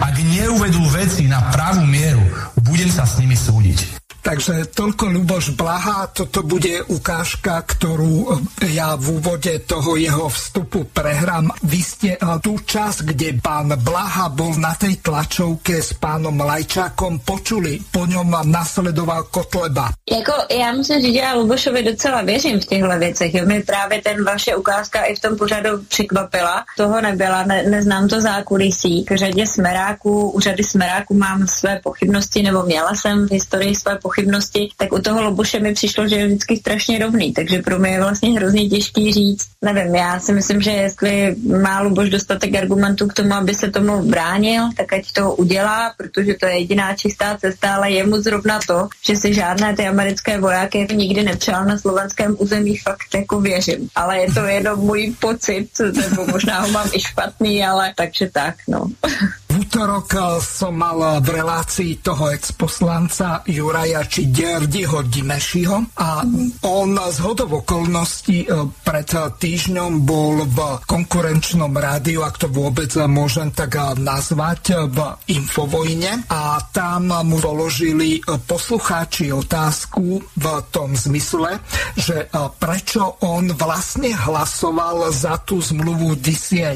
Ak 0.00 0.16
neuvedú 0.16 0.80
veci 0.94 1.28
na 1.28 1.44
pravú 1.52 1.84
mieru, 1.84 2.24
budem 2.64 2.88
sa 2.88 3.04
s 3.04 3.20
nimi 3.20 3.36
súdiť. 3.36 4.03
Takže 4.24 4.72
toľko 4.72 5.12
Luboš 5.12 5.52
Blaha, 5.52 6.08
toto 6.08 6.40
bude 6.40 6.80
ukážka, 6.88 7.60
ktorú 7.60 8.40
e, 8.64 8.72
ja 8.72 8.96
v 8.96 9.20
úvode 9.20 9.52
toho 9.68 10.00
jeho 10.00 10.32
vstupu 10.32 10.88
prehrám. 10.88 11.52
Vy 11.60 11.80
ste 11.84 12.10
e, 12.16 12.18
tú 12.40 12.56
časť, 12.56 13.04
kde 13.04 13.36
pán 13.44 13.68
Blaha 13.84 14.32
bol 14.32 14.56
na 14.56 14.72
tej 14.80 15.04
tlačovke 15.04 15.76
s 15.76 15.92
pánom 16.00 16.40
Lajčákom 16.40 17.20
počuli, 17.20 17.76
po 17.84 18.08
ňom 18.08 18.48
nasledoval 18.48 19.28
Kotleba. 19.28 19.92
Jako, 20.08 20.32
já 20.48 20.72
musím 20.72 21.02
říct, 21.04 21.20
já 21.20 21.34
Lubošovi 21.36 21.82
docela 21.82 22.22
věřím 22.22 22.60
v 22.60 22.66
těchto 22.66 22.98
věcech. 22.98 23.34
Jo. 23.34 23.44
Mě 23.44 23.60
právě 23.60 24.02
ten 24.02 24.24
vaše 24.24 24.56
ukázka 24.56 25.04
i 25.04 25.16
v 25.16 25.20
tom 25.20 25.36
pořadu 25.36 25.84
překvapila. 25.88 26.64
Toho 26.76 27.00
nebyla, 27.00 27.44
ne, 27.44 27.62
neznám 27.62 28.08
to 28.08 28.20
zákulisí. 28.20 29.04
K 29.04 29.16
řadě 29.16 29.46
smeráků, 29.46 30.30
u 30.30 30.40
řady 30.40 30.64
smeráků 30.64 31.14
mám 31.14 31.46
své 31.46 31.80
pochybnosti, 31.84 32.42
nebo 32.42 32.62
měla 32.62 32.94
jsem 32.94 33.28
v 33.28 33.32
historii 33.32 33.74
své 33.76 34.00
pochybnosti 34.00 34.13
pochybnosti, 34.14 34.68
tak 34.76 34.92
u 34.92 34.98
toho 34.98 35.22
Lobuše 35.22 35.60
mi 35.60 35.74
přišlo, 35.74 36.08
že 36.08 36.16
je 36.16 36.26
vždycky 36.26 36.56
strašně 36.56 36.98
rovný, 36.98 37.32
takže 37.32 37.62
pro 37.62 37.78
mě 37.78 37.90
je 37.90 38.00
vlastně 38.00 38.30
hrozně 38.32 38.68
těžký 38.68 39.12
říct, 39.12 39.46
nevím, 39.62 39.94
já 39.94 40.20
si 40.20 40.32
myslím, 40.32 40.60
že 40.60 40.70
jestli 40.70 41.36
má 41.62 41.80
Luboš 41.80 42.10
dostatek 42.10 42.54
argumentů 42.54 43.08
k 43.08 43.12
tomu, 43.12 43.34
aby 43.34 43.54
se 43.54 43.70
tomu 43.70 44.02
bránil, 44.02 44.62
tak 44.76 44.92
ať 44.92 45.12
to 45.12 45.34
udělá, 45.34 45.94
protože 45.96 46.34
to 46.34 46.46
je 46.46 46.58
jediná 46.58 46.94
čistá 46.94 47.36
cesta, 47.40 47.74
ale 47.74 47.90
je 47.90 48.06
mu 48.06 48.20
zrovna 48.20 48.60
to, 48.66 48.88
že 49.06 49.16
si 49.16 49.34
žádné 49.34 49.76
ty 49.76 49.86
americké 49.86 50.40
vojáky 50.40 50.86
nikdy 50.92 51.22
nepřál 51.22 51.64
na 51.64 51.78
slovenském 51.78 52.36
území, 52.38 52.76
fakt 52.76 53.14
jako 53.14 53.40
věřím. 53.40 53.88
Ale 53.94 54.18
je 54.18 54.32
to 54.32 54.40
jenom 54.40 54.78
můj 54.78 55.14
pocit, 55.20 55.68
nebo 55.80 56.26
možná 56.26 56.60
ho 56.60 56.68
mám 56.68 56.88
i 56.92 57.00
špatný, 57.00 57.64
ale 57.64 57.92
takže 57.96 58.30
tak, 58.32 58.54
no. 58.68 58.86
Útorok 59.54 60.42
som 60.42 60.74
mal 60.74 61.22
v 61.22 61.28
relácii 61.38 62.02
toho 62.02 62.26
exposlanca 62.34 63.46
Juraja 63.46 64.02
či 64.02 64.26
Gerdiho 64.26 65.06
Dimešiho 65.06 65.94
a 65.94 66.26
on 66.66 66.98
z 66.98 67.18
hodov 67.22 67.62
okolností 67.62 68.50
eh, 68.50 68.66
pred 68.82 69.06
týždňom 69.14 70.02
bol 70.02 70.42
v 70.50 70.58
konkurenčnom 70.82 71.70
rádiu, 71.70 72.26
ak 72.26 72.42
to 72.42 72.48
vôbec 72.50 72.90
môžem 73.06 73.54
tak 73.54 73.78
nazvať, 73.94 74.90
v 74.90 74.98
Infovojne 75.30 76.26
a 76.26 76.58
tam 76.74 77.14
mu 77.22 77.38
položili 77.38 78.18
poslucháči 78.26 79.30
otázku 79.30 80.18
v 80.34 80.46
tom 80.74 80.98
zmysle, 80.98 81.62
že 81.94 82.26
prečo 82.58 83.22
on 83.22 83.54
vlastne 83.54 84.10
hlasoval 84.14 85.14
za 85.14 85.38
tú 85.46 85.62
zmluvu 85.62 86.18
DCA. 86.18 86.74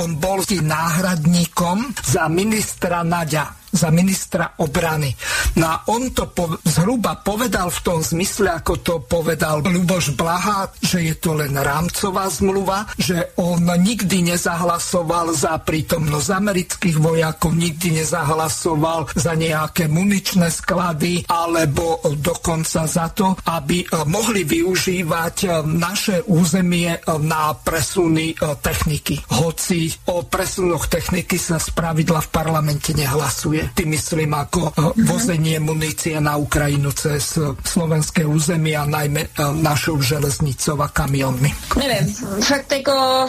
On 0.00 0.16
bol 0.18 0.42
náhradníkom 0.46 1.92
za 2.16 2.32
ministra 2.32 3.04
Naďa 3.04 3.65
za 3.76 3.92
ministra 3.92 4.56
obrany. 4.58 5.12
No 5.60 5.66
a 5.68 5.76
on 5.92 6.10
to 6.10 6.32
po, 6.32 6.56
zhruba 6.64 7.20
povedal 7.20 7.68
v 7.68 7.80
tom 7.84 8.00
zmysle, 8.00 8.50
ako 8.50 8.74
to 8.80 8.94
povedal 9.04 9.60
Luboš 9.60 10.16
Blaha, 10.16 10.72
že 10.80 11.12
je 11.12 11.14
to 11.20 11.36
len 11.36 11.52
rámcová 11.54 12.26
zmluva, 12.32 12.88
že 12.96 13.36
on 13.36 13.68
nikdy 13.68 14.32
nezahlasoval 14.32 15.36
za 15.36 15.60
prítomnosť 15.60 16.28
amerických 16.32 16.96
vojakov, 16.96 17.52
nikdy 17.52 18.02
nezahlasoval 18.02 19.12
za 19.12 19.36
nejaké 19.36 19.86
muničné 19.86 20.48
sklady 20.48 21.28
alebo 21.28 22.00
dokonca 22.16 22.88
za 22.88 23.06
to, 23.12 23.36
aby 23.48 23.84
eh, 23.84 23.88
mohli 24.08 24.42
využívať 24.48 25.36
eh, 25.44 25.50
naše 25.66 26.24
územie 26.26 26.96
eh, 26.96 27.00
na 27.20 27.52
presuny 27.56 28.38
techniky. 28.62 29.18
Hoci 29.42 29.90
o 30.12 30.22
presunoch 30.24 30.86
techniky 30.86 31.36
sa 31.40 31.58
spravidla 31.58 32.22
v 32.22 32.32
parlamente 32.32 32.94
nehlasuje 32.94 33.65
tým 33.74 33.96
myslím 33.96 34.34
ako 34.34 34.60
e, 34.68 34.72
vozenie 35.08 35.56
munície 35.60 36.20
na 36.20 36.36
Ukrajinu 36.36 36.92
cez 36.92 37.40
e, 37.40 37.56
slovenské 37.64 38.28
územie 38.28 38.76
a 38.76 38.84
najmä 38.84 39.26
e, 39.26 39.28
našou 39.62 40.02
železnicou 40.02 40.76
a 40.82 40.88
kamionmi. 40.88 41.54
Nevím, 41.76 42.14
fakt 42.44 42.72
jako 42.72 43.26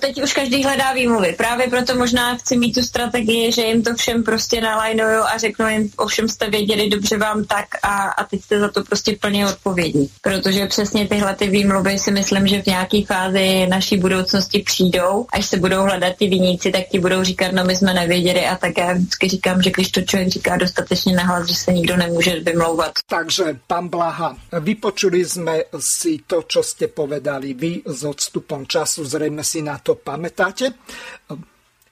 teď 0.00 0.22
už 0.22 0.32
každý 0.32 0.64
hledá 0.64 0.92
výmluvy. 0.92 1.34
Právě 1.38 1.66
proto 1.66 1.94
možná 1.94 2.36
chci 2.36 2.56
mít 2.56 2.72
tu 2.72 2.82
strategii, 2.82 3.52
že 3.52 3.62
jim 3.62 3.82
to 3.82 3.94
všem 3.94 4.22
prostě 4.22 4.60
nalajnuju 4.60 5.22
a 5.22 5.38
řeknu 5.38 5.68
jim, 5.68 5.90
ovšem 5.96 6.28
jste 6.28 6.50
věděli, 6.50 6.90
dobře 6.90 7.18
vám 7.18 7.44
tak 7.44 7.66
a, 7.82 8.10
a 8.10 8.24
teď 8.24 8.42
jste 8.42 8.60
za 8.60 8.68
to 8.68 8.84
prostě 8.84 9.16
plně 9.20 9.46
odpovědní. 9.46 10.10
Protože 10.20 10.66
přesně 10.66 11.08
tyhle 11.08 11.34
ty 11.36 11.48
výmluvy 11.48 11.98
si 11.98 12.10
myslím, 12.10 12.46
že 12.46 12.62
v 12.62 12.66
nějaké 12.66 13.02
fázi 13.06 13.66
naší 13.66 13.96
budoucnosti 13.96 14.58
přijdou, 14.58 15.26
až 15.32 15.46
se 15.46 15.56
budou 15.56 15.82
hledat 15.82 16.16
ty 16.18 16.28
viníci, 16.28 16.70
tak 16.72 16.82
ti 16.90 16.98
budou 16.98 17.24
říkat, 17.24 17.52
no 17.52 17.64
my 17.64 17.76
jsme 17.76 17.94
nevěděli 17.94 18.46
a 18.46 18.56
tak 18.56 18.78
já 18.78 18.92
vždycky 18.92 19.28
říkám, 19.28 19.59
že 19.62 19.70
že 19.70 19.74
když 19.74 19.90
to 19.90 20.00
člověk 20.00 20.28
říká 20.28 20.56
dostatečně 20.56 21.14
nahlas, 21.14 21.48
že 21.48 21.54
se 21.54 21.72
nikdo 21.72 21.96
nemůže 21.96 22.40
vymlouvat. 22.40 22.92
Takže, 23.06 23.58
pán 23.66 23.88
Blaha, 23.88 24.36
vypočuli 24.60 25.22
sme 25.22 25.70
si 25.78 26.26
to, 26.26 26.42
čo 26.42 26.66
ste 26.66 26.90
povedali 26.90 27.54
vy 27.54 27.86
s 27.86 28.02
odstupom 28.02 28.66
času, 28.66 29.06
zrejme 29.06 29.46
si 29.46 29.62
na 29.62 29.78
to 29.78 29.94
pamätáte. 29.94 30.74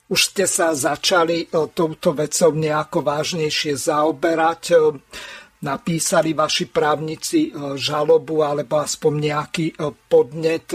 Už 0.08 0.20
ste 0.34 0.50
sa 0.50 0.74
začali 0.74 1.46
e, 1.46 1.46
touto 1.70 2.16
vecou 2.16 2.50
nejako 2.56 2.98
vážnejšie 3.04 3.76
zaoberať 3.76 4.62
e, 4.72 4.76
napísali 5.62 6.34
vaši 6.34 6.66
právnici 6.66 7.52
e, 7.52 7.78
žalobu 7.78 8.42
alebo 8.42 8.82
aspoň 8.82 9.12
nejaký 9.14 9.66
podnet 10.10 10.72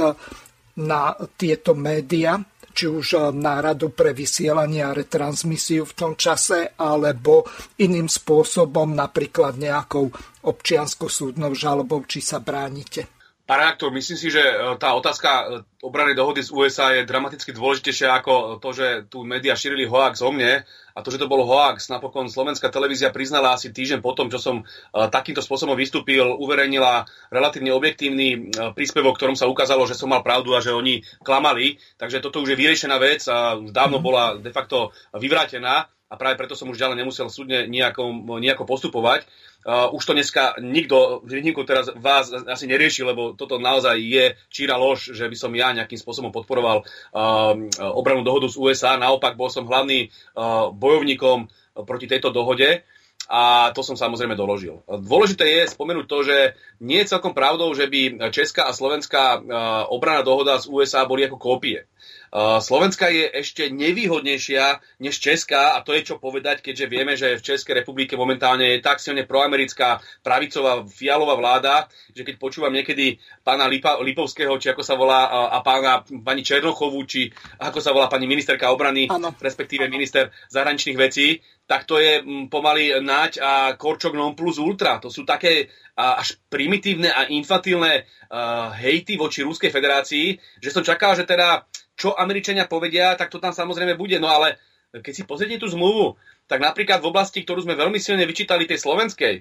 na 0.80 1.18
tieto 1.36 1.76
média 1.76 2.40
či 2.74 2.90
už 2.90 3.08
eh, 3.16 3.22
na 3.32 3.62
radu 3.62 3.94
pre 3.94 4.12
vysielanie 4.12 4.84
a 4.84 4.92
retransmisiu 4.92 5.86
v 5.86 5.94
tom 5.94 6.14
čase, 6.18 6.76
alebo 6.76 7.48
iným 7.80 8.10
spôsobom, 8.10 8.92
napríklad 8.92 9.56
nejakou 9.56 10.10
občiansko-súdnou 10.44 11.54
žalobou, 11.56 12.04
či 12.10 12.20
sa 12.20 12.42
bránite. 12.44 13.23
Pán 13.44 13.60
reaktor, 13.60 13.92
myslím 13.92 14.16
si, 14.16 14.32
že 14.32 14.40
e, 14.40 14.80
tá 14.80 14.96
otázka 14.96 15.28
e, 15.28 15.44
obrany 15.84 16.16
dohody 16.16 16.40
z 16.40 16.48
USA 16.56 16.96
je 16.96 17.04
dramaticky 17.04 17.52
dôležitejšia 17.52 18.24
ako 18.24 18.64
to, 18.64 18.70
že 18.72 18.88
tu 19.12 19.28
médiá 19.28 19.52
šírili 19.52 19.84
hoax 19.84 20.24
o 20.24 20.32
mne 20.32 20.64
a 20.64 21.00
to, 21.04 21.12
že 21.12 21.20
to 21.20 21.28
bol 21.28 21.44
hoax. 21.44 21.92
Napokon 21.92 22.32
slovenská 22.32 22.72
televízia 22.72 23.12
priznala 23.12 23.52
asi 23.52 23.76
týždeň 23.76 24.00
potom, 24.00 24.32
čo 24.32 24.40
som 24.40 24.64
e, 24.64 24.64
takýmto 25.12 25.44
spôsobom 25.44 25.76
vystúpil, 25.76 26.24
uverejnila 26.24 27.04
relatívne 27.36 27.76
objektívny 27.76 28.56
príspevok, 28.80 29.20
ktorom 29.20 29.36
sa 29.36 29.52
ukázalo, 29.52 29.84
že 29.92 30.00
som 30.00 30.08
mal 30.08 30.24
pravdu 30.24 30.56
a 30.56 30.64
že 30.64 30.72
oni 30.72 31.04
klamali. 31.20 31.84
Takže 32.00 32.24
toto 32.24 32.40
už 32.40 32.56
je 32.56 32.60
vyriešená 32.64 32.96
vec 32.96 33.28
a 33.28 33.60
dávno 33.60 34.00
mhm. 34.00 34.06
bola 34.08 34.24
de 34.40 34.56
facto 34.56 34.96
vyvrátená 35.12 35.92
a 36.14 36.16
práve 36.16 36.38
preto 36.38 36.54
som 36.54 36.70
už 36.70 36.78
ďalej 36.78 37.02
nemusel 37.02 37.26
súdne 37.26 37.66
nejako, 37.66 38.38
nejako 38.38 38.70
postupovať. 38.70 39.26
Uh, 39.66 39.90
už 39.98 40.06
to 40.06 40.14
dneska 40.14 40.62
nikto, 40.62 41.26
výnimku 41.26 41.66
teraz 41.66 41.90
vás 41.98 42.30
asi 42.30 42.70
nerieši, 42.70 43.02
lebo 43.02 43.34
toto 43.34 43.58
naozaj 43.58 43.98
je 43.98 44.38
číra 44.54 44.78
lož, 44.78 45.10
že 45.18 45.26
by 45.26 45.34
som 45.34 45.50
ja 45.58 45.74
nejakým 45.74 45.98
spôsobom 45.98 46.30
podporoval 46.30 46.86
uh, 46.86 47.58
obranu 47.98 48.22
dohodu 48.22 48.46
z 48.46 48.62
USA. 48.62 49.02
Naopak 49.02 49.34
bol 49.34 49.50
som 49.50 49.66
hlavný 49.66 50.14
uh, 50.38 50.70
bojovníkom 50.70 51.50
proti 51.90 52.06
tejto 52.06 52.30
dohode 52.30 52.86
a 53.26 53.72
to 53.72 53.82
som 53.82 53.96
samozrejme 53.96 54.36
doložil. 54.36 54.84
Dôležité 54.86 55.48
je 55.48 55.72
spomenúť 55.72 56.06
to, 56.06 56.18
že 56.28 56.38
nie 56.84 57.02
je 57.02 57.10
celkom 57.16 57.32
pravdou, 57.32 57.72
že 57.72 57.88
by 57.88 58.30
Česká 58.36 58.68
a 58.68 58.76
Slovenská 58.76 59.40
obrana 59.88 60.28
dohoda 60.28 60.60
z 60.60 60.68
USA 60.68 61.08
boli 61.08 61.24
ako 61.24 61.40
kópie. 61.40 61.88
Slovenska 62.34 63.14
je 63.14 63.30
ešte 63.30 63.70
nevýhodnejšia 63.70 64.82
než 65.06 65.22
Česká 65.22 65.78
a 65.78 65.86
to 65.86 65.94
je 65.94 66.02
čo 66.02 66.16
povedať, 66.18 66.66
keďže 66.66 66.90
vieme, 66.90 67.14
že 67.14 67.38
v 67.38 67.46
Českej 67.46 67.86
republike 67.86 68.18
momentálne 68.18 68.74
je 68.74 68.82
tak 68.82 68.98
silne 68.98 69.22
proamerická 69.30 70.02
pravicová 70.26 70.82
fialová 70.90 71.38
vláda, 71.38 71.86
že 72.10 72.26
keď 72.26 72.42
počúvam 72.42 72.74
niekedy 72.74 73.22
pána 73.46 73.70
Lipa, 73.70 74.02
Lipovského, 74.02 74.58
či 74.58 74.74
ako 74.74 74.82
sa 74.82 74.98
volá, 74.98 75.30
a 75.54 75.62
pána 75.62 76.02
pani 76.26 76.42
Černochovú, 76.42 77.06
či 77.06 77.30
ako 77.62 77.78
sa 77.78 77.94
volá 77.94 78.10
pani 78.10 78.26
ministerka 78.26 78.74
obrany, 78.74 79.06
ano. 79.14 79.38
respektíve 79.38 79.86
minister 79.86 80.34
zahraničných 80.50 80.98
vecí, 80.98 81.38
tak 81.64 81.88
to 81.88 81.96
je 81.96 82.20
pomaly 82.52 83.00
nať 83.00 83.40
a 83.40 83.74
korčok 83.80 84.14
non 84.14 84.36
plus 84.36 84.60
ultra. 84.60 85.00
To 85.00 85.08
sú 85.08 85.24
také 85.24 85.72
až 85.96 86.36
primitívne 86.50 87.08
a 87.14 87.30
infantilné 87.30 88.04
uh, 88.04 88.74
hejty 88.74 89.14
voči 89.14 89.46
Ruskej 89.46 89.70
federácii, 89.70 90.36
že 90.58 90.74
som 90.74 90.82
čakal, 90.82 91.14
že 91.14 91.24
teda 91.24 91.64
čo 91.94 92.18
Američania 92.18 92.66
povedia, 92.66 93.14
tak 93.14 93.30
to 93.30 93.38
tam 93.38 93.54
samozrejme 93.54 93.94
bude. 93.94 94.18
No 94.18 94.28
ale 94.28 94.58
keď 94.90 95.14
si 95.14 95.24
pozrite 95.24 95.62
tú 95.62 95.70
zmluvu, 95.70 96.18
tak 96.50 96.60
napríklad 96.60 97.00
v 97.00 97.10
oblasti, 97.10 97.46
ktorú 97.46 97.64
sme 97.64 97.78
veľmi 97.78 97.98
silne 98.02 98.26
vyčítali 98.28 98.68
tej 98.68 98.82
slovenskej, 98.82 99.36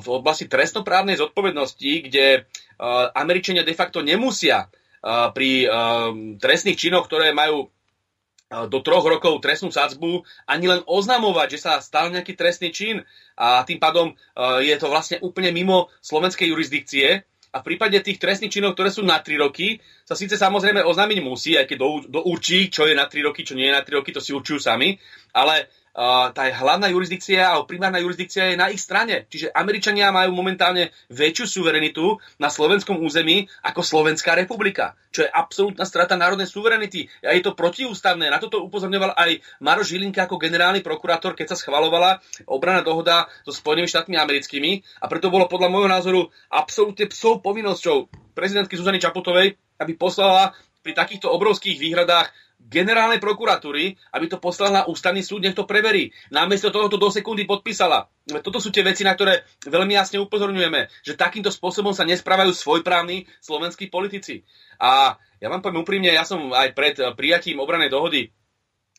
v 0.00 0.08
oblasti 0.08 0.50
trestnoprávnej 0.50 1.20
zodpovednosti, 1.20 1.92
kde 2.10 2.48
Američania 3.14 3.62
de 3.62 3.76
facto 3.76 4.00
nemusia 4.02 4.66
pri 5.30 5.68
trestných 6.40 6.80
činoch, 6.80 7.06
ktoré 7.06 7.30
majú 7.36 7.70
do 8.50 8.78
troch 8.84 9.02
rokov 9.02 9.42
trestnú 9.42 9.72
sadzbu, 9.72 10.22
ani 10.46 10.66
len 10.70 10.80
oznamovať, 10.86 11.48
že 11.58 11.62
sa 11.64 11.72
stal 11.82 12.12
nejaký 12.12 12.36
trestný 12.38 12.70
čin 12.70 13.02
a 13.34 13.66
tým 13.66 13.82
pádom 13.82 14.14
je 14.62 14.74
to 14.78 14.86
vlastne 14.86 15.18
úplne 15.24 15.50
mimo 15.50 15.90
slovenskej 16.04 16.52
jurisdikcie. 16.52 17.26
A 17.54 17.62
v 17.62 17.70
prípade 17.70 17.94
tých 18.02 18.18
trestných 18.18 18.50
činov, 18.50 18.74
ktoré 18.74 18.90
sú 18.90 19.06
na 19.06 19.22
3 19.22 19.38
roky, 19.38 19.78
sa 20.02 20.18
síce 20.18 20.34
samozrejme 20.34 20.82
oznámiť 20.82 21.18
musí, 21.22 21.54
aj 21.54 21.70
keď 21.70 21.78
do, 21.78 21.88
do 22.10 22.20
určí, 22.26 22.66
čo 22.66 22.82
je 22.82 22.98
na 22.98 23.06
3 23.06 23.30
roky, 23.30 23.46
čo 23.46 23.54
nie 23.54 23.70
je 23.70 23.78
na 23.78 23.86
3 23.86 23.94
roky, 24.02 24.10
to 24.10 24.18
si 24.18 24.34
určujú 24.34 24.58
sami, 24.58 24.98
ale 25.30 25.70
tá 25.94 26.42
hlavná 26.50 26.90
jurisdikcia 26.90 27.54
alebo 27.54 27.70
primárna 27.70 28.02
jurisdikcia 28.02 28.50
je 28.50 28.56
na 28.58 28.66
ich 28.74 28.82
strane. 28.82 29.30
Čiže 29.30 29.54
Američania 29.54 30.10
majú 30.10 30.34
momentálne 30.34 30.90
väčšiu 31.14 31.46
suverenitu 31.46 32.18
na 32.42 32.50
slovenskom 32.50 32.98
území 32.98 33.46
ako 33.62 33.86
Slovenská 33.86 34.34
republika, 34.34 34.98
čo 35.14 35.22
je 35.22 35.30
absolútna 35.30 35.86
strata 35.86 36.18
národnej 36.18 36.50
suverenity. 36.50 37.06
A 37.22 37.38
je 37.38 37.46
to 37.46 37.54
protiústavné. 37.54 38.26
Na 38.26 38.42
toto 38.42 38.66
upozorňoval 38.66 39.14
aj 39.14 39.38
Maro 39.62 39.86
Žilinka 39.86 40.26
ako 40.26 40.42
generálny 40.42 40.82
prokurátor, 40.82 41.38
keď 41.38 41.54
sa 41.54 41.60
schvalovala 41.62 42.18
obrana 42.50 42.82
dohoda 42.82 43.30
so 43.46 43.54
Spojenými 43.54 43.86
štátmi 43.86 44.18
americkými. 44.18 44.82
A 44.98 45.06
preto 45.06 45.30
bolo 45.30 45.46
podľa 45.46 45.70
môjho 45.70 45.86
názoru 45.86 46.20
absolútne 46.50 47.06
psou 47.06 47.38
povinnosťou 47.38 48.10
prezidentky 48.34 48.74
Zuzany 48.74 48.98
Čaputovej, 48.98 49.54
aby 49.78 49.92
poslala 49.94 50.58
pri 50.84 50.92
takýchto 50.92 51.32
obrovských 51.32 51.80
výhradách 51.80 52.28
generálnej 52.64 53.20
prokuratúry, 53.20 53.94
aby 54.16 54.26
to 54.26 54.40
poslal 54.40 54.72
na 54.72 54.82
ústavný 54.88 55.20
súd, 55.20 55.44
nech 55.44 55.56
to 55.56 55.68
preverí. 55.68 56.10
Namiesto 56.32 56.72
toho 56.72 56.88
to 56.88 56.96
do 56.96 57.12
sekundy 57.12 57.44
podpísala. 57.44 58.08
Toto 58.40 58.56
sú 58.58 58.72
tie 58.72 58.80
veci, 58.80 59.04
na 59.04 59.12
ktoré 59.12 59.44
veľmi 59.68 59.92
jasne 59.94 60.20
upozorňujeme, 60.24 61.04
že 61.04 61.18
takýmto 61.18 61.52
spôsobom 61.52 61.92
sa 61.92 62.08
nesprávajú 62.08 62.56
svojprávni 62.56 63.28
slovenskí 63.44 63.92
politici. 63.92 64.42
A 64.80 65.20
ja 65.38 65.48
vám 65.52 65.60
poviem 65.60 65.84
úprimne, 65.84 66.08
ja 66.08 66.24
som 66.24 66.50
aj 66.56 66.72
pred 66.72 66.96
prijatím 67.14 67.60
obranej 67.60 67.92
dohody 67.92 68.32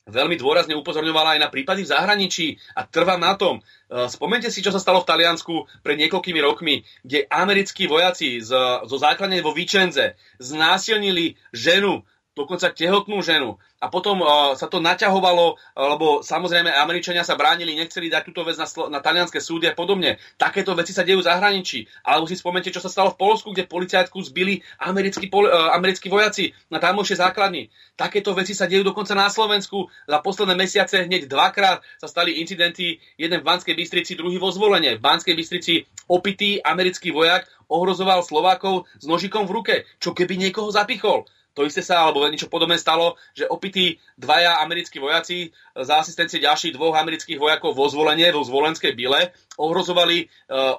veľmi 0.05 0.37
dôrazne 0.37 0.77
upozorňovala 0.77 1.37
aj 1.37 1.39
na 1.41 1.49
prípady 1.49 1.81
v 1.81 1.91
zahraničí 1.91 2.47
a 2.77 2.85
trvám 2.85 3.17
na 3.17 3.33
tom. 3.33 3.57
E, 3.57 4.05
spomente 4.05 4.53
si, 4.53 4.61
čo 4.61 4.69
sa 4.69 4.77
stalo 4.77 5.01
v 5.01 5.09
Taliansku 5.09 5.65
pred 5.81 5.97
niekoľkými 5.97 6.39
rokmi, 6.45 6.85
kde 7.01 7.25
americkí 7.25 7.89
vojaci 7.89 8.37
zo 8.45 8.85
základne 8.85 9.41
vo 9.41 9.57
Vicenze 9.57 10.13
znásilnili 10.37 11.41
ženu 11.49 12.05
dokonca 12.35 12.67
tehotnú 12.69 13.23
ženu. 13.23 13.55
A 13.79 13.87
potom 13.87 14.19
uh, 14.19 14.53
sa 14.59 14.67
to 14.67 14.83
naťahovalo, 14.83 15.55
lebo 15.77 16.19
samozrejme 16.19 16.67
Američania 16.67 17.23
sa 17.23 17.39
bránili, 17.39 17.75
nechceli 17.79 18.11
dať 18.11 18.23
túto 18.27 18.43
vec 18.43 18.59
na, 18.59 18.67
na 18.91 18.99
talianské 18.99 19.39
súdy 19.39 19.71
a 19.71 19.77
podobne. 19.77 20.19
Takéto 20.35 20.75
veci 20.75 20.91
sa 20.91 21.07
dejú 21.07 21.23
v 21.23 21.27
zahraničí. 21.31 21.87
Alebo 22.03 22.27
si 22.27 22.35
spomente, 22.35 22.71
čo 22.73 22.83
sa 22.83 22.91
stalo 22.91 23.15
v 23.15 23.19
Polsku, 23.19 23.55
kde 23.55 23.69
policajtku 23.69 24.19
zbili 24.27 24.59
americkí, 24.83 25.31
pol, 25.31 25.47
uh, 25.47 25.71
americkí 25.71 26.11
vojaci 26.11 26.51
na 26.67 26.83
tamojšie 26.83 27.23
základni. 27.23 27.71
Takéto 27.95 28.35
veci 28.35 28.51
sa 28.51 28.67
dejú 28.67 28.83
dokonca 28.83 29.15
na 29.15 29.31
Slovensku. 29.31 29.87
Za 30.09 30.19
posledné 30.19 30.59
mesiace 30.59 31.07
hneď 31.07 31.31
dvakrát 31.31 31.79
sa 32.01 32.07
stali 32.11 32.43
incidenty, 32.43 32.99
jeden 33.15 33.39
v 33.39 33.47
Banskej 33.47 33.75
Bystrici, 33.77 34.19
druhý 34.19 34.35
vo 34.41 34.51
zvolenie. 34.51 34.99
V 34.99 35.03
Banskej 35.03 35.35
Bystrici 35.37 35.87
opitý 36.11 36.59
americký 36.59 37.15
vojak 37.15 37.47
ohrozoval 37.69 38.25
Slovákov 38.25 38.89
s 38.97 39.05
nožikom 39.05 39.45
v 39.45 39.53
ruke. 39.53 39.75
Čo 40.01 40.17
keby 40.17 40.37
niekoho 40.37 40.69
zapichol? 40.73 41.25
To 41.55 41.63
isté 41.63 41.79
sa, 41.79 42.03
alebo 42.03 42.27
niečo 42.27 42.51
podobné 42.51 42.75
stalo, 42.75 43.15
že 43.31 43.47
opití 43.47 44.03
dvaja 44.19 44.59
americkí 44.59 44.99
vojaci 44.99 45.55
za 45.71 46.03
asistencie 46.03 46.43
ďalších 46.43 46.75
dvoch 46.75 46.99
amerických 46.99 47.39
vojakov 47.39 47.71
vo 47.73 47.87
zvolenie, 47.87 48.27
vo 48.35 48.43
zvolenskej 48.43 48.91
bile, 48.91 49.31
ohrozovali 49.55 50.17
e, 50.19 50.25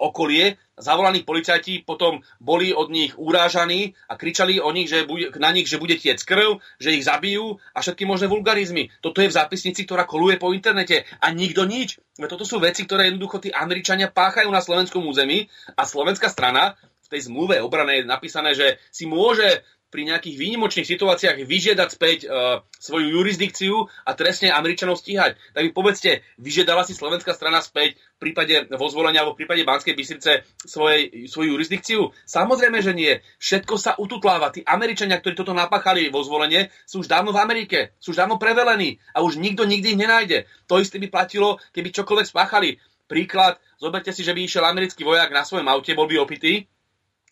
okolie, 0.05 0.61
zavolaní 0.77 1.25
policajti 1.25 1.89
potom 1.89 2.21
boli 2.37 2.77
od 2.77 2.93
nich 2.93 3.17
urážaní 3.17 3.97
a 4.09 4.21
kričali 4.21 4.61
o 4.61 4.69
nich, 4.73 4.93
že 4.93 5.09
bude, 5.09 5.33
na 5.41 5.49
nich, 5.49 5.65
že 5.65 5.81
bude 5.81 5.97
tiec 5.97 6.21
krv, 6.21 6.61
že 6.77 6.93
ich 6.93 7.09
zabijú 7.09 7.57
a 7.73 7.81
všetky 7.81 8.05
možné 8.05 8.29
vulgarizmy. 8.29 8.93
Toto 9.01 9.25
je 9.25 9.33
v 9.33 9.37
zápisnici, 9.37 9.89
ktorá 9.89 10.05
koluje 10.05 10.37
po 10.37 10.53
internete 10.53 11.09
a 11.25 11.33
nikto 11.33 11.65
nič. 11.65 11.97
Toto 12.21 12.45
sú 12.45 12.61
veci, 12.61 12.85
ktoré 12.85 13.09
jednoducho 13.09 13.41
tí 13.41 13.51
Američania 13.53 14.13
páchajú 14.13 14.53
na 14.53 14.61
slovenskom 14.61 15.05
území 15.09 15.49
a 15.73 15.89
slovenská 15.89 16.29
strana 16.29 16.77
v 17.07 17.13
tej 17.15 17.31
zmluve 17.31 17.63
obrane 17.63 18.03
je 18.03 18.11
napísané, 18.11 18.51
že 18.59 18.83
si 18.91 19.07
môže 19.07 19.63
pri 19.87 20.03
nejakých 20.03 20.37
výnimočných 20.37 20.87
situáciách 20.87 21.47
vyžiadať 21.47 21.89
späť 21.89 22.19
uh, 22.27 22.61
svoju 22.75 23.17
jurisdikciu 23.17 23.87
a 24.03 24.11
trestne 24.19 24.51
Američanov 24.51 24.99
stíhať. 24.99 25.39
Tak 25.55 25.63
mi 25.63 25.71
povedzte, 25.71 26.27
vyžiadala 26.43 26.83
si 26.83 26.93
slovenská 26.93 27.31
strana 27.33 27.63
späť 27.63 27.95
v 28.19 28.29
prípade 28.29 28.67
vozvolenia 28.75 29.23
alebo 29.23 29.39
v 29.39 29.47
prípade 29.47 29.63
Banskej 29.63 29.95
Bystrice 29.95 30.43
svojej, 30.67 31.31
svoju 31.31 31.55
jurisdikciu? 31.55 32.11
Samozrejme, 32.27 32.83
že 32.83 32.93
nie. 32.99 33.13
Všetko 33.39 33.75
sa 33.79 33.95
ututláva. 33.95 34.51
Tí 34.51 34.67
Američania, 34.67 35.23
ktorí 35.23 35.39
toto 35.39 35.55
napáchali 35.55 36.11
vo 36.11 36.27
zvolenie, 36.27 36.75
sú 36.83 37.07
už 37.07 37.09
dávno 37.09 37.31
v 37.31 37.41
Amerike, 37.41 37.95
sú 38.03 38.11
už 38.11 38.19
dávno 38.19 38.43
prevelení 38.43 38.99
a 39.15 39.23
už 39.23 39.39
nikto 39.39 39.63
nikdy 39.63 39.95
ich 39.95 40.01
nenájde. 40.01 40.51
To 40.67 40.83
isté 40.83 40.99
by 40.99 41.09
platilo, 41.15 41.63
keby 41.71 41.95
čokoľvek 41.95 42.27
spáchali. 42.27 42.83
Príklad, 43.07 43.63
zoberte 43.79 44.11
si, 44.11 44.27
že 44.27 44.35
by 44.35 44.43
išiel 44.43 44.67
americký 44.67 45.07
vojak 45.07 45.31
na 45.31 45.47
svojom 45.47 45.71
aute, 45.71 45.95
bol 45.95 46.11
by 46.11 46.19
opitý 46.19 46.67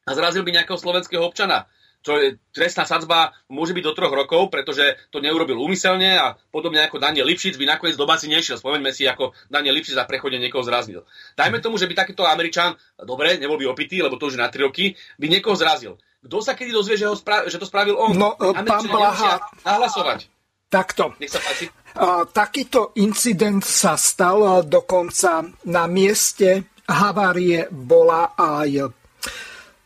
a 0.07 0.15
zrazil 0.15 0.47
by 0.47 0.55
nejakého 0.55 0.79
slovenského 0.79 1.25
občana 1.25 1.67
čo 2.05 2.21
je 2.21 2.37
trestná 2.53 2.85
sadzba 2.85 3.33
môže 3.49 3.73
byť 3.73 3.81
do 3.81 3.97
troch 3.97 4.13
rokov, 4.13 4.53
pretože 4.53 4.85
to 5.09 5.25
neurobil 5.25 5.57
úmyselne 5.57 6.21
a 6.21 6.37
podobne 6.53 6.85
ako 6.85 7.01
Daniel 7.01 7.25
Lipšic 7.25 7.57
by 7.57 7.65
nakoniec 7.65 7.97
do 7.97 8.05
basy 8.05 8.29
nešiel. 8.29 8.61
Spomeňme 8.61 8.93
si, 8.93 9.09
ako 9.09 9.33
Daniel 9.49 9.73
Lipšic 9.81 9.97
za 9.97 10.05
prechode 10.05 10.37
niekoho 10.37 10.61
zraznil. 10.61 11.09
Dajme 11.33 11.65
tomu, 11.65 11.81
že 11.81 11.89
by 11.89 11.97
takýto 11.97 12.29
Američan, 12.29 12.77
dobre, 13.01 13.41
nebol 13.41 13.57
by 13.57 13.73
opitý, 13.73 14.05
lebo 14.05 14.21
to 14.21 14.29
už 14.29 14.37
na 14.37 14.53
3 14.53 14.69
roky, 14.69 14.93
by 15.17 15.27
niekoho 15.33 15.57
zrazil. 15.57 15.97
Kto 16.21 16.45
sa 16.45 16.53
kedy 16.53 16.77
dozvie, 16.77 17.01
že, 17.01 17.09
ho 17.09 17.17
spra- 17.17 17.49
že 17.49 17.57
to 17.57 17.65
spravil 17.65 17.97
on? 17.97 18.17
No, 18.17 18.37
pán 18.37 18.85
Blaha, 18.85 19.41
nahlasovať. 19.65 20.29
Takto. 20.69 21.17
Nech 21.21 21.33
sa 21.33 21.41
páči. 21.41 21.73
Takýto 22.35 22.97
incident 22.99 23.63
sa 23.63 23.95
stal 23.95 24.67
dokonca 24.67 25.47
na 25.71 25.87
mieste 25.87 26.75
havárie 26.91 27.71
bola 27.71 28.35
aj 28.35 28.91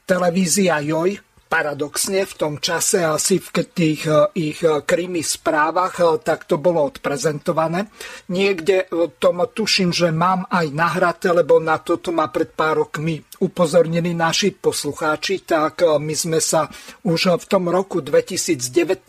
televízia 0.08 0.80
JOJ, 0.80 1.27
paradoxne 1.48 2.28
v 2.28 2.34
tom 2.36 2.54
čase 2.60 3.00
asi 3.00 3.40
v 3.40 3.48
tých 3.64 4.04
eh, 4.06 4.28
ich 4.36 4.60
eh, 4.60 4.84
krimi 4.84 5.24
správach 5.24 5.96
eh, 5.98 6.20
tak 6.20 6.44
to 6.44 6.60
bolo 6.60 6.84
odprezentované. 6.84 7.88
Niekde 8.28 8.92
tom 9.16 9.40
tuším, 9.48 9.90
že 9.90 10.12
mám 10.12 10.44
aj 10.52 10.66
nahraté, 10.70 11.32
lebo 11.32 11.56
na 11.56 11.80
toto 11.80 12.12
ma 12.12 12.28
pred 12.28 12.52
pár 12.52 12.84
rokmi 12.84 13.16
upozornili 13.40 14.12
naši 14.12 14.52
poslucháči, 14.52 15.46
tak 15.48 15.80
my 15.80 16.14
sme 16.14 16.42
sa 16.42 16.66
už 17.06 17.38
v 17.38 17.44
tom 17.46 17.70
roku 17.70 18.04
2019 18.04 19.08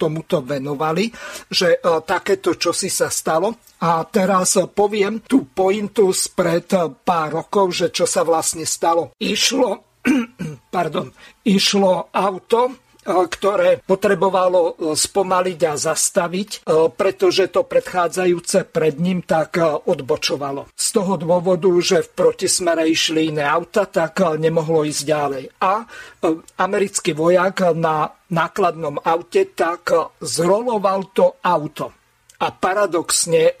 tomuto 0.00 0.40
venovali, 0.40 1.12
že 1.52 1.78
takéto 2.08 2.56
čosi 2.56 2.88
sa 2.88 3.12
stalo. 3.12 3.60
A 3.78 4.02
teraz 4.10 4.58
poviem 4.74 5.22
tú 5.22 5.46
pointu 5.46 6.10
spred 6.10 6.66
pár 7.06 7.28
rokov, 7.44 7.70
že 7.70 7.86
čo 7.94 8.08
sa 8.08 8.26
vlastne 8.26 8.66
stalo. 8.66 9.14
Išlo 9.22 9.87
pardon, 10.74 11.12
išlo 11.44 12.08
auto, 12.12 12.60
e, 12.68 12.72
ktoré 13.04 13.80
potrebovalo 13.82 14.60
e, 14.60 14.72
spomaliť 14.96 15.60
a 15.68 15.74
zastaviť, 15.74 16.50
e, 16.50 16.58
pretože 16.92 17.48
to 17.52 17.64
predchádzajúce 17.64 18.68
pred 18.68 18.96
ním 18.98 19.24
tak 19.24 19.60
odbočovalo. 19.62 20.72
Z 20.74 20.86
toho 20.92 21.14
dôvodu, 21.20 21.70
že 21.80 22.04
v 22.04 22.12
protismere 22.14 22.88
išli 22.88 23.32
iné 23.32 23.44
auta, 23.44 23.88
tak 23.88 24.20
nemohlo 24.38 24.84
ísť 24.84 25.02
ďalej. 25.04 25.44
A 25.62 25.84
americký 26.60 27.14
vojak 27.14 27.72
na 27.76 28.12
nákladnom 28.28 29.00
aute 29.02 29.48
tak 29.56 29.88
zroloval 30.20 31.10
to 31.16 31.40
auto. 31.40 31.96
A 32.38 32.54
paradoxne 32.54 33.58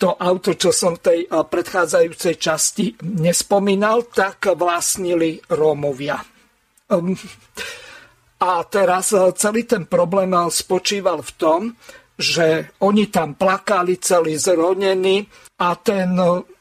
to 0.00 0.16
auto, 0.16 0.56
čo 0.56 0.72
som 0.72 0.96
v 0.96 1.04
tej 1.04 1.20
predchádzajúcej 1.28 2.34
časti 2.40 2.96
nespomínal, 3.20 4.08
tak 4.08 4.48
vlastnili 4.56 5.36
Rómovia. 5.52 6.16
Ehm, 6.88 7.12
a 8.40 8.64
teraz 8.64 9.12
celý 9.36 9.68
ten 9.68 9.84
problém 9.84 10.32
spočíval 10.48 11.20
v 11.20 11.32
tom, 11.36 11.60
že 12.16 12.72
oni 12.80 13.12
tam 13.12 13.36
plakali 13.36 14.00
celý 14.00 14.40
zronení 14.40 15.24
a 15.60 15.76
ten 15.76 16.16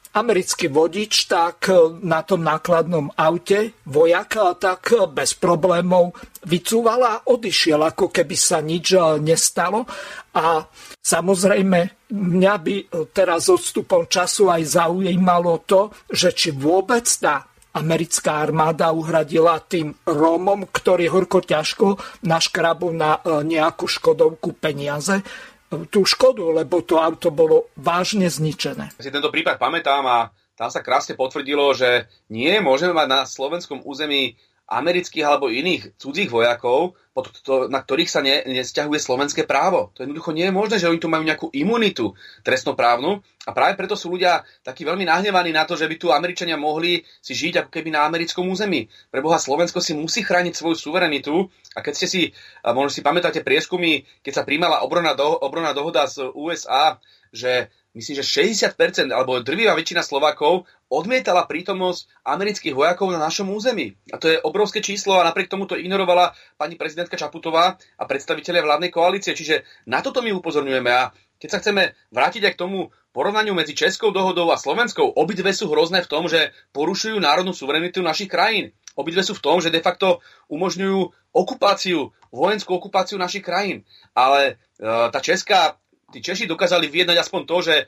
americký 0.10 0.74
vodič 0.74 1.30
tak 1.30 1.70
na 2.02 2.26
tom 2.26 2.42
nákladnom 2.42 3.14
aute 3.14 3.78
vojaka 3.86 4.58
tak 4.58 4.90
bez 5.14 5.38
problémov 5.38 6.18
vycúval 6.50 7.02
a 7.06 7.14
odišiel, 7.30 7.84
ako 7.84 8.10
keby 8.10 8.36
sa 8.40 8.58
nič 8.64 8.98
nestalo. 9.22 9.86
A 10.34 10.66
samozrejme, 11.04 12.10
mňa 12.10 12.54
by 12.58 12.76
teraz 13.14 13.54
odstupom 13.54 14.10
času 14.10 14.50
aj 14.50 14.82
zaujímalo 14.82 15.62
to, 15.68 15.94
že 16.10 16.34
či 16.34 16.50
vôbec 16.56 17.06
tá 17.06 17.46
americká 17.70 18.42
armáda 18.42 18.90
uhradila 18.90 19.62
tým 19.62 19.94
Rómom, 20.10 20.74
ktorí 20.74 21.06
horko 21.06 21.46
ťažko 21.46 22.02
naškrabu 22.26 22.90
na 22.90 23.22
nejakú 23.46 23.86
škodovku 23.86 24.58
peniaze 24.58 25.22
tú 25.70 26.02
škodu, 26.06 26.50
lebo 26.58 26.82
to 26.82 26.98
auto 26.98 27.30
bolo 27.30 27.70
vážne 27.78 28.26
zničené. 28.26 28.90
Ja 28.98 29.04
si 29.06 29.14
tento 29.14 29.30
prípad 29.30 29.62
pamätám 29.62 30.04
a 30.06 30.18
tam 30.58 30.68
sa 30.68 30.84
krásne 30.84 31.16
potvrdilo, 31.16 31.72
že 31.72 32.10
nie 32.28 32.60
môžeme 32.60 32.92
mať 32.92 33.08
na 33.08 33.22
slovenskom 33.24 33.86
území 33.86 34.36
amerických 34.70 35.26
alebo 35.26 35.50
iných 35.50 35.98
cudzích 35.98 36.30
vojakov, 36.30 36.94
pod 37.10 37.34
to, 37.42 37.68
na 37.68 37.82
ktorých 37.82 38.08
sa 38.08 38.22
ne, 38.22 38.46
nesťahuje 38.46 39.02
slovenské 39.02 39.44
právo. 39.50 39.90
To 39.98 40.06
jednoducho 40.06 40.32
nie 40.32 40.48
je 40.48 40.54
možné, 40.54 40.76
že 40.78 40.88
oni 40.88 41.02
tu 41.02 41.10
majú 41.10 41.26
nejakú 41.26 41.48
imunitu 41.52 42.14
trestnoprávnu 42.46 43.20
a 43.44 43.52
práve 43.52 43.76
preto 43.76 43.98
sú 43.98 44.14
ľudia 44.14 44.46
takí 44.62 44.86
veľmi 44.86 45.10
nahnevaní 45.10 45.50
na 45.50 45.66
to, 45.66 45.74
že 45.74 45.90
by 45.90 45.96
tu 45.98 46.14
Američania 46.14 46.56
mohli 46.56 47.02
si 47.20 47.34
žiť 47.34 47.66
ako 47.66 47.70
keby 47.74 47.90
na 47.92 48.06
americkom 48.06 48.46
území. 48.46 48.88
Pre 49.10 49.26
Boha 49.26 49.42
Slovensko 49.42 49.82
si 49.82 49.98
musí 49.98 50.22
chrániť 50.22 50.54
svoju 50.54 50.78
suverenitu 50.78 51.50
a 51.74 51.82
keď 51.82 51.94
ste 51.98 52.08
si, 52.08 52.22
možno 52.64 52.94
si 52.94 53.02
pamätáte 53.02 53.42
prieskumy, 53.42 54.06
keď 54.22 54.34
sa 54.40 54.44
príjmala 54.46 54.86
obrana, 54.86 55.18
do, 55.18 55.28
obrana 55.44 55.74
dohoda 55.74 56.06
z 56.06 56.30
USA, 56.38 57.02
že 57.34 57.74
myslím, 58.00 58.16
že 58.24 58.26
60% 58.26 59.12
alebo 59.12 59.44
drvivá 59.44 59.76
väčšina 59.76 60.02
Slovákov 60.02 60.64
odmietala 60.88 61.44
prítomnosť 61.46 62.24
amerických 62.24 62.74
vojakov 62.74 63.12
na 63.12 63.20
našom 63.20 63.52
území. 63.52 64.00
A 64.10 64.18
to 64.18 64.32
je 64.32 64.42
obrovské 64.42 64.80
číslo 64.80 65.20
a 65.20 65.28
napriek 65.28 65.52
tomu 65.52 65.68
to 65.68 65.76
ignorovala 65.76 66.32
pani 66.56 66.80
prezidentka 66.80 67.20
Čaputová 67.20 67.76
a 67.76 68.04
predstavitelia 68.08 68.64
vládnej 68.64 68.90
koalície. 68.90 69.36
Čiže 69.36 69.68
na 69.86 70.00
toto 70.00 70.24
my 70.24 70.32
upozorňujeme 70.32 70.90
a 70.90 71.12
keď 71.40 71.50
sa 71.52 71.60
chceme 71.64 71.96
vrátiť 72.12 72.52
aj 72.52 72.54
k 72.56 72.62
tomu 72.68 72.80
porovnaniu 73.16 73.56
medzi 73.56 73.72
Českou 73.76 74.12
dohodou 74.12 74.52
a 74.52 74.60
Slovenskou, 74.60 75.16
obidve 75.16 75.56
sú 75.56 75.72
hrozné 75.72 76.04
v 76.04 76.12
tom, 76.12 76.28
že 76.28 76.52
porušujú 76.76 77.20
národnú 77.20 77.56
suverenitu 77.56 78.04
našich 78.04 78.28
krajín. 78.28 78.76
Obidve 79.00 79.24
sú 79.24 79.32
v 79.32 79.44
tom, 79.44 79.64
že 79.64 79.72
de 79.72 79.80
facto 79.80 80.20
umožňujú 80.52 81.32
okupáciu, 81.32 82.12
vojenskú 82.36 82.76
okupáciu 82.76 83.16
našich 83.16 83.46
krajín. 83.46 83.88
Ale 84.12 84.60
e, 84.76 84.84
tá 84.84 85.20
česká 85.24 85.80
tí 86.10 86.20
Češi 86.22 86.50
dokázali 86.50 86.90
vyjednať 86.90 87.18
aspoň 87.22 87.42
to, 87.46 87.58
že 87.62 87.76
e, 87.78 87.86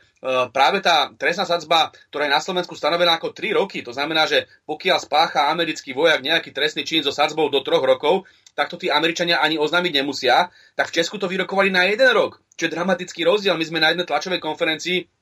práve 0.54 0.80
tá 0.80 1.10
trestná 1.18 1.46
sadzba, 1.46 1.90
ktorá 2.14 2.30
je 2.30 2.36
na 2.38 2.42
Slovensku 2.42 2.78
stanovená 2.78 3.18
ako 3.18 3.34
3 3.34 3.58
roky, 3.58 3.82
to 3.82 3.92
znamená, 3.92 4.30
že 4.30 4.46
pokiaľ 4.70 4.98
spácha 5.02 5.50
americký 5.50 5.94
vojak 5.98 6.22
nejaký 6.22 6.54
trestný 6.54 6.86
čin 6.86 7.02
so 7.02 7.14
sadzbou 7.14 7.50
do 7.50 7.66
3 7.66 7.82
rokov, 7.82 8.30
tak 8.54 8.70
to 8.70 8.78
tí 8.78 8.92
Američania 8.92 9.42
ani 9.42 9.58
oznámiť 9.58 10.02
nemusia, 10.02 10.52
tak 10.78 10.92
v 10.92 10.96
Česku 11.02 11.18
to 11.18 11.26
vyrokovali 11.26 11.74
na 11.74 11.88
jeden 11.90 12.10
rok, 12.14 12.44
čo 12.60 12.68
je 12.68 12.74
dramatický 12.74 13.26
rozdiel. 13.26 13.58
My 13.58 13.66
sme 13.66 13.80
na 13.82 13.92
jednej 13.96 14.08
tlačovej 14.08 14.44
konferencii 14.44 15.21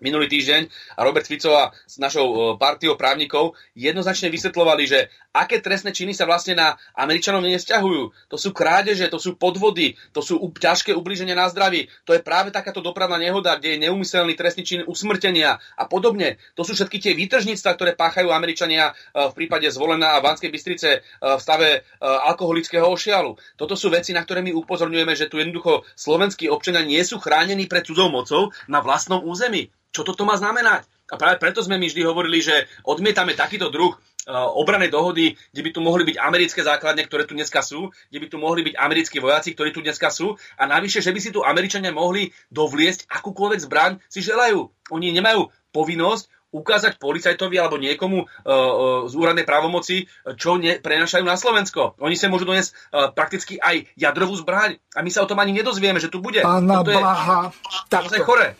minulý 0.00 0.26
týždeň 0.28 0.66
a 0.96 1.00
Robert 1.04 1.28
Fico 1.28 1.52
a 1.54 1.70
s 1.86 2.00
našou 2.00 2.26
e, 2.26 2.36
partiou 2.56 2.96
právnikov 2.96 3.54
jednoznačne 3.76 4.32
vysvetlovali, 4.32 4.84
že 4.88 5.12
aké 5.30 5.62
trestné 5.62 5.94
činy 5.94 6.16
sa 6.16 6.26
vlastne 6.26 6.58
na 6.58 6.74
Američanov 6.96 7.44
nesťahujú. 7.44 8.32
To 8.32 8.36
sú 8.36 8.50
krádeže, 8.50 9.06
to 9.06 9.20
sú 9.22 9.38
podvody, 9.38 9.94
to 10.10 10.24
sú 10.24 10.40
ťažké 10.40 10.96
ublíženia 10.96 11.38
na 11.38 11.46
zdraví. 11.46 11.86
To 12.08 12.16
je 12.16 12.24
práve 12.24 12.50
takáto 12.50 12.82
dopravná 12.82 13.20
nehoda, 13.20 13.54
kde 13.54 13.78
je 13.78 13.82
neumyselný 13.86 14.34
trestný 14.34 14.66
čin 14.66 14.80
usmrtenia 14.88 15.62
a 15.78 15.84
podobne. 15.86 16.40
To 16.58 16.66
sú 16.66 16.74
všetky 16.74 16.98
tie 16.98 17.12
výtržníctva, 17.14 17.70
ktoré 17.76 17.92
páchajú 17.94 18.32
Američania 18.32 18.90
e, 18.90 19.28
v 19.30 19.36
prípade 19.36 19.70
zvolená 19.70 20.18
a 20.18 20.24
Banskej 20.24 20.50
Bystrice 20.50 20.88
e, 20.90 21.00
v 21.20 21.40
stave 21.40 21.86
alkoholického 22.00 22.88
ošialu. 22.88 23.36
Toto 23.54 23.76
sú 23.76 23.92
veci, 23.92 24.16
na 24.16 24.24
ktoré 24.24 24.40
my 24.40 24.56
upozorňujeme, 24.56 25.12
že 25.14 25.28
tu 25.28 25.38
jednoducho 25.38 25.84
slovenskí 25.94 26.48
občania 26.48 26.82
nie 26.82 27.00
sú 27.04 27.20
chránení 27.20 27.68
pred 27.68 27.84
cudzou 27.84 28.08
mocou 28.10 28.50
na 28.66 28.80
vlastnom 28.80 29.22
území. 29.22 29.70
Čo 29.90 30.06
toto 30.06 30.22
má 30.22 30.38
znamenať? 30.38 30.86
A 31.10 31.18
práve 31.18 31.42
preto 31.42 31.58
sme 31.60 31.74
my 31.74 31.90
vždy 31.90 32.06
hovorili, 32.06 32.38
že 32.38 32.70
odmietame 32.86 33.34
takýto 33.34 33.66
druh 33.66 33.90
e, 33.90 33.98
obranej 34.30 34.94
dohody, 34.94 35.34
kde 35.50 35.62
by 35.66 35.70
tu 35.74 35.80
mohli 35.82 36.06
byť 36.06 36.16
americké 36.22 36.62
základne, 36.62 37.02
ktoré 37.02 37.26
tu 37.26 37.34
dneska 37.34 37.66
sú, 37.66 37.90
kde 38.14 38.18
by 38.22 38.26
tu 38.30 38.36
mohli 38.38 38.62
byť 38.62 38.78
americkí 38.78 39.18
vojaci, 39.18 39.58
ktorí 39.58 39.74
tu 39.74 39.82
dneska 39.82 40.14
sú 40.14 40.38
a 40.54 40.62
navyše, 40.70 41.02
že 41.02 41.10
by 41.10 41.18
si 41.18 41.34
tu 41.34 41.42
Američania 41.42 41.90
mohli 41.90 42.30
dovliesť 42.54 43.10
akúkoľvek 43.10 43.60
zbraň 43.66 43.92
si 44.06 44.22
želajú. 44.22 44.70
Oni 44.94 45.10
nemajú 45.10 45.50
povinnosť 45.74 46.30
ukázať 46.50 46.98
policajtovi 46.98 47.56
alebo 47.62 47.78
niekomu 47.78 48.26
uh, 48.26 48.26
uh, 48.26 48.62
z 49.06 49.14
úradnej 49.14 49.46
právomoci, 49.46 50.10
čo 50.34 50.58
ne, 50.58 50.82
prenašajú 50.82 51.22
na 51.22 51.38
Slovensko. 51.38 51.94
Oni 52.02 52.18
sa 52.18 52.26
môžu 52.26 52.42
doniesť 52.42 52.70
uh, 52.74 53.14
prakticky 53.14 53.54
aj 53.62 53.86
jadrovú 53.94 54.34
zbraň 54.34 54.82
a 54.98 55.06
my 55.06 55.10
sa 55.14 55.22
o 55.22 55.30
tom 55.30 55.38
ani 55.38 55.54
nedozvieme, 55.54 56.02
že 56.02 56.10
tu 56.10 56.18
bude. 56.18 56.42
Pána 56.42 56.82
Blaha, 56.82 57.54
to 57.86 58.18
je 58.18 58.26
chore. 58.26 58.58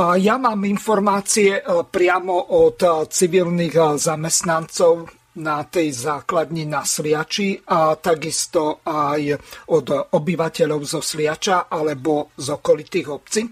Ja 0.00 0.40
mám 0.40 0.64
informácie 0.64 1.60
e, 1.60 1.62
priamo 1.84 2.56
od 2.56 2.80
e, 2.80 2.88
civilných 3.04 3.74
e, 3.76 3.82
zamestnancov 4.00 5.12
na 5.44 5.60
tej 5.68 5.92
základni 5.92 6.64
na 6.64 6.88
Sliači 6.88 7.60
a 7.68 8.00
takisto 8.00 8.80
aj 8.80 9.36
od 9.68 9.86
obyvateľov 10.16 10.80
zo 10.88 11.04
Sliača 11.04 11.68
alebo 11.68 12.32
z 12.32 12.48
okolitých 12.48 13.08
obcí. 13.12 13.44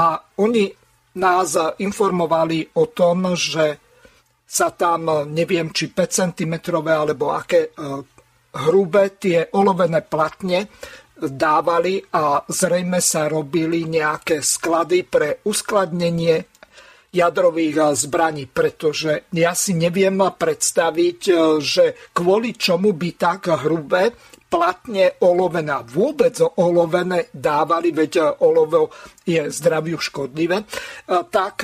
A 0.00 0.16
oni 0.40 0.64
nás 1.20 1.56
informovali 1.78 2.72
o 2.80 2.84
tom, 2.90 3.36
že 3.36 3.80
sa 4.48 4.72
tam, 4.72 5.28
neviem, 5.28 5.70
či 5.76 5.92
5 5.92 6.36
cm 6.36 6.54
alebo 6.74 7.32
aké 7.32 7.72
hrubé 8.66 9.16
tie 9.16 9.46
olovené 9.52 10.02
platne 10.04 10.68
dávali 11.16 12.04
a 12.12 12.44
zrejme 12.44 13.00
sa 13.00 13.26
robili 13.26 13.88
nejaké 13.88 14.44
sklady 14.44 15.08
pre 15.08 15.40
uskladnenie 15.48 16.44
jadrových 17.16 17.96
zbraní, 17.96 18.44
pretože 18.44 19.24
ja 19.32 19.56
si 19.56 19.72
neviem 19.72 20.20
predstaviť, 20.20 21.20
že 21.56 22.12
kvôli 22.12 22.52
čomu 22.52 22.92
by 22.92 23.10
tak 23.16 23.48
hrubé 23.64 24.12
platne 24.46 25.16
olovené 25.24 25.80
vôbec 25.88 26.36
olovené 26.60 27.32
dávali, 27.32 27.90
veď 27.96 28.36
olovo 28.44 28.92
je 29.24 29.48
zdraviu 29.48 29.96
škodlivé, 29.96 30.68
tak 31.08 31.56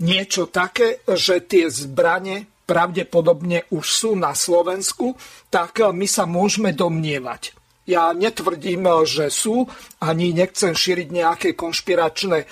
niečo 0.00 0.48
také, 0.48 1.04
že 1.04 1.44
tie 1.44 1.68
zbranie 1.68 2.48
pravdepodobne 2.64 3.68
už 3.68 3.84
sú 3.84 4.10
na 4.16 4.32
Slovensku, 4.32 5.20
tak 5.52 5.84
my 5.84 6.06
sa 6.08 6.24
môžeme 6.24 6.72
domnievať. 6.72 7.57
Ja 7.88 8.12
netvrdím, 8.12 8.84
že 9.08 9.32
sú, 9.32 9.64
ani 10.04 10.36
nechcem 10.36 10.76
šíriť 10.76 11.08
nejaké 11.08 11.48
konšpiračné 11.56 12.44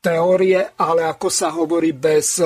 teórie, 0.00 0.72
ale 0.80 1.04
ako 1.04 1.28
sa 1.28 1.52
hovorí, 1.52 1.92
bez 1.92 2.40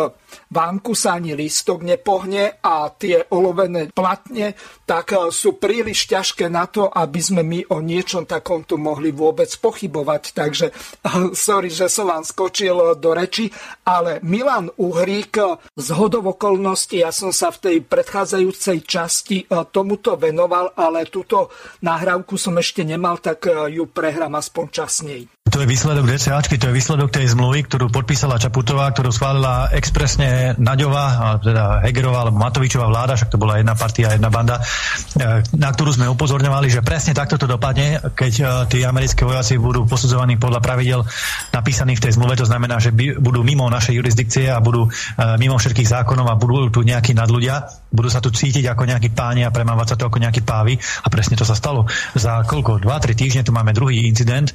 vánku 0.51 0.93
sa 0.97 1.17
ani 1.17 1.37
lístok 1.37 1.83
nepohne 1.87 2.59
a 2.61 2.91
tie 2.93 3.25
olovené 3.31 3.89
platne 3.95 4.55
tak 4.91 5.15
e, 5.15 5.31
sú 5.31 5.55
príliš 5.55 6.11
ťažké 6.11 6.51
na 6.51 6.67
to, 6.67 6.91
aby 6.91 7.21
sme 7.23 7.47
my 7.47 7.71
o 7.71 7.79
niečom 7.79 8.27
takomto 8.27 8.75
mohli 8.75 9.15
vôbec 9.15 9.47
pochybovať. 9.47 10.35
Takže 10.35 10.67
sorry, 11.47 11.71
že 11.71 11.87
som 11.87 12.11
vám 12.11 12.27
skočil 12.27 12.99
do 12.99 13.11
reči, 13.15 13.55
ale 13.87 14.19
Milan 14.27 14.67
Uhrík 14.75 15.39
z 15.79 15.89
hodov 15.95 16.35
okolností, 16.35 17.07
ja 17.07 17.15
som 17.15 17.31
sa 17.31 17.55
v 17.55 17.63
tej 17.63 17.77
predchádzajúcej 17.87 18.83
časti 18.83 19.47
e, 19.47 19.65
tomuto 19.71 20.19
venoval, 20.19 20.75
ale 20.75 21.07
túto 21.07 21.55
nahrávku 21.87 22.35
som 22.35 22.59
ešte 22.59 22.83
nemal, 22.83 23.23
tak 23.23 23.47
e, 23.47 23.79
ju 23.79 23.87
prehrám 23.87 24.35
aspoň 24.35 24.67
časnej. 24.75 25.23
To 25.51 25.59
je 25.59 25.67
výsledok 25.67 26.07
DCAčky, 26.07 26.63
to 26.63 26.71
je 26.71 26.79
výsledok 26.79 27.11
tej 27.11 27.35
zmluvy, 27.35 27.67
ktorú 27.67 27.91
podpísala 27.91 28.39
Čaputová, 28.39 28.87
ktorú 28.95 29.11
schválila 29.11 29.75
expresne 29.75 30.20
Naďová, 30.61 31.39
teda 31.41 31.81
Hegerová 31.81 32.29
alebo 32.29 32.39
Matovičová 32.41 32.93
vláda, 32.93 33.17
však 33.17 33.33
to 33.33 33.41
bola 33.41 33.57
jedna 33.57 33.73
partia, 33.73 34.13
jedna 34.13 34.29
banda, 34.29 34.61
e, 34.61 35.43
na 35.57 35.69
ktorú 35.73 35.97
sme 35.97 36.07
upozorňovali, 36.13 36.69
že 36.69 36.85
presne 36.85 37.17
takto 37.17 37.41
to 37.41 37.49
dopadne, 37.49 38.01
keď 38.13 38.33
e, 38.37 38.45
tí 38.69 38.79
americké 38.85 39.25
vojaci 39.25 39.57
budú 39.57 39.89
posudzovaní 39.89 40.37
podľa 40.37 40.61
pravidel 40.61 41.01
napísaných 41.55 41.99
v 42.01 42.05
tej 42.05 42.13
zmluve, 42.21 42.35
to 42.37 42.47
znamená, 42.49 42.77
že 42.79 42.93
budú 42.95 43.41
mimo 43.41 43.65
našej 43.73 43.97
jurisdikcie 43.97 44.53
a 44.53 44.61
budú 44.61 44.87
e, 44.87 44.91
mimo 45.41 45.57
všetkých 45.57 45.89
zákonov 45.89 46.27
a 46.29 46.37
budú 46.37 46.69
tu 46.69 46.81
nejakí 46.85 47.17
nadľudia, 47.17 47.89
budú 47.91 48.09
sa 48.13 48.23
tu 48.23 48.31
cítiť 48.31 48.69
ako 48.71 48.87
nejakí 48.87 49.11
páni 49.17 49.43
a 49.43 49.51
premávať 49.51 49.95
sa 49.95 49.97
to 49.99 50.07
ako 50.07 50.23
nejakí 50.23 50.45
pávy 50.45 50.79
a 50.79 51.07
presne 51.09 51.35
to 51.35 51.49
sa 51.49 51.59
stalo. 51.59 51.89
Za 52.15 52.45
koľko? 52.47 52.83
2-3 52.85 53.19
týždne 53.19 53.43
tu 53.43 53.51
máme 53.51 53.75
druhý 53.75 54.07
incident. 54.07 54.55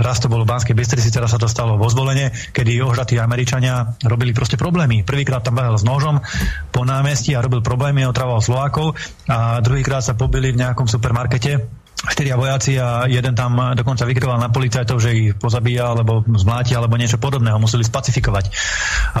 Raz 0.00 0.20
to 0.20 0.28
bolo 0.28 0.44
v 0.44 0.52
Banskej 0.52 0.76
Bystrici, 0.76 1.08
teraz 1.08 1.32
sa 1.32 1.40
to 1.40 1.48
stalo 1.48 1.80
vo 1.80 1.88
zvolenie, 1.88 2.28
kedy 2.52 2.84
ožratí 2.84 3.16
Američania 3.16 3.96
robili 4.04 4.36
proste 4.36 4.60
problémy. 4.80 5.04
Prvýkrát 5.04 5.44
tam 5.44 5.60
behal 5.60 5.76
s 5.76 5.84
nožom 5.84 6.24
po 6.72 6.88
námestí 6.88 7.36
a 7.36 7.44
robil 7.44 7.60
problémy, 7.60 8.08
otravoval 8.08 8.40
Slovákov 8.40 8.96
a 9.28 9.60
druhýkrát 9.60 10.00
sa 10.00 10.16
pobili 10.16 10.56
v 10.56 10.64
nejakom 10.64 10.88
supermarkete 10.88 11.68
štyria 12.00 12.40
vojaci 12.40 12.80
a 12.80 13.04
jeden 13.04 13.36
tam 13.36 13.76
dokonca 13.76 14.08
vykryval 14.08 14.40
na 14.40 14.48
policajtov, 14.48 14.96
že 15.04 15.12
ich 15.12 15.36
pozabíja 15.36 15.92
alebo 15.92 16.24
zmláti 16.24 16.72
alebo 16.72 16.96
niečo 16.96 17.20
podobného. 17.20 17.60
Museli 17.60 17.84
spacifikovať. 17.84 18.48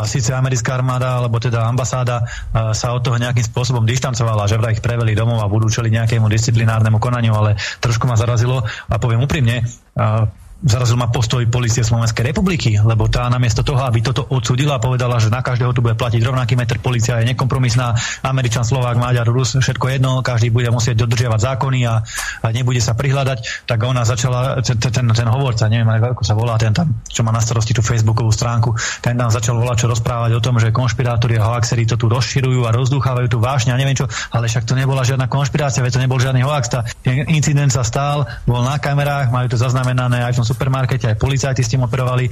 A 0.00 0.08
síce 0.08 0.32
americká 0.32 0.80
armáda 0.80 1.20
alebo 1.20 1.36
teda 1.36 1.68
ambasáda 1.68 2.24
sa 2.72 2.96
od 2.96 3.04
toho 3.04 3.20
nejakým 3.20 3.44
spôsobom 3.44 3.84
dištancovala, 3.84 4.48
že 4.48 4.56
vraj 4.56 4.80
ich 4.80 4.84
preveli 4.84 5.12
domov 5.12 5.44
a 5.44 5.52
budú 5.52 5.68
čeliť 5.68 5.92
nejakému 5.92 6.24
disciplinárnemu 6.32 6.96
konaniu, 6.96 7.36
ale 7.36 7.60
trošku 7.84 8.08
ma 8.08 8.16
zarazilo 8.16 8.64
a 8.64 8.96
poviem 8.96 9.20
úprimne, 9.28 9.60
zarazil 10.60 11.00
ma 11.00 11.08
postoj 11.08 11.40
policie 11.48 11.80
Slovenskej 11.80 12.20
republiky, 12.20 12.76
lebo 12.76 13.08
tá 13.08 13.24
namiesto 13.32 13.64
toho, 13.64 13.80
aby 13.80 14.04
toto 14.04 14.28
odsudila 14.28 14.76
povedala, 14.76 15.16
že 15.16 15.32
na 15.32 15.40
každého 15.40 15.72
tu 15.72 15.80
bude 15.80 15.96
platiť 15.96 16.20
rovnaký 16.20 16.52
meter, 16.52 16.76
policia 16.76 17.16
je 17.24 17.32
nekompromisná, 17.32 17.96
Američan, 18.20 18.68
Slovák, 18.68 19.00
Maďar, 19.00 19.24
Rus, 19.24 19.56
všetko 19.56 19.86
jedno, 19.88 20.20
každý 20.20 20.52
bude 20.52 20.68
musieť 20.68 21.08
dodržiavať 21.08 21.40
zákony 21.40 21.80
a, 21.88 22.04
a 22.44 22.46
nebude 22.52 22.76
sa 22.84 22.92
prihľadať, 22.92 23.64
tak 23.64 23.78
ona 23.80 24.04
začala, 24.04 24.60
ten, 24.60 24.76
ten, 24.76 25.06
ten 25.08 25.28
hovorca, 25.32 25.64
neviem 25.72 25.88
ako 25.88 26.22
sa 26.28 26.36
volá, 26.36 26.60
ten 26.60 26.76
tam, 26.76 26.92
čo 27.08 27.24
má 27.24 27.32
na 27.32 27.40
starosti 27.40 27.72
tú 27.72 27.80
facebookovú 27.80 28.28
stránku, 28.28 28.76
ten 29.00 29.16
tam 29.16 29.32
začal 29.32 29.56
volať, 29.56 29.84
čo 29.84 29.86
rozprávať 29.88 30.36
o 30.36 30.44
tom, 30.44 30.60
že 30.60 30.68
konšpirátori 30.76 31.40
a 31.40 31.56
hoaxery 31.56 31.88
to 31.88 31.96
tu 31.96 32.12
rozširujú 32.12 32.68
a 32.68 32.70
rozdúchávajú 32.76 33.32
tu 33.32 33.40
vášne 33.40 33.72
a 33.72 33.80
neviem 33.80 33.96
čo, 33.96 34.04
ale 34.28 34.44
však 34.44 34.68
to 34.68 34.76
nebola 34.76 35.08
žiadna 35.08 35.24
konšpirácia, 35.24 35.80
veď 35.80 35.96
to 35.96 36.04
nebol 36.04 36.20
žiadny 36.20 36.44
hoax, 36.44 36.68
tá 36.68 36.84
incident 37.32 37.72
sa 37.72 37.80
stál, 37.80 38.28
bol 38.44 38.60
na 38.60 38.76
kamerách, 38.76 39.32
majú 39.32 39.48
to 39.48 39.56
zaznamenané 39.56 40.20
aj 40.20 40.36
v 40.36 40.38
tom 40.44 40.49
supermarkete, 40.50 41.14
aj 41.14 41.22
policajti 41.22 41.62
s 41.62 41.70
tým 41.70 41.86
operovali, 41.86 42.26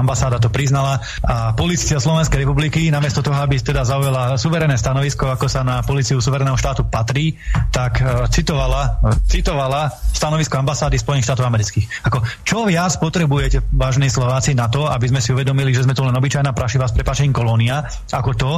ambasáda 0.00 0.40
to 0.40 0.48
priznala. 0.48 0.96
A 1.20 1.52
policia 1.52 2.00
Slovenskej 2.00 2.40
republiky, 2.48 2.88
namiesto 2.88 3.20
toho, 3.20 3.36
aby 3.36 3.60
teda 3.60 3.84
zaujala 3.84 4.40
suverené 4.40 4.80
stanovisko, 4.80 5.28
ako 5.28 5.46
sa 5.46 5.60
na 5.60 5.84
policiu 5.84 6.24
suvereného 6.24 6.56
štátu 6.56 6.88
patrí, 6.88 7.36
tak 7.68 8.00
uh, 8.00 8.24
citovala, 8.32 9.02
citovala 9.28 9.92
stanovisko 9.92 10.56
ambasády 10.56 10.96
Spojených 10.96 11.28
štátov 11.28 11.44
amerických. 11.44 11.86
Ako, 12.08 12.24
čo 12.46 12.64
viac 12.64 12.96
potrebujete, 12.96 13.60
vážni 13.74 14.08
Slováci, 14.08 14.56
na 14.56 14.72
to, 14.72 14.88
aby 14.88 15.10
sme 15.10 15.20
si 15.20 15.34
uvedomili, 15.34 15.74
že 15.74 15.84
sme 15.84 15.92
to 15.92 16.06
len 16.06 16.14
obyčajná 16.14 16.54
prašivá 16.54 16.88
s 16.88 16.96
prepačením 16.96 17.34
kolónia, 17.34 17.84
ako 18.14 18.30
to, 18.32 18.52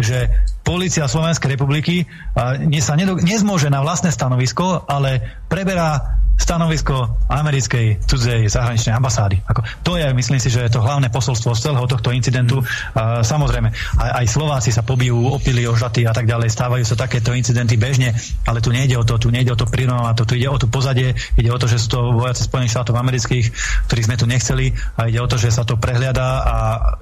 že 0.00 0.26
policia 0.64 1.06
Slovenskej 1.06 1.54
republiky 1.54 2.02
uh, 2.02 2.56
sa 2.80 2.98
nezmôže 2.98 3.68
na 3.68 3.84
vlastné 3.84 4.10
stanovisko, 4.10 4.88
ale 4.88 5.44
preberá 5.46 6.23
stanovisko 6.34 7.26
americkej 7.30 8.04
cudzej 8.04 8.50
zahraničnej 8.50 8.94
ambasády. 8.94 9.40
Ako, 9.46 9.60
to 9.86 9.92
je, 9.96 10.06
myslím 10.12 10.40
si, 10.42 10.50
že 10.50 10.66
je 10.66 10.74
to 10.74 10.82
hlavné 10.82 11.08
posolstvo 11.08 11.54
z 11.54 11.70
celého 11.70 11.86
tohto 11.86 12.10
incidentu. 12.10 12.60
Uh, 12.60 13.22
samozrejme, 13.22 13.70
aj, 13.98 14.10
aj 14.22 14.26
Slováci 14.28 14.70
sa 14.74 14.82
pobijú, 14.82 15.30
opili, 15.30 15.64
ožatí 15.64 16.04
a 16.04 16.12
tak 16.12 16.26
ďalej, 16.26 16.50
stávajú 16.50 16.84
sa 16.84 16.98
takéto 16.98 17.32
incidenty 17.32 17.78
bežne, 17.78 18.12
ale 18.44 18.58
tu 18.58 18.74
nejde 18.74 18.98
o 18.98 19.06
to, 19.06 19.16
tu 19.16 19.30
nejde 19.30 19.54
o 19.54 19.58
to 19.58 19.66
prirovnávať, 19.70 20.14
to, 20.20 20.24
tu 20.26 20.34
ide 20.36 20.48
o 20.50 20.58
to 20.58 20.66
pozadie, 20.66 21.14
ide 21.38 21.50
o 21.50 21.58
to, 21.58 21.70
že 21.70 21.78
sú 21.78 21.88
to 21.94 21.98
vojaci 22.12 22.44
Spojených 22.44 22.74
štátov 22.74 22.94
amerických, 22.98 23.46
ktorých 23.86 24.06
sme 24.10 24.16
tu 24.18 24.26
nechceli 24.26 24.74
a 24.98 25.06
ide 25.06 25.22
o 25.22 25.30
to, 25.30 25.38
že 25.38 25.54
sa 25.54 25.62
to 25.62 25.78
prehliada 25.78 26.26
a 26.42 26.56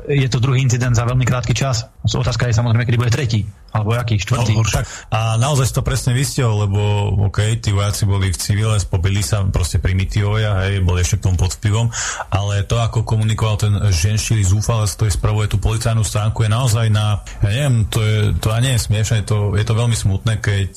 je 0.06 0.28
to 0.28 0.38
druhý 0.38 0.60
incident 0.60 0.92
za 0.92 1.08
veľmi 1.08 1.24
krátky 1.24 1.56
čas. 1.56 1.88
Otázka 2.02 2.50
je 2.50 2.58
samozrejme, 2.58 2.82
kedy 2.82 2.98
bude 2.98 3.14
tretí. 3.14 3.46
Alebo 3.70 3.94
aký, 3.94 4.18
štvrtý? 4.18 4.58
No, 4.58 4.66
tak, 4.66 4.84
a 5.08 5.38
naozaj 5.38 5.70
to 5.70 5.86
presne 5.86 6.12
vystihol, 6.12 6.66
lebo 6.66 7.14
OK, 7.30 7.62
tí 7.62 7.70
vojaci 7.70 8.04
boli 8.04 8.34
v 8.34 8.36
civile, 8.36 8.74
spobili 8.82 9.22
sa 9.22 9.46
proste 9.46 9.78
primitívovia, 9.78 10.66
hej, 10.66 10.82
boli 10.82 11.00
ešte 11.00 11.22
k 11.22 11.30
tomu 11.30 11.38
pod 11.38 11.54
vplyvom, 11.56 11.88
ale 12.34 12.66
to, 12.66 12.82
ako 12.82 13.06
komunikoval 13.06 13.56
ten 13.56 13.72
ženšilý 13.78 14.42
zúfalec, 14.42 14.90
ktorý 14.98 15.10
spravuje 15.14 15.46
tú 15.46 15.56
policajnú 15.62 16.02
stránku, 16.02 16.42
je 16.42 16.50
naozaj 16.50 16.90
na, 16.90 17.22
ja 17.40 17.48
neviem, 17.48 17.86
to, 17.86 18.02
je, 18.02 18.34
to 18.42 18.50
nie 18.58 18.74
je 18.74 18.84
smiešne, 18.84 19.16
je 19.22 19.26
to, 19.30 19.38
je 19.54 19.64
to 19.64 19.74
veľmi 19.78 19.96
smutné, 19.96 20.42
keď 20.42 20.72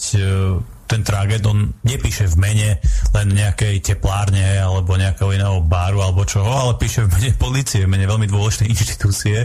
ten 0.85 1.01
tragédon 1.01 1.73
nepíše 1.81 2.29
v 2.31 2.35
mene 2.37 2.69
len 3.13 3.27
nejakej 3.33 3.81
teplárne 3.81 4.61
alebo 4.61 4.97
nejakého 4.97 5.33
iného 5.33 5.57
baru 5.65 6.05
alebo 6.05 6.25
čoho, 6.25 6.47
ale 6.47 6.77
píše 6.77 7.05
v 7.05 7.13
mene 7.13 7.31
policie, 7.35 7.85
v 7.85 7.91
mene 7.91 8.05
veľmi 8.05 8.29
dôležitej 8.29 8.67
inštitúcie, 8.69 9.37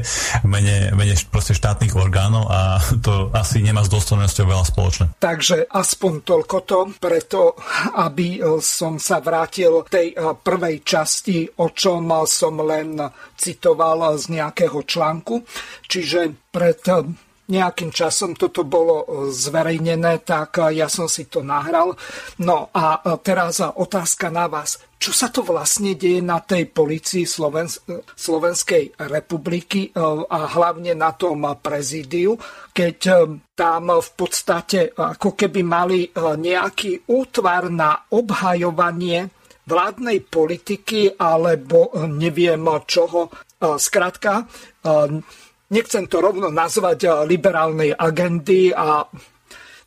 v 0.45 0.49
mene, 0.49 0.93
v 0.93 0.97
mene 0.97 1.15
proste 1.33 1.57
štátnych 1.57 1.97
orgánov 1.97 2.49
a 2.53 2.81
to 3.01 3.33
asi 3.33 3.65
nemá 3.65 3.81
s 3.85 3.93
dôstojnosťou 3.93 4.45
veľa 4.47 4.65
spoločné. 4.69 5.05
Takže 5.21 5.69
aspoň 5.69 6.13
toľko 6.25 6.57
to, 6.69 6.79
preto 7.01 7.57
aby 7.97 8.39
e, 8.39 8.61
som 8.61 9.01
sa 9.01 9.19
vrátil 9.25 9.85
tej 9.89 10.13
e, 10.13 10.17
prvej 10.37 10.85
časti, 10.85 11.49
o 11.61 11.73
čom 11.73 12.13
som 12.29 12.61
len 12.65 13.01
citoval 13.37 14.17
z 14.21 14.41
nejakého 14.41 14.85
článku. 14.85 15.45
Čiže 15.89 16.53
pred 16.53 16.83
nejakým 17.51 17.91
časom 17.91 18.39
toto 18.39 18.63
bolo 18.63 19.03
e, 19.03 19.07
zverejnené, 19.35 20.23
tak 20.23 20.63
e, 20.63 20.79
ja 20.79 20.87
som 20.87 21.11
si 21.11 21.27
to 21.27 21.43
nahral. 21.43 21.99
No 22.41 22.71
a 22.71 23.03
e, 23.03 23.19
teraz 23.21 23.59
otázka 23.61 24.31
na 24.31 24.47
vás. 24.47 24.79
Čo 25.01 25.11
sa 25.17 25.29
to 25.33 25.43
vlastne 25.43 25.99
deje 25.99 26.23
na 26.23 26.39
tej 26.39 26.71
policii 26.71 27.25
Slovens- 27.25 27.81
Slovenskej 28.15 29.01
republiky 29.09 29.89
a 30.29 30.39
hlavne 30.53 30.93
na 30.93 31.17
tom 31.17 31.41
prezídiu, 31.57 32.37
keď 32.69 33.25
tam 33.57 33.97
v 33.97 34.11
podstate 34.13 34.93
ako 34.93 35.33
keby 35.33 35.65
mali 35.65 36.05
nejaký 36.13 37.09
útvar 37.09 37.73
na 37.73 37.97
obhajovanie 38.13 39.33
vládnej 39.65 40.21
politiky 40.29 41.17
alebo 41.17 41.97
neviem 42.05 42.69
čoho. 42.85 43.33
Skrátka, 43.57 44.45
nechcem 45.71 46.05
to 46.11 46.19
rovno 46.19 46.51
nazvať 46.51 46.99
eh, 47.07 47.11
liberálnej 47.25 47.95
agendy 47.95 48.75
a 48.75 49.07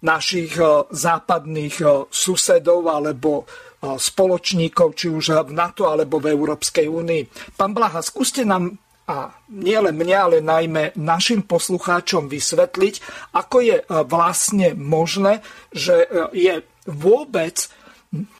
našich 0.03 0.55
eh, 0.57 0.67
západných 0.89 1.75
eh, 1.83 1.87
susedov 2.09 2.87
alebo 2.89 3.45
spoločníkov, 3.83 4.95
či 4.95 5.11
už 5.11 5.43
v 5.43 5.51
NATO 5.51 5.91
alebo 5.91 6.15
v 6.15 6.31
Európskej 6.31 6.87
únii. 6.87 7.51
Pán 7.59 7.75
Blaha, 7.75 7.99
skúste 7.99 8.47
nám 8.47 8.79
a 9.11 9.27
nielen 9.51 9.99
mňa, 9.99 10.17
ale 10.23 10.37
najmä 10.39 10.95
našim 10.95 11.43
poslucháčom 11.43 12.31
vysvetliť, 12.31 12.95
ako 13.35 13.57
je 13.59 13.77
vlastne 14.07 14.71
možné, 14.79 15.43
že 15.75 16.07
je 16.31 16.63
vôbec 16.87 17.67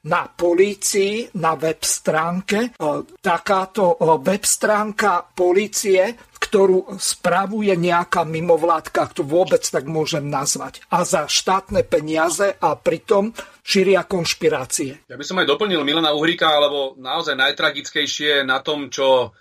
na 0.08 0.32
polícii, 0.32 1.28
na 1.44 1.60
web 1.60 1.84
stránke, 1.84 2.72
takáto 3.20 4.00
web 4.24 4.44
stránka 4.48 5.28
policie, 5.36 6.16
ktorú 6.54 7.02
spravuje 7.02 7.74
nejaká 7.74 8.30
mimovládka, 8.30 9.10
ak 9.10 9.18
to 9.18 9.26
vôbec 9.26 9.66
tak 9.66 9.90
môžem 9.90 10.30
nazvať. 10.30 10.86
A 10.94 11.02
za 11.02 11.26
štátne 11.26 11.82
peniaze 11.82 12.54
a 12.62 12.78
pritom 12.78 13.34
šíria 13.66 14.06
konšpirácie. 14.06 15.02
Ja 15.10 15.18
by 15.18 15.26
som 15.26 15.42
aj 15.42 15.50
doplnil 15.50 15.82
Milana 15.82 16.14
Uhríka, 16.14 16.46
alebo 16.46 16.94
naozaj 17.02 17.34
najtragickejšie 17.42 18.46
na 18.46 18.62
tom, 18.62 18.94
čo 18.94 19.34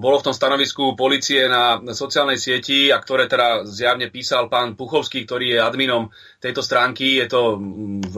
bolo 0.00 0.22
v 0.22 0.26
tom 0.30 0.32
stanovisku 0.32 0.96
policie 0.96 1.44
na, 1.52 1.84
sociálnej 1.92 2.40
sieti 2.40 2.88
a 2.88 2.96
ktoré 2.96 3.28
teda 3.28 3.68
zjavne 3.68 4.08
písal 4.08 4.48
pán 4.48 4.72
Puchovský, 4.72 5.28
ktorý 5.28 5.52
je 5.52 5.58
adminom 5.60 6.08
tejto 6.40 6.64
stránky. 6.64 7.20
Je 7.20 7.28
to 7.28 7.60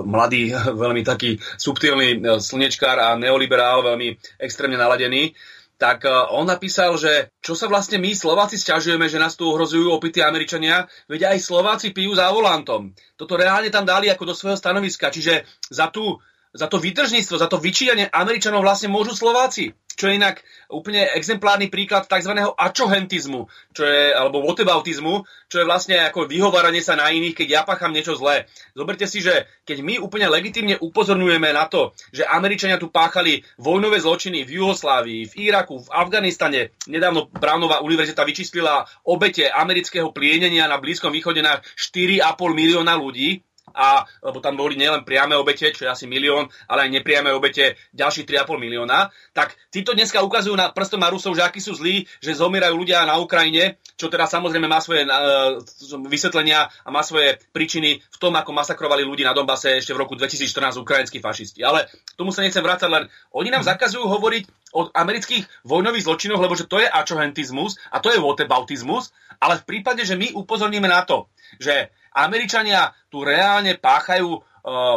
mladý, 0.07 0.55
veľmi 0.87 1.03
taký 1.03 1.35
subtilný 1.59 2.09
e, 2.15 2.19
slnečkár 2.39 2.95
a 2.95 3.19
neoliberál, 3.19 3.83
veľmi 3.83 4.39
extrémne 4.39 4.79
naladený 4.79 5.35
tak 5.81 6.05
e, 6.05 6.13
on 6.37 6.45
napísal, 6.45 7.01
že 7.01 7.33
čo 7.41 7.57
sa 7.57 7.65
vlastne 7.65 7.97
my 7.97 8.13
Slováci 8.13 8.61
stiažujeme, 8.61 9.09
že 9.09 9.17
nás 9.17 9.33
tu 9.33 9.49
ohrozujú 9.49 9.89
opití 9.89 10.21
Američania, 10.21 10.85
veď 11.09 11.33
aj 11.33 11.39
Slováci 11.41 11.97
pijú 11.97 12.13
za 12.13 12.29
volantom. 12.29 12.93
Toto 13.17 13.41
reálne 13.41 13.73
tam 13.73 13.89
dali 13.89 14.13
ako 14.13 14.29
do 14.29 14.35
svojho 14.37 14.61
stanoviska, 14.61 15.09
čiže 15.09 15.49
za, 15.73 15.89
tú, 15.89 16.21
za 16.51 16.67
to 16.67 16.83
vytržníctvo, 16.83 17.37
za 17.39 17.47
to 17.47 17.63
vyčíjanie 17.63 18.11
Američanov 18.11 18.67
vlastne 18.67 18.91
môžu 18.91 19.15
Slováci 19.15 19.75
čo 20.01 20.09
je 20.09 20.17
inak 20.17 20.41
úplne 20.73 21.05
exemplárny 21.13 21.69
príklad 21.69 22.09
tzv. 22.09 22.33
ačohentizmu, 22.57 23.53
čo 23.77 23.85
je, 23.85 24.17
alebo 24.17 24.41
whatebautizmu, 24.41 25.29
čo 25.53 25.57
je 25.61 25.69
vlastne 25.69 26.01
ako 26.01 26.25
vyhováranie 26.25 26.81
sa 26.81 26.97
na 26.97 27.13
iných, 27.13 27.37
keď 27.37 27.49
ja 27.53 27.63
pachám 27.69 27.93
niečo 27.93 28.17
zlé. 28.17 28.49
Zoberte 28.73 29.05
si, 29.05 29.21
že 29.21 29.45
keď 29.69 29.85
my 29.85 29.95
úplne 30.01 30.33
legitimne 30.33 30.81
upozorňujeme 30.81 31.53
na 31.53 31.69
to, 31.69 31.93
že 32.17 32.25
Američania 32.25 32.81
tu 32.81 32.89
páchali 32.89 33.45
vojnové 33.61 34.01
zločiny 34.01 34.49
v 34.49 34.65
Juhoslávii, 34.65 35.29
v 35.29 35.35
Iraku, 35.53 35.85
v 35.85 35.93
Afganistane, 35.93 36.73
nedávno 36.89 37.29
Brownová 37.29 37.85
univerzita 37.85 38.25
vyčíslila 38.25 38.89
obete 39.05 39.53
amerického 39.53 40.17
plienenia 40.17 40.65
na 40.65 40.81
Blízkom 40.81 41.13
východe 41.13 41.45
na 41.45 41.61
4,5 41.77 42.25
milióna 42.57 42.97
ľudí, 42.97 43.45
a, 43.75 44.05
lebo 44.23 44.39
tam 44.43 44.59
boli 44.59 44.77
nielen 44.77 45.07
priame 45.07 45.35
obete, 45.35 45.71
čo 45.73 45.87
je 45.87 45.91
asi 45.91 46.07
milión, 46.11 46.47
ale 46.67 46.87
aj 46.87 46.91
nepriame 47.01 47.31
obete 47.35 47.79
ďalších 47.97 48.27
3,5 48.27 48.61
milióna, 48.61 49.11
tak 49.33 49.55
títo 49.71 49.95
dneska 49.97 50.23
ukazujú 50.23 50.55
na 50.55 50.71
prstom 50.71 51.03
Rusov, 51.11 51.35
že 51.35 51.43
akí 51.43 51.59
sú 51.59 51.75
zlí, 51.75 52.07
že 52.23 52.37
zomierajú 52.37 52.75
ľudia 52.77 53.03
na 53.07 53.19
Ukrajine, 53.19 53.81
čo 54.01 54.09
teda 54.09 54.25
samozrejme 54.25 54.65
má 54.65 54.81
svoje 54.81 55.05
uh, 55.05 55.61
vysvetlenia 56.09 56.73
a 56.85 56.89
má 56.89 57.05
svoje 57.05 57.37
príčiny 57.53 58.01
v 58.01 58.17
tom, 58.17 58.33
ako 58.33 58.57
masakrovali 58.57 59.05
ľudí 59.05 59.27
na 59.27 59.37
Donbase 59.37 59.77
ešte 59.77 59.93
v 59.93 60.01
roku 60.01 60.17
2014 60.17 60.81
ukrajinskí 60.81 61.21
fašisti. 61.21 61.61
Ale 61.61 61.85
tomu 62.17 62.33
sa 62.33 62.41
nechcem 62.41 62.65
vrácať, 62.65 62.89
len 62.89 63.05
oni 63.37 63.53
nám 63.53 63.69
zakazujú 63.69 64.09
hovoriť 64.09 64.73
o 64.73 64.89
amerických 64.89 65.67
vojnových 65.67 66.07
zločinoch, 66.07 66.41
lebo 66.41 66.55
že 66.57 66.65
to 66.65 66.79
je 66.79 66.89
ačohentizmus 66.89 67.77
a 67.91 67.99
to 67.99 68.09
je 68.15 68.23
whatebautizmus, 68.23 69.13
ale 69.41 69.61
v 69.61 69.67
prípade, 69.67 70.05
že 70.07 70.17
my 70.17 70.33
upozorníme 70.37 70.87
na 70.87 71.03
to, 71.03 71.27
že 71.59 71.91
Američania 72.15 72.91
tu 73.11 73.23
reálne 73.23 73.79
páchajú 73.79 74.29
e, 74.35 74.41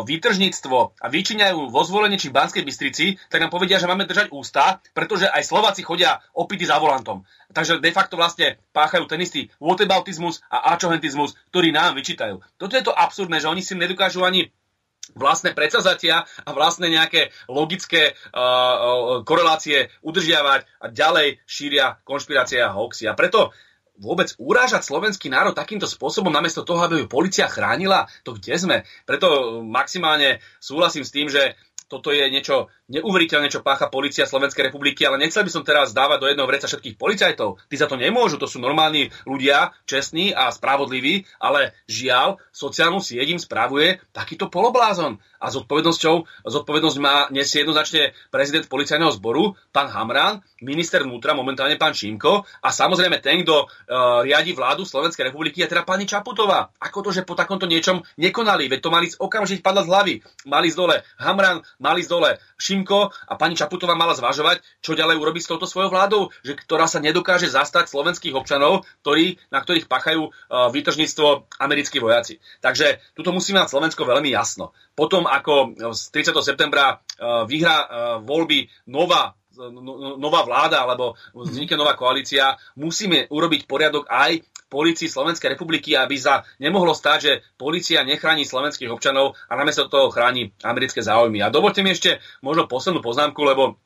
výtržníctvo 0.05 0.77
a 0.97 1.05
vyčíňajú 1.09 1.69
vo 1.69 1.81
zvolenie 1.85 2.17
či 2.17 2.33
Banskej 2.33 2.65
Bystrici, 2.65 3.17
tak 3.29 3.41
nám 3.41 3.53
povedia, 3.53 3.77
že 3.77 3.89
máme 3.89 4.09
držať 4.09 4.33
ústa, 4.33 4.81
pretože 4.97 5.29
aj 5.29 5.45
Slováci 5.45 5.85
chodia 5.85 6.17
opity 6.33 6.65
za 6.65 6.81
volantom. 6.81 7.21
Takže 7.53 7.77
de 7.77 7.91
facto 7.93 8.17
vlastne 8.17 8.57
páchajú 8.73 9.05
ten 9.05 9.21
istý 9.21 9.53
whatebautizmus 9.61 10.41
a 10.49 10.73
ačohentizmus, 10.73 11.37
ktorý 11.53 11.69
nám 11.69 11.93
vyčítajú. 11.93 12.41
Toto 12.57 12.73
je 12.73 12.83
to 12.85 12.93
absurdné, 12.93 13.37
že 13.37 13.49
oni 13.49 13.61
si 13.61 13.77
nedokážu 13.77 14.25
ani 14.25 14.49
vlastné 15.11 15.51
predsazatia 15.51 16.23
a 16.23 16.49
vlastné 16.55 16.87
nejaké 16.87 17.35
logické 17.51 18.15
uh, 18.31 19.21
korelácie 19.27 19.91
udržiavať 19.99 20.63
a 20.79 20.85
ďalej 20.89 21.43
šíria 21.43 21.99
konšpirácie 22.07 22.63
a 22.63 22.71
hoaxy. 22.71 23.11
A 23.11 23.13
preto 23.13 23.51
vôbec 23.97 24.33
urážať 24.41 24.85
slovenský 24.85 25.29
národ 25.29 25.53
takýmto 25.53 25.85
spôsobom, 25.85 26.33
namiesto 26.33 26.65
toho, 26.65 26.81
aby 26.85 27.05
ju 27.05 27.11
policia 27.11 27.45
chránila, 27.45 28.09
to 28.25 28.33
kde 28.33 28.55
sme. 28.57 28.77
Preto 29.05 29.61
maximálne 29.61 30.41
súhlasím 30.57 31.05
s 31.05 31.13
tým, 31.13 31.27
že 31.29 31.53
toto 31.91 32.09
je 32.09 32.25
niečo 32.25 32.73
neuveriteľné, 32.91 33.47
čo 33.47 33.63
pácha 33.63 33.87
policia 33.87 34.27
Slovenskej 34.27 34.71
republiky, 34.71 35.07
ale 35.07 35.19
nechcel 35.19 35.47
by 35.47 35.51
som 35.51 35.63
teraz 35.63 35.95
dávať 35.95 36.17
do 36.19 36.27
jedného 36.27 36.49
vreca 36.49 36.67
všetkých 36.67 36.99
policajtov. 36.99 37.61
Tí 37.71 37.75
za 37.79 37.87
to 37.87 37.95
nemôžu, 37.95 38.35
to 38.35 38.49
sú 38.49 38.59
normálni 38.59 39.13
ľudia, 39.23 39.71
čestní 39.87 40.35
a 40.35 40.51
spravodliví, 40.51 41.23
ale 41.39 41.71
žiaľ, 41.87 42.41
sociálnu 42.51 42.99
sieť 42.99 43.39
spravuje 43.39 44.03
takýto 44.11 44.51
poloblázon. 44.51 45.21
A 45.43 45.51
zodpovednosťou, 45.51 46.47
zodpovednosť 46.47 46.97
má 47.03 47.27
nesie 47.27 47.63
jednoznačne 47.63 48.15
prezident 48.31 48.63
policajného 48.67 49.11
zboru, 49.11 49.59
pán 49.75 49.91
Hamran, 49.91 50.39
minister 50.63 51.03
vnútra, 51.03 51.35
momentálne 51.35 51.75
pán 51.75 51.91
Šimko 51.91 52.47
a 52.63 52.69
samozrejme 52.71 53.19
ten, 53.19 53.43
kto 53.43 53.67
uh, 53.67 54.23
riadi 54.23 54.55
vládu 54.55 54.87
Slovenskej 54.87 55.31
republiky, 55.31 55.59
je 55.59 55.71
teda 55.71 55.83
pani 55.83 56.07
Čaputová. 56.07 56.71
Ako 56.79 57.03
to, 57.03 57.11
že 57.11 57.27
po 57.27 57.35
takomto 57.35 57.67
niečom 57.67 58.07
nekonali? 58.15 58.71
Veď 58.71 58.79
to 58.87 58.89
mali 58.91 59.07
okamžite 59.11 59.59
padať 59.59 59.83
z 59.83 59.91
hlavy. 59.91 60.13
Mali 60.47 60.67
z 60.71 60.75
dole 60.79 60.95
Hamran, 61.19 61.59
mali 61.83 62.01
z 62.03 62.09
dole 62.11 62.39
Šimko 62.55 62.72
a 63.29 63.33
pani 63.37 63.53
Čaputová 63.53 63.93
mala 63.93 64.17
zvažovať, 64.17 64.65
čo 64.81 64.97
ďalej 64.97 65.21
urobiť 65.21 65.43
s 65.45 65.51
touto 65.53 65.69
svojou 65.69 65.93
vládou, 65.93 66.33
že, 66.41 66.57
ktorá 66.57 66.89
sa 66.89 66.97
nedokáže 66.97 67.53
zastať 67.53 67.93
slovenských 67.93 68.33
občanov, 68.33 68.89
ktorí, 69.05 69.37
na 69.53 69.61
ktorých 69.61 69.85
pachajú 69.85 70.25
uh, 70.25 70.73
výtržníctvo 70.73 71.53
americkí 71.61 72.01
vojaci. 72.01 72.41
Takže 72.65 72.97
tuto 73.13 73.29
musíme 73.29 73.61
mať 73.61 73.69
Slovensko 73.69 74.09
veľmi 74.09 74.33
jasno. 74.33 74.73
Potom, 74.97 75.29
ako 75.29 75.77
z 75.93 76.01
30. 76.09 76.33
septembra 76.41 76.97
uh, 76.97 77.45
vyhrá 77.45 77.77
uh, 77.77 77.87
voľby 78.25 78.71
nová 78.89 79.37
no, 79.57 79.81
no, 79.81 80.09
nová 80.17 80.43
vláda 80.43 80.81
alebo 80.81 81.13
vznikne 81.33 81.77
nová 81.77 81.93
koalícia, 81.93 82.57
musíme 82.77 83.29
urobiť 83.29 83.69
poriadok 83.69 84.09
aj 84.09 84.41
polícii 84.73 85.05
Slovenskej 85.05 85.53
republiky, 85.53 85.93
aby 85.93 86.17
sa 86.17 86.41
nemohlo 86.57 86.97
stať, 86.97 87.19
že 87.21 87.33
policia 87.61 88.01
nechráni 88.01 88.41
slovenských 88.41 88.89
občanov 88.89 89.37
a 89.45 89.53
namiesto 89.53 89.85
toho 89.85 90.09
chráni 90.09 90.49
americké 90.65 91.05
záujmy. 91.05 91.45
A 91.45 91.53
dovolte 91.53 91.85
mi 91.85 91.93
ešte 91.93 92.17
možno 92.41 92.65
poslednú 92.65 93.05
poznámku, 93.05 93.37
lebo 93.45 93.77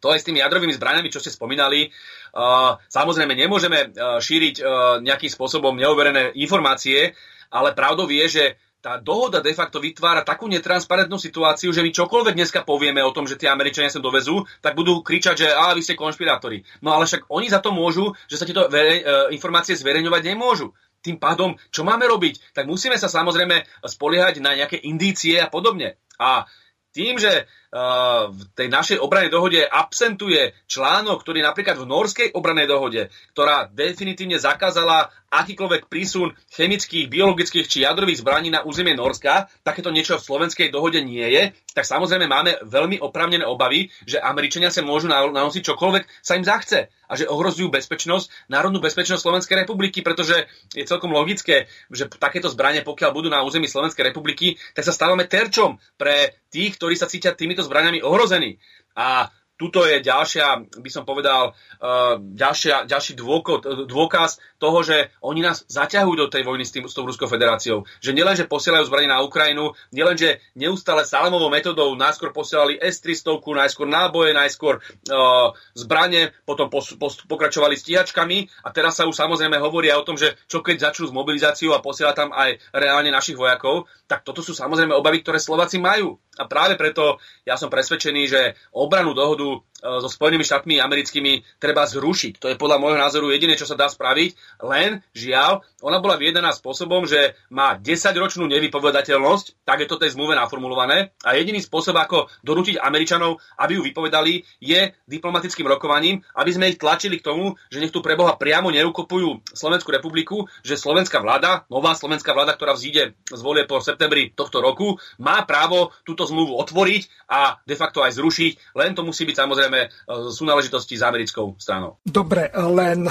to 0.00 0.12
aj 0.12 0.24
s 0.24 0.26
tými 0.28 0.40
jadrovými 0.40 0.72
zbraniami, 0.76 1.12
čo 1.12 1.20
ste 1.20 1.32
spomínali, 1.32 1.88
uh, 1.88 2.76
samozrejme 2.88 3.32
nemôžeme 3.32 3.78
uh, 3.92 4.20
šíriť 4.20 4.56
uh, 4.60 4.64
nejakým 5.04 5.28
spôsobom 5.32 5.76
neuverené 5.76 6.36
informácie, 6.36 7.16
ale 7.48 7.72
pravdou 7.72 8.08
je, 8.08 8.26
že 8.28 8.44
tá 8.86 9.02
dohoda 9.02 9.42
de 9.42 9.50
facto 9.50 9.82
vytvára 9.82 10.22
takú 10.22 10.46
netransparentnú 10.46 11.18
situáciu, 11.18 11.74
že 11.74 11.82
my 11.82 11.90
čokoľvek 11.90 12.38
dneska 12.38 12.62
povieme 12.62 13.02
o 13.02 13.10
tom, 13.10 13.26
že 13.26 13.34
tie 13.34 13.50
Američania 13.50 13.90
sa 13.90 13.98
dovezú, 13.98 14.46
tak 14.62 14.78
budú 14.78 15.02
kričať, 15.02 15.34
že 15.42 15.48
a 15.50 15.74
vy 15.74 15.82
ste 15.82 15.98
konšpirátori. 15.98 16.62
No 16.86 16.94
ale 16.94 17.10
však 17.10 17.26
oni 17.26 17.50
za 17.50 17.58
to 17.58 17.74
môžu, 17.74 18.14
že 18.30 18.38
sa 18.38 18.46
tieto 18.46 18.70
verej, 18.70 19.02
e, 19.02 19.34
informácie 19.34 19.74
zverejňovať 19.74 20.22
nemôžu. 20.30 20.70
Tým 21.02 21.18
pádom, 21.18 21.58
čo 21.74 21.82
máme 21.82 22.06
robiť? 22.06 22.54
Tak 22.54 22.70
musíme 22.70 22.94
sa 22.94 23.10
samozrejme 23.10 23.66
spoliehať 23.82 24.38
na 24.38 24.54
nejaké 24.54 24.78
indície 24.86 25.34
a 25.42 25.50
podobne. 25.50 25.98
A 26.22 26.46
tým, 26.94 27.18
že 27.18 27.50
v 27.70 28.42
tej 28.54 28.68
našej 28.70 28.98
obranej 29.02 29.30
dohode 29.30 29.60
absentuje 29.62 30.54
článok, 30.70 31.22
ktorý 31.22 31.42
napríklad 31.42 31.76
v 31.82 31.88
norskej 31.90 32.28
obranej 32.32 32.70
dohode, 32.70 33.02
ktorá 33.34 33.66
definitívne 33.68 34.38
zakázala 34.38 35.10
akýkoľvek 35.26 35.90
prísun 35.90 36.32
chemických, 36.54 37.10
biologických 37.10 37.66
či 37.66 37.82
jadrových 37.82 38.22
zbraní 38.22 38.48
na 38.48 38.62
územie 38.62 38.94
Norska, 38.94 39.50
takéto 39.66 39.90
niečo 39.90 40.16
v 40.16 40.24
slovenskej 40.24 40.68
dohode 40.70 41.02
nie 41.02 41.26
je, 41.26 41.42
tak 41.74 41.84
samozrejme 41.84 42.30
máme 42.30 42.62
veľmi 42.64 43.02
opravnené 43.02 43.44
obavy, 43.44 43.92
že 44.06 44.22
Američania 44.22 44.72
sa 44.72 44.86
môžu 44.86 45.10
nanosiť 45.10 45.62
čokoľvek 45.66 46.04
sa 46.22 46.38
im 46.38 46.46
zachce 46.46 46.88
a 47.06 47.12
že 47.14 47.28
ohrozujú 47.28 47.70
bezpečnosť, 47.70 48.50
národnú 48.50 48.82
bezpečnosť 48.82 49.22
Slovenskej 49.22 49.66
republiky, 49.66 50.02
pretože 50.02 50.46
je 50.74 50.82
celkom 50.86 51.14
logické, 51.14 51.70
že 51.90 52.10
takéto 52.10 52.50
zbranie, 52.50 52.82
pokiaľ 52.82 53.10
budú 53.14 53.28
na 53.30 53.46
území 53.46 53.70
Slovenskej 53.70 54.10
republiky, 54.10 54.58
tak 54.74 54.86
sa 54.86 54.94
stávame 54.94 55.26
terčom 55.28 55.78
pre 55.94 56.34
tých, 56.50 56.80
ktorí 56.80 56.94
sa 56.98 57.10
cítia 57.10 57.36
týmito 57.56 57.72
zbraniami 57.72 58.04
ohrození. 58.04 58.60
A 59.00 59.32
tuto 59.56 59.88
je 59.88 60.04
ďalšia, 60.04 60.68
by 60.76 60.90
som 60.92 61.08
povedal, 61.08 61.56
uh, 61.80 62.20
ďalšia, 62.20 62.84
ďalší 62.84 63.16
dôkod, 63.16 63.88
dôkaz 63.88 64.36
toho, 64.56 64.82
že 64.82 65.12
oni 65.20 65.44
nás 65.44 65.64
zaťahujú 65.68 66.16
do 66.16 66.28
tej 66.32 66.42
vojny 66.44 66.64
s, 66.64 66.72
tým, 66.72 66.88
s 66.88 66.96
tou 66.96 67.04
Ruskou 67.04 67.28
federáciou. 67.28 67.84
Že 68.00 68.16
nielenže 68.16 68.44
posielajú 68.48 68.88
zbranie 68.88 69.10
na 69.10 69.20
Ukrajinu, 69.20 69.76
nielenže 69.92 70.40
neustále 70.56 71.04
salamovou 71.04 71.52
metodou 71.52 71.92
najskôr 71.94 72.32
posielali 72.32 72.80
S-300, 72.80 73.40
najskôr 73.40 73.88
náboje, 73.88 74.30
najskôr 74.32 74.80
uh, 74.80 75.52
zbranie, 75.76 76.32
potom 76.48 76.72
pos, 76.72 76.96
pos, 76.96 77.20
pokračovali 77.24 77.76
stíhačkami 77.76 78.66
a 78.66 78.68
teraz 78.72 78.98
sa 78.98 79.04
už 79.04 79.16
samozrejme 79.16 79.60
hovoria 79.60 80.00
o 80.00 80.06
tom, 80.06 80.16
že 80.16 80.36
čo 80.48 80.64
keď 80.64 80.90
začnú 80.90 81.08
s 81.08 81.16
mobilizáciou 81.16 81.76
a 81.76 81.84
posiela 81.84 82.16
tam 82.16 82.32
aj 82.32 82.56
reálne 82.72 83.12
našich 83.12 83.36
vojakov, 83.36 83.88
tak 84.06 84.22
toto 84.22 84.40
sú 84.40 84.54
samozrejme 84.54 84.94
obavy, 84.94 85.20
ktoré 85.20 85.42
Slováci 85.42 85.82
majú. 85.82 86.16
A 86.36 86.44
práve 86.44 86.76
preto 86.76 87.16
ja 87.48 87.56
som 87.56 87.72
presvedčený, 87.72 88.22
že 88.28 88.40
obranu 88.76 89.16
dohodu 89.16 89.64
so 90.02 90.08
Spojenými 90.10 90.42
štátmi 90.42 90.82
americkými 90.82 91.46
treba 91.62 91.86
zrušiť. 91.86 92.42
To 92.42 92.50
je 92.50 92.58
podľa 92.58 92.82
môjho 92.82 92.98
názoru 92.98 93.30
jediné, 93.30 93.54
čo 93.54 93.68
sa 93.68 93.78
dá 93.78 93.86
spraviť. 93.86 94.60
Len, 94.66 95.00
žiaľ, 95.14 95.62
ona 95.80 96.02
bola 96.02 96.18
vyjedená 96.18 96.50
spôsobom, 96.50 97.06
že 97.06 97.38
má 97.52 97.78
10-ročnú 97.78 98.50
nevypovedateľnosť, 98.50 99.62
tak 99.62 99.84
je 99.84 99.88
to 99.88 100.00
tej 100.00 100.18
zmluve 100.18 100.34
naformulované. 100.34 101.14
A 101.22 101.38
jediný 101.38 101.62
spôsob, 101.62 101.94
ako 101.94 102.26
donútiť 102.42 102.82
Američanov, 102.82 103.38
aby 103.60 103.78
ju 103.78 103.82
vypovedali, 103.86 104.42
je 104.58 104.90
diplomatickým 105.06 105.68
rokovaním, 105.68 106.26
aby 106.34 106.50
sme 106.50 106.70
ich 106.72 106.80
tlačili 106.80 107.22
k 107.22 107.26
tomu, 107.28 107.54
že 107.70 107.78
nech 107.78 107.94
tu 107.94 108.02
preboha 108.02 108.34
priamo 108.34 108.72
neukupujú 108.74 109.54
Slovenskú 109.54 109.94
republiku, 109.94 110.50
že 110.66 110.80
slovenská 110.80 111.22
vláda, 111.22 111.68
nová 111.70 111.94
slovenská 111.94 112.34
vláda, 112.34 112.56
ktorá 112.58 112.74
vzíde 112.74 113.14
z 113.28 113.40
volie 113.40 113.68
po 113.68 113.78
septembri 113.78 114.32
tohto 114.34 114.58
roku, 114.58 114.98
má 115.20 115.44
právo 115.44 115.92
túto 116.02 116.26
zmluvu 116.26 116.56
otvoriť 116.58 117.30
a 117.30 117.60
de 117.62 117.76
facto 117.78 118.02
aj 118.02 118.16
zrušiť. 118.16 118.74
Len 118.74 118.96
to 118.96 119.06
musí 119.06 119.28
byť 119.28 119.36
samozrejme 119.36 119.75
samozrejme 119.76 119.82
e, 119.84 120.32
sú 120.32 120.96
s 120.96 121.04
americkou 121.04 121.46
stranou. 121.60 122.00
Dobre, 122.04 122.48
len 122.54 123.04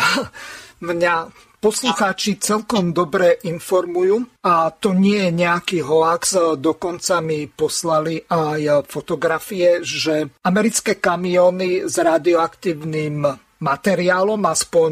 mňa 0.81 1.15
poslucháči 1.61 2.37
celkom 2.37 2.93
dobre 2.93 3.41
informujú 3.45 4.21
a 4.45 4.69
to 4.69 4.93
nie 4.93 5.17
je 5.17 5.31
nejaký 5.33 5.81
hoax, 5.81 6.37
dokonca 6.61 7.21
mi 7.25 7.49
poslali 7.49 8.21
aj 8.21 8.85
fotografie, 8.85 9.81
že 9.81 10.29
americké 10.45 11.01
kamiony 11.01 11.89
s 11.89 11.97
radioaktívnym 11.97 13.25
materiálom, 13.55 14.45
aspoň 14.45 14.91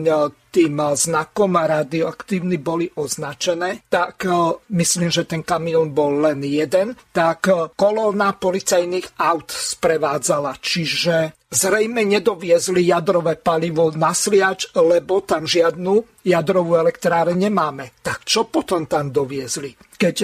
tým 0.54 0.78
znakom 0.94 1.58
radioaktívny 1.58 2.62
boli 2.62 2.86
označené, 2.94 3.86
tak 3.90 4.26
myslím, 4.70 5.10
že 5.10 5.26
ten 5.26 5.42
kamión 5.42 5.94
bol 5.94 6.22
len 6.22 6.46
jeden, 6.46 6.94
tak 7.10 7.50
kolóna 7.74 8.38
policajných 8.38 9.18
aut 9.18 9.50
sprevádzala. 9.50 10.58
Čiže 10.62 11.43
zrejme 11.54 12.02
nedoviezli 12.02 12.90
jadrové 12.90 13.38
palivo 13.38 13.94
na 13.94 14.12
sliač, 14.12 14.74
lebo 14.74 15.22
tam 15.22 15.46
žiadnu 15.46 16.26
jadrovú 16.26 16.76
elektráre 16.82 17.38
nemáme. 17.38 17.94
Tak 18.02 18.26
čo 18.26 18.50
potom 18.50 18.90
tam 18.90 19.14
doviezli? 19.14 19.78
Keď 19.94 20.16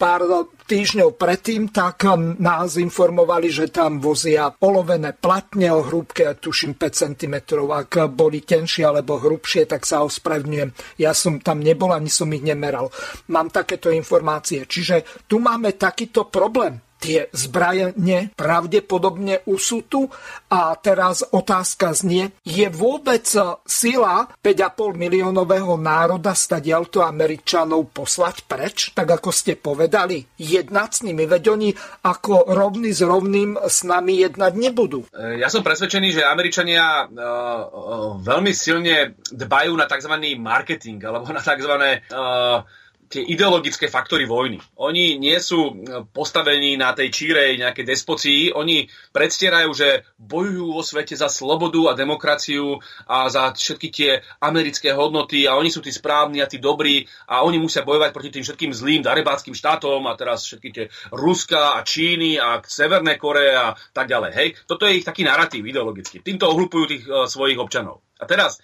pár 0.00 0.24
týždňov 0.64 1.18
predtým, 1.20 1.68
tak 1.68 2.08
nás 2.40 2.80
informovali, 2.80 3.52
že 3.52 3.68
tam 3.68 4.00
vozia 4.00 4.48
olovené 4.64 5.12
platne 5.12 5.68
o 5.74 5.84
hrúbke, 5.84 6.24
tuším 6.38 6.80
5 6.80 7.02
cm. 7.02 7.34
Ak 7.68 8.08
boli 8.14 8.40
tenšie 8.40 8.88
alebo 8.88 9.20
hrubšie, 9.20 9.68
tak 9.68 9.84
sa 9.84 10.06
ospravedlňujem. 10.06 11.02
Ja 11.02 11.12
som 11.12 11.42
tam 11.44 11.60
nebol, 11.60 11.92
ani 11.92 12.08
som 12.08 12.32
ich 12.32 12.40
nemeral. 12.40 12.88
Mám 13.28 13.52
takéto 13.52 13.92
informácie. 13.92 14.64
Čiže 14.64 15.26
tu 15.28 15.42
máme 15.42 15.76
takýto 15.76 16.30
problém 16.32 16.80
tie 16.98 17.30
zbrajenie 17.30 18.34
pravdepodobne 18.34 19.46
usutu. 19.46 20.10
A 20.50 20.74
teraz 20.78 21.22
otázka 21.22 21.94
znie, 21.94 22.34
je 22.42 22.66
vôbec 22.68 23.24
sila 23.64 24.26
5,5 24.42 24.98
miliónového 24.98 25.78
národa 25.78 26.34
stadialto 26.34 27.00
Američanov 27.06 27.94
poslať 27.94 28.36
preč, 28.44 28.90
tak 28.92 29.08
ako 29.18 29.30
ste 29.30 29.54
povedali, 29.54 30.26
jednať 30.36 30.90
s 30.90 31.00
nimi, 31.06 31.24
veď 31.24 31.44
oni 31.54 31.70
ako 32.04 32.50
rovný 32.52 32.90
s 32.90 33.02
rovným 33.04 33.54
s 33.60 33.86
nami 33.86 34.24
jednať 34.24 34.52
nebudú. 34.58 35.06
E, 35.14 35.38
ja 35.38 35.46
som 35.46 35.62
presvedčený, 35.62 36.18
že 36.18 36.22
Američania 36.26 37.06
uh, 37.06 37.12
uh, 37.12 38.10
veľmi 38.18 38.50
silne 38.50 39.14
dbajú 39.30 39.72
na 39.78 39.86
tzv. 39.86 40.14
marketing 40.36 40.98
alebo 41.04 41.30
na 41.30 41.42
tzv. 41.42 41.74
Uh, 42.10 42.66
tie 43.08 43.24
ideologické 43.24 43.88
faktory 43.88 44.28
vojny. 44.28 44.60
Oni 44.76 45.16
nie 45.16 45.36
sú 45.40 45.82
postavení 46.12 46.76
na 46.76 46.92
tej 46.92 47.08
čírej 47.08 47.56
nejakej 47.56 47.84
despocii, 47.88 48.40
oni 48.52 48.84
predstierajú, 49.10 49.70
že 49.72 50.04
bojujú 50.20 50.76
vo 50.76 50.84
svete 50.84 51.16
za 51.16 51.32
slobodu 51.32 51.92
a 51.92 51.98
demokraciu 51.98 52.76
a 53.08 53.32
za 53.32 53.56
všetky 53.56 53.88
tie 53.88 54.10
americké 54.44 54.92
hodnoty 54.92 55.48
a 55.48 55.56
oni 55.56 55.72
sú 55.72 55.80
tí 55.80 55.88
správni 55.88 56.44
a 56.44 56.50
tí 56.50 56.60
dobrí 56.60 57.08
a 57.26 57.42
oni 57.42 57.56
musia 57.56 57.82
bojovať 57.82 58.10
proti 58.12 58.30
tým 58.30 58.44
všetkým 58.44 58.72
zlým 58.76 59.00
darebáckým 59.00 59.56
štátom 59.56 60.04
a 60.04 60.12
teraz 60.14 60.44
všetky 60.44 60.68
tie 60.70 60.84
Ruska 61.10 61.80
a 61.80 61.82
Číny 61.82 62.36
a 62.36 62.60
Severné 62.60 63.16
Koreje 63.16 63.56
a 63.56 63.72
tak 63.96 64.12
ďalej. 64.12 64.32
Hej, 64.36 64.48
toto 64.68 64.84
je 64.84 65.00
ich 65.00 65.08
taký 65.08 65.24
narratív 65.24 65.64
ideologický. 65.64 66.20
Týmto 66.20 66.52
ohlupujú 66.52 66.84
tých 66.84 67.04
uh, 67.08 67.24
svojich 67.24 67.56
občanov. 67.56 68.04
A 68.20 68.28
teraz 68.28 68.60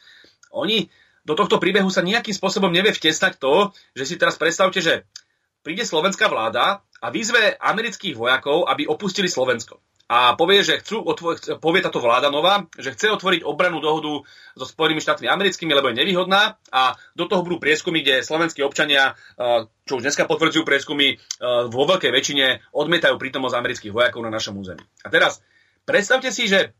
oni 0.52 0.86
do 1.24 1.34
tohto 1.34 1.56
príbehu 1.56 1.88
sa 1.88 2.04
nejakým 2.04 2.36
spôsobom 2.36 2.68
nevie 2.68 2.92
vtesnať 2.92 3.40
to, 3.40 3.72
že 3.96 4.04
si 4.04 4.14
teraz 4.20 4.36
predstavte, 4.36 4.84
že 4.84 5.08
príde 5.64 5.88
slovenská 5.88 6.28
vláda 6.28 6.84
a 7.00 7.06
vyzve 7.08 7.56
amerických 7.56 8.12
vojakov, 8.12 8.68
aby 8.68 8.84
opustili 8.84 9.32
Slovensko. 9.32 9.80
A 10.04 10.36
povie, 10.36 10.60
že 10.60 10.84
chcú 10.84 11.00
povie 11.64 11.80
táto 11.80 11.96
vláda 11.96 12.28
nová, 12.28 12.68
že 12.76 12.92
chce 12.92 13.08
otvoriť 13.08 13.40
obranú 13.40 13.80
dohodu 13.80 14.20
so 14.52 14.68
Spojenými 14.68 15.00
štátmi 15.00 15.24
americkými, 15.32 15.72
lebo 15.72 15.88
je 15.88 15.96
nevýhodná 15.96 16.60
a 16.68 16.92
do 17.16 17.24
toho 17.24 17.40
budú 17.40 17.56
prieskumy, 17.56 18.04
kde 18.04 18.20
slovenskí 18.20 18.60
občania, 18.60 19.16
čo 19.88 19.96
už 19.96 20.04
dneska 20.04 20.28
potvrdzujú 20.28 20.68
prieskumy, 20.68 21.16
vo 21.72 21.82
veľkej 21.88 22.12
väčšine 22.12 22.76
odmietajú 22.76 23.16
prítomnosť 23.16 23.56
amerických 23.56 23.96
vojakov 23.96 24.20
na 24.28 24.28
našom 24.28 24.60
území. 24.60 24.84
A 25.00 25.08
teraz 25.08 25.40
predstavte 25.88 26.28
si, 26.28 26.52
že 26.52 26.76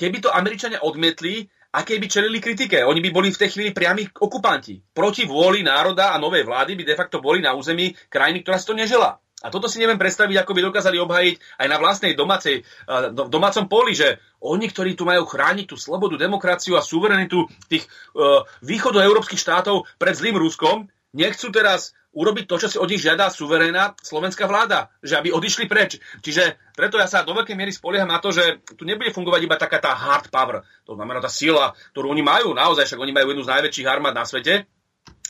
keby 0.00 0.24
to 0.24 0.32
Američania 0.32 0.80
odmietli, 0.80 1.52
aké 1.76 2.00
by 2.00 2.08
čelili 2.08 2.40
kritike. 2.40 2.80
Oni 2.88 3.04
by 3.04 3.10
boli 3.12 3.28
v 3.28 3.40
tej 3.44 3.52
chvíli 3.52 3.70
priami 3.76 4.08
okupanti. 4.08 4.80
Proti 4.80 5.28
vôli 5.28 5.60
národa 5.60 6.16
a 6.16 6.20
novej 6.20 6.48
vlády 6.48 6.72
by 6.72 6.84
de 6.88 6.96
facto 6.96 7.20
boli 7.20 7.44
na 7.44 7.52
území 7.52 7.92
krajiny, 8.08 8.40
ktorá 8.40 8.56
si 8.56 8.68
to 8.68 8.72
neželá. 8.72 9.20
A 9.44 9.52
toto 9.52 9.68
si 9.68 9.76
neviem 9.76 10.00
predstaviť, 10.00 10.40
ako 10.40 10.56
by 10.56 10.60
dokázali 10.64 10.96
obhajiť 10.96 11.60
aj 11.60 11.66
na 11.68 11.76
vlastnej 11.76 12.16
domácej, 12.16 12.64
v 12.88 13.28
domácom 13.28 13.68
poli, 13.68 13.92
že 13.92 14.16
oni, 14.40 14.64
ktorí 14.64 14.96
tu 14.96 15.04
majú 15.04 15.28
chrániť 15.28 15.68
tú 15.68 15.76
slobodu, 15.76 16.16
demokraciu 16.16 16.80
a 16.80 16.82
suverenitu 16.82 17.44
tých 17.68 17.84
uh, 18.16 18.40
východoeurópskych 18.64 19.36
štátov 19.36 19.84
pred 20.00 20.16
zlým 20.16 20.40
Ruskom, 20.40 20.88
nechcú 21.16 21.48
teraz 21.48 21.96
urobiť 22.16 22.44
to, 22.48 22.56
čo 22.56 22.68
si 22.72 22.76
od 22.80 22.88
nich 22.88 23.04
žiada 23.04 23.28
suverénna 23.28 23.92
slovenská 24.00 24.48
vláda, 24.48 24.88
že 25.04 25.20
aby 25.20 25.32
odišli 25.32 25.68
preč. 25.68 26.00
Čiže 26.24 26.56
preto 26.72 26.96
ja 26.96 27.04
sa 27.04 27.24
do 27.24 27.36
veľkej 27.36 27.52
miery 27.52 27.72
spolieham 27.72 28.08
na 28.08 28.20
to, 28.20 28.32
že 28.32 28.64
tu 28.72 28.88
nebude 28.88 29.12
fungovať 29.12 29.40
iba 29.44 29.56
taká 29.60 29.80
tá 29.80 29.92
hard 29.92 30.32
power, 30.32 30.64
to 30.88 30.96
znamená 30.96 31.20
tá 31.20 31.28
sila, 31.28 31.76
ktorú 31.92 32.08
oni 32.12 32.24
majú, 32.24 32.56
naozaj, 32.56 32.88
však 32.88 33.00
oni 33.04 33.12
majú 33.12 33.36
jednu 33.36 33.44
z 33.44 33.52
najväčších 33.52 33.88
armád 33.88 34.16
na 34.16 34.24
svete, 34.24 34.64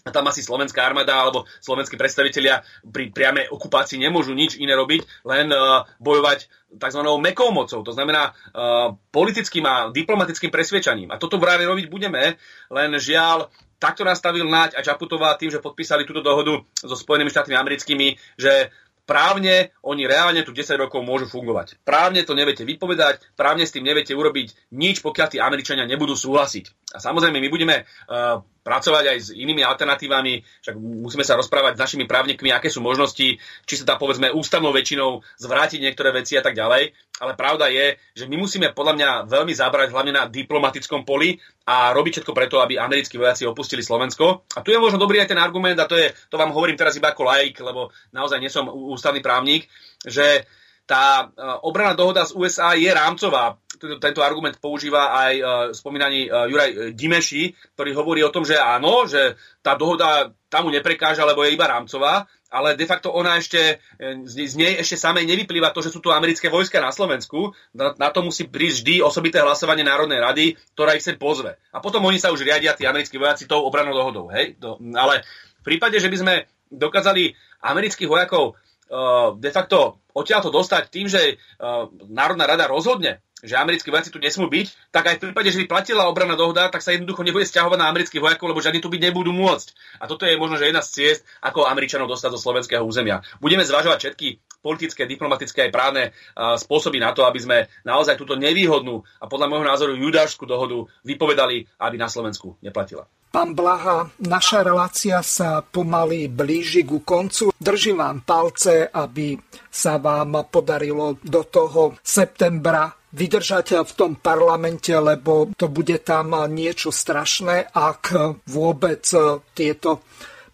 a 0.06 0.14
tam 0.14 0.30
asi 0.30 0.38
slovenská 0.38 0.86
armáda 0.86 1.18
alebo 1.18 1.50
slovenskí 1.58 1.98
predstavitelia 1.98 2.62
pri 2.86 3.10
priamej 3.10 3.50
okupácii 3.50 3.98
nemôžu 3.98 4.38
nič 4.38 4.54
iné 4.54 4.78
robiť, 4.78 5.26
len 5.26 5.50
uh, 5.50 5.82
bojovať 5.98 6.46
tzv. 6.78 7.02
mekou 7.18 7.50
mocou, 7.50 7.82
to 7.82 7.90
znamená 7.90 8.30
uh, 8.30 8.94
politickým 9.10 9.66
a 9.66 9.90
diplomatickým 9.90 10.54
presvedčaním. 10.54 11.10
A 11.10 11.18
toto 11.18 11.42
práve 11.42 11.66
robiť 11.66 11.90
budeme, 11.90 12.38
len 12.70 12.90
žiaľ, 13.02 13.50
takto 13.78 14.03
nastavil 14.05 14.48
Naď 14.48 14.77
a 14.77 14.85
Čaputová 14.85 15.36
tým, 15.36 15.53
že 15.53 15.65
podpísali 15.65 16.09
túto 16.09 16.24
dohodu 16.24 16.62
so 16.81 16.97
Spojenými 16.97 17.32
štátmi 17.32 17.55
americkými, 17.57 18.16
že 18.36 18.73
právne 19.07 19.70
oni 19.86 20.05
reálne 20.05 20.43
tu 20.43 20.51
10 20.51 20.74
rokov 20.82 21.01
môžu 21.07 21.31
fungovať. 21.31 21.78
Právne 21.86 22.27
to 22.27 22.35
neviete 22.35 22.66
vypovedať, 22.66 23.23
právne 23.39 23.62
s 23.62 23.73
tým 23.73 23.86
neviete 23.86 24.12
urobiť 24.12 24.74
nič, 24.74 25.01
pokiaľ 25.01 25.28
tí 25.31 25.39
Američania 25.39 25.86
nebudú 25.86 26.19
súhlasiť. 26.19 26.97
A 26.97 26.98
samozrejme, 26.98 27.39
my 27.39 27.48
budeme 27.48 27.86
uh, 27.86 28.43
pracovať 28.66 29.05
aj 29.14 29.18
s 29.22 29.28
inými 29.30 29.62
alternatívami, 29.62 30.43
však 30.43 30.74
musíme 30.74 31.22
sa 31.22 31.38
rozprávať 31.38 31.78
s 31.78 31.82
našimi 31.86 32.10
právnikmi, 32.10 32.51
aké 32.51 32.66
sú 32.66 32.82
možnosti, 32.82 33.38
či 33.38 33.74
sa 33.78 33.86
dá 33.86 33.94
povedzme 33.94 34.34
ústavnou 34.34 34.74
väčšinou 34.74 35.22
zvrátiť 35.38 35.78
niektoré 35.78 36.10
veci 36.10 36.34
a 36.34 36.43
tak 36.43 36.59
ďalej. 36.59 36.90
Ale 37.22 37.32
pravda 37.38 37.70
je, 37.70 37.94
že 38.18 38.26
my 38.26 38.34
musíme 38.34 38.74
podľa 38.74 38.94
mňa 38.98 39.10
veľmi 39.30 39.55
zabrať 39.55 39.94
hlavne 39.94 40.12
na 40.18 40.26
diplomatickom 40.26 41.06
poli 41.06 41.38
a 41.70 41.94
robiť 41.94 42.20
všetko 42.20 42.34
preto, 42.34 42.59
aby 42.59 42.74
americkí 42.82 43.14
vojaci 43.14 43.47
opustili 43.47 43.86
Slovensko. 43.86 44.51
A 44.59 44.66
tu 44.66 44.74
je 44.74 44.82
možno 44.82 44.98
dobrý 44.98 45.22
aj 45.22 45.30
ten 45.30 45.38
argument, 45.38 45.78
a 45.78 45.86
to, 45.86 45.94
je, 45.94 46.10
to 46.26 46.34
vám 46.34 46.51
hovorím 46.51 46.74
teraz 46.74 46.98
iba 46.98 47.14
ako 47.14 47.22
laik, 47.22 47.55
lebo 47.62 47.94
naozaj 48.10 48.43
nie 48.43 48.51
som 48.51 48.66
ústavný 48.66 49.22
právnik, 49.22 49.70
že 50.02 50.43
tá 50.86 51.26
e, 51.26 51.43
obrana 51.66 51.98
dohoda 51.98 52.22
z 52.22 52.32
USA 52.38 52.78
je 52.78 52.86
rámcová. 52.86 53.59
Tento 53.77 54.20
argument 54.24 54.57
používa 54.59 55.12
aj 55.12 55.32
e, 55.36 55.43
spomínaný 55.77 56.27
e, 56.27 56.28
Juraj 56.51 56.70
Dimeši, 56.97 57.53
ktorý 57.77 57.90
hovorí 57.94 58.20
o 58.24 58.32
tom, 58.32 58.43
že 58.43 58.57
áno, 58.57 59.05
že 59.05 59.36
tá 59.61 59.77
dohoda 59.77 60.32
tam 60.48 60.66
mu 60.66 60.70
neprekáža, 60.73 61.27
lebo 61.28 61.44
je 61.44 61.55
iba 61.55 61.69
rámcová, 61.69 62.24
ale 62.47 62.78
de 62.78 62.86
facto 62.86 63.11
ona 63.11 63.36
ešte, 63.36 63.82
z 64.24 64.55
nej 64.55 64.78
ešte 64.78 64.94
samej 64.94 65.27
nevyplýva 65.27 65.74
to, 65.74 65.82
že 65.82 65.90
sú 65.90 65.98
tu 65.98 66.15
americké 66.15 66.47
vojska 66.47 66.78
na 66.78 66.94
Slovensku. 66.94 67.51
Na, 67.74 67.93
na 67.98 68.09
to 68.15 68.23
musí 68.23 68.47
prísť 68.47 68.86
vždy 68.86 68.94
osobité 69.03 69.43
hlasovanie 69.43 69.82
Národnej 69.82 70.23
rady, 70.23 70.44
ktorá 70.78 70.94
ich 70.94 71.03
sem 71.03 71.19
pozve. 71.19 71.59
A 71.74 71.82
potom 71.82 72.01
oni 72.07 72.23
sa 72.23 72.31
už 72.31 72.47
riadia, 72.47 72.78
tí 72.78 72.86
americkí 72.86 73.19
vojaci, 73.19 73.51
tou 73.51 73.66
obranou 73.66 73.93
dohodou. 73.93 74.31
Hej? 74.31 74.57
To, 74.62 74.78
ale 74.94 75.27
v 75.61 75.62
prípade, 75.66 75.98
že 75.98 76.07
by 76.07 76.16
sme 76.23 76.35
dokázali 76.70 77.35
amerických 77.66 78.09
vojakov 78.09 78.55
uh, 78.55 79.35
de 79.35 79.51
facto 79.51 80.07
odtiaľ 80.15 80.40
to 80.47 80.55
dostať 80.55 80.82
tým, 80.89 81.07
že 81.11 81.36
uh, 81.36 81.90
Národná 82.07 82.47
rada 82.47 82.70
rozhodne, 82.70 83.26
že 83.44 83.52
americkí 83.52 83.92
vojaci 83.92 84.08
tu 84.08 84.16
nesmú 84.16 84.48
byť, 84.48 84.92
tak 84.92 85.04
aj 85.12 85.14
v 85.20 85.22
prípade, 85.28 85.52
že 85.52 85.60
by 85.60 85.68
platila 85.68 86.08
obranná 86.08 86.40
dohoda, 86.40 86.72
tak 86.72 86.80
sa 86.80 86.96
jednoducho 86.96 87.20
nebude 87.20 87.44
stiahovať 87.44 87.76
na 87.76 87.92
amerických 87.92 88.24
vojakov, 88.24 88.48
lebo 88.48 88.64
žiadni 88.64 88.80
tu 88.80 88.88
byť 88.88 89.02
nebudú 89.12 89.28
môcť. 89.36 90.00
A 90.00 90.08
toto 90.08 90.24
je 90.24 90.40
možno 90.40 90.56
že 90.56 90.72
jedna 90.72 90.80
z 90.80 90.92
ciest, 90.96 91.22
ako 91.44 91.68
Američanov 91.68 92.08
dostať 92.08 92.32
zo 92.32 92.40
slovenského 92.40 92.80
územia. 92.80 93.20
Budeme 93.36 93.60
zvažovať 93.68 93.98
všetky 94.00 94.28
politické, 94.64 95.04
diplomatické 95.04 95.68
aj 95.68 95.74
právne 95.74 96.04
spôsoby 96.34 96.98
na 96.98 97.12
to, 97.12 97.28
aby 97.28 97.38
sme 97.38 97.68
naozaj 97.84 98.16
túto 98.16 98.34
nevýhodnú 98.40 99.04
a 99.20 99.28
podľa 99.28 99.52
môjho 99.52 99.68
názoru 99.68 99.92
judášskú 99.94 100.48
dohodu 100.48 100.88
vypovedali, 101.04 101.68
aby 101.78 101.96
na 102.00 102.08
Slovensku 102.08 102.56
neplatila. 102.64 103.04
Pán 103.30 103.52
Blaha, 103.52 104.08
naša 104.24 104.64
relácia 104.64 105.20
sa 105.20 105.60
pomaly 105.60 106.32
blíži 106.32 106.88
ku 106.88 107.04
koncu. 107.04 107.52
Držím 107.52 108.00
vám 108.00 108.24
palce, 108.24 108.88
aby 108.88 109.36
sa 109.68 110.00
vám 110.00 110.48
podarilo 110.48 111.20
do 111.20 111.44
toho 111.44 112.00
septembra 112.00 112.88
vydržať 113.16 113.80
v 113.88 113.93
tom 113.97 114.12
parlamente, 114.20 114.93
lebo 114.93 115.48
to 115.56 115.72
bude 115.72 116.05
tam 116.05 116.36
niečo 116.52 116.93
strašné, 116.93 117.72
ak 117.72 118.12
vôbec 118.44 119.09
tieto 119.56 120.05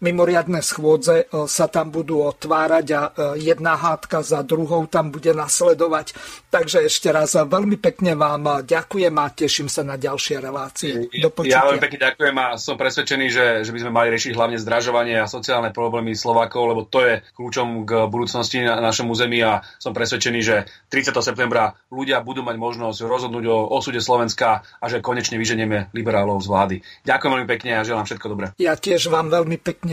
mimoriadne 0.03 0.59
schôdze 0.59 1.23
e, 1.23 1.47
sa 1.47 1.71
tam 1.71 1.87
budú 1.89 2.27
otvárať 2.27 2.87
a 2.91 3.01
e, 3.01 3.09
jedna 3.47 3.79
hádka 3.79 4.19
za 4.19 4.43
druhou 4.43 4.83
tam 4.91 5.09
bude 5.15 5.31
nasledovať. 5.31 6.11
Takže 6.51 6.85
ešte 6.85 7.09
raz 7.09 7.39
veľmi 7.39 7.79
pekne 7.79 8.19
vám 8.19 8.67
ďakujem 8.67 9.15
a 9.15 9.25
teším 9.31 9.71
sa 9.71 9.81
na 9.87 9.95
ďalšie 9.95 10.43
relácie. 10.43 11.07
Do 11.09 11.31
Ja 11.47 11.65
veľmi 11.65 11.81
pekne 11.81 11.99
ďakujem 12.11 12.35
a 12.37 12.47
som 12.59 12.75
presvedčený, 12.75 13.25
že, 13.31 13.45
že 13.63 13.71
by 13.71 13.79
sme 13.79 13.91
mali 13.95 14.07
riešiť 14.13 14.35
hlavne 14.35 14.57
zdražovanie 14.59 15.17
a 15.17 15.25
sociálne 15.25 15.71
problémy 15.71 16.13
Slovákov, 16.13 16.61
lebo 16.69 16.81
to 16.85 17.01
je 17.01 17.13
kľúčom 17.33 17.87
k 17.87 17.91
budúcnosti 18.11 18.61
na 18.61 18.77
našom 18.83 19.09
území 19.09 19.39
a 19.41 19.63
som 19.79 19.95
presvedčený, 19.95 20.39
že 20.43 20.67
30. 20.91 21.15
septembra 21.23 21.73
ľudia 21.89 22.19
budú 22.21 22.43
mať 22.43 22.59
možnosť 22.59 22.99
rozhodnúť 23.07 23.45
o 23.49 23.57
osude 23.73 24.03
Slovenska 24.03 24.61
a 24.61 24.85
že 24.91 24.99
konečne 24.99 25.39
vyženieme 25.39 25.93
liberálov 25.95 26.43
z 26.43 26.47
vlády. 26.49 26.75
Ďakujem 27.07 27.31
veľmi 27.33 27.49
pekne 27.49 27.71
a 27.79 27.87
želám 27.87 28.05
všetko 28.05 28.27
dobré. 28.29 28.45
Ja 28.59 28.75
tiež 28.75 29.07
vám 29.07 29.31
veľmi 29.31 29.57
pekne 29.61 29.92